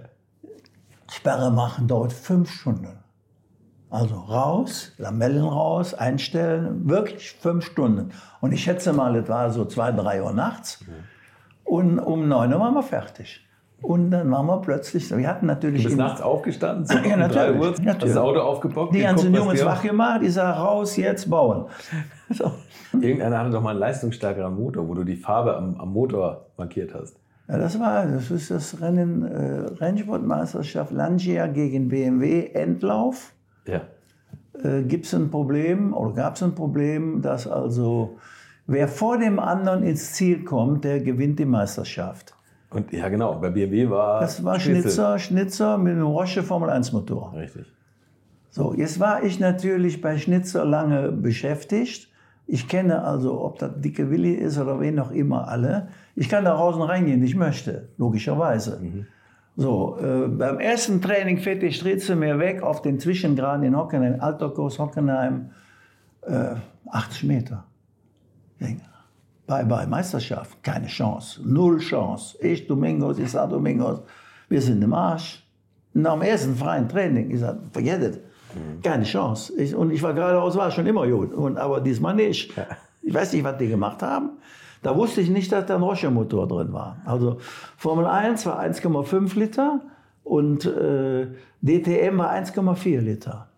Sperre 1.18 1.50
machen 1.50 1.88
dauert 1.88 2.12
fünf 2.12 2.48
Stunden. 2.48 3.00
Also 3.90 4.14
raus, 4.14 4.92
Lamellen 4.98 5.44
raus, 5.44 5.92
einstellen, 5.92 6.88
wirklich 6.88 7.32
fünf 7.32 7.66
Stunden. 7.66 8.12
Und 8.40 8.52
ich 8.52 8.62
schätze 8.62 8.92
mal, 8.92 9.16
es 9.16 9.28
war 9.28 9.50
so 9.50 9.64
zwei, 9.64 9.90
drei 9.90 10.22
Uhr 10.22 10.32
nachts. 10.32 10.84
Und 11.64 11.98
um 11.98 12.28
neun 12.28 12.54
Uhr 12.54 12.60
waren 12.60 12.74
wir 12.74 12.84
fertig. 12.84 13.44
Und 13.82 14.12
dann 14.12 14.30
waren 14.30 14.46
wir 14.46 14.60
plötzlich, 14.60 15.10
wir 15.10 15.26
hatten 15.26 15.46
natürlich... 15.46 15.82
Du 15.82 15.88
bist 15.88 15.98
nachts 15.98 16.20
aufgestanden, 16.20 16.86
so 16.86 16.98
ja, 16.98 17.16
natürlich, 17.16 17.60
Uhr, 17.60 17.74
natürlich. 17.82 18.14
das 18.14 18.16
Auto 18.16 18.40
aufgebockt. 18.40 18.94
Die 18.94 19.00
ganzen 19.00 19.34
Jungs 19.34 19.64
wach 19.64 19.82
gemacht, 19.82 20.20
ich 20.22 20.34
sage, 20.34 20.56
raus, 20.56 20.96
jetzt 20.96 21.28
bauen. 21.28 21.66
So. 22.30 22.52
Irgendeiner 22.92 23.38
hatte 23.38 23.50
doch 23.50 23.62
mal 23.62 23.70
einen 23.70 23.78
leistungsstärkeren 23.78 24.54
Motor, 24.54 24.86
wo 24.86 24.92
du 24.92 25.02
die 25.02 25.16
Farbe 25.16 25.56
am, 25.56 25.80
am 25.80 25.90
Motor 25.90 26.44
markiert 26.58 26.92
hast. 26.94 27.18
Ja, 27.48 27.56
das 27.56 27.80
war, 27.80 28.06
das 28.06 28.30
ist 28.30 28.50
das 28.50 28.80
Rennen, 28.80 29.24
äh, 29.24 29.82
Rennsportmeisterschaft 29.82 30.92
Lancia 30.92 31.46
gegen 31.46 31.88
BMW 31.88 32.48
Endlauf. 32.52 33.32
Ja. 33.66 33.82
Äh, 34.62 34.82
Gibt 34.82 35.06
es 35.06 35.14
ein 35.14 35.30
Problem 35.30 35.94
oder 35.94 36.14
gab 36.14 36.36
es 36.36 36.42
ein 36.42 36.54
Problem, 36.54 37.22
dass 37.22 37.46
also 37.46 38.18
wer 38.66 38.86
vor 38.86 39.18
dem 39.18 39.38
anderen 39.38 39.82
ins 39.82 40.12
Ziel 40.12 40.44
kommt, 40.44 40.84
der 40.84 41.00
gewinnt 41.00 41.38
die 41.38 41.46
Meisterschaft. 41.46 42.34
Und 42.70 42.92
ja, 42.92 43.08
genau, 43.08 43.38
bei 43.40 43.48
BMW 43.48 43.88
war. 43.88 44.20
Das 44.20 44.44
war 44.44 44.60
Schnitzer, 44.60 45.18
Schnitzer 45.18 45.78
mit 45.78 45.94
einem 45.94 46.06
Roche 46.06 46.42
Formel 46.42 46.68
1 46.68 46.92
Motor. 46.92 47.32
Richtig. 47.34 47.66
So, 48.50 48.74
jetzt 48.74 49.00
war 49.00 49.22
ich 49.22 49.40
natürlich 49.40 50.02
bei 50.02 50.18
Schnitzer 50.18 50.66
lange 50.66 51.12
beschäftigt. 51.12 52.10
Ich 52.50 52.66
kenne 52.66 53.04
also, 53.04 53.44
ob 53.44 53.58
das 53.58 53.72
dicke 53.76 54.10
Willi 54.10 54.32
ist 54.32 54.58
oder 54.58 54.80
wen 54.80 54.98
auch 54.98 55.10
immer 55.10 55.48
alle. 55.48 55.88
Ich 56.14 56.30
kann 56.30 56.46
da 56.46 56.54
raus 56.54 56.76
und 56.76 56.82
reingehen, 56.82 57.22
ich 57.22 57.36
möchte, 57.36 57.90
logischerweise. 57.98 58.80
Mhm. 58.80 59.06
So, 59.54 59.98
äh, 59.98 60.28
beim 60.28 60.58
ersten 60.58 61.02
Training 61.02 61.38
fährt 61.38 61.62
die 61.62 61.72
Stritze 61.72 62.16
mir 62.16 62.38
weg 62.38 62.62
auf 62.62 62.80
den 62.80 62.98
Zwischengraden 62.98 63.66
in 63.66 63.76
Hockenheim, 63.76 64.18
Alterkurs 64.20 64.78
Hockenheim, 64.78 65.50
äh, 66.22 66.54
80 66.90 67.24
Meter. 67.24 67.64
Bye 69.46 69.64
bye, 69.64 69.86
Meisterschaft, 69.86 70.62
keine 70.62 70.86
Chance, 70.86 71.42
null 71.44 71.78
Chance. 71.80 72.38
Ich, 72.40 72.66
Domingos, 72.66 73.18
ich 73.18 73.30
sage 73.30 73.52
Domingos, 73.52 74.00
wir 74.48 74.62
sind 74.62 74.82
im 74.82 74.94
Arsch. 74.94 75.46
Nach 75.92 76.14
dem 76.14 76.22
ersten 76.22 76.54
freien 76.54 76.88
Training, 76.88 77.30
ich 77.30 77.40
sage, 77.40 77.60
forget 77.72 78.02
it. 78.02 78.20
Keine 78.82 79.04
Chance. 79.04 79.52
Ich, 79.56 79.74
und 79.74 79.90
ich 79.90 80.02
war 80.02 80.14
geradeaus, 80.14 80.56
war 80.56 80.70
schon 80.70 80.86
immer 80.86 81.06
gut, 81.06 81.32
und, 81.32 81.58
aber 81.58 81.80
diesmal 81.80 82.14
nicht. 82.14 82.52
Ich 83.02 83.14
weiß 83.14 83.32
nicht, 83.32 83.44
was 83.44 83.58
die 83.58 83.68
gemacht 83.68 84.02
haben. 84.02 84.32
Da 84.82 84.96
wusste 84.96 85.20
ich 85.20 85.30
nicht, 85.30 85.50
dass 85.50 85.66
da 85.66 85.76
ein 85.76 85.82
Rocher-Motor 85.82 86.46
drin 86.46 86.72
war. 86.72 86.98
Also 87.04 87.38
Formel 87.76 88.06
1 88.06 88.46
war 88.46 88.60
1,5 88.60 89.38
Liter 89.38 89.80
und 90.22 90.64
äh, 90.66 91.26
DTM 91.62 92.18
war 92.18 92.32
1,4 92.32 93.00
Liter. 93.00 93.48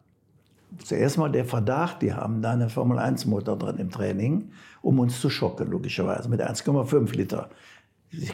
Zuerst 0.84 1.18
mal 1.18 1.30
der 1.30 1.44
Verdacht, 1.44 2.00
die 2.00 2.14
haben 2.14 2.40
da 2.40 2.52
einen 2.52 2.70
Formel 2.70 2.98
1 2.98 3.26
Motor 3.26 3.58
drin 3.58 3.76
im 3.76 3.90
Training, 3.90 4.50
um 4.80 4.98
uns 4.98 5.20
zu 5.20 5.28
schocken, 5.28 5.70
logischerweise, 5.70 6.28
mit 6.28 6.40
1,5 6.40 7.16
Liter. 7.16 7.50
Ich, 8.10 8.32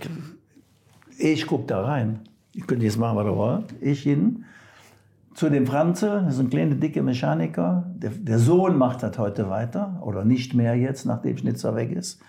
ich 1.19 1.47
gucke 1.47 1.67
da 1.67 1.83
rein. 1.83 2.21
Ich 2.53 2.67
könnte 2.67 2.85
jetzt 2.85 2.99
machen, 2.99 3.17
was 3.17 3.27
ihr 3.27 3.37
wollt. 3.37 3.75
Ich 3.81 4.03
hin 4.03 4.45
zu 5.37 5.51
dem 5.51 5.67
Franze, 5.67 6.23
das 6.25 6.35
ist 6.35 6.41
ein 6.41 6.51
kleiner, 6.51 6.75
dicke 6.75 7.03
Mechaniker. 7.03 7.85
Der, 7.95 8.11
der 8.11 8.39
Sohn 8.39 8.77
macht 8.77 9.03
das 9.03 9.19
heute 9.19 9.51
weiter 9.51 10.01
oder 10.03 10.25
nicht 10.25 10.55
mehr 10.55 10.75
jetzt, 10.75 11.05
nachdem 11.05 11.37
Schnitzer 11.37 11.77
weg 11.77 11.93
ist 11.93 12.21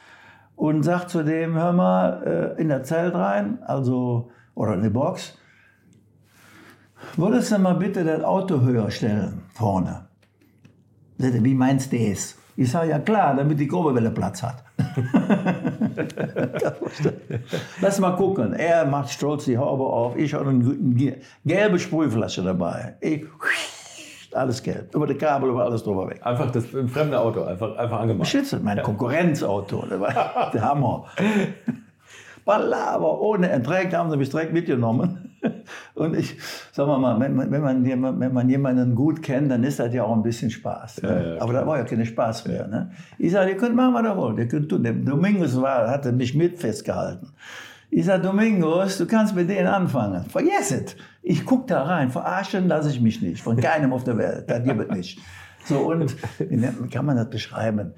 und 0.57 0.83
sagt 0.83 1.09
zu 1.11 1.23
dem, 1.23 1.55
hör 1.55 1.71
mal, 1.71 2.55
äh, 2.57 2.61
in 2.61 2.67
der 2.67 2.83
Zelt 2.83 3.15
rein, 3.15 3.63
also, 3.63 4.31
oder 4.55 4.73
in 4.73 4.83
die 4.83 4.89
Box, 4.89 5.37
würdest 7.15 7.51
du 7.51 7.59
mal 7.59 7.75
bitte 7.75 8.03
das 8.03 8.23
Auto 8.23 8.61
höher 8.61 8.91
stellen, 8.91 9.43
vorne? 9.53 10.07
Wie 11.17 11.53
meinst 11.53 11.93
du 11.93 12.09
das? 12.09 12.37
Ich 12.59 12.71
sage, 12.71 12.89
ja 12.89 12.97
klar, 12.97 13.35
damit 13.35 13.59
die 13.59 13.67
Kurbelwelle 13.67 14.09
Platz 14.09 14.41
hat. 14.41 14.63
Lass 17.81 17.99
mal 17.99 18.15
gucken. 18.15 18.53
Er 18.53 18.83
macht 18.85 19.11
stolz 19.11 19.45
die 19.45 19.59
Haube 19.59 19.83
auf. 19.83 20.17
Ich 20.17 20.33
habe 20.33 20.49
eine 20.49 21.17
gelbe 21.45 21.77
Sprühflasche 21.77 22.41
dabei. 22.41 22.95
Ich 22.99 23.25
alles 24.33 24.63
gelb. 24.63 24.93
Über 24.95 25.05
die 25.05 25.13
Kabel, 25.13 25.51
über 25.51 25.65
alles 25.65 25.83
drüber 25.83 26.09
weg. 26.09 26.19
Einfach 26.25 26.49
das 26.51 26.65
fremde 26.65 27.19
Auto, 27.19 27.43
einfach, 27.43 27.77
einfach 27.77 27.99
angemacht. 27.99 28.27
Schütze, 28.27 28.59
mein 28.59 28.77
ja. 28.77 28.83
Konkurrenzauto. 28.83 29.85
Das 29.87 29.99
war 29.99 30.49
der 30.53 30.61
Hammer. 30.61 31.05
Palaver 32.43 33.21
ohne 33.21 33.49
Entreck, 33.49 33.93
haben 33.93 34.09
sie 34.09 34.17
mich 34.17 34.29
direkt 34.29 34.51
mitgenommen. 34.51 35.26
Und 35.93 36.15
ich, 36.15 36.37
sag 36.71 36.87
mal, 36.87 37.19
wenn 37.19 37.35
man, 37.35 37.51
wenn, 37.51 37.99
man, 37.99 38.19
wenn 38.19 38.33
man 38.33 38.49
jemanden 38.49 38.95
gut 38.95 39.21
kennt, 39.21 39.51
dann 39.51 39.63
ist 39.63 39.79
das 39.79 39.93
ja 39.93 40.03
auch 40.03 40.15
ein 40.15 40.23
bisschen 40.23 40.49
Spaß. 40.49 41.01
Ne? 41.03 41.35
Ja, 41.35 41.41
Aber 41.41 41.53
da 41.53 41.65
war 41.65 41.77
ja 41.77 41.83
kein 41.83 42.05
Spaß 42.05 42.47
mehr. 42.47 42.67
Ne? 42.67 42.91
Ich 43.17 43.31
sage, 43.31 43.51
ihr 43.51 43.57
könnt 43.57 43.75
machen, 43.75 43.93
was 43.93 44.03
ihr 44.03 44.17
wollt. 44.17 44.39
Ihr 44.39 44.47
könnt 44.47 44.69
tun. 44.69 44.83
Der 44.83 44.93
Domingos 44.93 45.59
war, 45.61 45.89
hatte 45.89 46.11
mich 46.11 46.35
mit 46.35 46.59
festgehalten. 46.59 47.29
Ich 47.89 48.05
sage, 48.05 48.23
Domingos, 48.23 48.97
du 48.97 49.05
kannst 49.05 49.35
mit 49.35 49.49
denen 49.49 49.67
anfangen. 49.67 50.25
Vergiss 50.25 50.71
es. 50.71 50.95
Ich 51.21 51.45
gucke 51.45 51.67
da 51.67 51.83
rein. 51.83 52.09
Verarschen 52.09 52.67
lasse 52.67 52.89
ich 52.89 52.99
mich 52.99 53.21
nicht. 53.21 53.41
Von 53.41 53.57
keinem 53.57 53.93
auf 53.93 54.03
der 54.03 54.17
Welt. 54.17 54.49
Das 54.49 54.63
gibt 54.63 54.81
es 54.81 54.95
nicht. 54.95 55.19
So, 55.65 55.79
und 55.79 56.15
wie 56.39 56.89
kann 56.89 57.05
man 57.05 57.15
das 57.15 57.29
beschreiben? 57.29 57.93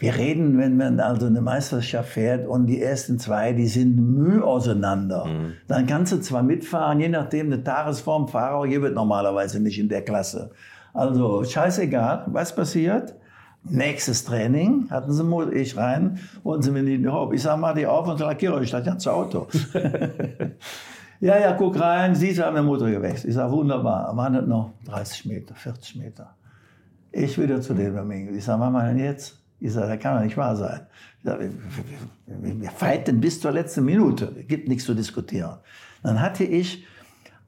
Wir 0.00 0.16
reden, 0.16 0.56
wenn 0.58 0.78
man 0.78 0.98
also 0.98 1.26
eine 1.26 1.42
Meisterschaft 1.42 2.08
fährt 2.08 2.48
und 2.48 2.66
die 2.66 2.80
ersten 2.80 3.18
zwei, 3.18 3.52
die 3.52 3.66
sind 3.66 3.96
Mühe 3.96 4.42
auseinander. 4.42 5.26
Mhm. 5.26 5.52
Dann 5.68 5.86
kannst 5.86 6.10
du 6.12 6.20
zwar 6.20 6.42
mitfahren, 6.42 7.00
je 7.00 7.10
nachdem, 7.10 7.52
eine 7.52 7.62
Tagesform 7.62 8.26
Fahrer 8.26 8.66
gibt 8.66 8.86
es 8.86 8.94
normalerweise 8.94 9.60
nicht 9.60 9.78
in 9.78 9.90
der 9.90 10.02
Klasse. 10.02 10.52
Also 10.94 11.44
scheißegal, 11.44 12.24
was 12.28 12.54
passiert. 12.54 13.14
Nächstes 13.62 14.24
Training 14.24 14.88
hatten 14.88 15.12
sie 15.12 15.22
Mut, 15.22 15.52
ich 15.52 15.76
rein, 15.76 16.18
wollten 16.44 16.62
sie 16.62 16.70
mir 16.70 16.82
nicht 16.82 17.06
auf. 17.06 17.34
Ich 17.34 17.42
sag 17.42 17.60
mal 17.60 17.74
die 17.74 17.86
auf 17.86 18.08
und 18.08 18.18
lackiere 18.20 18.54
euch 18.54 18.70
das 18.70 18.82
ganze 18.82 19.12
Auto. 19.12 19.48
ja, 21.20 21.38
ja, 21.38 21.52
guck 21.52 21.78
rein, 21.78 22.14
sie 22.14 22.34
haben 22.42 22.56
den 22.56 22.64
Motor 22.64 22.88
gewechselt. 22.88 23.28
Ich 23.28 23.34
sag 23.34 23.50
wunderbar, 23.50 24.16
waren 24.16 24.32
das 24.32 24.46
noch 24.46 24.72
30 24.86 25.26
Meter, 25.26 25.54
40 25.54 25.96
Meter. 25.96 26.34
Ich 27.12 27.38
wieder 27.38 27.60
zu 27.60 27.74
dem 27.74 27.94
Domingo. 27.94 28.32
Ich 28.32 28.44
sag, 28.44 28.58
was 28.58 28.72
machen 28.72 28.96
denn 28.96 29.04
jetzt? 29.04 29.39
Ich 29.60 29.72
sage, 29.72 29.88
das 29.88 30.00
kann 30.00 30.16
doch 30.16 30.24
nicht 30.24 30.36
wahr 30.36 30.56
sein. 30.56 30.80
Ich 31.18 31.24
sag, 31.24 31.40
wir, 32.26 32.70
fighten 32.70 33.20
bis 33.20 33.40
zur 33.40 33.52
letzten 33.52 33.84
Minute. 33.84 34.34
Es 34.40 34.48
gibt 34.48 34.68
nichts 34.68 34.84
zu 34.84 34.94
diskutieren. 34.94 35.58
Dann 36.02 36.20
hatte 36.20 36.44
ich 36.44 36.86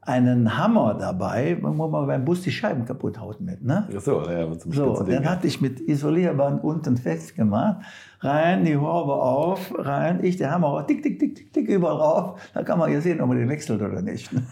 einen 0.05 0.57
Hammer 0.57 0.95
dabei, 0.95 1.57
wo 1.61 1.87
man 1.87 2.07
beim 2.07 2.25
Bus 2.25 2.41
die 2.41 2.51
Scheiben 2.51 2.85
kaputt 2.85 3.19
haut 3.19 3.39
mit. 3.39 3.63
Ne? 3.63 3.87
Ach 3.95 4.01
so, 4.01 4.29
ja, 4.29 4.57
zum 4.57 4.73
so, 4.73 5.01
dann 5.01 5.27
hatte 5.27 5.47
ich 5.47 5.61
mit 5.61 5.79
Isolierband 5.79 6.63
unten 6.63 6.97
festgemacht, 6.97 7.83
rein, 8.19 8.65
die 8.65 8.75
Haube 8.75 9.13
auf, 9.13 9.73
rein, 9.77 10.23
ich 10.23 10.35
der 10.35 10.51
Hammer, 10.51 10.85
tick, 10.85 11.03
tick, 11.03 11.19
tick, 11.19 11.35
tick, 11.35 11.53
tick, 11.53 11.69
überall 11.69 11.95
rauf. 11.95 12.41
Da 12.53 12.63
kann 12.63 12.79
man 12.79 12.91
ja 12.91 12.99
sehen, 12.99 13.21
ob 13.21 13.29
man 13.29 13.37
den 13.37 13.49
wechselt 13.49 13.81
oder 13.81 14.01
nicht. 14.01 14.31
Ne? 14.33 14.43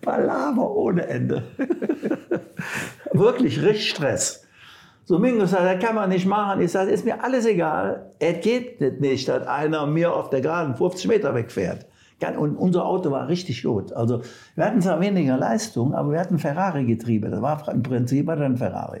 Palaver 0.00 0.70
ohne 0.70 1.06
Ende. 1.06 1.44
Wirklich 3.12 3.62
richtig 3.62 3.90
Stress. 3.90 4.47
So 5.08 5.18
Mingo 5.18 5.46
sagt, 5.46 5.64
das 5.64 5.82
kann 5.82 5.94
man 5.94 6.10
nicht 6.10 6.26
machen. 6.26 6.60
Ich 6.60 6.70
sage, 6.70 6.90
ist 6.90 7.06
mir 7.06 7.24
alles 7.24 7.46
egal. 7.46 8.12
Es 8.18 8.42
geht 8.42 9.00
nicht, 9.00 9.26
dass 9.26 9.46
einer 9.46 9.86
mir 9.86 10.12
auf 10.12 10.28
der 10.28 10.42
Geraden 10.42 10.76
50 10.76 11.08
Meter 11.08 11.34
wegfährt. 11.34 11.86
Und 12.38 12.56
unser 12.56 12.84
Auto 12.84 13.10
war 13.10 13.26
richtig 13.26 13.62
gut. 13.62 13.90
Also 13.90 14.20
wir 14.54 14.66
hatten 14.66 14.82
zwar 14.82 15.00
weniger 15.00 15.38
Leistung, 15.38 15.94
aber 15.94 16.12
wir 16.12 16.20
hatten 16.20 16.38
Ferrari-Getriebe. 16.38 17.30
Das 17.30 17.40
war 17.40 17.66
im 17.72 17.82
Prinzip 17.82 18.28
ein 18.28 18.58
Ferrari. 18.58 19.00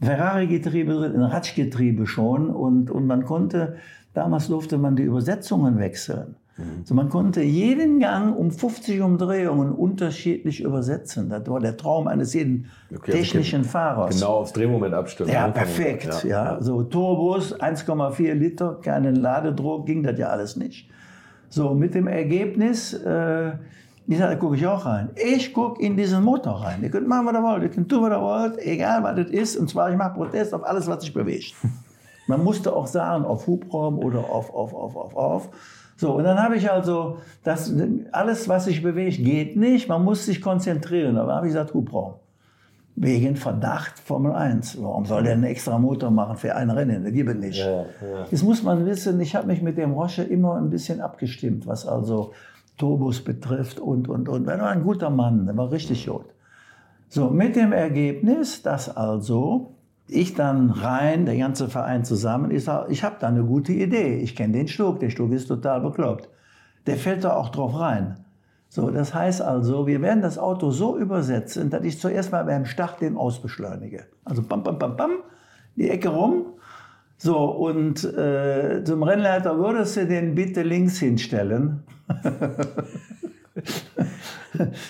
Ferrari-Getriebe 0.00 0.98
sind 1.00 1.14
ein 1.16 1.22
Ratschgetriebe 1.22 2.06
schon 2.06 2.50
und, 2.50 2.90
und 2.90 3.06
man 3.06 3.24
konnte, 3.24 3.76
damals 4.14 4.48
durfte 4.48 4.78
man 4.78 4.96
die 4.96 5.04
Übersetzungen 5.04 5.78
wechseln. 5.78 6.36
Mhm. 6.58 6.84
So 6.84 6.94
man 6.94 7.08
konnte 7.08 7.42
jeden 7.42 8.00
Gang 8.00 8.36
um 8.36 8.50
50 8.50 9.00
Umdrehungen 9.00 9.72
unterschiedlich 9.72 10.62
übersetzen. 10.62 11.28
Das 11.28 11.46
war 11.48 11.60
der 11.60 11.76
Traum 11.76 12.08
eines 12.08 12.32
jeden 12.34 12.66
okay, 12.90 13.12
also 13.12 13.18
technischen 13.18 13.60
okay. 13.60 13.68
Fahrers. 13.68 14.14
Genau 14.14 14.38
aufs 14.38 14.52
Drehmoment 14.52 14.94
abstimmen. 14.94 15.30
Ja, 15.30 15.48
perfekt. 15.48 16.24
Ja, 16.24 16.54
ja. 16.54 16.62
So 16.62 16.82
Turbos, 16.82 17.58
1,4 17.58 18.32
Liter, 18.34 18.78
keinen 18.82 19.16
Ladedruck, 19.16 19.86
ging 19.86 20.02
das 20.02 20.18
ja 20.18 20.28
alles 20.28 20.56
nicht. 20.56 20.90
So 21.48 21.74
mit 21.74 21.94
dem 21.94 22.06
Ergebnis, 22.06 22.92
äh, 22.94 23.52
ich 24.08 24.18
sage, 24.18 24.34
da 24.34 24.38
gucke 24.38 24.56
ich 24.56 24.66
auch 24.66 24.86
rein. 24.86 25.10
Ich 25.16 25.52
gucke 25.52 25.82
in 25.82 25.96
diesen 25.96 26.22
Motor 26.22 26.62
rein. 26.62 26.82
Ihr 26.82 26.90
könnt 26.90 27.08
machen, 27.08 27.26
was 27.26 27.34
ihr 27.34 27.42
wollt, 27.42 27.62
ihr 27.64 27.68
könnt 27.70 27.88
tun, 27.88 28.02
was 28.02 28.12
ihr 28.12 28.20
wollt, 28.20 28.58
egal 28.58 29.02
was 29.02 29.16
das 29.16 29.30
ist. 29.30 29.56
Und 29.56 29.68
zwar, 29.68 29.90
ich 29.90 29.96
mache 29.96 30.14
Protest 30.14 30.54
auf 30.54 30.64
alles, 30.64 30.86
was 30.86 31.02
sich 31.02 31.12
bewegt. 31.12 31.54
Man 32.28 32.42
musste 32.42 32.74
auch 32.74 32.86
sagen, 32.86 33.24
auf 33.24 33.46
Hubraum 33.46 33.98
oder 33.98 34.18
auf, 34.30 34.52
auf, 34.52 34.74
auf, 34.74 34.96
auf, 34.96 35.16
auf. 35.16 35.48
So, 35.96 36.12
und 36.12 36.24
dann 36.24 36.38
habe 36.38 36.56
ich 36.56 36.70
also, 36.70 37.18
das, 37.42 37.72
alles, 38.12 38.48
was 38.48 38.66
sich 38.66 38.82
bewegt, 38.82 39.18
geht 39.18 39.56
nicht. 39.56 39.88
Man 39.88 40.04
muss 40.04 40.26
sich 40.26 40.40
konzentrieren. 40.40 41.16
Aber 41.16 41.34
habe 41.34 41.46
ich 41.46 41.52
gesagt, 41.52 41.74
Hubraum. 41.74 42.14
Wegen 42.98 43.36
Verdacht 43.36 43.98
Formel 43.98 44.32
1. 44.32 44.82
Warum 44.82 45.04
soll 45.04 45.22
der 45.22 45.34
einen 45.34 45.44
extra 45.44 45.78
Motor 45.78 46.10
machen 46.10 46.36
für 46.36 46.54
ein 46.54 46.70
Rennen? 46.70 47.04
Das 47.04 47.12
gibt 47.12 47.28
es 47.28 47.36
nicht. 47.36 47.58
Ja, 47.58 47.82
ja. 47.82 47.84
Jetzt 48.30 48.42
muss 48.42 48.62
man 48.62 48.86
wissen, 48.86 49.20
ich 49.20 49.36
habe 49.36 49.48
mich 49.48 49.60
mit 49.60 49.76
dem 49.76 49.92
Roche 49.92 50.22
immer 50.22 50.56
ein 50.56 50.70
bisschen 50.70 51.02
abgestimmt, 51.02 51.66
was 51.66 51.86
also 51.86 52.32
Turbos 52.76 53.22
betrifft 53.22 53.80
und, 53.80 54.08
und, 54.08 54.28
und. 54.28 54.46
Er 54.48 54.60
war 54.60 54.70
ein 54.70 54.82
guter 54.82 55.10
Mann, 55.10 55.46
der 55.46 55.56
war 55.56 55.70
richtig 55.70 56.06
gut. 56.06 56.26
So, 57.08 57.30
mit 57.30 57.56
dem 57.56 57.72
Ergebnis, 57.72 58.62
dass 58.62 58.94
also 58.94 59.74
ich 60.08 60.34
dann 60.34 60.70
rein, 60.70 61.26
der 61.26 61.36
ganze 61.36 61.68
Verein 61.68 62.04
zusammen, 62.04 62.50
ich 62.50 62.64
sage, 62.64 62.92
ich 62.92 63.02
habe 63.02 63.16
da 63.18 63.28
eine 63.28 63.44
gute 63.44 63.72
Idee. 63.72 64.16
Ich 64.16 64.36
kenne 64.36 64.54
den 64.54 64.68
Stuck, 64.68 65.00
der 65.00 65.10
Stuck 65.10 65.32
ist 65.32 65.48
total 65.48 65.80
bekloppt. 65.80 66.28
Der 66.86 66.96
fällt 66.96 67.24
da 67.24 67.34
auch 67.34 67.48
drauf 67.48 67.78
rein. 67.78 68.16
So, 68.68 68.90
das 68.90 69.14
heißt 69.14 69.42
also, 69.42 69.86
wir 69.86 70.02
werden 70.02 70.22
das 70.22 70.38
Auto 70.38 70.70
so 70.70 70.98
übersetzen, 70.98 71.70
dass 71.70 71.84
ich 71.84 71.98
zuerst 71.98 72.32
mal 72.32 72.44
beim 72.44 72.66
Start 72.66 73.00
den 73.00 73.16
ausbeschleunige. 73.16 74.04
Also 74.24 74.42
bam, 74.42 74.62
bam, 74.62 74.78
bam, 74.78 74.96
bam, 74.96 75.12
die 75.76 75.88
Ecke 75.88 76.08
rum. 76.08 76.46
So, 77.18 77.38
und 77.38 78.04
äh, 78.04 78.84
zum 78.84 79.02
Rennleiter 79.02 79.58
würdest 79.58 79.96
du 79.96 80.06
den 80.06 80.34
bitte 80.34 80.62
links 80.62 80.98
hinstellen. 80.98 81.82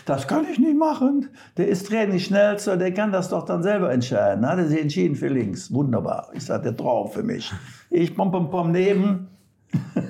das 0.06 0.26
kann 0.26 0.44
ich 0.50 0.58
nicht 0.58 0.76
machen. 0.76 1.28
Der 1.56 1.68
ist 1.68 1.86
Trainingsschnellster, 1.86 2.76
der 2.76 2.92
kann 2.92 3.12
das 3.12 3.28
doch 3.28 3.44
dann 3.44 3.62
selber 3.62 3.92
entscheiden. 3.92 4.46
Hat 4.46 4.58
er 4.58 4.66
sich 4.66 4.80
entschieden 4.80 5.14
für 5.14 5.28
links. 5.28 5.72
Wunderbar. 5.72 6.30
Ich 6.34 6.44
sage, 6.44 6.64
der 6.64 6.76
Traum 6.76 7.10
für 7.10 7.22
mich. 7.22 7.52
Ich 7.90 8.14
pom, 8.14 8.32
pom, 8.32 8.50
pom 8.50 8.72
neben 8.72 9.28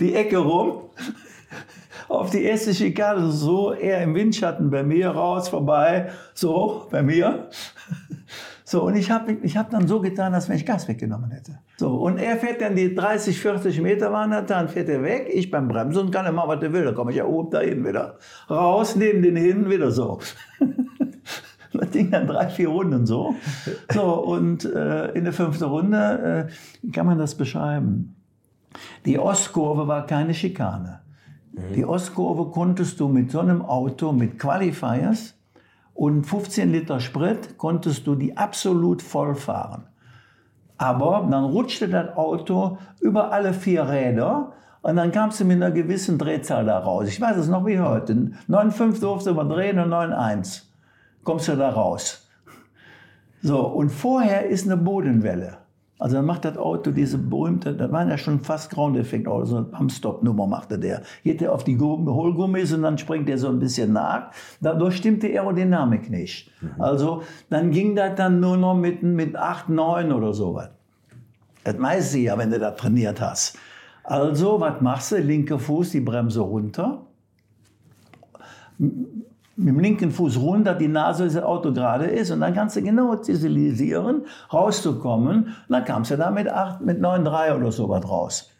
die 0.00 0.14
Ecke 0.14 0.38
rum 0.38 0.82
auf 2.08 2.30
die 2.30 2.42
erste 2.42 2.74
Schikane, 2.74 3.30
so 3.30 3.72
eher 3.72 4.02
im 4.02 4.14
Windschatten 4.14 4.70
bei 4.70 4.82
mir 4.82 5.10
raus, 5.10 5.48
vorbei, 5.48 6.10
so 6.34 6.86
bei 6.90 7.02
mir. 7.02 7.48
So, 8.66 8.82
und 8.82 8.96
ich 8.96 9.10
habe 9.10 9.36
ich 9.42 9.58
hab 9.58 9.70
dann 9.70 9.86
so 9.86 10.00
getan, 10.00 10.32
als 10.32 10.48
wenn 10.48 10.56
ich 10.56 10.64
Gas 10.64 10.88
weggenommen 10.88 11.30
hätte. 11.30 11.58
So, 11.76 11.96
und 11.96 12.16
er 12.16 12.38
fährt 12.38 12.62
dann 12.62 12.74
die 12.74 12.94
30, 12.94 13.38
40 13.38 13.82
Meter 13.82 14.10
waren 14.10 14.46
dann 14.46 14.68
fährt 14.70 14.88
er 14.88 15.02
weg, 15.02 15.28
ich 15.30 15.50
beim 15.50 15.68
Bremsen 15.68 16.06
und 16.06 16.10
kann 16.10 16.24
er 16.24 16.32
machen, 16.32 16.48
was 16.48 16.62
er 16.62 16.72
will. 16.72 16.84
Da 16.84 16.92
komme 16.92 17.10
ich 17.10 17.18
ja 17.18 17.26
oben 17.26 17.50
dahin 17.50 17.84
wieder. 17.86 18.18
Raus, 18.48 18.96
neben 18.96 19.22
den 19.22 19.36
hin, 19.36 19.68
wieder 19.68 19.90
so. 19.90 20.18
das 21.74 21.90
Ding 21.90 22.10
dann 22.10 22.26
drei, 22.26 22.48
vier 22.48 22.70
Runden 22.70 23.04
so. 23.04 23.34
So, 23.92 24.24
und 24.24 24.64
äh, 24.64 25.10
in 25.12 25.24
der 25.24 25.34
fünften 25.34 25.64
Runde 25.64 26.48
äh, 26.48 26.90
kann 26.90 27.04
man 27.04 27.18
das 27.18 27.34
beschreiben. 27.34 28.16
Die 29.04 29.18
Ostkurve 29.18 29.86
war 29.86 30.06
keine 30.06 30.32
Schikane. 30.32 31.00
Mhm. 31.52 31.74
Die 31.74 31.84
Ostkurve 31.84 32.50
konntest 32.50 32.98
du 32.98 33.08
mit 33.08 33.30
so 33.30 33.40
einem 33.40 33.60
Auto, 33.60 34.12
mit 34.12 34.38
Qualifiers, 34.38 35.34
und 35.94 36.24
15 36.24 36.72
Liter 36.72 37.00
Sprit 37.00 37.56
konntest 37.56 38.06
du 38.06 38.14
die 38.14 38.36
absolut 38.36 39.00
voll 39.00 39.34
fahren. 39.34 39.84
Aber 40.76 41.26
dann 41.30 41.44
rutschte 41.44 41.88
das 41.88 42.16
Auto 42.16 42.78
über 43.00 43.32
alle 43.32 43.54
vier 43.54 43.88
Räder 43.88 44.52
und 44.82 44.96
dann 44.96 45.12
kamst 45.12 45.40
du 45.40 45.44
mit 45.44 45.56
einer 45.56 45.70
gewissen 45.70 46.18
Drehzahl 46.18 46.66
da 46.66 46.78
raus. 46.78 47.08
Ich 47.08 47.20
weiß 47.20 47.36
es 47.36 47.48
noch 47.48 47.64
wie 47.64 47.78
heute. 47.78 48.12
9,5 48.48 49.00
durfte 49.00 49.32
man 49.32 49.48
drehen 49.48 49.78
und 49.78 49.90
9,1 49.90 50.64
kommst 51.22 51.48
du 51.48 51.56
da 51.56 51.70
raus. 51.70 52.28
So, 53.40 53.60
und 53.60 53.90
vorher 53.90 54.46
ist 54.46 54.66
eine 54.66 54.76
Bodenwelle. 54.76 55.58
Also 55.98 56.16
dann 56.16 56.26
macht 56.26 56.44
das 56.44 56.56
Auto 56.58 56.90
diese 56.90 57.18
berühmte, 57.18 57.74
das 57.74 57.90
waren 57.92 58.08
ja 58.08 58.18
schon 58.18 58.40
fast 58.40 58.70
Ground-Effekt, 58.70 59.28
also 59.28 59.58
eine 59.58 59.66
Pump-Stop-Nummer 59.66 60.46
machte 60.46 60.78
der. 60.78 61.02
Geht 61.22 61.40
er 61.40 61.52
auf 61.52 61.62
die 61.62 61.78
Hohlgummis 61.78 62.72
und 62.72 62.82
dann 62.82 62.98
springt 62.98 63.28
er 63.28 63.38
so 63.38 63.48
ein 63.48 63.60
bisschen 63.60 63.92
nach. 63.92 64.30
Dadurch 64.60 64.96
stimmt 64.96 65.22
die 65.22 65.38
Aerodynamik 65.38 66.10
nicht. 66.10 66.50
Mhm. 66.60 66.82
Also 66.82 67.22
dann 67.48 67.70
ging 67.70 67.94
das 67.94 68.16
dann 68.16 68.40
nur 68.40 68.56
noch 68.56 68.74
mit, 68.74 69.02
mit 69.02 69.36
8, 69.36 69.68
9 69.68 70.12
oder 70.12 70.32
sowas. 70.34 70.70
Das 71.62 71.80
weißt 71.80 72.14
du 72.14 72.18
ja, 72.18 72.36
wenn 72.36 72.50
du 72.50 72.58
da 72.58 72.72
trainiert 72.72 73.20
hast. 73.20 73.56
Also, 74.02 74.60
was 74.60 74.82
machst 74.82 75.12
du? 75.12 75.16
Linker 75.16 75.58
Fuß, 75.58 75.90
die 75.90 76.00
Bremse 76.00 76.40
runter 76.40 77.06
mit 79.56 79.68
dem 79.68 79.80
linken 79.80 80.10
Fuß 80.10 80.40
runter, 80.40 80.74
die 80.74 80.88
Nase, 80.88 81.24
das 81.24 81.36
Auto 81.36 81.72
gerade 81.72 82.06
ist. 82.06 82.30
Und 82.30 82.40
dann 82.40 82.54
kannst 82.54 82.76
du 82.76 82.82
genau 82.82 83.16
ziselisieren, 83.16 84.26
rauszukommen. 84.52 85.44
Und 85.44 85.54
dann 85.68 85.84
kamst 85.84 86.10
du 86.10 86.16
da 86.16 86.30
mit, 86.30 86.48
8, 86.48 86.80
mit 86.80 87.00
9,3 87.00 87.56
oder 87.56 87.72
so 87.72 87.88
was 87.88 88.08
raus. 88.08 88.50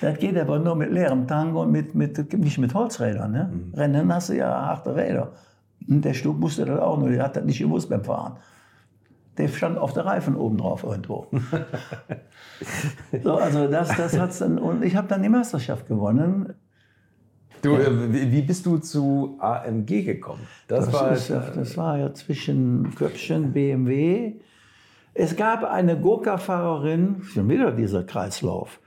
Das 0.00 0.18
geht 0.18 0.38
aber 0.38 0.58
nur 0.58 0.76
mit 0.76 0.92
leerem 0.92 1.26
Tango 1.26 1.62
und 1.62 1.72
mit, 1.72 1.94
mit, 1.94 2.32
nicht 2.38 2.58
mit 2.58 2.74
Holzrädern. 2.74 3.32
Ne? 3.32 3.50
Mhm. 3.50 3.74
Rennen 3.74 4.12
hast 4.12 4.28
du 4.28 4.34
ja 4.34 4.48
harte 4.48 4.94
Räder. 4.94 5.32
Und 5.88 6.04
der 6.04 6.14
Stub 6.14 6.40
wusste 6.42 6.64
das 6.64 6.80
auch 6.80 6.98
nur, 6.98 7.08
der 7.08 7.22
hat 7.22 7.36
das 7.36 7.44
nicht 7.44 7.58
gewusst 7.58 7.88
beim 7.88 8.04
Fahren. 8.04 8.36
Der 9.38 9.48
stand 9.48 9.78
auf 9.78 9.92
der 9.92 10.06
Reifen 10.06 10.34
oben 10.36 10.56
drauf 10.56 10.82
irgendwo. 10.82 11.26
so, 13.22 13.36
also 13.36 13.68
das, 13.68 13.94
das 13.96 14.18
hat's 14.18 14.38
dann, 14.38 14.58
und 14.58 14.82
ich 14.82 14.96
habe 14.96 15.08
dann 15.08 15.22
die 15.22 15.28
Meisterschaft 15.28 15.86
gewonnen. 15.86 16.54
Du, 17.62 17.74
äh, 17.74 18.32
wie 18.32 18.42
bist 18.42 18.66
du 18.66 18.78
zu 18.78 19.36
AMG 19.40 20.04
gekommen? 20.04 20.46
Das, 20.68 20.86
das 20.86 20.94
war, 20.94 21.12
ist, 21.12 21.30
das 21.30 21.76
war 21.76 21.98
ja 21.98 22.12
zwischen 22.14 22.94
Köpfchen, 22.94 23.52
BMW. 23.52 24.34
Es 25.14 25.36
gab 25.36 25.64
eine 25.64 25.98
Gurka-Fahrerin, 25.98 27.22
schon 27.22 27.48
wieder 27.48 27.72
dieser 27.72 28.04
Kreislauf, 28.04 28.80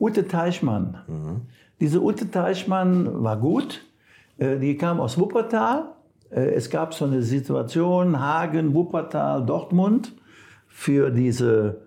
Ute 0.00 0.26
Teichmann. 0.28 0.98
Mhm. 1.06 1.42
Diese 1.80 2.02
Ute 2.02 2.30
Teichmann 2.30 3.22
war 3.22 3.38
gut. 3.38 3.84
Äh, 4.38 4.58
die 4.58 4.76
kam 4.76 5.00
aus 5.00 5.18
Wuppertal. 5.18 5.92
Äh, 6.30 6.54
es 6.54 6.70
gab 6.70 6.92
so 6.92 7.04
eine 7.04 7.22
Situation, 7.22 8.20
Hagen, 8.20 8.74
Wuppertal, 8.74 9.46
Dortmund, 9.46 10.12
für 10.66 11.10
diese 11.10 11.85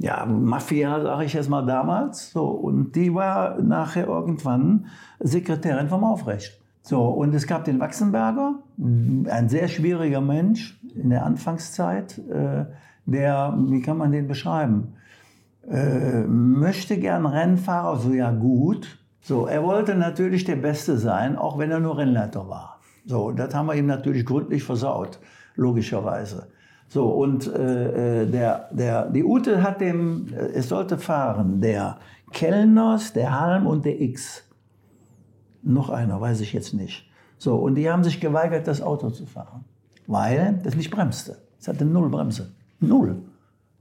ja, 0.00 0.24
Mafia, 0.24 1.02
sage 1.02 1.24
ich 1.26 1.34
jetzt 1.34 1.50
mal 1.50 1.64
damals. 1.66 2.30
So, 2.30 2.46
und 2.46 2.96
die 2.96 3.14
war 3.14 3.60
nachher 3.60 4.06
irgendwann 4.06 4.86
Sekretärin 5.18 5.88
vom 5.88 6.04
Aufrecht. 6.04 6.58
So, 6.82 7.04
und 7.04 7.34
es 7.34 7.46
gab 7.46 7.64
den 7.64 7.78
Wachsenberger, 7.80 8.54
ein 8.78 9.48
sehr 9.50 9.68
schwieriger 9.68 10.22
Mensch 10.22 10.80
in 10.94 11.10
der 11.10 11.26
Anfangszeit, 11.26 12.16
äh, 12.30 12.64
der, 13.04 13.54
wie 13.68 13.82
kann 13.82 13.98
man 13.98 14.10
den 14.10 14.26
beschreiben, 14.26 14.94
äh, 15.68 16.22
möchte 16.22 16.96
gern 16.96 17.26
Rennfahrer, 17.26 17.98
so 17.98 18.12
ja 18.14 18.30
gut. 18.30 18.98
So, 19.20 19.46
er 19.46 19.62
wollte 19.62 19.94
natürlich 19.94 20.44
der 20.44 20.56
Beste 20.56 20.96
sein, 20.96 21.36
auch 21.36 21.58
wenn 21.58 21.70
er 21.70 21.80
nur 21.80 21.98
Rennleiter 21.98 22.48
war. 22.48 22.80
So, 23.04 23.32
das 23.32 23.54
haben 23.54 23.66
wir 23.66 23.74
ihm 23.74 23.86
natürlich 23.86 24.24
gründlich 24.24 24.64
versaut, 24.64 25.20
logischerweise. 25.56 26.48
So, 26.92 27.08
und 27.08 27.46
äh, 27.46 28.22
äh, 28.22 28.26
der, 28.26 28.68
der, 28.72 29.08
die 29.10 29.22
Ute 29.22 29.62
hat 29.62 29.80
dem, 29.80 30.26
äh, 30.32 30.54
es 30.54 30.68
sollte 30.68 30.98
fahren, 30.98 31.60
der 31.60 31.98
Kellners, 32.32 33.12
der 33.12 33.40
Halm 33.40 33.68
und 33.68 33.84
der 33.84 34.00
X. 34.00 34.42
Noch 35.62 35.90
einer, 35.90 36.20
weiß 36.20 36.40
ich 36.40 36.52
jetzt 36.52 36.74
nicht. 36.74 37.08
So, 37.38 37.54
und 37.54 37.76
die 37.76 37.88
haben 37.88 38.02
sich 38.02 38.20
geweigert, 38.20 38.66
das 38.66 38.82
Auto 38.82 39.10
zu 39.10 39.24
fahren, 39.26 39.64
weil 40.08 40.58
das 40.64 40.74
nicht 40.74 40.90
bremste. 40.90 41.36
Es 41.60 41.68
hatte 41.68 41.84
null 41.84 42.10
Bremse. 42.10 42.56
Null. 42.80 43.22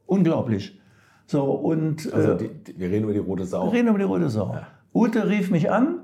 Unglaublich. 0.06 0.80
So, 1.26 1.46
und. 1.46 2.14
Also, 2.14 2.36
die, 2.36 2.50
die, 2.50 2.78
wir 2.78 2.92
reden 2.92 3.06
über 3.06 3.14
die 3.14 3.20
rote 3.20 3.46
Sau. 3.46 3.66
Wir 3.66 3.74
reden 3.74 3.88
über 3.88 3.98
die 3.98 4.06
rote 4.06 4.30
Sau. 4.30 4.54
Ja. 4.54 4.68
Ute 4.94 5.28
rief 5.28 5.50
mich 5.50 5.72
an 5.72 6.02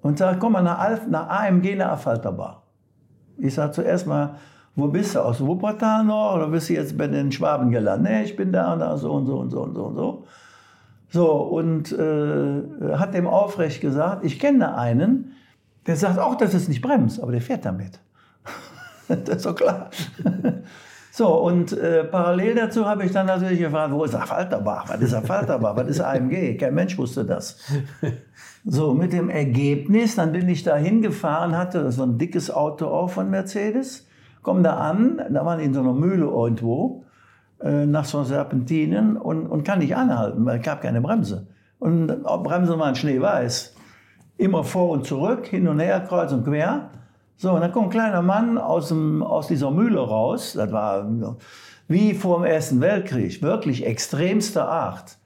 und 0.00 0.16
sagt: 0.16 0.40
Komm 0.40 0.52
mal 0.52 0.62
nach, 0.62 0.78
Alf, 0.78 1.06
nach 1.06 1.28
AMG 1.28 1.76
nach 1.76 1.90
Affalterbar. 1.90 2.62
Ich 3.36 3.52
sage 3.52 3.72
zuerst 3.72 4.06
mal, 4.06 4.36
wo 4.78 4.86
bist 4.86 5.16
du? 5.16 5.20
Aus 5.20 5.40
Wuppertal 5.40 6.04
noch? 6.04 6.36
Oder 6.36 6.46
bist 6.46 6.68
du 6.68 6.74
jetzt 6.74 6.96
bei 6.96 7.08
den 7.08 7.32
Schwaben 7.32 7.70
gelandet? 7.70 8.12
Nee, 8.12 8.22
ich 8.22 8.36
bin 8.36 8.52
da 8.52 8.72
und 8.72 8.78
da, 8.78 8.96
so 8.96 9.12
und 9.12 9.26
so 9.26 9.38
und 9.38 9.50
so 9.50 9.62
und 9.62 9.74
so 9.74 9.84
und 9.84 9.96
so. 9.96 10.24
So, 11.10 11.32
und 11.32 11.90
äh, 11.90 12.94
hat 12.96 13.14
dem 13.14 13.26
aufrecht 13.26 13.80
gesagt, 13.80 14.24
ich 14.24 14.38
kenne 14.38 14.76
einen, 14.76 15.32
der 15.86 15.96
sagt 15.96 16.18
auch, 16.18 16.36
dass 16.36 16.54
es 16.54 16.68
nicht 16.68 16.80
bremst, 16.80 17.20
aber 17.20 17.32
der 17.32 17.40
fährt 17.40 17.64
damit. 17.64 17.98
das 19.08 19.36
ist 19.36 19.46
doch 19.46 19.56
klar. 19.56 19.90
so, 21.10 21.40
und 21.40 21.72
äh, 21.72 22.04
parallel 22.04 22.54
dazu 22.54 22.86
habe 22.86 23.04
ich 23.04 23.10
dann 23.10 23.26
natürlich 23.26 23.58
gefragt, 23.58 23.92
wo 23.92 24.04
ist 24.04 24.14
Falterbach? 24.14 24.88
Was 24.90 25.00
ist 25.00 25.26
Falterbach? 25.26 25.74
Was 25.76 25.88
ist 25.88 26.00
AMG? 26.00 26.56
Kein 26.56 26.74
Mensch 26.74 26.96
wusste 26.96 27.24
das. 27.24 27.58
So, 28.64 28.92
mit 28.92 29.14
dem 29.14 29.30
Ergebnis, 29.30 30.16
dann 30.16 30.32
bin 30.32 30.46
ich 30.48 30.62
da 30.62 30.76
hingefahren, 30.76 31.56
hatte 31.56 31.90
so 31.90 32.02
ein 32.02 32.18
dickes 32.18 32.50
Auto 32.50 32.88
auch 32.88 33.08
von 33.08 33.30
Mercedes 33.30 34.07
Kommen 34.48 34.64
da 34.64 34.78
an, 34.78 35.20
da 35.28 35.44
waren 35.44 35.60
in 35.60 35.74
so 35.74 35.80
einer 35.80 35.92
Mühle 35.92 36.24
irgendwo, 36.24 37.04
äh, 37.60 37.84
nach 37.84 38.06
so 38.06 38.24
Serpentinen 38.24 39.18
und, 39.18 39.46
und 39.46 39.62
kann 39.62 39.80
nicht 39.80 39.94
anhalten, 39.94 40.46
weil 40.46 40.58
es 40.58 40.64
gab 40.64 40.80
keine 40.80 41.02
Bremse. 41.02 41.46
Und 41.78 42.06
Bremsen 42.22 42.78
waren 42.78 42.94
schneeweiß. 42.94 43.76
Immer 44.38 44.64
vor 44.64 44.88
und 44.88 45.06
zurück, 45.06 45.48
hin 45.48 45.68
und 45.68 45.80
her, 45.80 46.00
kreuz 46.00 46.32
und 46.32 46.44
quer. 46.44 46.88
So, 47.36 47.52
und 47.52 47.60
dann 47.60 47.72
kommt 47.72 47.88
ein 47.88 47.90
kleiner 47.90 48.22
Mann 48.22 48.56
aus, 48.56 48.88
dem, 48.88 49.22
aus 49.22 49.48
dieser 49.48 49.70
Mühle 49.70 50.00
raus. 50.00 50.54
Das 50.54 50.72
war 50.72 51.06
wie 51.86 52.14
vor 52.14 52.38
dem 52.38 52.46
Ersten 52.46 52.80
Weltkrieg, 52.80 53.42
wirklich 53.42 53.84
extremster 53.84 54.66
Art. 54.66 55.17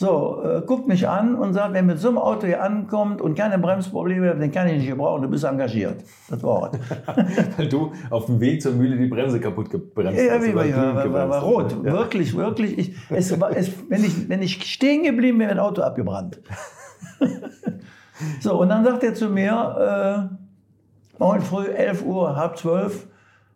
So, 0.00 0.42
äh, 0.42 0.62
guckt 0.62 0.88
mich 0.88 1.06
an 1.06 1.34
und 1.34 1.52
sagt, 1.52 1.74
wer 1.74 1.82
mit 1.82 1.98
so 1.98 2.08
einem 2.08 2.16
Auto 2.16 2.46
hier 2.46 2.62
ankommt 2.62 3.20
und 3.20 3.34
keine 3.34 3.58
Bremsprobleme 3.58 4.30
hat, 4.30 4.40
den 4.40 4.50
kann 4.50 4.66
ich 4.66 4.78
nicht 4.78 4.88
gebrauchen, 4.88 5.20
du 5.20 5.28
bist 5.28 5.44
engagiert. 5.44 6.02
Das 6.30 6.42
Wort. 6.42 6.78
Weil 7.58 7.68
du 7.68 7.92
auf 8.08 8.24
dem 8.24 8.40
Weg 8.40 8.62
zur 8.62 8.72
Mühle 8.72 8.96
die 8.96 9.08
Bremse 9.08 9.38
kaputt 9.38 9.68
gebremst 9.68 10.18
hast. 10.18 10.46
Ja, 10.46 10.54
war, 10.54 10.94
war, 10.94 11.12
war, 11.12 11.28
war 11.28 11.42
rot. 11.42 11.76
Ja. 11.84 11.92
Wirklich, 11.92 12.34
wirklich. 12.34 12.78
Ich, 12.78 12.96
es 13.10 13.38
war, 13.38 13.54
es, 13.54 13.72
wenn, 13.90 14.02
ich, 14.02 14.26
wenn 14.26 14.40
ich 14.40 14.72
stehen 14.72 15.02
geblieben 15.02 15.38
wäre, 15.38 15.50
wäre 15.50 15.60
ein 15.60 15.66
Auto 15.66 15.82
abgebrannt. 15.82 16.40
so, 18.40 18.58
und 18.58 18.70
dann 18.70 18.82
sagt 18.82 19.04
er 19.04 19.12
zu 19.12 19.28
mir, 19.28 20.30
äh, 20.30 21.18
morgen 21.18 21.42
früh, 21.42 21.66
11 21.66 22.06
Uhr, 22.06 22.36
halb 22.36 22.56
zwölf, 22.56 23.06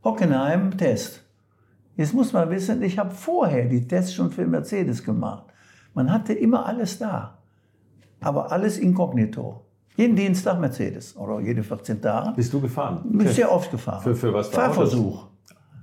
Hockenheim, 0.04 0.76
Test. 0.76 1.24
Jetzt 1.96 2.12
muss 2.12 2.34
man 2.34 2.50
wissen, 2.50 2.82
ich 2.82 2.98
habe 2.98 3.12
vorher 3.12 3.64
die 3.64 3.88
Tests 3.88 4.12
schon 4.12 4.30
für 4.30 4.44
Mercedes 4.46 5.02
gemacht. 5.02 5.44
Man 5.94 6.12
hatte 6.12 6.32
immer 6.32 6.66
alles 6.66 6.98
da, 6.98 7.38
aber 8.20 8.52
alles 8.52 8.78
inkognito. 8.78 9.62
Jeden 9.96 10.16
Dienstag 10.16 10.58
Mercedes 10.58 11.16
oder 11.16 11.40
jede 11.40 11.62
14 11.62 12.02
Tage. 12.02 12.32
Bist 12.34 12.52
du 12.52 12.60
gefahren? 12.60 13.02
Bin 13.04 13.28
sehr 13.28 13.50
oft 13.50 13.70
gefahren. 13.70 14.02
Für, 14.02 14.14
für 14.14 14.34
was? 14.34 14.48
Fahrversuch. 14.48 15.28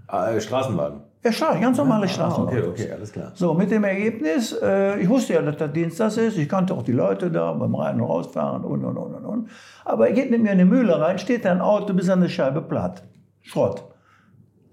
Ah, 0.08 0.32
äh, 0.32 0.42
Straßenwagen? 0.42 1.04
Ja, 1.24 1.32
Straßen, 1.32 1.62
ganz 1.62 1.78
normale 1.78 2.06
ah, 2.06 2.08
Straßenwagen. 2.08 2.60
Okay, 2.60 2.68
okay, 2.68 2.92
alles 2.92 3.12
klar. 3.12 3.32
So, 3.36 3.54
mit 3.54 3.70
dem 3.72 3.84
Ergebnis, 3.84 4.54
äh, 4.62 5.00
ich 5.00 5.08
wusste 5.08 5.36
ja, 5.36 5.42
dass 5.42 5.56
das 5.56 5.72
Dienstag 5.72 6.18
ist. 6.18 6.38
Ich 6.38 6.50
kannte 6.50 6.74
auch 6.74 6.84
die 6.84 6.92
Leute 6.92 7.32
da 7.32 7.54
beim 7.54 7.74
Rein- 7.76 8.02
und 8.02 8.08
Rausfahren 8.08 8.66
und, 8.66 8.84
und, 8.84 8.98
und, 8.98 9.24
und. 9.24 9.50
Aber 9.86 10.08
er 10.08 10.14
geht 10.14 10.32
mit 10.32 10.42
mir 10.42 10.52
in 10.52 10.58
die 10.58 10.66
Mühle 10.66 11.00
rein, 11.00 11.20
steht 11.20 11.46
da 11.46 11.52
ein 11.52 11.62
Auto 11.62 11.94
bis 11.94 12.10
an 12.10 12.22
die 12.22 12.30
Scheibe 12.30 12.62
platt. 12.62 13.04
Schrott. 13.42 13.86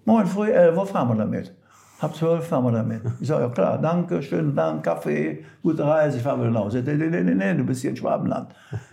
Morgen 0.06 0.26
früh 0.26 0.50
11 0.50 0.76
Uhr 0.76 0.86
fahren 0.86 1.08
wir 1.08 1.16
damit. 1.16 1.54
Hab 2.00 2.14
zwölf, 2.14 2.46
fahren 2.46 2.64
wir 2.64 2.70
damit. 2.70 3.02
Ich 3.20 3.26
sage, 3.26 3.42
ja 3.42 3.48
klar, 3.48 3.78
danke, 3.78 4.22
schönen 4.22 4.54
Dank, 4.54 4.84
Kaffee, 4.84 5.44
gute 5.62 5.84
Reise, 5.84 6.18
ich 6.18 6.22
fahre 6.22 6.40
wieder 6.40 6.50
nach 6.50 6.60
Hause. 6.60 6.80
Nee, 6.86 6.94
nee, 6.94 7.22
nee, 7.22 7.34
nee, 7.34 7.54
du 7.54 7.64
bist 7.64 7.80
hier 7.80 7.90
in 7.90 7.96
Schwabenland. 7.96 8.54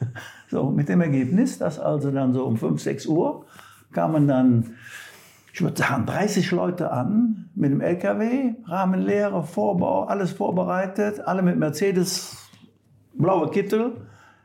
So, 0.47 0.69
mit 0.69 0.87
dem 0.87 1.01
Ergebnis, 1.01 1.57
dass 1.57 1.79
also 1.79 2.11
dann 2.11 2.31
so 2.31 2.45
um 2.45 2.55
5, 2.55 2.79
6 2.79 3.07
Uhr 3.07 3.45
kamen 3.91 4.27
dann, 4.27 4.75
ich 5.51 5.61
würde 5.61 5.75
sagen, 5.75 6.05
30 6.05 6.51
Leute 6.51 6.91
an 6.91 7.49
mit 7.55 7.71
dem 7.71 7.81
LKW, 7.81 8.53
Rahmenlehre, 8.65 9.43
Vorbau, 9.43 10.03
alles 10.03 10.31
vorbereitet, 10.31 11.19
alle 11.25 11.41
mit 11.41 11.57
Mercedes, 11.57 12.37
blaue 13.13 13.49
Kittel. 13.49 13.93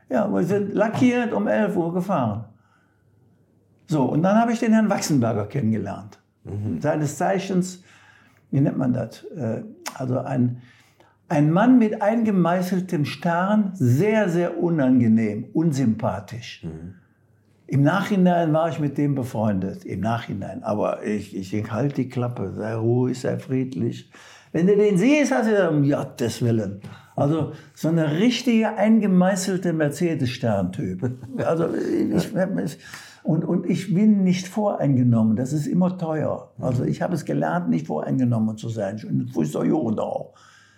Ja, 0.09 0.27
wir 0.33 0.43
sind 0.43 0.75
lackiert 0.75 1.35
um 1.35 1.47
11 1.47 1.77
Uhr 1.77 1.93
gefahren. 1.93 2.47
So, 3.87 4.05
und 4.05 4.23
dann 4.23 4.37
habe 4.37 4.53
ich 4.53 4.59
den 4.59 4.73
Herrn 4.73 4.89
Wachsenberger 4.89 5.47
kennengelernt. 5.47 6.19
Mhm. 6.45 6.81
Seines 6.81 7.19
Zeichens 7.19 7.85
wie 8.51 8.61
nennt 8.61 8.79
man 8.79 8.93
das? 8.93 9.25
Äh, 9.25 9.63
also 9.95 10.19
ein, 10.19 10.63
ein 11.29 11.51
Mann 11.51 11.79
mit 11.79 12.03
eingemeißeltem 12.03 13.05
Starren, 13.05 13.71
sehr, 13.75 14.29
sehr 14.29 14.59
unangenehm, 14.63 15.47
unsympathisch. 15.53 16.65
Mhm. 16.65 16.95
Im 17.67 17.83
Nachhinein 17.83 18.53
war 18.53 18.69
ich 18.69 18.81
mit 18.81 18.99
dem 18.99 19.15
befreundet, 19.15 19.85
im 19.85 20.01
Nachhinein. 20.01 20.65
Aber 20.65 21.05
ich, 21.05 21.37
ich 21.37 21.51
denke, 21.51 21.71
halt 21.71 21.97
die 21.97 22.09
Klappe, 22.09 22.53
sei 22.57 22.75
ruhig, 22.75 23.21
sei 23.21 23.39
friedlich. 23.39 24.11
Wenn 24.51 24.67
du 24.67 24.77
den 24.77 24.99
siehst, 24.99 25.31
hast 25.31 25.47
du 25.47 25.53
gesagt, 25.53 25.73
um 25.73 25.89
Gottes 25.89 26.43
Willen. 26.43 26.81
Also 27.15 27.53
so 27.75 27.89
eine 27.89 28.19
richtige 28.19 28.77
eingemeißelte 28.77 29.73
Mercedes-Stern-Typ. 29.73 31.13
Also 31.45 31.69
ich, 31.75 32.35
und, 33.23 33.45
und 33.45 33.69
ich 33.69 33.95
bin 33.95 34.25
nicht 34.25 34.49
voreingenommen. 34.49 35.37
Das 35.37 35.53
ist 35.53 35.67
immer 35.67 35.99
teuer. 35.99 36.53
Also 36.59 36.85
ich 36.85 37.03
habe 37.03 37.15
es 37.15 37.25
gelernt, 37.25 37.69
nicht 37.69 37.87
voreingenommen 37.87 38.57
zu 38.57 38.69
sein. 38.69 38.99
Schon 38.99 39.29
frühester 39.29 39.65
Jugend 39.65 40.01
auch. 40.01 40.35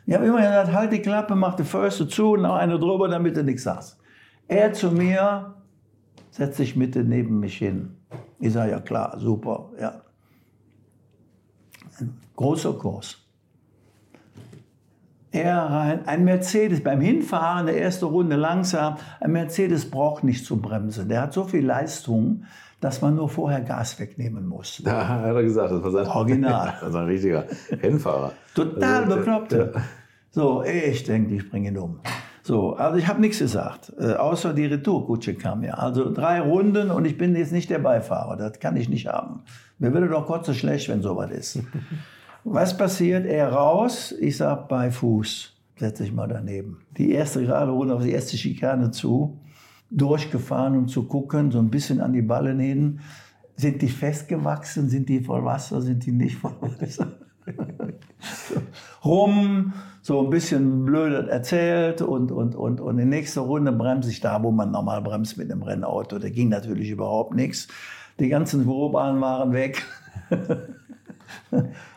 Ich 0.06 0.14
habe 0.14 0.26
immer 0.26 0.38
gesagt, 0.38 0.72
halt 0.72 0.92
die 0.92 1.00
Klappe, 1.00 1.36
mach 1.36 1.54
die 1.54 1.64
Fäuste 1.64 2.08
zu 2.08 2.32
und 2.32 2.42
noch 2.42 2.56
eine 2.56 2.78
drüber, 2.78 3.08
damit 3.08 3.36
du 3.36 3.44
nichts 3.44 3.62
sagst. 3.62 3.98
Er 4.48 4.72
zu 4.72 4.90
mir, 4.90 5.54
setzt 6.30 6.56
sich 6.56 6.74
Mitte 6.74 7.04
neben 7.04 7.38
mich 7.38 7.58
hin. 7.58 7.96
Ich 8.40 8.52
sage, 8.52 8.72
ja 8.72 8.80
klar, 8.80 9.18
super, 9.18 9.70
ja. 9.80 10.02
Ein 12.00 12.18
großer 12.34 12.72
Kurs. 12.72 13.21
Er 15.32 15.56
rein, 15.56 16.06
ein 16.06 16.24
Mercedes, 16.24 16.82
beim 16.82 17.00
Hinfahren, 17.00 17.64
der 17.66 17.76
erste 17.78 18.04
Runde 18.06 18.36
langsam, 18.36 18.96
ein 19.18 19.32
Mercedes 19.32 19.90
braucht 19.90 20.24
nicht 20.24 20.44
zu 20.44 20.60
bremsen. 20.60 21.08
Der 21.08 21.22
hat 21.22 21.32
so 21.32 21.44
viel 21.44 21.64
Leistung, 21.64 22.44
dass 22.80 23.00
man 23.00 23.14
nur 23.16 23.28
vorher 23.30 23.62
Gas 23.62 23.98
wegnehmen 23.98 24.46
muss. 24.46 24.78
Ja, 24.84 25.08
hat 25.08 25.24
er 25.24 25.42
gesagt, 25.42 25.72
das 25.72 25.82
war 25.82 25.90
sein 25.90 26.06
Original. 26.06 26.74
das 26.80 26.92
war 26.92 27.00
ein 27.02 27.06
richtiger 27.08 27.44
Rennfahrer. 27.82 28.32
Total 28.54 29.04
Also, 29.04 29.16
bekloppt. 29.16 29.52
ja. 29.52 29.66
So, 30.30 30.62
ich 30.64 31.02
denke, 31.04 31.34
ich 31.34 31.48
bringe 31.50 31.68
ihn 31.68 31.78
um. 31.78 32.00
So, 32.42 32.74
also 32.74 32.98
ich 32.98 33.06
habe 33.06 33.20
nichts 33.20 33.38
gesagt, 33.38 33.92
äh, 33.98 34.14
außer 34.14 34.52
die 34.52 34.66
Retourkutsche 34.66 35.34
kam 35.34 35.62
ja. 35.62 35.74
Also 35.74 36.12
drei 36.12 36.40
Runden 36.40 36.90
und 36.90 37.04
ich 37.04 37.16
bin 37.16 37.36
jetzt 37.36 37.52
nicht 37.52 37.70
der 37.70 37.78
Beifahrer. 37.78 38.36
Das 38.36 38.58
kann 38.58 38.76
ich 38.76 38.88
nicht 38.88 39.06
haben. 39.06 39.42
Mir 39.78 39.94
würde 39.94 40.08
doch 40.08 40.26
kurz 40.26 40.46
so 40.46 40.52
schlecht, 40.52 40.88
wenn 40.88 41.00
sowas 41.02 41.30
ist. 41.30 41.60
Was 42.44 42.76
passiert? 42.76 43.24
Er 43.26 43.52
raus, 43.52 44.12
ich 44.18 44.36
sag 44.36 44.68
bei 44.68 44.90
Fuß, 44.90 45.52
setze 45.76 46.04
ich 46.04 46.12
mal 46.12 46.26
daneben. 46.26 46.78
Die 46.96 47.12
erste 47.12 47.42
gerade 47.42 47.70
Runde 47.70 47.94
auf 47.94 48.02
die 48.02 48.10
erste 48.10 48.36
Schikane 48.36 48.90
zu, 48.90 49.38
durchgefahren, 49.90 50.76
um 50.76 50.88
zu 50.88 51.04
gucken, 51.04 51.52
so 51.52 51.60
ein 51.60 51.70
bisschen 51.70 52.00
an 52.00 52.12
die 52.12 52.22
Ballen 52.22 52.58
hin. 52.58 53.00
Sind 53.54 53.80
die 53.80 53.88
festgewachsen? 53.88 54.88
Sind 54.88 55.08
die 55.08 55.20
voll 55.20 55.44
Wasser? 55.44 55.80
Sind 55.82 56.04
die 56.04 56.12
nicht 56.12 56.36
voll 56.36 56.56
Wasser? 56.60 57.12
rum, 59.04 59.72
so 60.00 60.24
ein 60.24 60.30
bisschen 60.30 60.84
blöd 60.84 61.28
erzählt 61.28 62.02
und, 62.02 62.32
und, 62.32 62.54
und, 62.54 62.80
und 62.80 62.98
in 62.98 63.08
nächster 63.08 63.42
Runde 63.42 63.72
bremse 63.72 64.10
ich 64.10 64.20
da, 64.20 64.42
wo 64.42 64.50
man 64.50 64.70
normal 64.70 65.02
bremst 65.02 65.38
mit 65.38 65.50
einem 65.50 65.62
Rennauto. 65.62 66.18
Da 66.18 66.28
ging 66.28 66.48
natürlich 66.48 66.90
überhaupt 66.90 67.34
nichts. 67.34 67.68
Die 68.18 68.28
ganzen 68.28 68.64
Bürobahnen 68.64 69.20
waren 69.20 69.52
weg. 69.52 69.82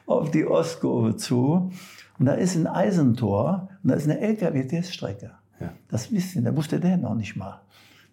Auf 0.05 0.31
die 0.31 0.45
Ostkurve 0.45 1.15
zu. 1.15 1.71
Und 2.19 2.25
da 2.25 2.33
ist 2.33 2.55
ein 2.55 2.67
Eisentor 2.67 3.69
und 3.83 3.91
da 3.91 3.95
ist 3.95 4.09
eine 4.09 4.19
LKW-Teststrecke. 4.19 5.31
Ja. 5.59 5.71
Das 5.89 6.11
wisst 6.11 6.35
ihr, 6.35 6.41
da 6.41 6.55
wusste 6.55 6.79
der 6.79 6.97
noch 6.97 7.15
nicht 7.15 7.35
mal. 7.35 7.61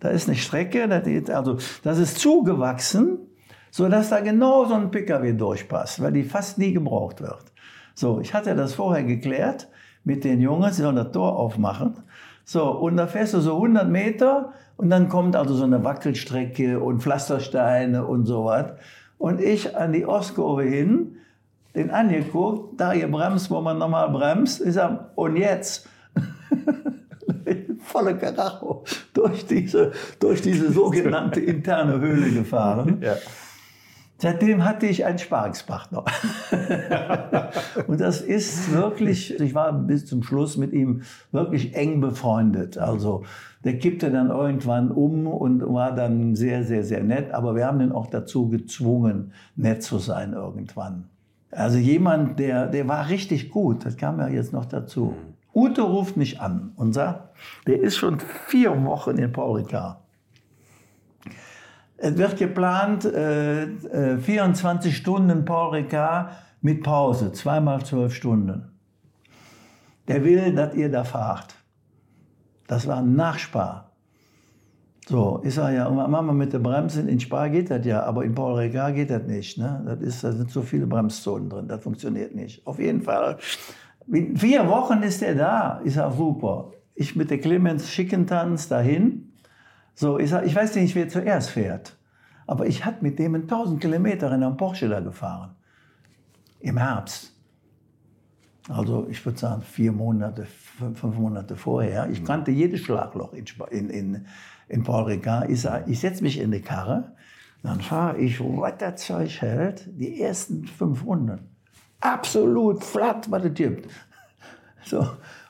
Da 0.00 0.08
ist 0.08 0.28
eine 0.28 0.36
Strecke, 0.36 0.84
also, 1.32 1.58
das 1.84 1.98
ist 1.98 2.18
zugewachsen, 2.18 3.18
sodass 3.70 4.10
da 4.10 4.20
genau 4.20 4.64
so 4.64 4.74
ein 4.74 4.90
PKW 4.90 5.32
durchpasst, 5.32 6.02
weil 6.02 6.12
die 6.12 6.24
fast 6.24 6.58
nie 6.58 6.72
gebraucht 6.72 7.20
wird. 7.20 7.52
So, 7.94 8.20
ich 8.20 8.34
hatte 8.34 8.56
das 8.56 8.74
vorher 8.74 9.04
geklärt 9.04 9.68
mit 10.02 10.24
den 10.24 10.40
Jungs, 10.40 10.76
die 10.76 10.82
sollen 10.82 10.96
das 10.96 11.12
Tor 11.12 11.38
aufmachen. 11.38 11.96
So, 12.44 12.70
und 12.70 12.96
da 12.96 13.06
fährst 13.06 13.34
du 13.34 13.40
so 13.40 13.54
100 13.54 13.88
Meter 13.88 14.54
und 14.76 14.90
dann 14.90 15.08
kommt 15.08 15.36
also 15.36 15.54
so 15.54 15.64
eine 15.64 15.84
Wackelstrecke 15.84 16.80
und 16.80 17.02
Pflastersteine 17.02 18.04
und 18.04 18.26
sowas. 18.26 18.72
Und 19.18 19.40
ich 19.40 19.76
an 19.76 19.92
die 19.92 20.04
Ostkurve 20.04 20.64
hin, 20.64 21.18
den 21.74 21.90
angeguckt, 21.90 22.80
da 22.80 22.92
ihr 22.92 23.10
bremst, 23.10 23.50
wo 23.50 23.60
man 23.60 23.78
normal 23.78 24.10
bremst. 24.10 24.60
Ich 24.60 24.74
sag, 24.74 25.10
und 25.16 25.36
jetzt? 25.36 25.88
Volle 27.78 28.16
Karacho 28.16 28.84
durch 29.12 29.46
diese, 29.46 29.92
durch 30.20 30.42
diese 30.42 30.72
sogenannte 30.72 31.40
interne 31.40 32.00
Höhle 32.00 32.30
gefahren. 32.30 33.00
Ja. 33.02 33.16
Seitdem 34.18 34.64
hatte 34.64 34.86
ich 34.86 35.04
einen 35.04 35.18
Sparingspartner. 35.18 36.04
und 37.88 38.00
das 38.00 38.20
ist 38.20 38.72
wirklich, 38.72 39.40
ich 39.40 39.52
war 39.52 39.72
bis 39.72 40.06
zum 40.06 40.22
Schluss 40.22 40.56
mit 40.56 40.72
ihm 40.72 41.02
wirklich 41.32 41.74
eng 41.74 42.00
befreundet. 42.00 42.78
Also 42.78 43.24
der 43.64 43.78
kippte 43.78 44.12
dann 44.12 44.30
irgendwann 44.30 44.92
um 44.92 45.26
und 45.26 45.62
war 45.62 45.92
dann 45.92 46.36
sehr, 46.36 46.62
sehr, 46.62 46.84
sehr 46.84 47.02
nett. 47.02 47.32
Aber 47.32 47.56
wir 47.56 47.66
haben 47.66 47.80
ihn 47.80 47.90
auch 47.90 48.06
dazu 48.06 48.48
gezwungen, 48.48 49.32
nett 49.56 49.82
zu 49.82 49.98
sein 49.98 50.34
irgendwann. 50.34 51.08
Also 51.52 51.76
jemand, 51.76 52.38
der, 52.38 52.66
der 52.66 52.88
war 52.88 53.08
richtig 53.10 53.50
gut, 53.50 53.84
das 53.84 53.96
kam 53.96 54.18
ja 54.18 54.28
jetzt 54.28 54.52
noch 54.52 54.64
dazu. 54.64 55.14
Ute 55.54 55.82
ruft 55.82 56.16
mich 56.16 56.40
an 56.40 56.72
und 56.76 56.94
sagt, 56.94 57.36
der 57.66 57.80
ist 57.80 57.96
schon 57.96 58.18
vier 58.48 58.84
Wochen 58.84 59.18
in 59.18 59.30
Paul 59.32 59.60
Ricard. 59.60 59.98
Es 61.98 62.16
wird 62.16 62.38
geplant, 62.38 63.04
äh, 63.04 63.64
äh, 63.64 64.18
24 64.18 64.96
Stunden 64.96 65.44
Paul 65.44 65.76
Ricard 65.76 66.32
mit 66.62 66.82
Pause, 66.82 67.32
zweimal 67.32 67.84
zwölf 67.84 68.14
Stunden. 68.14 68.72
Der 70.08 70.24
will, 70.24 70.54
dass 70.54 70.74
ihr 70.74 70.90
da 70.90 71.04
fahrt. 71.04 71.54
Das 72.66 72.86
war 72.86 72.98
ein 72.98 73.14
Nachspar. 73.14 73.91
So, 75.08 75.40
ich 75.44 75.54
sage 75.54 75.76
ja, 75.76 75.90
Mama 75.90 76.32
mit 76.32 76.52
der 76.52 76.60
Bremse, 76.60 77.00
in 77.02 77.18
Spar 77.18 77.50
geht 77.50 77.70
das 77.70 77.84
ja, 77.84 78.04
aber 78.04 78.24
in 78.24 78.34
Paul 78.34 78.54
Ricard 78.54 78.94
geht 78.94 79.10
das 79.10 79.24
nicht. 79.24 79.58
Ne? 79.58 79.82
Das 79.84 80.00
ist, 80.00 80.22
da 80.24 80.30
sind 80.32 80.50
so 80.50 80.62
viele 80.62 80.86
Bremszonen 80.86 81.48
drin, 81.48 81.66
das 81.66 81.82
funktioniert 81.82 82.34
nicht. 82.34 82.64
Auf 82.66 82.78
jeden 82.78 83.02
Fall, 83.02 83.38
in 84.06 84.36
vier 84.36 84.68
Wochen 84.68 85.02
ist 85.02 85.20
er 85.22 85.34
da. 85.34 85.80
Ich 85.84 85.94
sage, 85.94 86.14
super. 86.16 86.72
Ich 86.94 87.16
mit 87.16 87.30
der 87.30 87.38
Clemens 87.38 87.90
Schickentanz 87.90 88.68
dahin. 88.68 89.32
So, 89.94 90.18
ich 90.18 90.30
sage, 90.30 90.46
ich 90.46 90.54
weiß 90.54 90.76
nicht, 90.76 90.94
wer 90.94 91.08
zuerst 91.08 91.50
fährt. 91.50 91.96
Aber 92.46 92.66
ich 92.66 92.84
hatte 92.84 93.02
mit 93.02 93.18
dem 93.18 93.34
1000 93.34 93.80
Kilometer 93.80 94.28
in 94.28 94.42
einem 94.42 94.56
Porsche 94.56 94.88
da 94.88 95.00
gefahren. 95.00 95.56
Im 96.60 96.76
Herbst. 96.76 97.32
Also 98.68 99.08
ich 99.10 99.24
würde 99.26 99.38
sagen 99.38 99.62
vier 99.62 99.90
Monate, 99.90 100.44
fünf, 100.44 101.02
Monate 101.02 101.56
vorher. 101.56 102.08
Ich 102.10 102.24
kannte 102.24 102.52
jedes 102.52 102.80
Schlagloch 102.80 103.32
in, 103.32 103.46
Spa- 103.46 103.66
in, 103.66 103.90
in, 103.90 104.26
in 104.72 104.82
Paul 104.82 105.04
Ricard. 105.04 105.50
Ich, 105.50 105.66
ich 105.86 106.00
setze 106.00 106.22
mich 106.22 106.40
in 106.40 106.50
die 106.50 106.60
Karre, 106.60 107.12
dann 107.62 107.80
fahre 107.80 108.18
ich, 108.18 108.40
was 108.40 108.72
das 108.78 109.02
Zeug 109.02 109.40
hält, 109.40 109.86
die 109.86 110.20
ersten 110.20 110.66
fünf 110.66 111.04
Runden. 111.04 111.38
Absolut 112.00 112.82
flatt, 112.82 113.30
was 113.30 113.44
es 113.44 113.54
gibt. 113.54 113.88
So. 114.84 115.06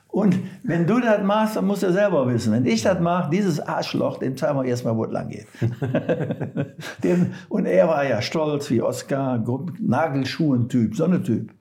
Und 0.09 0.37
wenn 0.61 0.85
du 0.85 0.99
das 0.99 1.23
machst, 1.23 1.55
dann 1.55 1.65
musst 1.65 1.81
du 1.81 1.91
selber 1.91 2.27
wissen. 2.27 2.53
Wenn 2.53 2.67
ich 2.67 2.83
das 2.83 2.99
mache, 2.99 3.31
dieses 3.31 3.59
Arschloch, 3.59 4.19
dem 4.19 4.37
zeigen 4.37 4.59
wir 4.59 4.65
erstmal, 4.65 4.95
wo 4.95 5.05
es 5.05 5.11
lang 5.11 5.29
geht. 5.29 5.47
Und 7.49 7.65
er 7.65 7.87
war 7.87 8.07
ja 8.07 8.21
stolz 8.21 8.69
wie 8.69 8.79
Oscar, 8.83 9.43
Nagelschuhen-Typ, 9.79 10.95
so 10.95 11.05
ein 11.05 11.23
Typ. 11.23 11.51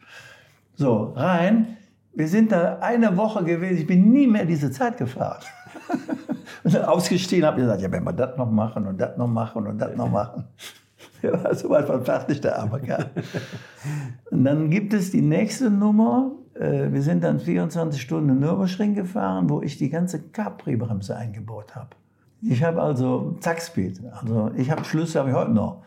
So, 0.74 1.14
rein. 1.16 1.78
Wir 2.12 2.28
sind 2.28 2.52
da 2.52 2.78
eine 2.80 3.16
Woche 3.16 3.42
gewesen, 3.42 3.78
ich 3.78 3.86
bin 3.86 4.12
nie 4.12 4.26
mehr 4.26 4.44
diese 4.44 4.70
Zeit 4.70 4.98
gefahren. 4.98 5.40
und 6.64 6.74
dann 6.74 6.84
ausgestiegen, 6.84 7.44
habe 7.44 7.60
gesagt, 7.60 7.82
ja, 7.82 7.90
wenn 7.90 8.04
wir 8.04 8.12
das 8.12 8.36
noch 8.36 8.50
machen 8.50 8.86
und 8.86 9.00
das 9.00 9.16
noch 9.16 9.28
machen 9.28 9.66
und 9.66 9.78
das 9.78 9.96
noch 9.96 10.10
machen. 10.10 10.44
Er 11.20 11.44
war 11.44 11.54
sowas 11.54 11.86
von 11.86 12.04
fertig, 12.04 12.40
der 12.40 12.58
arme 12.58 12.80
Kerl. 12.80 13.10
Und 14.32 14.44
dann 14.44 14.70
gibt 14.70 14.92
es 14.92 15.12
die 15.12 15.22
nächste 15.22 15.70
Nummer. 15.70 16.32
Äh, 16.54 16.90
Wir 16.90 17.00
sind 17.00 17.22
dann 17.22 17.38
24 17.38 18.00
Stunden 18.00 18.30
in 18.30 18.40
Nürburgring 18.40 18.94
gefahren, 18.94 19.48
wo 19.48 19.62
ich 19.62 19.78
die 19.78 19.88
ganze 19.88 20.20
Capri-Bremse 20.20 21.16
eingebaut 21.16 21.76
habe. 21.76 21.90
Ich 22.42 22.64
habe 22.64 22.82
also 22.82 23.36
Zackspeed. 23.38 24.00
Also 24.10 24.50
ich 24.56 24.70
habe 24.70 24.84
Schlüssel, 24.84 25.20
habe 25.20 25.30
ich 25.30 25.36
heute 25.36 25.52
noch. 25.52 25.84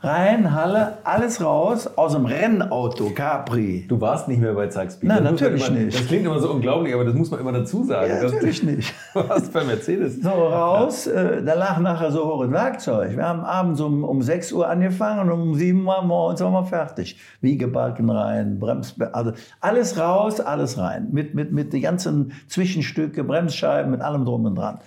Rein, 0.00 0.52
Halle, 0.54 0.98
alles 1.04 1.42
raus 1.42 1.86
aus 1.96 2.12
dem 2.12 2.26
Rennauto 2.26 3.10
Capri. 3.14 3.86
Du 3.88 3.98
warst 3.98 4.28
nicht 4.28 4.42
mehr 4.42 4.52
bei 4.52 4.66
Zackspeed. 4.66 5.08
Nein, 5.08 5.24
natürlich 5.24 5.66
immer, 5.66 5.78
nicht. 5.78 5.98
Das 5.98 6.06
klingt 6.06 6.26
immer 6.26 6.38
so 6.38 6.50
unglaublich, 6.50 6.92
aber 6.92 7.06
das 7.06 7.14
muss 7.14 7.30
man 7.30 7.40
immer 7.40 7.52
dazu 7.52 7.82
sagen. 7.82 8.10
Ja, 8.10 8.22
natürlich 8.22 8.60
du, 8.60 8.66
nicht. 8.72 8.94
Du 9.14 9.26
warst 9.26 9.54
bei 9.54 9.64
Mercedes. 9.64 10.20
So 10.20 10.28
raus, 10.28 11.06
äh, 11.06 11.42
da 11.42 11.54
lag 11.54 11.78
nachher 11.78 12.12
so 12.12 12.26
hohes 12.26 12.50
Werkzeug. 12.50 13.16
Wir 13.16 13.26
haben 13.26 13.40
abends 13.40 13.80
um, 13.80 14.04
um 14.04 14.20
6 14.20 14.52
Uhr 14.52 14.68
angefangen 14.68 15.30
und 15.30 15.40
um 15.40 15.54
7 15.54 15.86
Uhr 15.86 16.02
morgens 16.02 16.42
waren 16.42 16.52
wir 16.52 16.66
fertig. 16.66 17.18
Wiegebalken 17.40 18.10
rein, 18.10 18.58
Brems, 18.58 18.96
also 19.12 19.32
alles 19.62 19.98
raus, 19.98 20.40
alles 20.40 20.76
rein. 20.76 21.08
Mit, 21.10 21.34
mit, 21.34 21.52
mit 21.52 21.72
den 21.72 21.80
ganzen 21.80 22.32
Zwischenstücke, 22.48 23.24
Bremsscheiben, 23.24 23.90
mit 23.90 24.02
allem 24.02 24.26
drum 24.26 24.44
und 24.44 24.56
dran. 24.56 24.78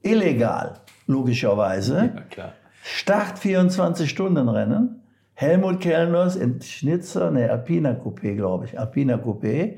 Illegal, 0.00 0.80
logischerweise. 1.06 2.12
Ja, 2.14 2.22
klar. 2.30 2.52
Start 2.90 3.38
24-Stunden-Rennen. 3.38 5.02
Helmut 5.34 5.80
Kellners 5.80 6.36
in 6.36 6.62
Schnitzer, 6.62 7.30
ne, 7.30 7.50
Alpina 7.50 7.90
Coupé, 7.90 8.34
glaube 8.34 8.64
ich. 8.64 8.80
Alpina 8.80 9.16
Coupé. 9.16 9.76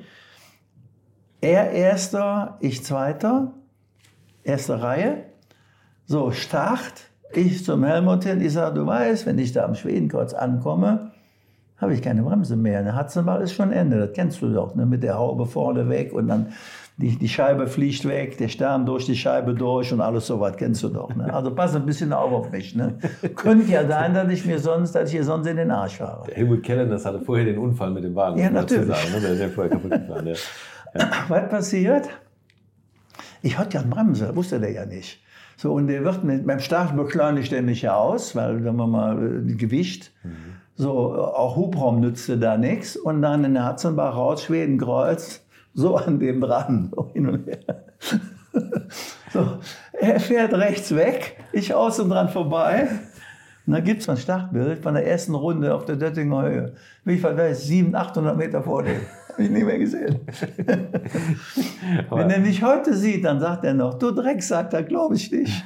Er 1.40 1.72
erster, 1.72 2.56
ich 2.60 2.84
zweiter. 2.84 3.52
Erste 4.44 4.80
Reihe. 4.80 5.24
So, 6.06 6.30
Start. 6.30 7.10
Ich 7.32 7.64
zum 7.64 7.82
Helmut 7.82 8.24
hin. 8.24 8.40
Ich 8.40 8.52
sage, 8.52 8.76
du 8.76 8.86
weißt, 8.86 9.26
wenn 9.26 9.40
ich 9.40 9.50
da 9.52 9.64
am 9.64 9.74
Schwedenkreuz 9.74 10.32
ankomme, 10.32 11.10
habe 11.78 11.94
ich 11.94 12.02
keine 12.02 12.22
Bremse 12.22 12.54
mehr. 12.54 12.78
Eine 12.78 12.94
Hatzenbach 12.94 13.40
ist 13.40 13.54
schon 13.54 13.72
Ende. 13.72 13.98
Das 13.98 14.12
kennst 14.12 14.40
du 14.40 14.52
doch, 14.52 14.76
ne? 14.76 14.86
mit 14.86 15.02
der 15.02 15.18
Haube 15.18 15.46
vorne 15.46 15.88
weg 15.88 16.12
und 16.12 16.28
dann 16.28 16.52
die, 17.00 17.16
die 17.16 17.28
Scheibe 17.28 17.66
fliegt 17.66 18.06
weg, 18.06 18.36
der 18.38 18.48
Stern 18.48 18.84
durch 18.84 19.06
die 19.06 19.16
Scheibe 19.16 19.54
durch 19.54 19.92
und 19.92 20.00
alles 20.00 20.26
sowas, 20.26 20.56
kennst 20.56 20.82
du 20.82 20.88
doch. 20.88 21.14
Ne? 21.14 21.32
Also 21.32 21.54
pass 21.54 21.74
ein 21.74 21.86
bisschen 21.86 22.12
auf 22.12 22.30
auf 22.32 22.50
mich. 22.50 22.74
Ne? 22.74 22.98
Könnte 23.34 23.70
ja 23.72 23.86
sein, 23.86 24.12
dass 24.12 24.30
ich 24.30 24.44
mir 24.44 24.58
sonst, 24.58 24.92
dass 24.92 25.08
ich 25.08 25.16
hier 25.16 25.24
sonst 25.24 25.46
in 25.46 25.56
den 25.56 25.70
Arsch 25.70 25.96
fahre. 25.96 26.26
Der 26.26 26.36
Helmut 26.36 26.62
Kellen, 26.62 26.90
das 26.90 27.06
hatte 27.06 27.20
vorher 27.20 27.46
den 27.46 27.58
Unfall 27.58 27.90
mit 27.90 28.04
dem 28.04 28.14
Wagen. 28.14 28.38
Ja, 28.38 28.50
natürlich. 28.50 28.86
Sagen, 28.86 29.12
ne? 29.14 29.20
Der 29.20 29.32
ist 29.32 29.40
ja 29.40 29.48
vorher 29.48 29.70
kaputt 29.70 29.90
gefahren. 29.90 30.26
Ja. 30.26 30.34
Was 31.28 31.48
passiert? 31.48 32.08
Ich 33.42 33.56
hatte 33.56 33.76
ja 33.76 33.80
eine 33.80 33.90
Bremse, 33.90 34.34
wusste 34.36 34.60
der 34.60 34.72
ja 34.72 34.84
nicht. 34.84 35.20
So, 35.56 35.72
und 35.72 35.86
der 35.86 36.04
wird 36.04 36.24
mit, 36.24 36.46
beim 36.46 36.60
Start 36.60 36.96
beschleunigt 36.96 37.52
er 37.52 37.62
mich 37.62 37.82
ja 37.82 37.94
aus, 37.94 38.36
weil, 38.36 38.62
sagen 38.62 38.76
wir 38.76 38.86
mal, 38.86 39.42
äh, 39.46 39.54
Gewicht. 39.54 40.12
So, 40.74 41.14
auch 41.14 41.56
Hubraum 41.56 42.00
nützte 42.00 42.38
da 42.38 42.56
nichts. 42.56 42.96
Und 42.96 43.22
dann 43.22 43.44
in 43.44 43.54
der 43.54 43.64
Hatzenbach 43.64 44.16
raus, 44.16 44.44
Schwedenkreuz, 44.44 45.44
so 45.74 45.96
an 45.96 46.18
dem 46.18 46.40
dran, 46.40 46.90
so 46.94 47.10
hin 47.12 47.28
und 47.28 47.46
her. 47.46 47.58
So, 49.32 49.46
er 49.92 50.18
fährt 50.18 50.52
rechts 50.54 50.92
weg, 50.92 51.36
ich 51.52 51.72
außen 51.72 52.08
dran 52.08 52.30
vorbei. 52.30 52.88
Und 53.64 53.74
dann 53.74 53.84
gibt 53.84 54.02
es 54.02 54.08
ein 54.08 54.16
Startbild 54.16 54.82
von 54.82 54.94
der 54.94 55.06
ersten 55.06 55.36
Runde 55.36 55.72
auf 55.72 55.84
der 55.84 55.94
Döttinger 55.94 56.42
Höhe. 56.42 56.72
Wie 57.04 57.14
ich 57.14 57.22
weiß, 57.22 57.64
700, 57.66 58.08
800 58.08 58.36
Meter 58.36 58.62
vor 58.64 58.82
dem. 58.82 58.96
Habe 59.32 59.42
ich 59.44 59.50
nie 59.50 59.62
mehr 59.62 59.78
gesehen. 59.78 60.18
Wenn 62.10 62.30
er 62.30 62.40
mich 62.40 62.64
heute 62.64 62.94
sieht, 62.94 63.24
dann 63.24 63.38
sagt 63.38 63.64
er 63.64 63.74
noch, 63.74 63.94
du 63.94 64.10
Drecksack, 64.10 64.70
da 64.70 64.82
glaube 64.82 65.14
ich 65.14 65.30
nicht. 65.30 65.64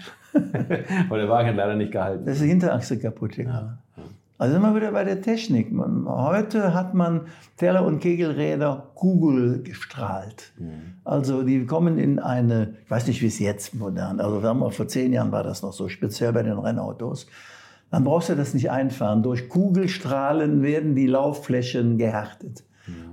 Aber 1.08 1.16
der 1.16 1.28
Wagen 1.30 1.48
hat 1.48 1.56
leider 1.56 1.74
nicht 1.74 1.92
gehalten. 1.92 2.26
Da 2.26 2.32
ist 2.32 2.42
die 2.42 2.48
Hinterachse 2.48 2.98
kaputt 2.98 3.36
gegangen. 3.36 3.78
Also 4.44 4.56
immer 4.56 4.76
wieder 4.76 4.92
bei 4.92 5.04
der 5.04 5.22
Technik. 5.22 5.72
Man, 5.72 6.06
heute 6.06 6.74
hat 6.74 6.92
man 6.92 7.28
Teller- 7.56 7.86
und 7.86 8.00
Kegelräder 8.00 8.90
Kugel 8.94 9.62
gestrahlt. 9.62 10.52
Also 11.02 11.42
die 11.44 11.64
kommen 11.64 11.98
in 11.98 12.18
eine, 12.18 12.74
ich 12.84 12.90
weiß 12.90 13.06
nicht, 13.06 13.22
wie 13.22 13.28
es 13.28 13.38
jetzt 13.38 13.74
modern, 13.74 14.20
also 14.20 14.42
wir 14.42 14.50
haben 14.50 14.62
auch 14.62 14.74
vor 14.74 14.86
zehn 14.86 15.14
Jahren 15.14 15.32
war 15.32 15.44
das 15.44 15.62
noch 15.62 15.72
so, 15.72 15.88
speziell 15.88 16.34
bei 16.34 16.42
den 16.42 16.58
Rennautos. 16.58 17.26
Dann 17.90 18.04
brauchst 18.04 18.28
du 18.28 18.34
das 18.34 18.52
nicht 18.52 18.70
einfahren. 18.70 19.22
Durch 19.22 19.48
Kugelstrahlen 19.48 20.62
werden 20.62 20.94
die 20.94 21.06
Laufflächen 21.06 21.96
gehärtet. 21.96 22.64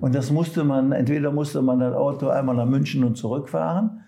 Und 0.02 0.14
das 0.14 0.32
musste 0.32 0.66
man, 0.66 0.91
entweder 0.91 1.32
musste 1.32 1.62
man 1.62 1.80
das 1.80 1.95
Auto 1.95 2.28
einmal 2.28 2.58
nach 2.58 2.66
München 2.66 3.06
und 3.06 3.16
zurückfahren, 3.16 4.02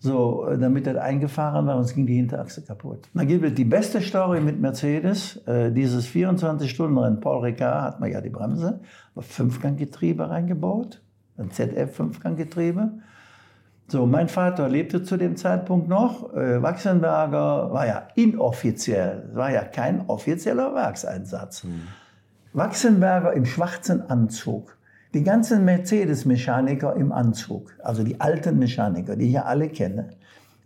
so, 0.00 0.46
äh, 0.46 0.58
damit 0.58 0.86
das 0.86 0.96
eingefahren 0.96 1.66
war, 1.66 1.76
sonst 1.76 1.94
ging 1.94 2.06
die 2.06 2.16
Hinterachse 2.16 2.62
kaputt. 2.62 3.08
Dann 3.14 3.26
gibt 3.26 3.44
es 3.44 3.54
die 3.54 3.64
beste 3.64 4.00
Story 4.00 4.40
mit 4.40 4.60
Mercedes. 4.60 5.36
Äh, 5.46 5.72
dieses 5.72 6.06
24-Stunden-Rennen, 6.08 7.20
Paul 7.20 7.44
Ricard 7.44 7.82
hat 7.82 8.00
man 8.00 8.10
ja 8.10 8.20
die 8.20 8.30
Bremse, 8.30 8.80
aber 9.14 9.22
Fünfganggetriebe 9.22 10.30
reingebaut, 10.30 11.02
ein 11.36 11.50
ZF-Fünfganggetriebe. 11.50 12.90
So, 13.88 14.06
mein 14.06 14.28
Vater 14.28 14.68
lebte 14.68 15.02
zu 15.02 15.16
dem 15.16 15.36
Zeitpunkt 15.36 15.88
noch. 15.88 16.32
Äh, 16.34 16.62
Wachsenberger 16.62 17.72
war 17.72 17.86
ja 17.86 18.08
inoffiziell, 18.14 19.30
war 19.32 19.50
ja 19.50 19.64
kein 19.64 20.08
offizieller 20.08 20.74
Werkseinsatz. 20.74 21.66
Wachsenberger 22.52 23.32
im 23.32 23.46
schwarzen 23.46 24.08
Anzug. 24.08 24.77
Die 25.14 25.22
ganzen 25.22 25.64
Mercedes-Mechaniker 25.64 26.94
im 26.96 27.12
Anzug, 27.12 27.74
also 27.82 28.02
die 28.02 28.20
alten 28.20 28.58
Mechaniker, 28.58 29.16
die 29.16 29.26
ich 29.26 29.32
ja 29.32 29.42
alle 29.42 29.68
kenne. 29.68 30.10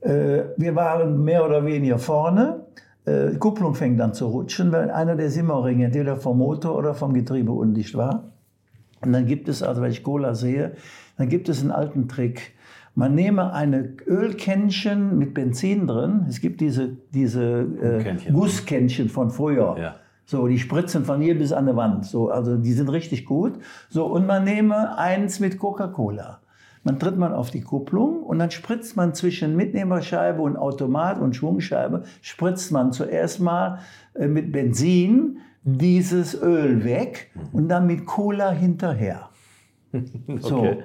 Äh, 0.00 0.44
wir 0.56 0.74
waren 0.74 1.22
mehr 1.22 1.44
oder 1.44 1.64
weniger 1.64 1.98
vorne. 1.98 2.64
Äh, 3.04 3.30
die 3.30 3.38
Kupplung 3.38 3.74
fängt 3.74 4.00
dann 4.00 4.14
zu 4.14 4.26
rutschen, 4.26 4.72
weil 4.72 4.90
einer 4.90 5.14
der 5.14 5.30
Simmerringe 5.30 5.86
entweder 5.86 6.16
vom 6.16 6.38
Motor 6.38 6.76
oder 6.76 6.94
vom 6.94 7.14
Getriebe 7.14 7.52
undicht 7.52 7.96
war. 7.96 8.32
Und 9.04 9.12
dann 9.12 9.26
gibt 9.26 9.48
es, 9.48 9.62
also 9.62 9.82
wenn 9.82 9.90
ich 9.90 10.02
Cola 10.02 10.34
sehe, 10.34 10.72
dann 11.18 11.28
gibt 11.28 11.48
es 11.48 11.60
einen 11.60 11.70
alten 11.70 12.08
Trick. 12.08 12.52
Man 12.94 13.14
nehme 13.14 13.52
eine 13.52 13.94
Ölkännchen 14.06 15.18
mit 15.18 15.34
Benzin 15.34 15.86
drin. 15.86 16.26
Es 16.28 16.40
gibt 16.40 16.60
diese, 16.60 16.96
diese 17.14 17.62
äh, 17.80 18.02
Kännchen. 18.02 18.34
Gusskännchen 18.34 19.08
von 19.08 19.30
früher. 19.30 19.76
Ja. 19.78 19.94
So, 20.32 20.46
die 20.48 20.58
spritzen 20.58 21.04
von 21.04 21.20
hier 21.20 21.36
bis 21.36 21.52
an 21.52 21.66
die 21.66 21.76
Wand. 21.76 22.06
So, 22.06 22.30
also 22.30 22.56
die 22.56 22.72
sind 22.72 22.88
richtig 22.88 23.26
gut. 23.26 23.52
So, 23.90 24.06
und 24.06 24.26
man 24.26 24.44
nehme 24.44 24.96
eins 24.96 25.40
mit 25.40 25.58
Coca-Cola. 25.58 26.40
Man 26.84 26.98
tritt 26.98 27.18
man 27.18 27.34
auf 27.34 27.50
die 27.50 27.60
Kupplung 27.60 28.22
und 28.22 28.38
dann 28.38 28.50
spritzt 28.50 28.96
man 28.96 29.12
zwischen 29.12 29.56
Mitnehmerscheibe 29.56 30.40
und 30.40 30.56
Automat 30.56 31.20
und 31.20 31.36
Schwungscheibe, 31.36 32.04
spritzt 32.22 32.72
man 32.72 32.92
zuerst 32.92 33.40
mal 33.40 33.80
äh, 34.14 34.26
mit 34.26 34.52
Benzin 34.52 35.36
dieses 35.64 36.34
Öl 36.42 36.82
weg 36.82 37.30
und 37.52 37.68
dann 37.68 37.86
mit 37.86 38.06
Cola 38.06 38.52
hinterher. 38.52 39.28
So. 40.40 40.60
Okay. 40.60 40.78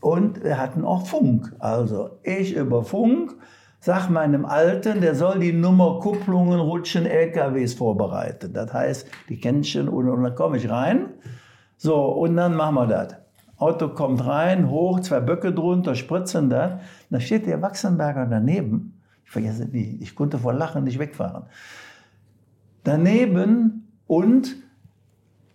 Und 0.00 0.42
wir 0.42 0.58
hatten 0.58 0.84
auch 0.84 1.06
Funk. 1.06 1.54
Also 1.60 2.18
ich 2.24 2.56
über 2.56 2.82
Funk 2.82 3.36
sag 3.80 4.10
meinem 4.10 4.44
Alten, 4.44 5.00
der 5.00 5.14
soll 5.14 5.40
die 5.40 5.52
Nummer 5.52 5.98
Kupplungen, 6.00 6.60
Rutschen, 6.60 7.06
LKWs 7.06 7.74
vorbereiten. 7.74 8.52
Das 8.52 8.72
heißt, 8.72 9.08
die 9.28 9.40
Kännchen 9.40 9.88
und, 9.88 10.08
und 10.08 10.22
dann 10.22 10.34
komme 10.34 10.58
ich 10.58 10.70
rein. 10.70 11.14
So, 11.76 11.96
und 12.04 12.36
dann 12.36 12.54
machen 12.54 12.74
wir 12.74 12.86
das. 12.86 13.16
Auto 13.56 13.88
kommt 13.88 14.24
rein, 14.26 14.70
hoch, 14.70 15.00
zwei 15.00 15.20
Böcke 15.20 15.52
drunter, 15.52 15.94
spritzen 15.94 16.48
das. 16.48 16.80
Da 17.10 17.20
steht 17.20 17.46
der 17.46 17.60
Wachsenberger 17.60 18.26
daneben. 18.26 19.00
Ich 19.24 19.30
vergesse 19.30 19.66
nie, 19.66 19.98
ich 20.00 20.14
konnte 20.14 20.38
vor 20.38 20.52
Lachen 20.52 20.84
nicht 20.84 20.98
wegfahren. 20.98 21.44
Daneben 22.84 23.88
und 24.06 24.56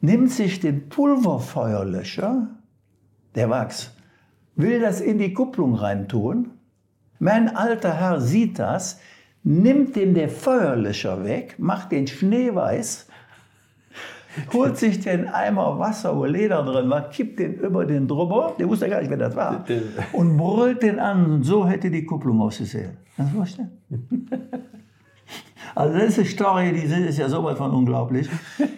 nimmt 0.01 0.31
sich 0.31 0.59
den 0.59 0.87
Pulverfeuerlöscher, 0.89 2.47
der 3.33 3.49
Wachs, 3.49 3.91
will 4.55 4.79
das 4.79 5.01
in 5.01 5.17
die 5.17 5.33
Kupplung 5.33 5.75
reintun. 5.75 6.51
Mein 7.25 7.55
alter 7.55 7.91
Herr 7.91 8.21
sieht 8.21 8.59
das, 8.59 8.99
nimmt 9.43 9.95
dem 9.95 10.13
der 10.13 10.29
Feuerlöscher 10.29 11.25
weg, 11.25 11.55
macht 11.57 11.91
den 11.91 12.05
schneeweiß, 12.05 13.07
holt 14.53 14.77
sich 14.83 14.99
den 14.99 15.27
Eimer 15.27 15.79
Wasser, 15.79 16.15
wo 16.15 16.25
Leder 16.25 16.61
drin 16.61 16.87
war, 16.87 17.09
kippt 17.09 17.39
den 17.39 17.55
über 17.55 17.83
den 17.87 18.07
drüber, 18.07 18.53
der 18.59 18.69
wusste 18.69 18.87
gar 18.87 18.99
nicht, 18.99 19.09
wer 19.09 19.17
das 19.17 19.35
war, 19.35 19.65
und 20.13 20.37
brüllt 20.37 20.83
den 20.83 20.99
an. 20.99 21.25
Und 21.25 21.43
so 21.43 21.67
hätte 21.67 21.89
die 21.89 22.05
Kupplung 22.05 22.39
ausgesehen. 22.41 22.91
Kannst 23.17 23.33
du 23.33 23.37
vorstellen? 23.37 23.71
Also 25.75 25.93
das 25.93 26.03
ist 26.05 26.19
eine 26.19 26.27
Story, 26.27 26.71
die 26.71 26.83
ist 26.83 27.17
ja 27.17 27.27
sowas 27.27 27.57
von 27.57 27.71
unglaublich. 27.71 28.29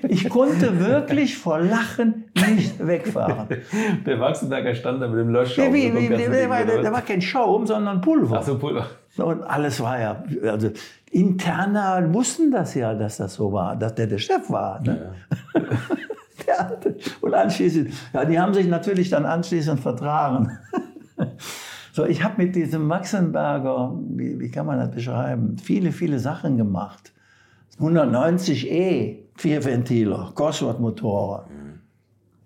Ich 0.08 0.28
konnte 0.30 0.80
wirklich 0.80 1.38
vor 1.38 1.60
Lachen 1.60 2.26
nicht 2.50 2.86
wegfahren. 2.86 3.48
Der 4.06 4.20
Wachsenberger 4.20 4.74
stand 4.74 5.02
da 5.02 5.08
mit 5.08 5.20
dem 5.20 5.30
Löschschaum. 5.30 5.66
Der, 5.66 5.74
wie, 5.74 5.92
vom 5.92 6.10
ganzen 6.10 6.32
der, 6.32 6.50
war, 6.50 6.66
der, 6.66 6.84
was? 6.84 6.92
war 6.92 7.02
kein 7.02 7.22
Schaum, 7.22 7.68
sondern 7.68 8.02
Pulver. 8.02 8.38
Ach 8.40 8.44
so, 8.44 8.58
Pulver. 8.58 8.88
Und 9.18 9.44
alles 9.44 9.80
war 9.80 10.00
ja, 10.00 10.24
also 10.44 10.72
interner 11.12 12.12
wussten 12.14 12.52
das 12.52 12.74
ja, 12.74 12.94
dass 12.96 13.18
das 13.18 13.36
so 13.36 13.54
war, 13.54 13.76
dass 13.76 13.94
der 13.94 14.08
der 14.08 14.18
Chef 14.18 14.50
war. 14.50 14.82
Ne? 14.82 15.14
Der 16.46 16.60
hatte, 16.60 16.96
und 17.20 17.34
anschließend, 17.34 17.92
ja, 18.14 18.24
die 18.24 18.40
haben 18.40 18.54
sich 18.54 18.68
natürlich 18.68 19.10
dann 19.10 19.26
anschließend 19.26 19.80
vertragen. 19.80 20.58
So, 21.98 22.06
ich 22.06 22.24
habe 22.24 22.44
mit 22.44 22.56
diesem 22.56 22.86
Maxenberger, 22.86 23.98
wie, 24.10 24.40
wie 24.40 24.52
kann 24.52 24.68
man 24.68 24.78
das 24.78 24.92
beschreiben, 24.92 25.58
viele, 25.58 25.92
viele 25.92 26.20
Sachen 26.20 26.56
gemacht. 26.56 27.12
190e, 27.80 29.16
Vierventiler, 29.36 30.32
Cosworth-Motoren. 30.36 31.80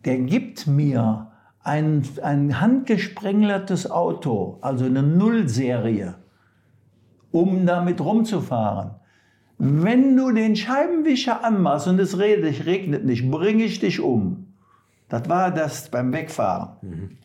Der 0.06 0.20
gibt 0.20 0.68
mir 0.68 1.34
ein, 1.64 2.04
ein 2.22 2.62
handgesprengeltes 2.62 3.92
Auto, 3.92 4.58
also 4.62 4.86
eine 4.86 5.04
Nullserie, 5.04 6.16
um 7.32 7.66
damit 7.66 8.00
rumzufahren. 8.00 8.92
Wenn 9.58 10.16
du 10.16 10.32
den 10.32 10.56
Scheibenwischer 10.56 11.44
anmachst 11.44 11.90
und 11.90 12.00
es 12.00 12.18
regnet, 12.18 12.66
regnet 12.66 13.04
nicht, 13.04 13.30
bringe 13.30 13.66
ich 13.66 13.82
dich 13.82 14.00
um. 14.00 14.54
Das 15.10 15.28
war 15.28 15.52
das 15.52 15.92
beim 15.92 16.14
Wegfahren. 16.14 17.18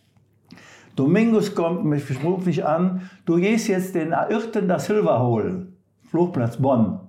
Domingos 0.97 1.55
kommt, 1.55 1.85
mich 1.85 2.25
ruft 2.25 2.47
mich 2.47 2.65
an, 2.65 3.11
du 3.27 3.37
gehst 3.37 3.69
jetzt 3.69 3.95
den 3.95 4.13
Irrten 4.13 4.67
da 4.67 4.79
Silva 4.79 5.21
holen. 5.21 5.77
Flugplatz 6.11 6.57
Bonn. 6.57 7.01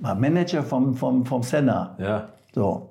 War 0.00 0.14
Manager 0.14 0.62
vom, 0.62 0.94
vom, 0.94 1.26
vom 1.26 1.42
Senna. 1.42 1.96
Ja. 1.98 2.28
So. 2.54 2.90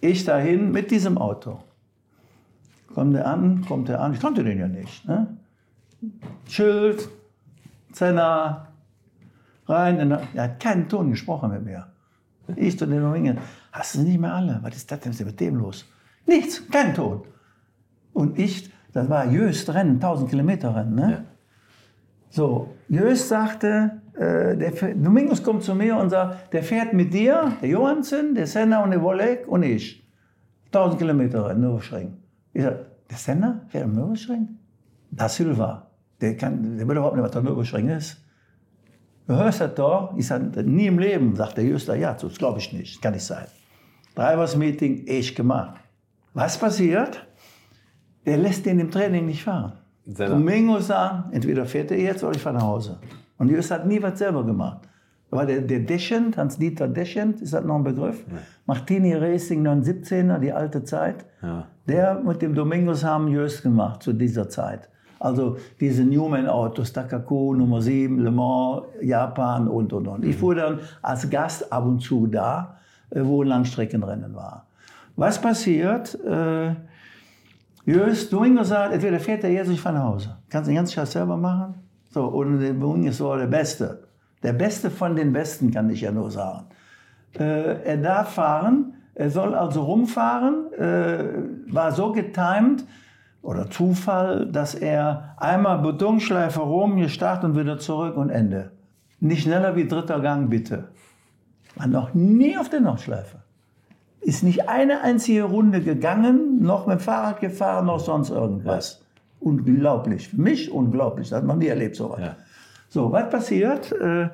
Ich 0.00 0.24
dahin 0.24 0.70
mit 0.70 0.90
diesem 0.90 1.18
Auto. 1.18 1.60
Kommt 2.94 3.16
er 3.16 3.26
an, 3.26 3.64
kommt 3.66 3.88
er 3.88 4.00
an, 4.00 4.12
ich 4.12 4.20
kannte 4.20 4.44
den 4.44 4.58
ja 4.58 4.68
nicht. 4.68 5.06
Ne? 5.08 5.36
Schild, 6.48 7.08
Senna, 7.92 8.68
rein. 9.66 9.98
in 9.98 10.10
Er 10.10 10.42
hat 10.44 10.60
keinen 10.60 10.88
Ton 10.88 11.10
gesprochen 11.10 11.50
mit 11.50 11.64
mir. 11.64 11.86
Ich 12.56 12.78
zu 12.78 12.86
den 12.86 13.00
Domingen, 13.00 13.38
hast 13.70 13.94
du 13.94 14.00
nicht 14.00 14.20
mehr 14.20 14.34
alle? 14.34 14.58
Was 14.62 14.76
ist 14.76 14.90
das 14.90 15.00
denn 15.00 15.14
mit 15.26 15.40
dem 15.40 15.56
los? 15.56 15.84
Nichts, 16.26 16.62
kein 16.70 16.94
Ton. 16.94 17.22
Und 18.12 18.38
ich, 18.38 18.70
das 18.92 19.08
war 19.08 19.26
Jöst 19.26 19.72
Rennen, 19.72 19.94
1000 19.94 20.30
Kilometer 20.30 20.74
Rennen. 20.74 20.94
Ne? 20.94 21.10
Ja. 21.10 21.24
So, 22.30 22.68
Jöst 22.88 23.28
sagte, 23.28 24.02
äh, 24.14 24.56
der, 24.56 24.94
Domingos 24.94 25.42
kommt 25.42 25.62
zu 25.62 25.74
mir 25.74 25.96
und 25.96 26.10
sagt, 26.10 26.52
der 26.52 26.62
fährt 26.62 26.92
mit 26.92 27.12
dir, 27.12 27.52
der 27.60 27.68
Johansen, 27.68 28.34
der 28.34 28.46
Senna 28.46 28.82
und 28.82 28.90
der 28.90 29.02
Wolek 29.02 29.46
und 29.48 29.62
ich. 29.62 30.02
1000 30.66 30.98
Kilometer 30.98 31.48
Rennen, 31.48 31.60
Nürburgring. 31.60 32.16
Ich 32.52 32.62
sag, 32.62 32.76
der 33.08 33.18
Senna 33.18 33.60
fährt 33.68 33.84
am 33.84 33.92
Nürburgring? 33.94 34.48
Da 35.10 35.28
Silva, 35.28 35.90
der, 36.20 36.36
kann, 36.36 36.78
der 36.78 36.88
will 36.88 36.96
überhaupt 36.96 37.16
nicht, 37.16 37.24
was 37.24 37.32
da 37.32 37.42
Nürburgring 37.42 37.88
ist. 37.90 38.18
Du 39.26 39.34
hörst 39.34 39.60
das 39.60 39.74
da? 39.74 40.12
Ich 40.16 40.26
sage, 40.26 40.62
nie 40.64 40.86
im 40.86 40.98
Leben, 40.98 41.36
sagt 41.36 41.56
der 41.56 41.64
Jüster, 41.64 41.94
ja, 41.94 42.14
das 42.14 42.36
glaube 42.36 42.58
ich 42.58 42.72
nicht, 42.72 43.00
kann 43.00 43.12
nicht 43.12 43.24
sein. 43.24 43.46
Drivers-Meeting, 44.14 45.04
ich 45.06 45.34
gemacht. 45.34 45.80
Was 46.34 46.58
passiert? 46.58 47.26
Der 48.26 48.36
lässt 48.36 48.66
den 48.66 48.78
im 48.80 48.90
Training 48.90 49.26
nicht 49.26 49.42
fahren. 49.42 49.72
Selber. 50.06 50.34
Domingo 50.34 50.78
sagt, 50.80 51.32
entweder 51.32 51.64
fährt 51.64 51.90
er 51.90 51.98
jetzt 51.98 52.24
oder 52.24 52.34
ich 52.34 52.42
fahre 52.42 52.56
nach 52.56 52.66
Hause. 52.66 52.98
Und 53.38 53.48
Jüster 53.48 53.76
hat 53.76 53.86
nie 53.86 54.02
was 54.02 54.18
selber 54.18 54.44
gemacht. 54.44 54.80
War 55.30 55.46
der, 55.46 55.62
der 55.62 55.80
Deschent, 55.80 56.36
Hans-Dieter 56.36 56.88
Deschent, 56.88 57.40
ist 57.40 57.54
das 57.54 57.64
noch 57.64 57.76
ein 57.76 57.84
Begriff? 57.84 58.22
Martini 58.66 59.14
Racing 59.14 59.66
917er, 59.66 60.38
die 60.38 60.52
alte 60.52 60.84
Zeit. 60.84 61.24
Ja. 61.40 61.66
Der 61.88 62.20
mit 62.20 62.42
dem 62.42 62.54
Domingos 62.54 63.02
haben 63.02 63.28
Jöst 63.28 63.62
gemacht 63.62 64.02
zu 64.02 64.12
dieser 64.12 64.48
Zeit. 64.48 64.90
Also 65.18 65.56
diese 65.80 66.04
Newman-Autos, 66.04 66.92
Takaku, 66.92 67.54
Nummer 67.54 67.80
7, 67.80 68.18
Le 68.18 68.30
Mans, 68.30 68.82
Japan 69.00 69.68
und, 69.68 69.92
und, 69.92 70.06
und. 70.06 70.24
Ich 70.24 70.36
fuhr 70.36 70.54
dann 70.54 70.80
als 71.00 71.30
Gast 71.30 71.72
ab 71.72 71.86
und 71.86 72.00
zu 72.00 72.26
da, 72.26 72.76
äh, 73.10 73.20
wo 73.24 73.42
ein 73.42 73.48
Langstreckenrennen 73.48 74.34
war. 74.34 74.66
Was 75.16 75.40
passiert? 75.40 76.18
Äh, 76.24 76.74
Jöst, 77.84 78.32
Domingos 78.32 78.68
sagt, 78.68 78.94
entweder 78.94 79.18
fährt 79.18 79.42
er 79.42 79.50
jetzt, 79.50 79.76
fahre 79.78 79.96
nach 79.96 80.04
Hause. 80.04 80.36
Kannst 80.48 80.68
den 80.68 80.76
ganzen 80.76 80.94
Scheiß 80.94 81.12
selber 81.12 81.36
machen? 81.36 81.74
So, 82.10 82.26
und 82.26 82.60
der 82.60 82.74
Domingos 82.74 83.20
war 83.20 83.38
der 83.38 83.46
Beste. 83.46 84.04
Der 84.42 84.52
Beste 84.52 84.90
von 84.90 85.16
den 85.16 85.32
Besten, 85.32 85.70
kann 85.72 85.90
ich 85.90 86.00
ja 86.00 86.12
nur 86.12 86.30
sagen. 86.30 86.66
Äh, 87.38 87.82
er 87.84 87.96
darf 87.96 88.34
fahren, 88.34 88.94
er 89.14 89.30
soll 89.30 89.54
also 89.54 89.82
rumfahren, 89.82 90.72
äh, 90.74 91.72
war 91.72 91.92
so 91.92 92.12
getimed 92.12 92.84
oder 93.42 93.68
Zufall, 93.68 94.46
dass 94.46 94.74
er 94.74 95.34
einmal 95.38 95.78
Betonschleife 95.78 96.60
rum, 96.60 96.96
gestartet 96.96 97.44
und 97.44 97.58
wieder 97.58 97.78
zurück 97.78 98.16
und 98.16 98.30
Ende. 98.30 98.70
Nicht 99.20 99.42
schneller 99.42 99.74
wie 99.74 99.88
dritter 99.88 100.20
Gang, 100.20 100.50
bitte. 100.50 100.88
War 101.76 101.86
noch 101.86 102.14
nie 102.14 102.56
auf 102.56 102.68
der 102.68 102.80
Nordschleife. 102.80 103.41
Ist 104.22 104.42
nicht 104.42 104.68
eine 104.68 105.02
einzige 105.02 105.44
Runde 105.44 105.80
gegangen, 105.80 106.62
noch 106.62 106.86
mit 106.86 106.98
dem 106.98 107.00
Fahrrad 107.00 107.40
gefahren, 107.40 107.86
noch 107.86 108.00
sonst 108.00 108.30
irgendwas. 108.30 109.02
Unglaublich. 109.40 110.28
Für 110.28 110.40
mich 110.40 110.70
unglaublich. 110.70 111.28
Das 111.28 111.38
hat 111.38 111.44
man 111.44 111.58
nie 111.58 111.66
erlebt, 111.66 111.96
so 111.96 112.10
was. 112.10 112.20
Ja. 112.20 112.36
So, 112.88 113.10
was 113.10 113.28
passiert? 113.30 113.90
Äh, 113.92 114.28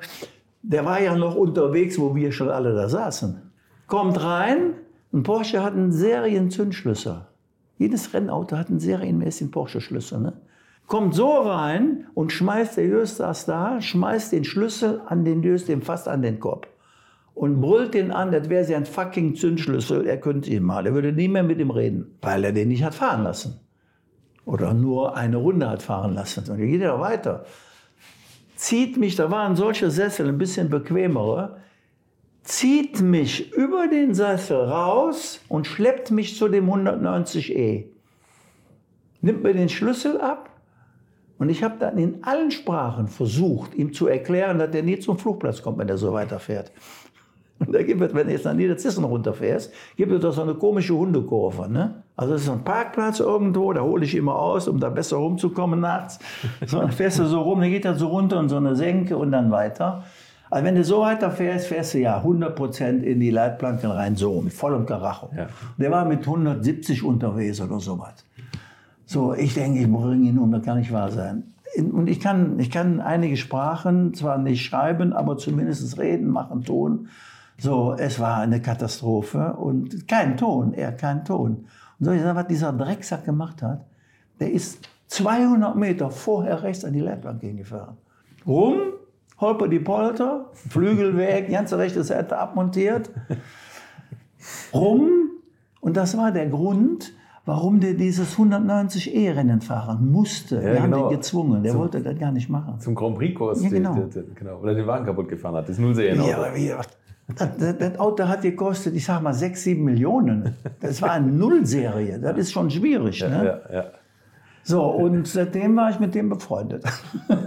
der 0.61 0.85
war 0.85 1.01
ja 1.01 1.15
noch 1.15 1.35
unterwegs, 1.35 1.97
wo 1.97 2.15
wir 2.15 2.31
schon 2.31 2.49
alle 2.49 2.73
da 2.75 2.87
saßen. 2.87 3.41
Kommt 3.87 4.23
rein, 4.23 4.73
ein 5.11 5.23
Porsche 5.23 5.63
hat 5.63 5.73
einen 5.73 5.91
Serienzündschlüssel. 5.91 7.21
Jedes 7.77 8.13
Rennauto 8.13 8.57
hat 8.57 8.69
einen 8.69 8.79
serienmäßigen 8.79 9.51
Porsche-Schlüssel. 9.51 10.19
Ne? 10.19 10.33
Kommt 10.85 11.15
so 11.15 11.31
rein 11.39 12.05
und 12.13 12.31
schmeißt 12.31 12.77
der 12.77 12.85
Jöst 12.85 13.17
saß 13.17 13.45
da, 13.45 13.81
schmeißt 13.81 14.33
den 14.33 14.43
Schlüssel 14.43 15.01
an 15.07 15.23
den 15.23 15.41
Jöst, 15.41 15.69
dem 15.69 15.81
fast 15.81 16.07
an 16.07 16.21
den 16.21 16.39
Kopf. 16.39 16.67
Und 17.33 17.61
brüllt 17.61 17.93
den 17.93 18.11
an, 18.11 18.31
das 18.31 18.49
wäre 18.49 18.65
sein 18.65 18.85
fucking 18.85 19.35
Zündschlüssel, 19.35 20.05
er 20.05 20.17
könnte 20.17 20.49
ihn 20.49 20.63
mal. 20.63 20.85
Er 20.85 20.93
würde 20.93 21.13
nie 21.13 21.27
mehr 21.27 21.43
mit 21.43 21.59
ihm 21.59 21.71
reden, 21.71 22.17
weil 22.21 22.43
er 22.43 22.51
den 22.51 22.67
nicht 22.67 22.83
hat 22.83 22.95
fahren 22.95 23.23
lassen. 23.23 23.61
Oder 24.45 24.73
nur 24.73 25.15
eine 25.15 25.37
Runde 25.37 25.69
hat 25.69 25.81
fahren 25.81 26.15
lassen. 26.15 26.49
Und 26.49 26.59
er 26.59 26.67
geht 26.67 26.81
ja 26.81 26.99
weiter 26.99 27.45
zieht 28.59 28.97
mich, 28.97 29.15
da 29.15 29.31
waren 29.31 29.55
solche 29.55 29.89
Sessel, 29.89 30.27
ein 30.27 30.37
bisschen 30.37 30.69
bequemere, 30.69 31.61
zieht 32.43 32.99
mich 32.99 33.53
über 33.53 33.87
den 33.87 34.13
Sessel 34.13 34.57
raus 34.57 35.39
und 35.47 35.65
schleppt 35.65 36.11
mich 36.11 36.35
zu 36.35 36.49
dem 36.49 36.69
190e. 36.69 37.85
Nimmt 39.21 39.43
mir 39.43 39.53
den 39.53 39.69
Schlüssel 39.69 40.19
ab 40.19 40.49
und 41.37 41.47
ich 41.47 41.63
habe 41.63 41.77
dann 41.79 41.97
in 41.97 42.21
allen 42.25 42.51
Sprachen 42.51 43.07
versucht, 43.07 43.75
ihm 43.75 43.93
zu 43.93 44.07
erklären, 44.07 44.59
dass 44.59 44.75
er 44.75 44.83
nie 44.83 44.99
zum 44.99 45.17
Flugplatz 45.17 45.61
kommt, 45.61 45.77
wenn 45.77 45.87
er 45.87 45.97
so 45.97 46.11
weiterfährt. 46.11 46.73
Und 47.59 47.73
da 47.73 47.83
gibt 47.83 48.01
es, 48.01 48.13
wenn 48.13 48.27
du 48.27 48.33
jetzt 48.33 48.47
an 48.47 48.57
Niederzissen 48.57 49.03
runterfährst, 49.03 49.71
gibt 49.97 50.11
es 50.11 50.21
doch 50.21 50.33
so 50.33 50.41
eine 50.43 50.53
komische 50.55 50.95
Hundekurve. 50.95 51.69
Ne? 51.69 51.95
Also 52.15 52.33
das 52.33 52.43
ist 52.43 52.49
ein 52.49 52.63
Parkplatz 52.63 53.19
irgendwo, 53.19 53.73
da 53.73 53.81
hole 53.81 54.05
ich 54.05 54.15
immer 54.15 54.35
aus, 54.35 54.67
um 54.67 54.79
da 54.79 54.89
besser 54.89 55.17
rumzukommen 55.17 55.79
nachts. 55.81 56.19
So, 56.65 56.79
dann 56.79 56.91
fährst 56.91 57.19
du 57.19 57.25
so 57.25 57.41
rum, 57.41 57.59
dann 57.59 57.69
geht 57.69 57.83
das 57.85 57.99
so 57.99 58.07
runter 58.07 58.39
in 58.39 58.47
so 58.49 58.55
eine 58.57 58.75
Senke 58.75 59.17
und 59.17 59.31
dann 59.31 59.51
weiter. 59.51 60.03
Also 60.49 60.65
wenn 60.65 60.75
du 60.75 60.83
so 60.83 61.01
weiter 61.01 61.29
fährst, 61.31 61.67
fährst 61.67 61.93
du 61.93 61.99
ja 61.99 62.23
100% 62.23 63.01
in 63.01 63.19
die 63.19 63.29
Leitplanken 63.29 63.91
rein, 63.91 64.15
so 64.15 64.41
mit 64.41 64.53
vollem 64.53 64.85
Karacho. 64.85 65.29
Ja. 65.35 65.47
Der 65.77 65.91
war 65.91 66.05
mit 66.05 66.21
170 66.25 67.03
unterwegs 67.03 67.61
oder 67.61 67.79
sowas. 67.79 68.13
So, 69.05 69.33
ich 69.33 69.53
denke, 69.53 69.79
ich 69.81 69.91
bringe 69.91 70.27
ihn 70.27 70.37
um, 70.39 70.51
das 70.51 70.63
kann 70.63 70.77
nicht 70.79 70.91
wahr 70.93 71.11
sein. 71.11 71.43
In- 71.75 71.91
Und 71.91 72.07
ich 72.09 72.19
kann, 72.19 72.57
ich 72.59 72.71
kann 72.71 72.99
einige 73.01 73.37
Sprachen 73.37 74.13
zwar 74.13 74.37
nicht 74.37 74.63
schreiben, 74.65 75.13
aber 75.13 75.37
zumindest 75.37 75.97
reden, 75.99 76.29
machen, 76.29 76.63
tun. 76.63 77.09
So, 77.59 77.93
es 77.97 78.19
war 78.19 78.37
eine 78.37 78.61
Katastrophe 78.61 79.53
und 79.53 80.07
kein 80.07 80.37
Ton, 80.37 80.73
er 80.73 80.91
kein 80.93 81.25
Ton. 81.25 81.65
Und 81.99 82.05
soll 82.05 82.15
ich 82.15 82.21
sagen, 82.21 82.37
was 82.37 82.47
dieser 82.47 82.71
Drecksack 82.73 83.25
gemacht 83.25 83.61
hat? 83.61 83.85
Der 84.39 84.51
ist 84.51 84.79
200 85.07 85.75
Meter 85.75 86.09
vorher 86.09 86.63
rechts 86.63 86.85
an 86.85 86.93
die 86.93 87.01
Leitplanke 87.01 87.47
hingefahren. 87.47 87.97
Rum, 88.47 88.77
holper 89.39 89.67
die 89.67 89.79
Polter, 89.79 90.45
Flügel 90.53 91.17
weg, 91.17 91.49
ganze 91.49 91.77
rechte 91.77 92.03
Seite 92.03 92.37
abmontiert. 92.37 93.09
Rum, 94.73 95.09
und 95.81 95.97
das 95.97 96.17
war 96.17 96.31
der 96.31 96.47
Grund, 96.47 97.13
warum 97.45 97.79
der 97.79 97.93
dieses 97.93 98.37
190E-Rennen 98.37 99.61
fahren 99.61 100.11
musste. 100.11 100.55
Ja, 100.57 100.61
Wir 100.61 100.81
haben 100.83 100.91
genau. 100.91 101.09
den 101.09 101.17
gezwungen, 101.17 101.63
der 101.63 101.71
Zum- 101.73 101.81
wollte 101.81 102.01
das 102.01 102.17
gar 102.17 102.31
nicht 102.31 102.49
machen. 102.49 102.79
Zum 102.79 102.95
Grand 102.95 103.17
Prix-Kurs. 103.17 103.63
Ja, 103.63 103.69
genau. 103.69 103.95
die- 103.95 104.21
die- 104.21 104.35
genau. 104.35 104.59
Oder 104.59 104.75
den 104.75 104.87
Wagen 104.87 105.05
kaputt 105.05 105.27
gefahren 105.29 105.55
hat. 105.55 105.67
Das 105.67 105.77
Nullserien-Auto. 105.77 106.29
Ja, 106.29 106.37
aber 106.37 106.55
wie, 106.55 106.73
das, 107.35 107.57
das, 107.57 107.77
das 107.77 107.99
Auto 107.99 108.27
hat 108.27 108.41
gekostet, 108.41 108.95
ich 108.95 109.05
sag 109.05 109.21
mal, 109.21 109.33
6, 109.33 109.63
7 109.63 109.83
Millionen. 109.83 110.55
Das 110.79 111.01
war 111.01 111.11
eine 111.11 111.31
Nullserie. 111.31 112.19
Das 112.19 112.37
ist 112.37 112.51
schon 112.51 112.69
schwierig. 112.69 113.21
Ne? 113.21 113.61
ja, 113.69 113.75
ja. 113.75 113.85
So, 114.63 114.83
und 114.83 115.27
seitdem 115.27 115.75
war 115.75 115.89
ich 115.89 115.99
mit 115.99 116.13
dem 116.13 116.29
befreundet. 116.29 116.83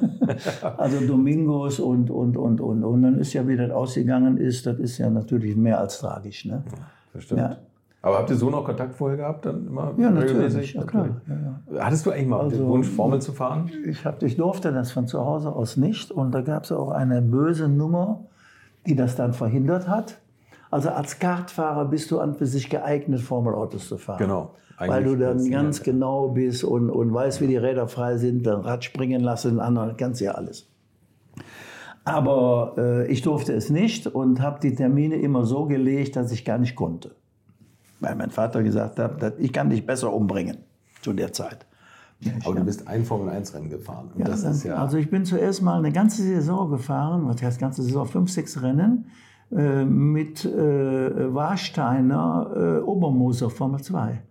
also 0.76 1.06
Domingos 1.06 1.78
und, 1.78 2.10
und, 2.10 2.36
und, 2.36 2.60
und. 2.60 2.84
Und 2.84 3.02
dann 3.02 3.18
ist 3.18 3.32
ja, 3.32 3.46
wie 3.46 3.56
das 3.56 3.70
ausgegangen 3.70 4.38
ist, 4.38 4.66
das 4.66 4.78
ist 4.78 4.98
ja 4.98 5.08
natürlich 5.10 5.54
mehr 5.56 5.78
als 5.78 5.98
tragisch. 5.98 6.44
Ne? 6.46 6.64
Stimmt. 7.18 7.40
Ja. 7.40 7.56
Aber 8.04 8.18
habt 8.18 8.30
ihr 8.30 8.36
so 8.36 8.50
noch 8.50 8.64
Kontakt 8.64 8.96
vorher 8.96 9.16
gehabt? 9.16 9.46
Dann 9.46 9.68
immer 9.68 9.94
Ja, 9.96 10.10
natürlich. 10.10 10.74
Ja, 10.74 10.82
klar. 10.82 11.20
Ja, 11.28 11.34
ja. 11.76 11.84
Hattest 11.84 12.04
du 12.04 12.10
eigentlich 12.10 12.26
mal 12.26 12.38
den 12.48 12.50
Also- 12.50 12.66
Wunsch, 12.66 12.88
Formel 12.88 13.22
zu 13.22 13.32
fahren? 13.32 13.70
Ich, 13.86 14.04
hab, 14.04 14.20
ich 14.24 14.36
durfte 14.36 14.72
das 14.72 14.90
von 14.90 15.06
zu 15.06 15.24
Hause 15.24 15.52
aus 15.52 15.76
nicht. 15.76 16.10
Und 16.10 16.32
da 16.32 16.40
gab 16.40 16.64
es 16.64 16.72
auch 16.72 16.90
eine 16.90 17.22
böse 17.22 17.68
Nummer, 17.68 18.24
die 18.86 18.96
das 18.96 19.16
dann 19.16 19.32
verhindert 19.32 19.88
hat. 19.88 20.18
Also 20.70 20.90
als 20.90 21.18
Kartfahrer 21.18 21.84
bist 21.84 22.10
du 22.10 22.18
an 22.18 22.34
für 22.34 22.46
sich 22.46 22.70
geeignet, 22.70 23.20
Formelautos 23.20 23.88
zu 23.88 23.98
fahren. 23.98 24.18
Genau. 24.18 24.54
Weil 24.78 24.90
Eigentlich 24.90 25.12
du 25.12 25.18
dann 25.18 25.50
ganz 25.50 25.82
genau 25.82 26.28
bist 26.28 26.64
und, 26.64 26.90
und 26.90 27.12
weißt, 27.12 27.40
wie 27.40 27.46
die 27.46 27.56
Räder 27.56 27.86
frei 27.88 28.16
sind, 28.16 28.46
dann 28.46 28.62
Rad 28.62 28.82
springen 28.82 29.20
lassen, 29.20 29.60
anderen, 29.60 29.96
kannst 29.96 30.20
ja 30.20 30.32
alles. 30.32 30.66
Aber 32.04 32.74
äh, 32.78 33.06
ich 33.06 33.22
durfte 33.22 33.52
es 33.52 33.70
nicht 33.70 34.06
und 34.06 34.40
habe 34.40 34.58
die 34.60 34.74
Termine 34.74 35.16
immer 35.16 35.44
so 35.44 35.66
gelegt, 35.66 36.16
dass 36.16 36.32
ich 36.32 36.44
gar 36.44 36.58
nicht 36.58 36.74
konnte. 36.74 37.14
Weil 38.00 38.16
mein 38.16 38.30
Vater 38.30 38.62
gesagt 38.62 38.98
hat, 38.98 39.38
ich 39.38 39.52
kann 39.52 39.70
dich 39.70 39.86
besser 39.86 40.12
umbringen 40.12 40.58
zu 41.02 41.12
der 41.12 41.32
Zeit. 41.32 41.66
Aber 42.44 42.54
du 42.54 42.64
bist 42.64 42.86
ein 42.88 43.04
Formel-1-Rennen 43.04 43.70
gefahren. 43.70 44.10
Ja, 44.16 44.28
ist 44.28 44.64
ja. 44.64 44.76
Also 44.76 44.96
ich 44.96 45.10
bin 45.10 45.24
zuerst 45.24 45.62
mal 45.62 45.78
eine 45.78 45.92
ganze 45.92 46.22
Saison 46.22 46.70
gefahren, 46.70 47.26
was 47.26 47.42
heißt 47.42 47.60
ganze 47.60 47.82
Saison, 47.82 48.06
fünf, 48.06 48.30
sechs 48.30 48.62
Rennen 48.62 49.06
äh, 49.50 49.84
mit 49.84 50.44
äh, 50.44 51.34
Warsteiner 51.34 52.50
äh, 52.54 52.78
Obermoser 52.80 53.50
Formel 53.50 53.80
2. 53.80 54.22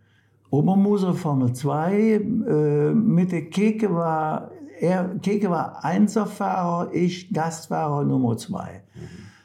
Obermoser 0.49 1.13
Formel 1.13 1.53
2 1.53 1.93
äh, 1.93 2.91
mit 2.93 3.31
der 3.31 3.49
Keke 3.49 3.93
war, 3.93 4.51
er, 4.79 5.15
Keke 5.21 5.49
war 5.49 5.83
Einserfahrer, 5.83 6.93
ich 6.93 7.31
Gastfahrer 7.33 8.03
Nummer 8.03 8.37
2. 8.37 8.81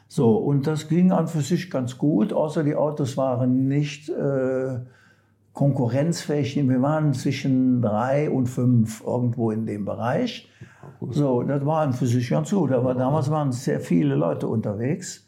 So, 0.09 0.37
und 0.37 0.67
das 0.67 0.87
ging 0.87 1.11
an 1.11 1.27
für 1.27 1.41
sich 1.41 1.69
ganz 1.69 1.97
gut, 1.97 2.31
außer 2.33 2.63
die 2.63 2.75
Autos 2.75 3.17
waren 3.17 3.67
nicht 3.67 4.09
äh, 4.09 4.79
konkurrenzfähig. 5.57 6.55
Wir 6.55 6.81
waren 6.83 7.15
zwischen 7.15 7.81
drei 7.81 8.29
und 8.29 8.45
fünf 8.45 9.03
irgendwo 9.03 9.49
in 9.49 9.65
dem 9.65 9.85
Bereich. 9.85 10.47
So, 11.09 11.41
das 11.41 11.65
war 11.65 11.81
an 11.81 11.93
für 11.93 12.05
sich 12.05 12.29
ganz 12.29 12.51
gut. 12.51 12.71
Aber 12.71 12.93
damals 12.93 13.31
waren 13.31 13.51
sehr 13.51 13.79
viele 13.79 14.13
Leute 14.13 14.47
unterwegs. 14.47 15.25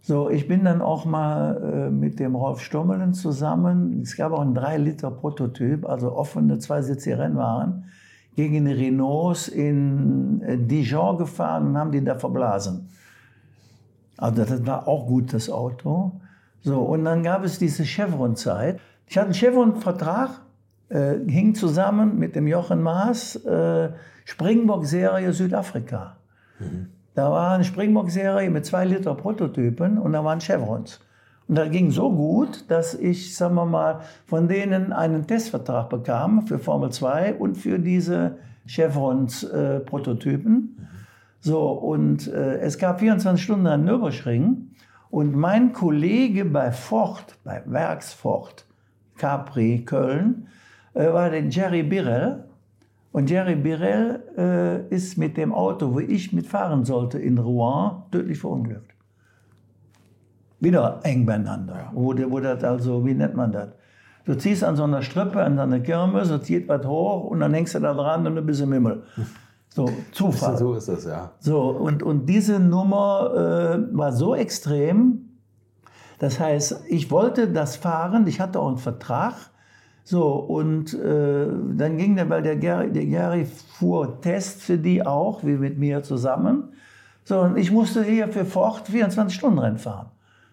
So, 0.00 0.30
ich 0.30 0.46
bin 0.46 0.64
dann 0.64 0.80
auch 0.80 1.04
mal 1.04 1.56
äh, 1.56 1.90
mit 1.90 2.20
dem 2.20 2.36
Rolf 2.36 2.60
Stommelen 2.60 3.14
zusammen. 3.14 4.00
Es 4.00 4.16
gab 4.16 4.30
auch 4.30 4.42
einen 4.42 4.56
3-Liter-Prototyp, 4.56 5.88
also 5.88 6.12
offene 6.12 6.60
zweisitzige 6.60 7.18
Rennwagen, 7.18 7.86
gegen 8.36 8.64
die 8.64 8.72
Renaults 8.72 9.48
in 9.48 10.40
äh, 10.42 10.56
Dijon 10.56 11.18
gefahren 11.18 11.66
und 11.66 11.78
haben 11.78 11.90
die 11.90 12.04
da 12.04 12.14
verblasen. 12.14 12.90
Also 14.16 14.44
das 14.44 14.64
war 14.64 14.86
auch 14.86 15.08
gut, 15.08 15.32
das 15.32 15.50
Auto. 15.50 16.12
So, 16.62 16.80
und 16.80 17.04
dann 17.04 17.24
gab 17.24 17.42
es 17.42 17.58
diese 17.58 17.84
Chevron-Zeit. 17.84 18.78
Ich 19.08 19.16
hatte 19.16 19.26
einen 19.26 19.34
Chevron-Vertrag 19.34 20.42
äh, 20.90 21.14
hing 21.26 21.54
zusammen 21.54 22.18
mit 22.18 22.36
dem 22.36 22.46
Jochen 22.46 22.82
Maas 22.82 23.36
äh, 23.36 23.90
Springbok-Serie 24.24 25.32
Südafrika. 25.32 26.16
Da 27.14 27.30
war 27.30 27.52
eine 27.52 27.64
Springbok-Serie 27.64 28.50
mit 28.50 28.66
zwei 28.66 28.84
Liter 28.84 29.14
Prototypen 29.14 29.98
und 29.98 30.12
da 30.12 30.24
waren 30.24 30.40
Chevrons. 30.40 31.00
Und 31.46 31.56
das 31.56 31.70
ging 31.70 31.90
so 31.90 32.12
gut, 32.12 32.70
dass 32.70 32.94
ich, 32.94 33.34
sagen 33.34 33.54
wir 33.54 33.64
mal, 33.64 34.00
von 34.26 34.48
denen 34.48 34.92
einen 34.92 35.26
Testvertrag 35.26 35.88
bekam 35.88 36.46
für 36.46 36.58
Formel 36.58 36.90
2 36.90 37.34
und 37.34 37.56
für 37.56 37.78
diese 37.78 38.36
Chevrons 38.66 39.44
äh. 39.44 39.80
So, 41.40 41.70
und 41.70 42.28
äh, 42.28 42.58
es 42.58 42.76
gab 42.76 43.00
24 43.00 43.42
Stunden 43.42 43.66
an 43.66 43.84
Nürburgring. 43.84 44.70
Und 45.10 45.34
mein 45.34 45.72
Kollege 45.72 46.44
bei 46.44 46.70
Ford, 46.70 47.38
bei 47.44 47.62
Werksford, 47.64 48.67
Capri, 49.18 49.84
Köln, 49.84 50.46
äh, 50.94 51.12
war 51.12 51.28
der 51.30 51.44
Jerry 51.48 51.82
Birrell. 51.82 52.44
Und 53.12 53.30
Jerry 53.30 53.56
Birrell 53.56 54.22
äh, 54.90 54.94
ist 54.94 55.16
mit 55.18 55.36
dem 55.36 55.52
Auto, 55.52 55.92
wo 55.94 55.98
ich 56.00 56.32
mitfahren 56.32 56.84
sollte, 56.84 57.18
in 57.18 57.38
Rouen, 57.38 58.02
tödlich 58.12 58.38
verunglückt. 58.38 58.92
Wieder 60.60 61.00
eng 61.04 61.24
beieinander. 61.26 61.90
Wo, 61.94 62.12
der- 62.12 62.30
wo 62.30 62.40
das 62.40 62.62
also, 62.64 63.04
wie 63.06 63.14
nennt 63.14 63.34
man 63.34 63.52
das? 63.52 63.68
Du 64.24 64.34
ziehst 64.34 64.62
an 64.62 64.76
so 64.76 64.84
einer 64.84 65.02
Strippe, 65.02 65.42
an 65.42 65.56
so 65.56 65.62
einer 65.62 65.80
Kirmes, 65.80 66.30
und 66.30 66.44
zieht 66.44 66.68
was 66.68 66.84
hoch 66.86 67.24
und 67.24 67.40
dann 67.40 67.54
hängst 67.54 67.74
du 67.74 67.80
da 67.80 67.94
dran 67.94 68.26
und 68.26 68.44
bist 68.46 68.60
du 68.60 68.64
im 68.64 68.72
Himmel. 68.74 69.02
So, 69.70 69.88
Zufall. 70.12 70.56
So 70.58 70.74
ist 70.74 70.88
das, 70.88 71.04
ja. 71.06 71.30
So, 71.38 71.60
und, 71.70 72.02
und 72.02 72.26
diese 72.26 72.58
Nummer 72.60 73.30
äh, 73.90 73.96
war 73.96 74.12
so 74.12 74.34
extrem. 74.34 75.27
Das 76.18 76.40
heißt, 76.40 76.84
ich 76.88 77.10
wollte 77.10 77.48
das 77.48 77.76
fahren, 77.76 78.26
ich 78.26 78.40
hatte 78.40 78.60
auch 78.60 78.68
einen 78.68 78.78
Vertrag. 78.78 79.34
So, 80.04 80.34
und 80.36 80.94
äh, 80.94 81.46
dann 81.76 81.98
ging 81.98 82.16
der, 82.16 82.28
weil 82.30 82.42
der 82.42 82.56
Gary, 82.56 82.90
der 82.90 83.06
Gary 83.06 83.44
fuhr 83.44 84.20
Test 84.20 84.62
für 84.62 84.78
die 84.78 85.04
auch, 85.04 85.44
wie 85.44 85.56
mit 85.56 85.78
mir 85.78 86.02
zusammen. 86.02 86.72
So, 87.24 87.40
und 87.40 87.58
ich 87.58 87.70
musste 87.70 88.02
hier 88.02 88.28
für 88.28 88.46
Ford 88.46 88.88
24 88.88 89.36
Stunden 89.36 89.58
Rennen 89.58 89.78
fahren. 89.78 90.06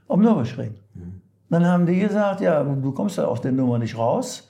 Am 0.09 0.19
Nürburgring. 0.19 0.75
Dann 1.49 1.65
haben 1.65 1.85
die 1.85 1.99
gesagt, 1.99 2.41
ja, 2.41 2.63
du 2.63 2.91
kommst 2.91 3.17
ja 3.17 3.25
aus 3.25 3.41
der 3.41 3.53
Nummer 3.53 3.79
nicht 3.79 3.97
raus. 3.97 4.49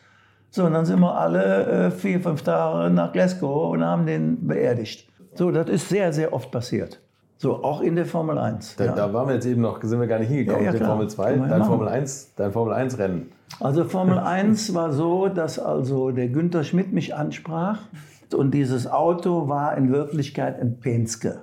So, 0.49 0.65
und 0.65 0.73
dann 0.73 0.85
sind 0.85 0.99
wir 1.01 1.15
alle 1.15 1.65
äh, 1.65 1.91
vier, 1.91 2.19
fünf 2.19 2.41
Tage 2.41 2.91
nach 2.91 3.11
Glasgow 3.11 3.73
und 3.73 3.83
haben 3.83 4.05
den 4.05 4.47
beerdigt. 4.47 5.07
So, 5.35 5.51
das 5.51 5.69
ist 5.69 5.89
sehr, 5.89 6.13
sehr 6.13 6.33
oft 6.33 6.49
passiert. 6.49 6.99
So, 7.37 7.63
auch 7.63 7.81
in 7.81 7.95
der 7.95 8.05
Formel 8.05 8.37
1. 8.37 8.77
Da, 8.77 8.85
ja. 8.85 8.95
da 8.95 9.13
waren 9.13 9.27
wir 9.27 9.35
jetzt 9.35 9.45
eben 9.45 9.61
noch, 9.61 9.81
sind 9.83 9.99
wir 9.99 10.07
gar 10.07 10.19
nicht 10.19 10.29
hingekommen 10.29 10.61
Ja, 10.61 10.67
ja, 10.67 10.71
mit 10.71 10.79
der. 10.81 10.87
Formel 10.87 11.09
2, 11.09 11.23
Können 11.25 11.39
wir 11.41 11.45
ja 11.45 11.49
dein 11.51 11.59
machen. 11.59 11.69
Formel 11.69 11.87
1, 11.89 12.33
dein 12.35 12.51
Formel 12.51 12.73
1 12.73 12.97
Rennen. 12.97 13.31
Also 13.59 13.83
Formel 13.85 14.17
1 14.19 14.73
war 14.73 14.91
so, 14.93 15.27
dass 15.27 15.59
also 15.59 16.11
der 16.11 16.29
Günther 16.29 16.63
Schmidt 16.63 16.93
mich 16.93 17.13
ansprach 17.15 17.79
und 18.35 18.53
dieses 18.53 18.87
Auto 18.89 19.49
war 19.49 19.77
in 19.77 19.91
Wirklichkeit 19.91 20.59
ein 20.59 20.79
Penske. 20.79 21.41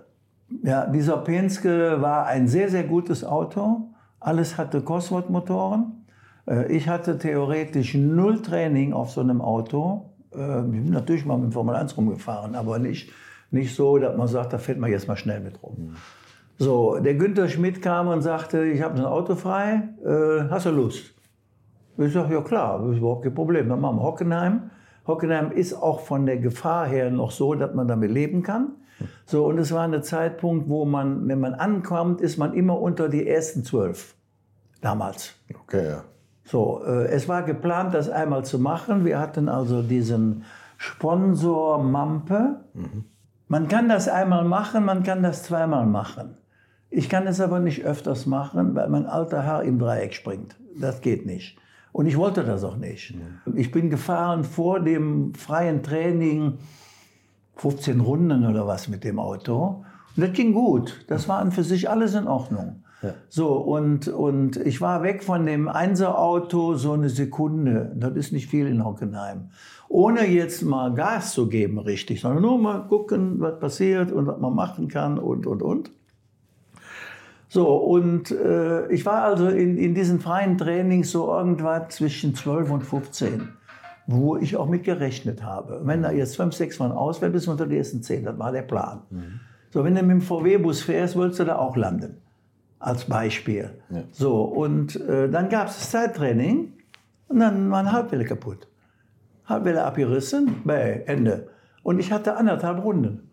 Ja, 0.63 0.87
dieser 0.87 1.19
Penske 1.19 2.01
war 2.01 2.27
ein 2.27 2.49
sehr, 2.49 2.69
sehr 2.69 2.85
gutes 2.85 3.25
Auto. 3.25 3.89
Alles 4.21 4.59
hatte 4.59 4.81
Cosworth-Motoren. 4.83 6.05
Äh, 6.47 6.73
Ich 6.73 6.89
hatte 6.89 7.19
theoretisch 7.19 7.95
null 7.95 8.41
Training 8.43 8.93
auf 8.93 9.11
so 9.11 9.21
einem 9.21 9.41
Auto. 9.41 10.11
Äh, 10.35 10.61
Ich 10.61 10.71
bin 10.71 10.91
natürlich 10.91 11.25
mal 11.27 11.39
mit 11.39 11.53
Formel 11.55 11.75
1 11.77 11.97
rumgefahren, 11.97 12.55
aber 12.55 12.79
nicht, 12.79 13.11
nicht 13.53 13.75
so, 13.75 13.99
dass 13.99 14.17
man 14.17 14.27
sagt, 14.27 14.53
da 14.53 14.59
fährt 14.59 14.79
man 14.79 14.91
jetzt 14.91 15.09
mal 15.09 15.17
schnell 15.17 15.41
mit 15.41 15.63
rum. 15.63 15.95
So, 16.59 16.99
der 16.99 17.15
Günther 17.15 17.49
Schmidt 17.49 17.83
kam 17.83 18.09
und 18.09 18.23
sagte, 18.23 18.65
ich 18.65 18.83
habe 18.83 18.97
ein 18.97 19.05
Auto 19.05 19.35
frei, 19.35 19.89
äh, 20.05 20.49
hast 20.51 20.67
du 20.67 20.71
Lust? 20.71 21.15
Ich 21.99 22.13
sage, 22.13 22.35
ja 22.35 22.41
klar, 22.41 22.81
das 22.81 22.93
ist 22.93 22.99
überhaupt 22.99 23.25
kein 23.25 23.35
Problem. 23.35 23.69
Dann 23.69 23.81
machen 23.81 23.97
wir 23.97 24.03
Hockenheim. 24.03 24.71
Hockenheim 25.07 25.53
ist 25.53 25.75
auch 25.75 26.01
von 26.01 26.27
der 26.27 26.39
Gefahr 26.39 26.87
her 26.87 27.11
noch 27.11 27.31
so, 27.31 27.55
dass 27.55 27.75
man 27.75 27.89
damit 27.89 28.11
leben 28.11 28.43
kann. 28.43 28.77
So, 29.27 29.47
und 29.47 29.59
es 29.59 29.73
war 29.73 29.83
ein 29.83 30.03
Zeitpunkt, 30.03 30.69
wo 30.69 30.85
man, 30.85 31.27
wenn 31.29 31.41
man 31.41 31.55
ankommt, 31.55 32.21
ist 32.21 32.39
man 32.39 32.55
immer 32.55 32.81
unter 32.81 33.09
die 33.09 33.27
ersten 33.27 33.65
zwölf. 33.65 34.15
Damals. 34.81 35.35
Okay, 35.65 35.89
ja. 35.89 36.05
So, 36.45 36.83
äh, 36.85 37.07
es 37.07 37.29
war 37.29 37.43
geplant, 37.43 37.95
das 37.95 38.09
einmal 38.09 38.45
zu 38.45 38.59
machen. 38.59 39.05
Wir 39.05 39.19
hatten 39.19 39.49
also 39.49 39.83
diesen 39.83 40.45
Sponsor 40.77 41.83
Mampe. 41.83 42.61
Man 43.53 43.69
kann 43.69 43.91
das 43.91 44.09
einmal 44.09 44.47
machen, 44.47 44.87
man 44.87 45.03
kann 45.03 45.23
das 45.23 45.43
zweimal 45.43 45.85
machen. 45.85 46.39
Ich 46.89 47.11
kann 47.11 47.27
es 47.27 47.39
aber 47.39 47.61
nicht 47.61 47.85
öfters 47.85 48.25
machen, 48.25 48.75
weil 48.75 48.89
mein 48.89 49.05
alter 49.05 49.43
Herr 49.43 49.63
im 49.63 49.79
Dreieck 49.79 50.15
springt. 50.15 50.57
Das 50.81 51.03
geht 51.03 51.27
nicht. 51.27 51.59
Und 51.93 52.07
ich 52.07 52.17
wollte 52.17 52.45
das 52.45 52.65
auch 52.65 52.79
nicht. 52.79 53.15
Ich 53.55 53.71
bin 53.71 53.91
gefahren 53.91 54.45
vor 54.45 54.81
dem 54.81 55.35
freien 55.35 55.83
Training 55.83 56.61
15 57.57 58.01
Runden 58.01 58.47
oder 58.47 58.67
was 58.67 58.89
mit 58.89 59.05
dem 59.05 59.19
Auto. 59.19 59.85
Und 60.17 60.23
das 60.23 60.33
ging 60.33 60.55
gut. 60.55 61.05
Das 61.09 61.29
war 61.29 61.39
an 61.39 61.53
für 61.53 61.63
sich 61.63 61.91
alles 61.91 62.15
in 62.15 62.27
Ordnung. 62.27 62.82
So, 63.29 63.55
und, 63.55 64.09
und 64.09 64.57
ich 64.57 64.81
war 64.81 65.03
weg 65.03 65.25
von 65.25 65.45
dem 65.45 65.69
Einser-Auto 65.69 66.75
so 66.75 66.93
eine 66.93 67.09
Sekunde. 67.09 67.93
Das 67.97 68.15
ist 68.15 68.33
nicht 68.33 68.49
viel 68.49 68.67
in 68.67 68.85
Hockenheim. 68.85 69.51
Ohne 69.89 70.27
jetzt 70.27 70.63
mal 70.63 70.95
Gas 70.95 71.35
zu 71.35 71.49
geben, 71.49 71.79
richtig, 71.79 72.21
sondern 72.21 72.43
nur 72.43 72.59
mal 72.59 72.87
gucken, 72.87 73.41
was 73.41 73.59
passiert 73.59 74.13
und 74.13 74.27
was 74.27 74.39
man 74.39 74.55
machen 74.55 74.89
kann 74.89 75.19
und, 75.19 75.47
und, 75.47 75.63
und. 75.63 75.91
So, 77.49 77.77
und 77.77 78.31
äh, 78.31 78.91
ich 78.91 79.05
war 79.05 79.25
also 79.25 79.49
in, 79.49 79.77
in 79.77 79.95
diesen 79.95 80.21
freien 80.21 80.57
Trainings 80.57 81.11
so 81.11 81.31
irgendwas 81.31 81.97
zwischen 81.97 82.35
12 82.35 82.71
und 82.71 82.83
15, 82.83 83.49
wo 84.07 84.39
ich 84.39 84.57
auch 84.57 84.67
mit 84.67 84.85
gerechnet 84.85 85.43
habe. 85.43 85.83
Wenn 85.85 86.03
da 86.03 86.11
jetzt 86.11 86.37
5, 86.37 86.55
6 86.55 86.79
Mann 86.79 86.93
ausfällt, 86.93 87.35
bist 87.35 87.47
du 87.47 87.51
unter 87.51 87.67
die 87.67 87.77
ersten 87.77 88.03
10. 88.03 88.25
Das 88.25 88.39
war 88.39 88.53
der 88.53 88.63
Plan. 88.63 89.03
So, 89.69 89.85
wenn 89.85 89.95
du 89.95 90.03
mit 90.03 90.13
dem 90.13 90.21
VW-Bus 90.23 90.81
fährst, 90.81 91.15
willst 91.17 91.41
du 91.41 91.45
da 91.45 91.57
auch 91.57 91.77
landen. 91.77 92.22
Als 92.83 93.05
Beispiel. 93.05 93.71
Ja. 93.91 94.03
So, 94.11 94.43
und 94.43 94.97
äh, 94.97 95.31
dann 95.31 95.49
gab 95.49 95.69
es 95.69 95.79
das 95.79 95.91
Zeittraining 95.93 96.73
und 97.29 97.39
dann 97.39 97.71
war 97.71 97.79
eine 97.79 97.93
Halbwelle 97.93 98.25
kaputt. 98.25 98.67
Halbwelle 99.47 99.85
abgerissen, 99.85 100.63
bäh, 100.65 101.03
Ende. 101.07 101.49
Und 101.85 102.01
ich 102.01 102.11
hatte 102.11 102.37
anderthalb 102.37 102.83
Runden 102.83 103.31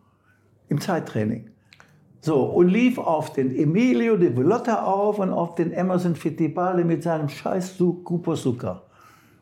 im 0.67 0.79
Zeittraining. 0.79 1.49
So, 2.21 2.43
und 2.43 2.67
lief 2.67 2.99
auf 2.99 3.33
den 3.33 3.55
Emilio 3.55 4.17
de 4.17 4.37
Villota 4.37 4.83
auf 4.83 5.17
und 5.17 5.31
auf 5.31 5.55
den 5.55 5.71
Emerson 5.71 6.15
Fittipaldi 6.15 6.83
mit 6.83 7.01
seinem 7.01 7.27
scheiß 7.27 7.77
Cooper 8.03 8.35
Zucker. 8.35 8.83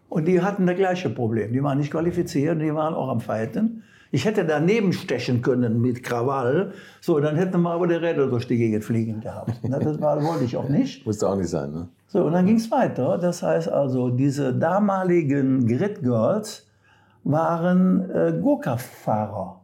Und 0.07 0.25
die 0.25 0.41
hatten 0.41 0.65
das 0.67 0.77
gleiche 0.77 1.09
Problem. 1.09 1.51
Die 1.51 1.61
waren 1.61 1.79
nicht 1.79 1.91
qualifiziert, 1.91 2.61
die 2.61 2.73
waren 2.73 2.93
auch 2.93 3.09
am 3.09 3.19
Fighten. 3.19 3.83
Ich 4.11 4.25
hätte 4.25 4.45
daneben 4.45 4.93
stechen 4.93 5.41
können 5.41 5.81
mit 5.81 6.03
Krawall. 6.03 6.73
So, 7.01 7.19
dann 7.19 7.35
hätten 7.35 7.61
wir 7.61 7.71
aber 7.71 7.87
die 7.87 7.95
Räder 7.95 8.27
durch 8.27 8.47
die 8.47 8.57
Gegend 8.57 8.83
fliegen 8.83 9.19
gehabt. 9.21 9.53
Das 9.63 10.01
war, 10.01 10.23
wollte 10.23 10.45
ich 10.45 10.55
auch 10.55 10.69
nicht. 10.69 11.05
Musste 11.05 11.27
auch 11.27 11.35
nicht 11.35 11.49
sein, 11.49 11.71
ne? 11.71 11.89
So, 12.07 12.23
und 12.23 12.33
dann 12.33 12.45
ging 12.45 12.55
es 12.55 12.71
weiter. 12.71 13.17
Das 13.17 13.43
heißt 13.43 13.69
also, 13.69 14.09
diese 14.09 14.53
damaligen 14.53 15.67
Grid 15.67 16.01
Girls 16.01 16.67
waren 17.23 18.09
äh, 18.09 18.33
Gurka-Fahrer. 18.41 19.61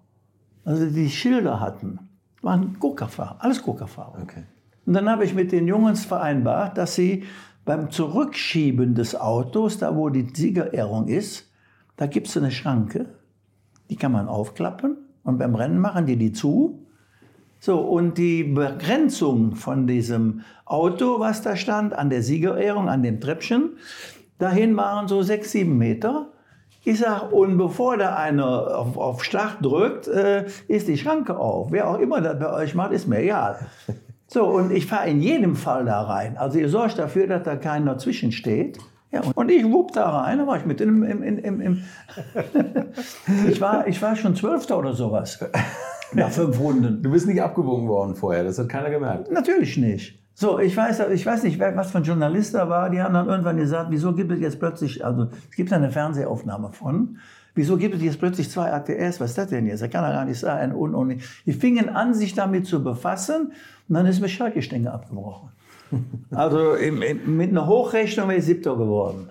Also 0.66 0.86
die 0.86 1.10
Schilder 1.10 1.60
hatten, 1.60 2.00
waren 2.42 2.78
Gurka-Fahrer, 2.80 3.38
alles 3.40 3.62
Gurka-Fahrer. 3.62 4.20
Okay. 4.22 4.44
Und 4.86 4.94
dann 4.94 5.10
habe 5.10 5.24
ich 5.24 5.34
mit 5.34 5.52
den 5.52 5.68
Jungs 5.68 6.04
vereinbart, 6.06 6.78
dass 6.78 6.96
sie 6.96 7.24
beim 7.64 7.90
Zurückschieben 7.90 8.96
des 8.96 9.16
Autos, 9.16 9.78
da 9.78 9.96
wo 9.96 10.10
die 10.10 10.28
Siegerehrung 10.34 11.08
ist, 11.08 11.50
da 11.96 12.08
gibt 12.08 12.28
es 12.28 12.36
eine 12.36 12.52
Schranke, 12.52 13.06
die 13.90 13.96
kann 13.96 14.12
man 14.12 14.28
aufklappen 14.28 14.98
und 15.24 15.38
beim 15.38 15.56
Rennen 15.56 15.80
machen 15.80 16.06
die 16.06 16.16
die 16.16 16.32
zu. 16.32 16.80
So, 17.60 17.80
und 17.80 18.18
die 18.18 18.44
Begrenzung 18.44 19.56
von 19.56 19.88
diesem 19.88 20.42
Auto, 20.66 21.20
was 21.20 21.42
da 21.42 21.56
stand, 21.56 21.94
an 21.94 22.10
der 22.10 22.22
Siegerehrung, 22.22 22.90
an 22.90 23.04
dem 23.04 23.22
Treppchen, 23.22 23.78
dahin 24.38 24.76
waren 24.76 25.08
so 25.08 25.22
sechs, 25.22 25.52
sieben 25.52 25.78
Meter. 25.78 26.28
Ich 26.84 27.00
sag, 27.00 27.32
und 27.32 27.58
bevor 27.58 27.96
da 27.96 28.16
einer 28.16 28.78
auf, 28.78 28.98
auf 28.98 29.24
Start 29.24 29.58
drückt, 29.62 30.10
äh, 30.10 30.46
ist 30.68 30.90
die 30.90 30.98
Schranke 30.98 31.38
auf. 31.38 31.72
Wer 31.72 31.90
auch 31.90 32.00
immer 32.00 32.20
das 32.20 32.38
bei 32.38 32.52
euch 32.52 32.76
macht, 32.76 32.92
ist 32.92 33.08
mir 33.08 33.20
egal. 33.20 33.68
So, 34.28 34.46
und 34.46 34.72
ich 34.72 34.88
fahre 34.88 35.10
in 35.10 35.22
jedem 35.22 35.56
Fall 35.56 35.86
da 35.86 36.02
rein. 36.02 36.38
Also 36.38 36.58
ihr 36.58 36.68
sorgt 36.68 36.98
dafür, 36.98 37.28
dass 37.28 37.44
da 37.44 37.56
keiner 37.56 38.00
zwischensteht. 38.00 38.80
Ja, 39.14 39.22
und- 39.36 39.52
ich 39.52 39.64
wupp 39.64 39.92
da 39.94 40.10
rein, 40.10 40.40
da 40.40 40.48
war 40.48 40.58
ich 40.58 40.66
mit 40.66 40.82
im, 40.82 41.04
im, 41.04 41.22
im, 41.22 41.62
im, 41.62 41.84
ich, 43.50 43.62
war, 43.62 43.88
ich 43.88 44.02
war 44.02 44.16
schon 44.16 44.36
Zwölfter 44.36 44.78
oder 44.78 44.94
sowas. 44.94 45.40
Nach 46.14 46.30
fünf 46.30 46.60
Runden. 46.60 47.02
Du 47.02 47.12
bist 47.12 47.28
nicht 47.28 47.42
abgewogen 47.42 47.88
worden 47.88 48.16
vorher, 48.16 48.44
das 48.44 48.60
hat 48.60 48.70
keiner 48.70 48.90
gemerkt. 48.90 49.32
Natürlich 49.32 49.78
nicht. 49.78 50.20
So, 50.36 50.58
ich 50.60 50.76
weiß, 50.76 51.00
ich 51.12 51.26
weiß 51.26 51.44
nicht, 51.44 51.60
wer- 51.60 51.76
was 51.76 51.92
für 51.92 52.00
ein 52.00 52.04
Journalist 52.04 52.56
da 52.56 52.68
war. 52.70 52.90
Die 52.90 53.02
haben 53.02 53.14
dann 53.14 53.28
irgendwann 53.28 53.58
gesagt, 53.58 53.88
wieso 53.92 54.14
gibt 54.14 54.32
es 54.32 54.40
jetzt 54.40 54.60
plötzlich, 54.60 55.06
also 55.06 55.28
es 55.50 55.56
gibt 55.56 55.72
eine 55.72 55.92
Fernsehaufnahme 55.92 56.72
von, 56.72 57.18
wieso 57.54 57.78
gibt 57.78 57.96
es 57.96 58.02
jetzt 58.02 58.20
plötzlich 58.20 58.50
zwei 58.50 58.72
ATS? 58.74 59.20
Was 59.20 59.32
ist 59.32 59.38
das 59.38 59.48
denn 59.48 59.68
jetzt? 59.68 59.82
Das 59.84 59.90
kann 59.92 60.04
ja 60.04 60.12
gar 60.12 60.26
nicht 60.26 60.40
sein. 60.40 60.72
Und, 60.74 60.96
und. 60.96 61.22
Die 61.46 61.54
fingen 61.54 61.90
an, 61.90 62.14
sich 62.16 62.34
damit 62.34 62.66
zu 62.66 62.84
befassen 62.84 63.52
und 63.88 63.94
dann 63.96 64.08
ist 64.08 64.22
mir 64.22 64.30
Schalke-Stänge 64.30 64.92
abgebrochen. 64.92 65.50
Also 66.32 66.74
im, 66.74 67.02
im, 67.02 67.38
mit 67.38 67.50
einer 67.50 67.68
Hochrechnung 67.68 68.28
wäre 68.28 68.40
ich 68.40 68.46
Siebter 68.46 68.76
geworden. 68.76 69.30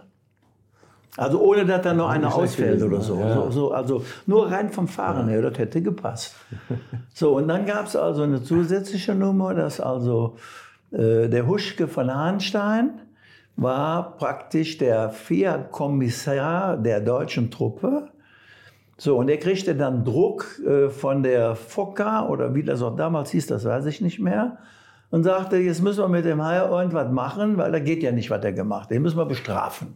Also 1.16 1.40
ohne, 1.40 1.66
dass 1.66 1.82
da 1.82 1.92
noch 1.92 2.08
einer 2.08 2.34
ausfällt 2.34 2.82
oder 2.82 3.00
so. 3.02 3.18
Ja. 3.18 3.34
so, 3.34 3.50
so. 3.50 3.72
Also 3.72 4.04
nur 4.26 4.50
rein 4.50 4.70
vom 4.70 4.88
Fahren 4.88 5.28
her, 5.28 5.42
das 5.42 5.58
hätte 5.58 5.82
gepasst. 5.82 6.34
So, 7.12 7.36
und 7.36 7.48
dann 7.48 7.66
gab 7.66 7.86
es 7.86 7.96
also 7.96 8.22
eine 8.22 8.42
zusätzliche 8.42 9.14
Nummer, 9.14 9.52
dass 9.52 9.78
also 9.78 10.36
äh, 10.90 11.28
der 11.28 11.46
Huschke 11.46 11.86
von 11.86 12.12
Hahnstein 12.12 13.02
war 13.56 14.16
praktisch 14.16 14.78
der 14.78 15.10
Vier-Kommissar 15.10 16.78
der 16.78 17.00
deutschen 17.00 17.50
Truppe. 17.50 18.08
So, 18.96 19.18
und 19.18 19.28
er 19.28 19.38
kriegte 19.38 19.74
dann 19.74 20.04
Druck 20.04 20.60
äh, 20.66 20.88
von 20.88 21.22
der 21.22 21.56
FOCA 21.56 22.28
oder 22.28 22.54
wie 22.54 22.62
das 22.62 22.80
auch 22.80 22.96
damals 22.96 23.30
hieß, 23.32 23.48
das 23.48 23.66
weiß 23.66 23.84
ich 23.86 24.00
nicht 24.00 24.20
mehr, 24.20 24.58
und 25.12 25.24
sagte, 25.24 25.58
jetzt 25.58 25.82
müssen 25.82 26.00
wir 26.00 26.08
mit 26.08 26.24
dem 26.24 26.42
Haier 26.42 26.70
irgendwas 26.70 27.12
machen, 27.12 27.58
weil 27.58 27.72
er 27.74 27.82
geht 27.82 28.02
ja 28.02 28.12
nicht, 28.12 28.30
was 28.30 28.42
er 28.42 28.52
gemacht 28.54 28.84
hat. 28.84 28.90
Den 28.92 29.02
müssen 29.02 29.18
wir 29.18 29.26
bestrafen. 29.26 29.94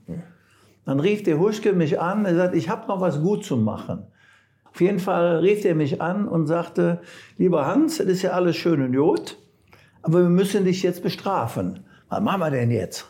Dann 0.84 1.01
rief 1.01 1.22
der 1.22 1.38
Huschke 1.38 1.72
mich 1.72 1.98
an, 1.98 2.26
er 2.26 2.36
sagte, 2.36 2.59
ich 2.59 2.68
habe 2.68 2.86
noch 2.86 3.01
was 3.01 3.22
gut 3.22 3.43
zu 3.43 3.56
machen. 3.56 4.06
Auf 4.64 4.80
jeden 4.82 4.98
Fall 4.98 5.38
rief 5.38 5.64
er 5.64 5.74
mich 5.74 6.02
an 6.02 6.28
und 6.28 6.47
sagte, 6.47 7.01
lieber 7.38 7.66
Hans, 7.66 7.97
das 7.97 8.06
ist 8.06 8.22
ja 8.22 8.32
alles 8.32 8.56
schön 8.56 8.82
und 8.82 8.94
gut, 8.94 9.38
aber 10.02 10.20
wir 10.20 10.28
müssen 10.28 10.66
dich 10.66 10.82
jetzt 10.82 11.02
bestrafen. 11.02 11.86
Was 12.10 12.20
machen 12.20 12.40
wir 12.40 12.51
denn 12.51 12.70
jetzt? 12.70 13.06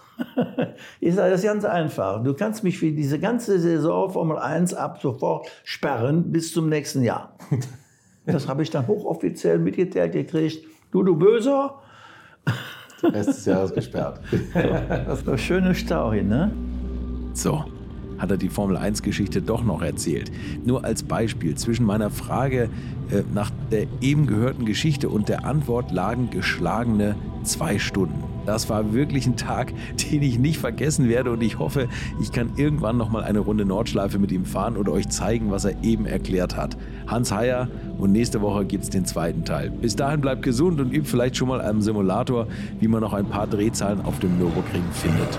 Ich 1.01 1.15
sage, 1.15 1.31
das 1.31 1.41
ist 1.41 1.47
ganz 1.47 1.65
einfach. 1.65 2.23
Du 2.23 2.35
kannst 2.35 2.65
mich 2.65 2.79
für 2.79 2.91
diese 2.91 3.19
ganze 3.19 3.59
Saison 3.59 4.11
Formel 4.11 4.39
1 4.39 4.73
ab 4.75 5.01
sofort 5.03 5.49
sperren 5.65 6.31
bis 6.31 6.53
zum 6.53 6.69
nächsten 6.69 7.03
Jahr. 7.03 7.37
Das 8.29 8.49
habe 8.49 8.65
ich 8.65 8.71
dann 8.71 8.89
hochoffiziell 8.89 9.61
mitgeteilt 9.61 10.13
gekriegt. 10.13 10.67
Du, 10.91 11.05
du 11.05 11.15
Böser. 11.15 11.81
Der 13.03 13.13
Rest 13.13 13.29
des 13.29 13.45
Jahres 13.45 13.73
gesperrt. 13.75 14.21
Das 14.55 15.21
ist 15.21 15.29
eine 15.29 15.39
schöne 15.39 15.75
Story, 15.75 16.23
ne? 16.23 16.51
So, 17.35 17.65
hat 18.19 18.31
er 18.31 18.37
die 18.37 18.49
Formel 18.49 18.77
1-Geschichte 18.77 19.43
doch 19.43 19.65
noch 19.65 19.83
erzählt. 19.83 20.31
Nur 20.65 20.85
als 20.85 21.03
Beispiel, 21.03 21.55
zwischen 21.55 21.87
meiner 21.87 22.11
Frage 22.11 22.69
äh, 23.11 23.23
nach 23.33 23.51
der 23.71 23.87
eben 24.01 24.27
gehörten 24.27 24.65
Geschichte 24.65 25.09
und 25.09 25.29
der 25.29 25.45
Antwort 25.45 25.93
lagen 25.93 26.31
geschlagene 26.31 27.15
zwei 27.45 27.79
Stunden. 27.79 28.25
Das 28.47 28.69
war 28.69 28.93
wirklich 28.93 29.27
ein 29.27 29.37
Tag, 29.37 29.73
den 30.11 30.23
ich 30.23 30.39
nicht 30.39 30.59
vergessen 30.59 31.09
werde 31.09 31.31
und 31.33 31.43
ich 31.43 31.59
hoffe, 31.59 31.89
ich 32.21 32.33
kann 32.33 32.53
irgendwann 32.57 32.97
noch 32.97 33.11
mal 33.11 33.23
eine 33.23 33.41
Runde 33.41 33.65
Nordschleife 33.65 34.19
mit 34.19 34.33
ihm 34.33 34.45
fahren 34.45 34.77
oder 34.77 34.93
euch 34.93 35.09
zeigen, 35.09 35.51
was 35.51 35.65
er 35.65 35.83
eben 35.83 36.07
erklärt 36.07 36.57
hat. 36.57 36.77
Hans 37.07 37.33
Heyer 37.33 37.69
und 37.99 38.13
nächste 38.13 38.41
Woche 38.41 38.65
gibt 38.65 38.85
es 38.85 38.91
den 38.91 39.05
zweiten 39.05 39.45
Teil. 39.45 39.71
Bis 39.71 39.95
dahin 39.95 40.21
bleibt 40.21 40.43
gesund 40.43 40.81
und 40.81 40.93
übt 40.93 41.09
vielleicht 41.09 41.37
schon 41.37 41.49
mal 41.49 41.61
am 41.61 41.83
Simulator, 41.83 42.47
wie 42.81 42.89
man 42.89 43.01
noch 43.01 43.13
ein 43.13 43.27
paar 43.27 43.47
Drehzahlen 43.47 44.01
auf 44.01 44.19
dem 44.19 44.39
Nürburgring 44.39 44.85
findet. 44.93 45.39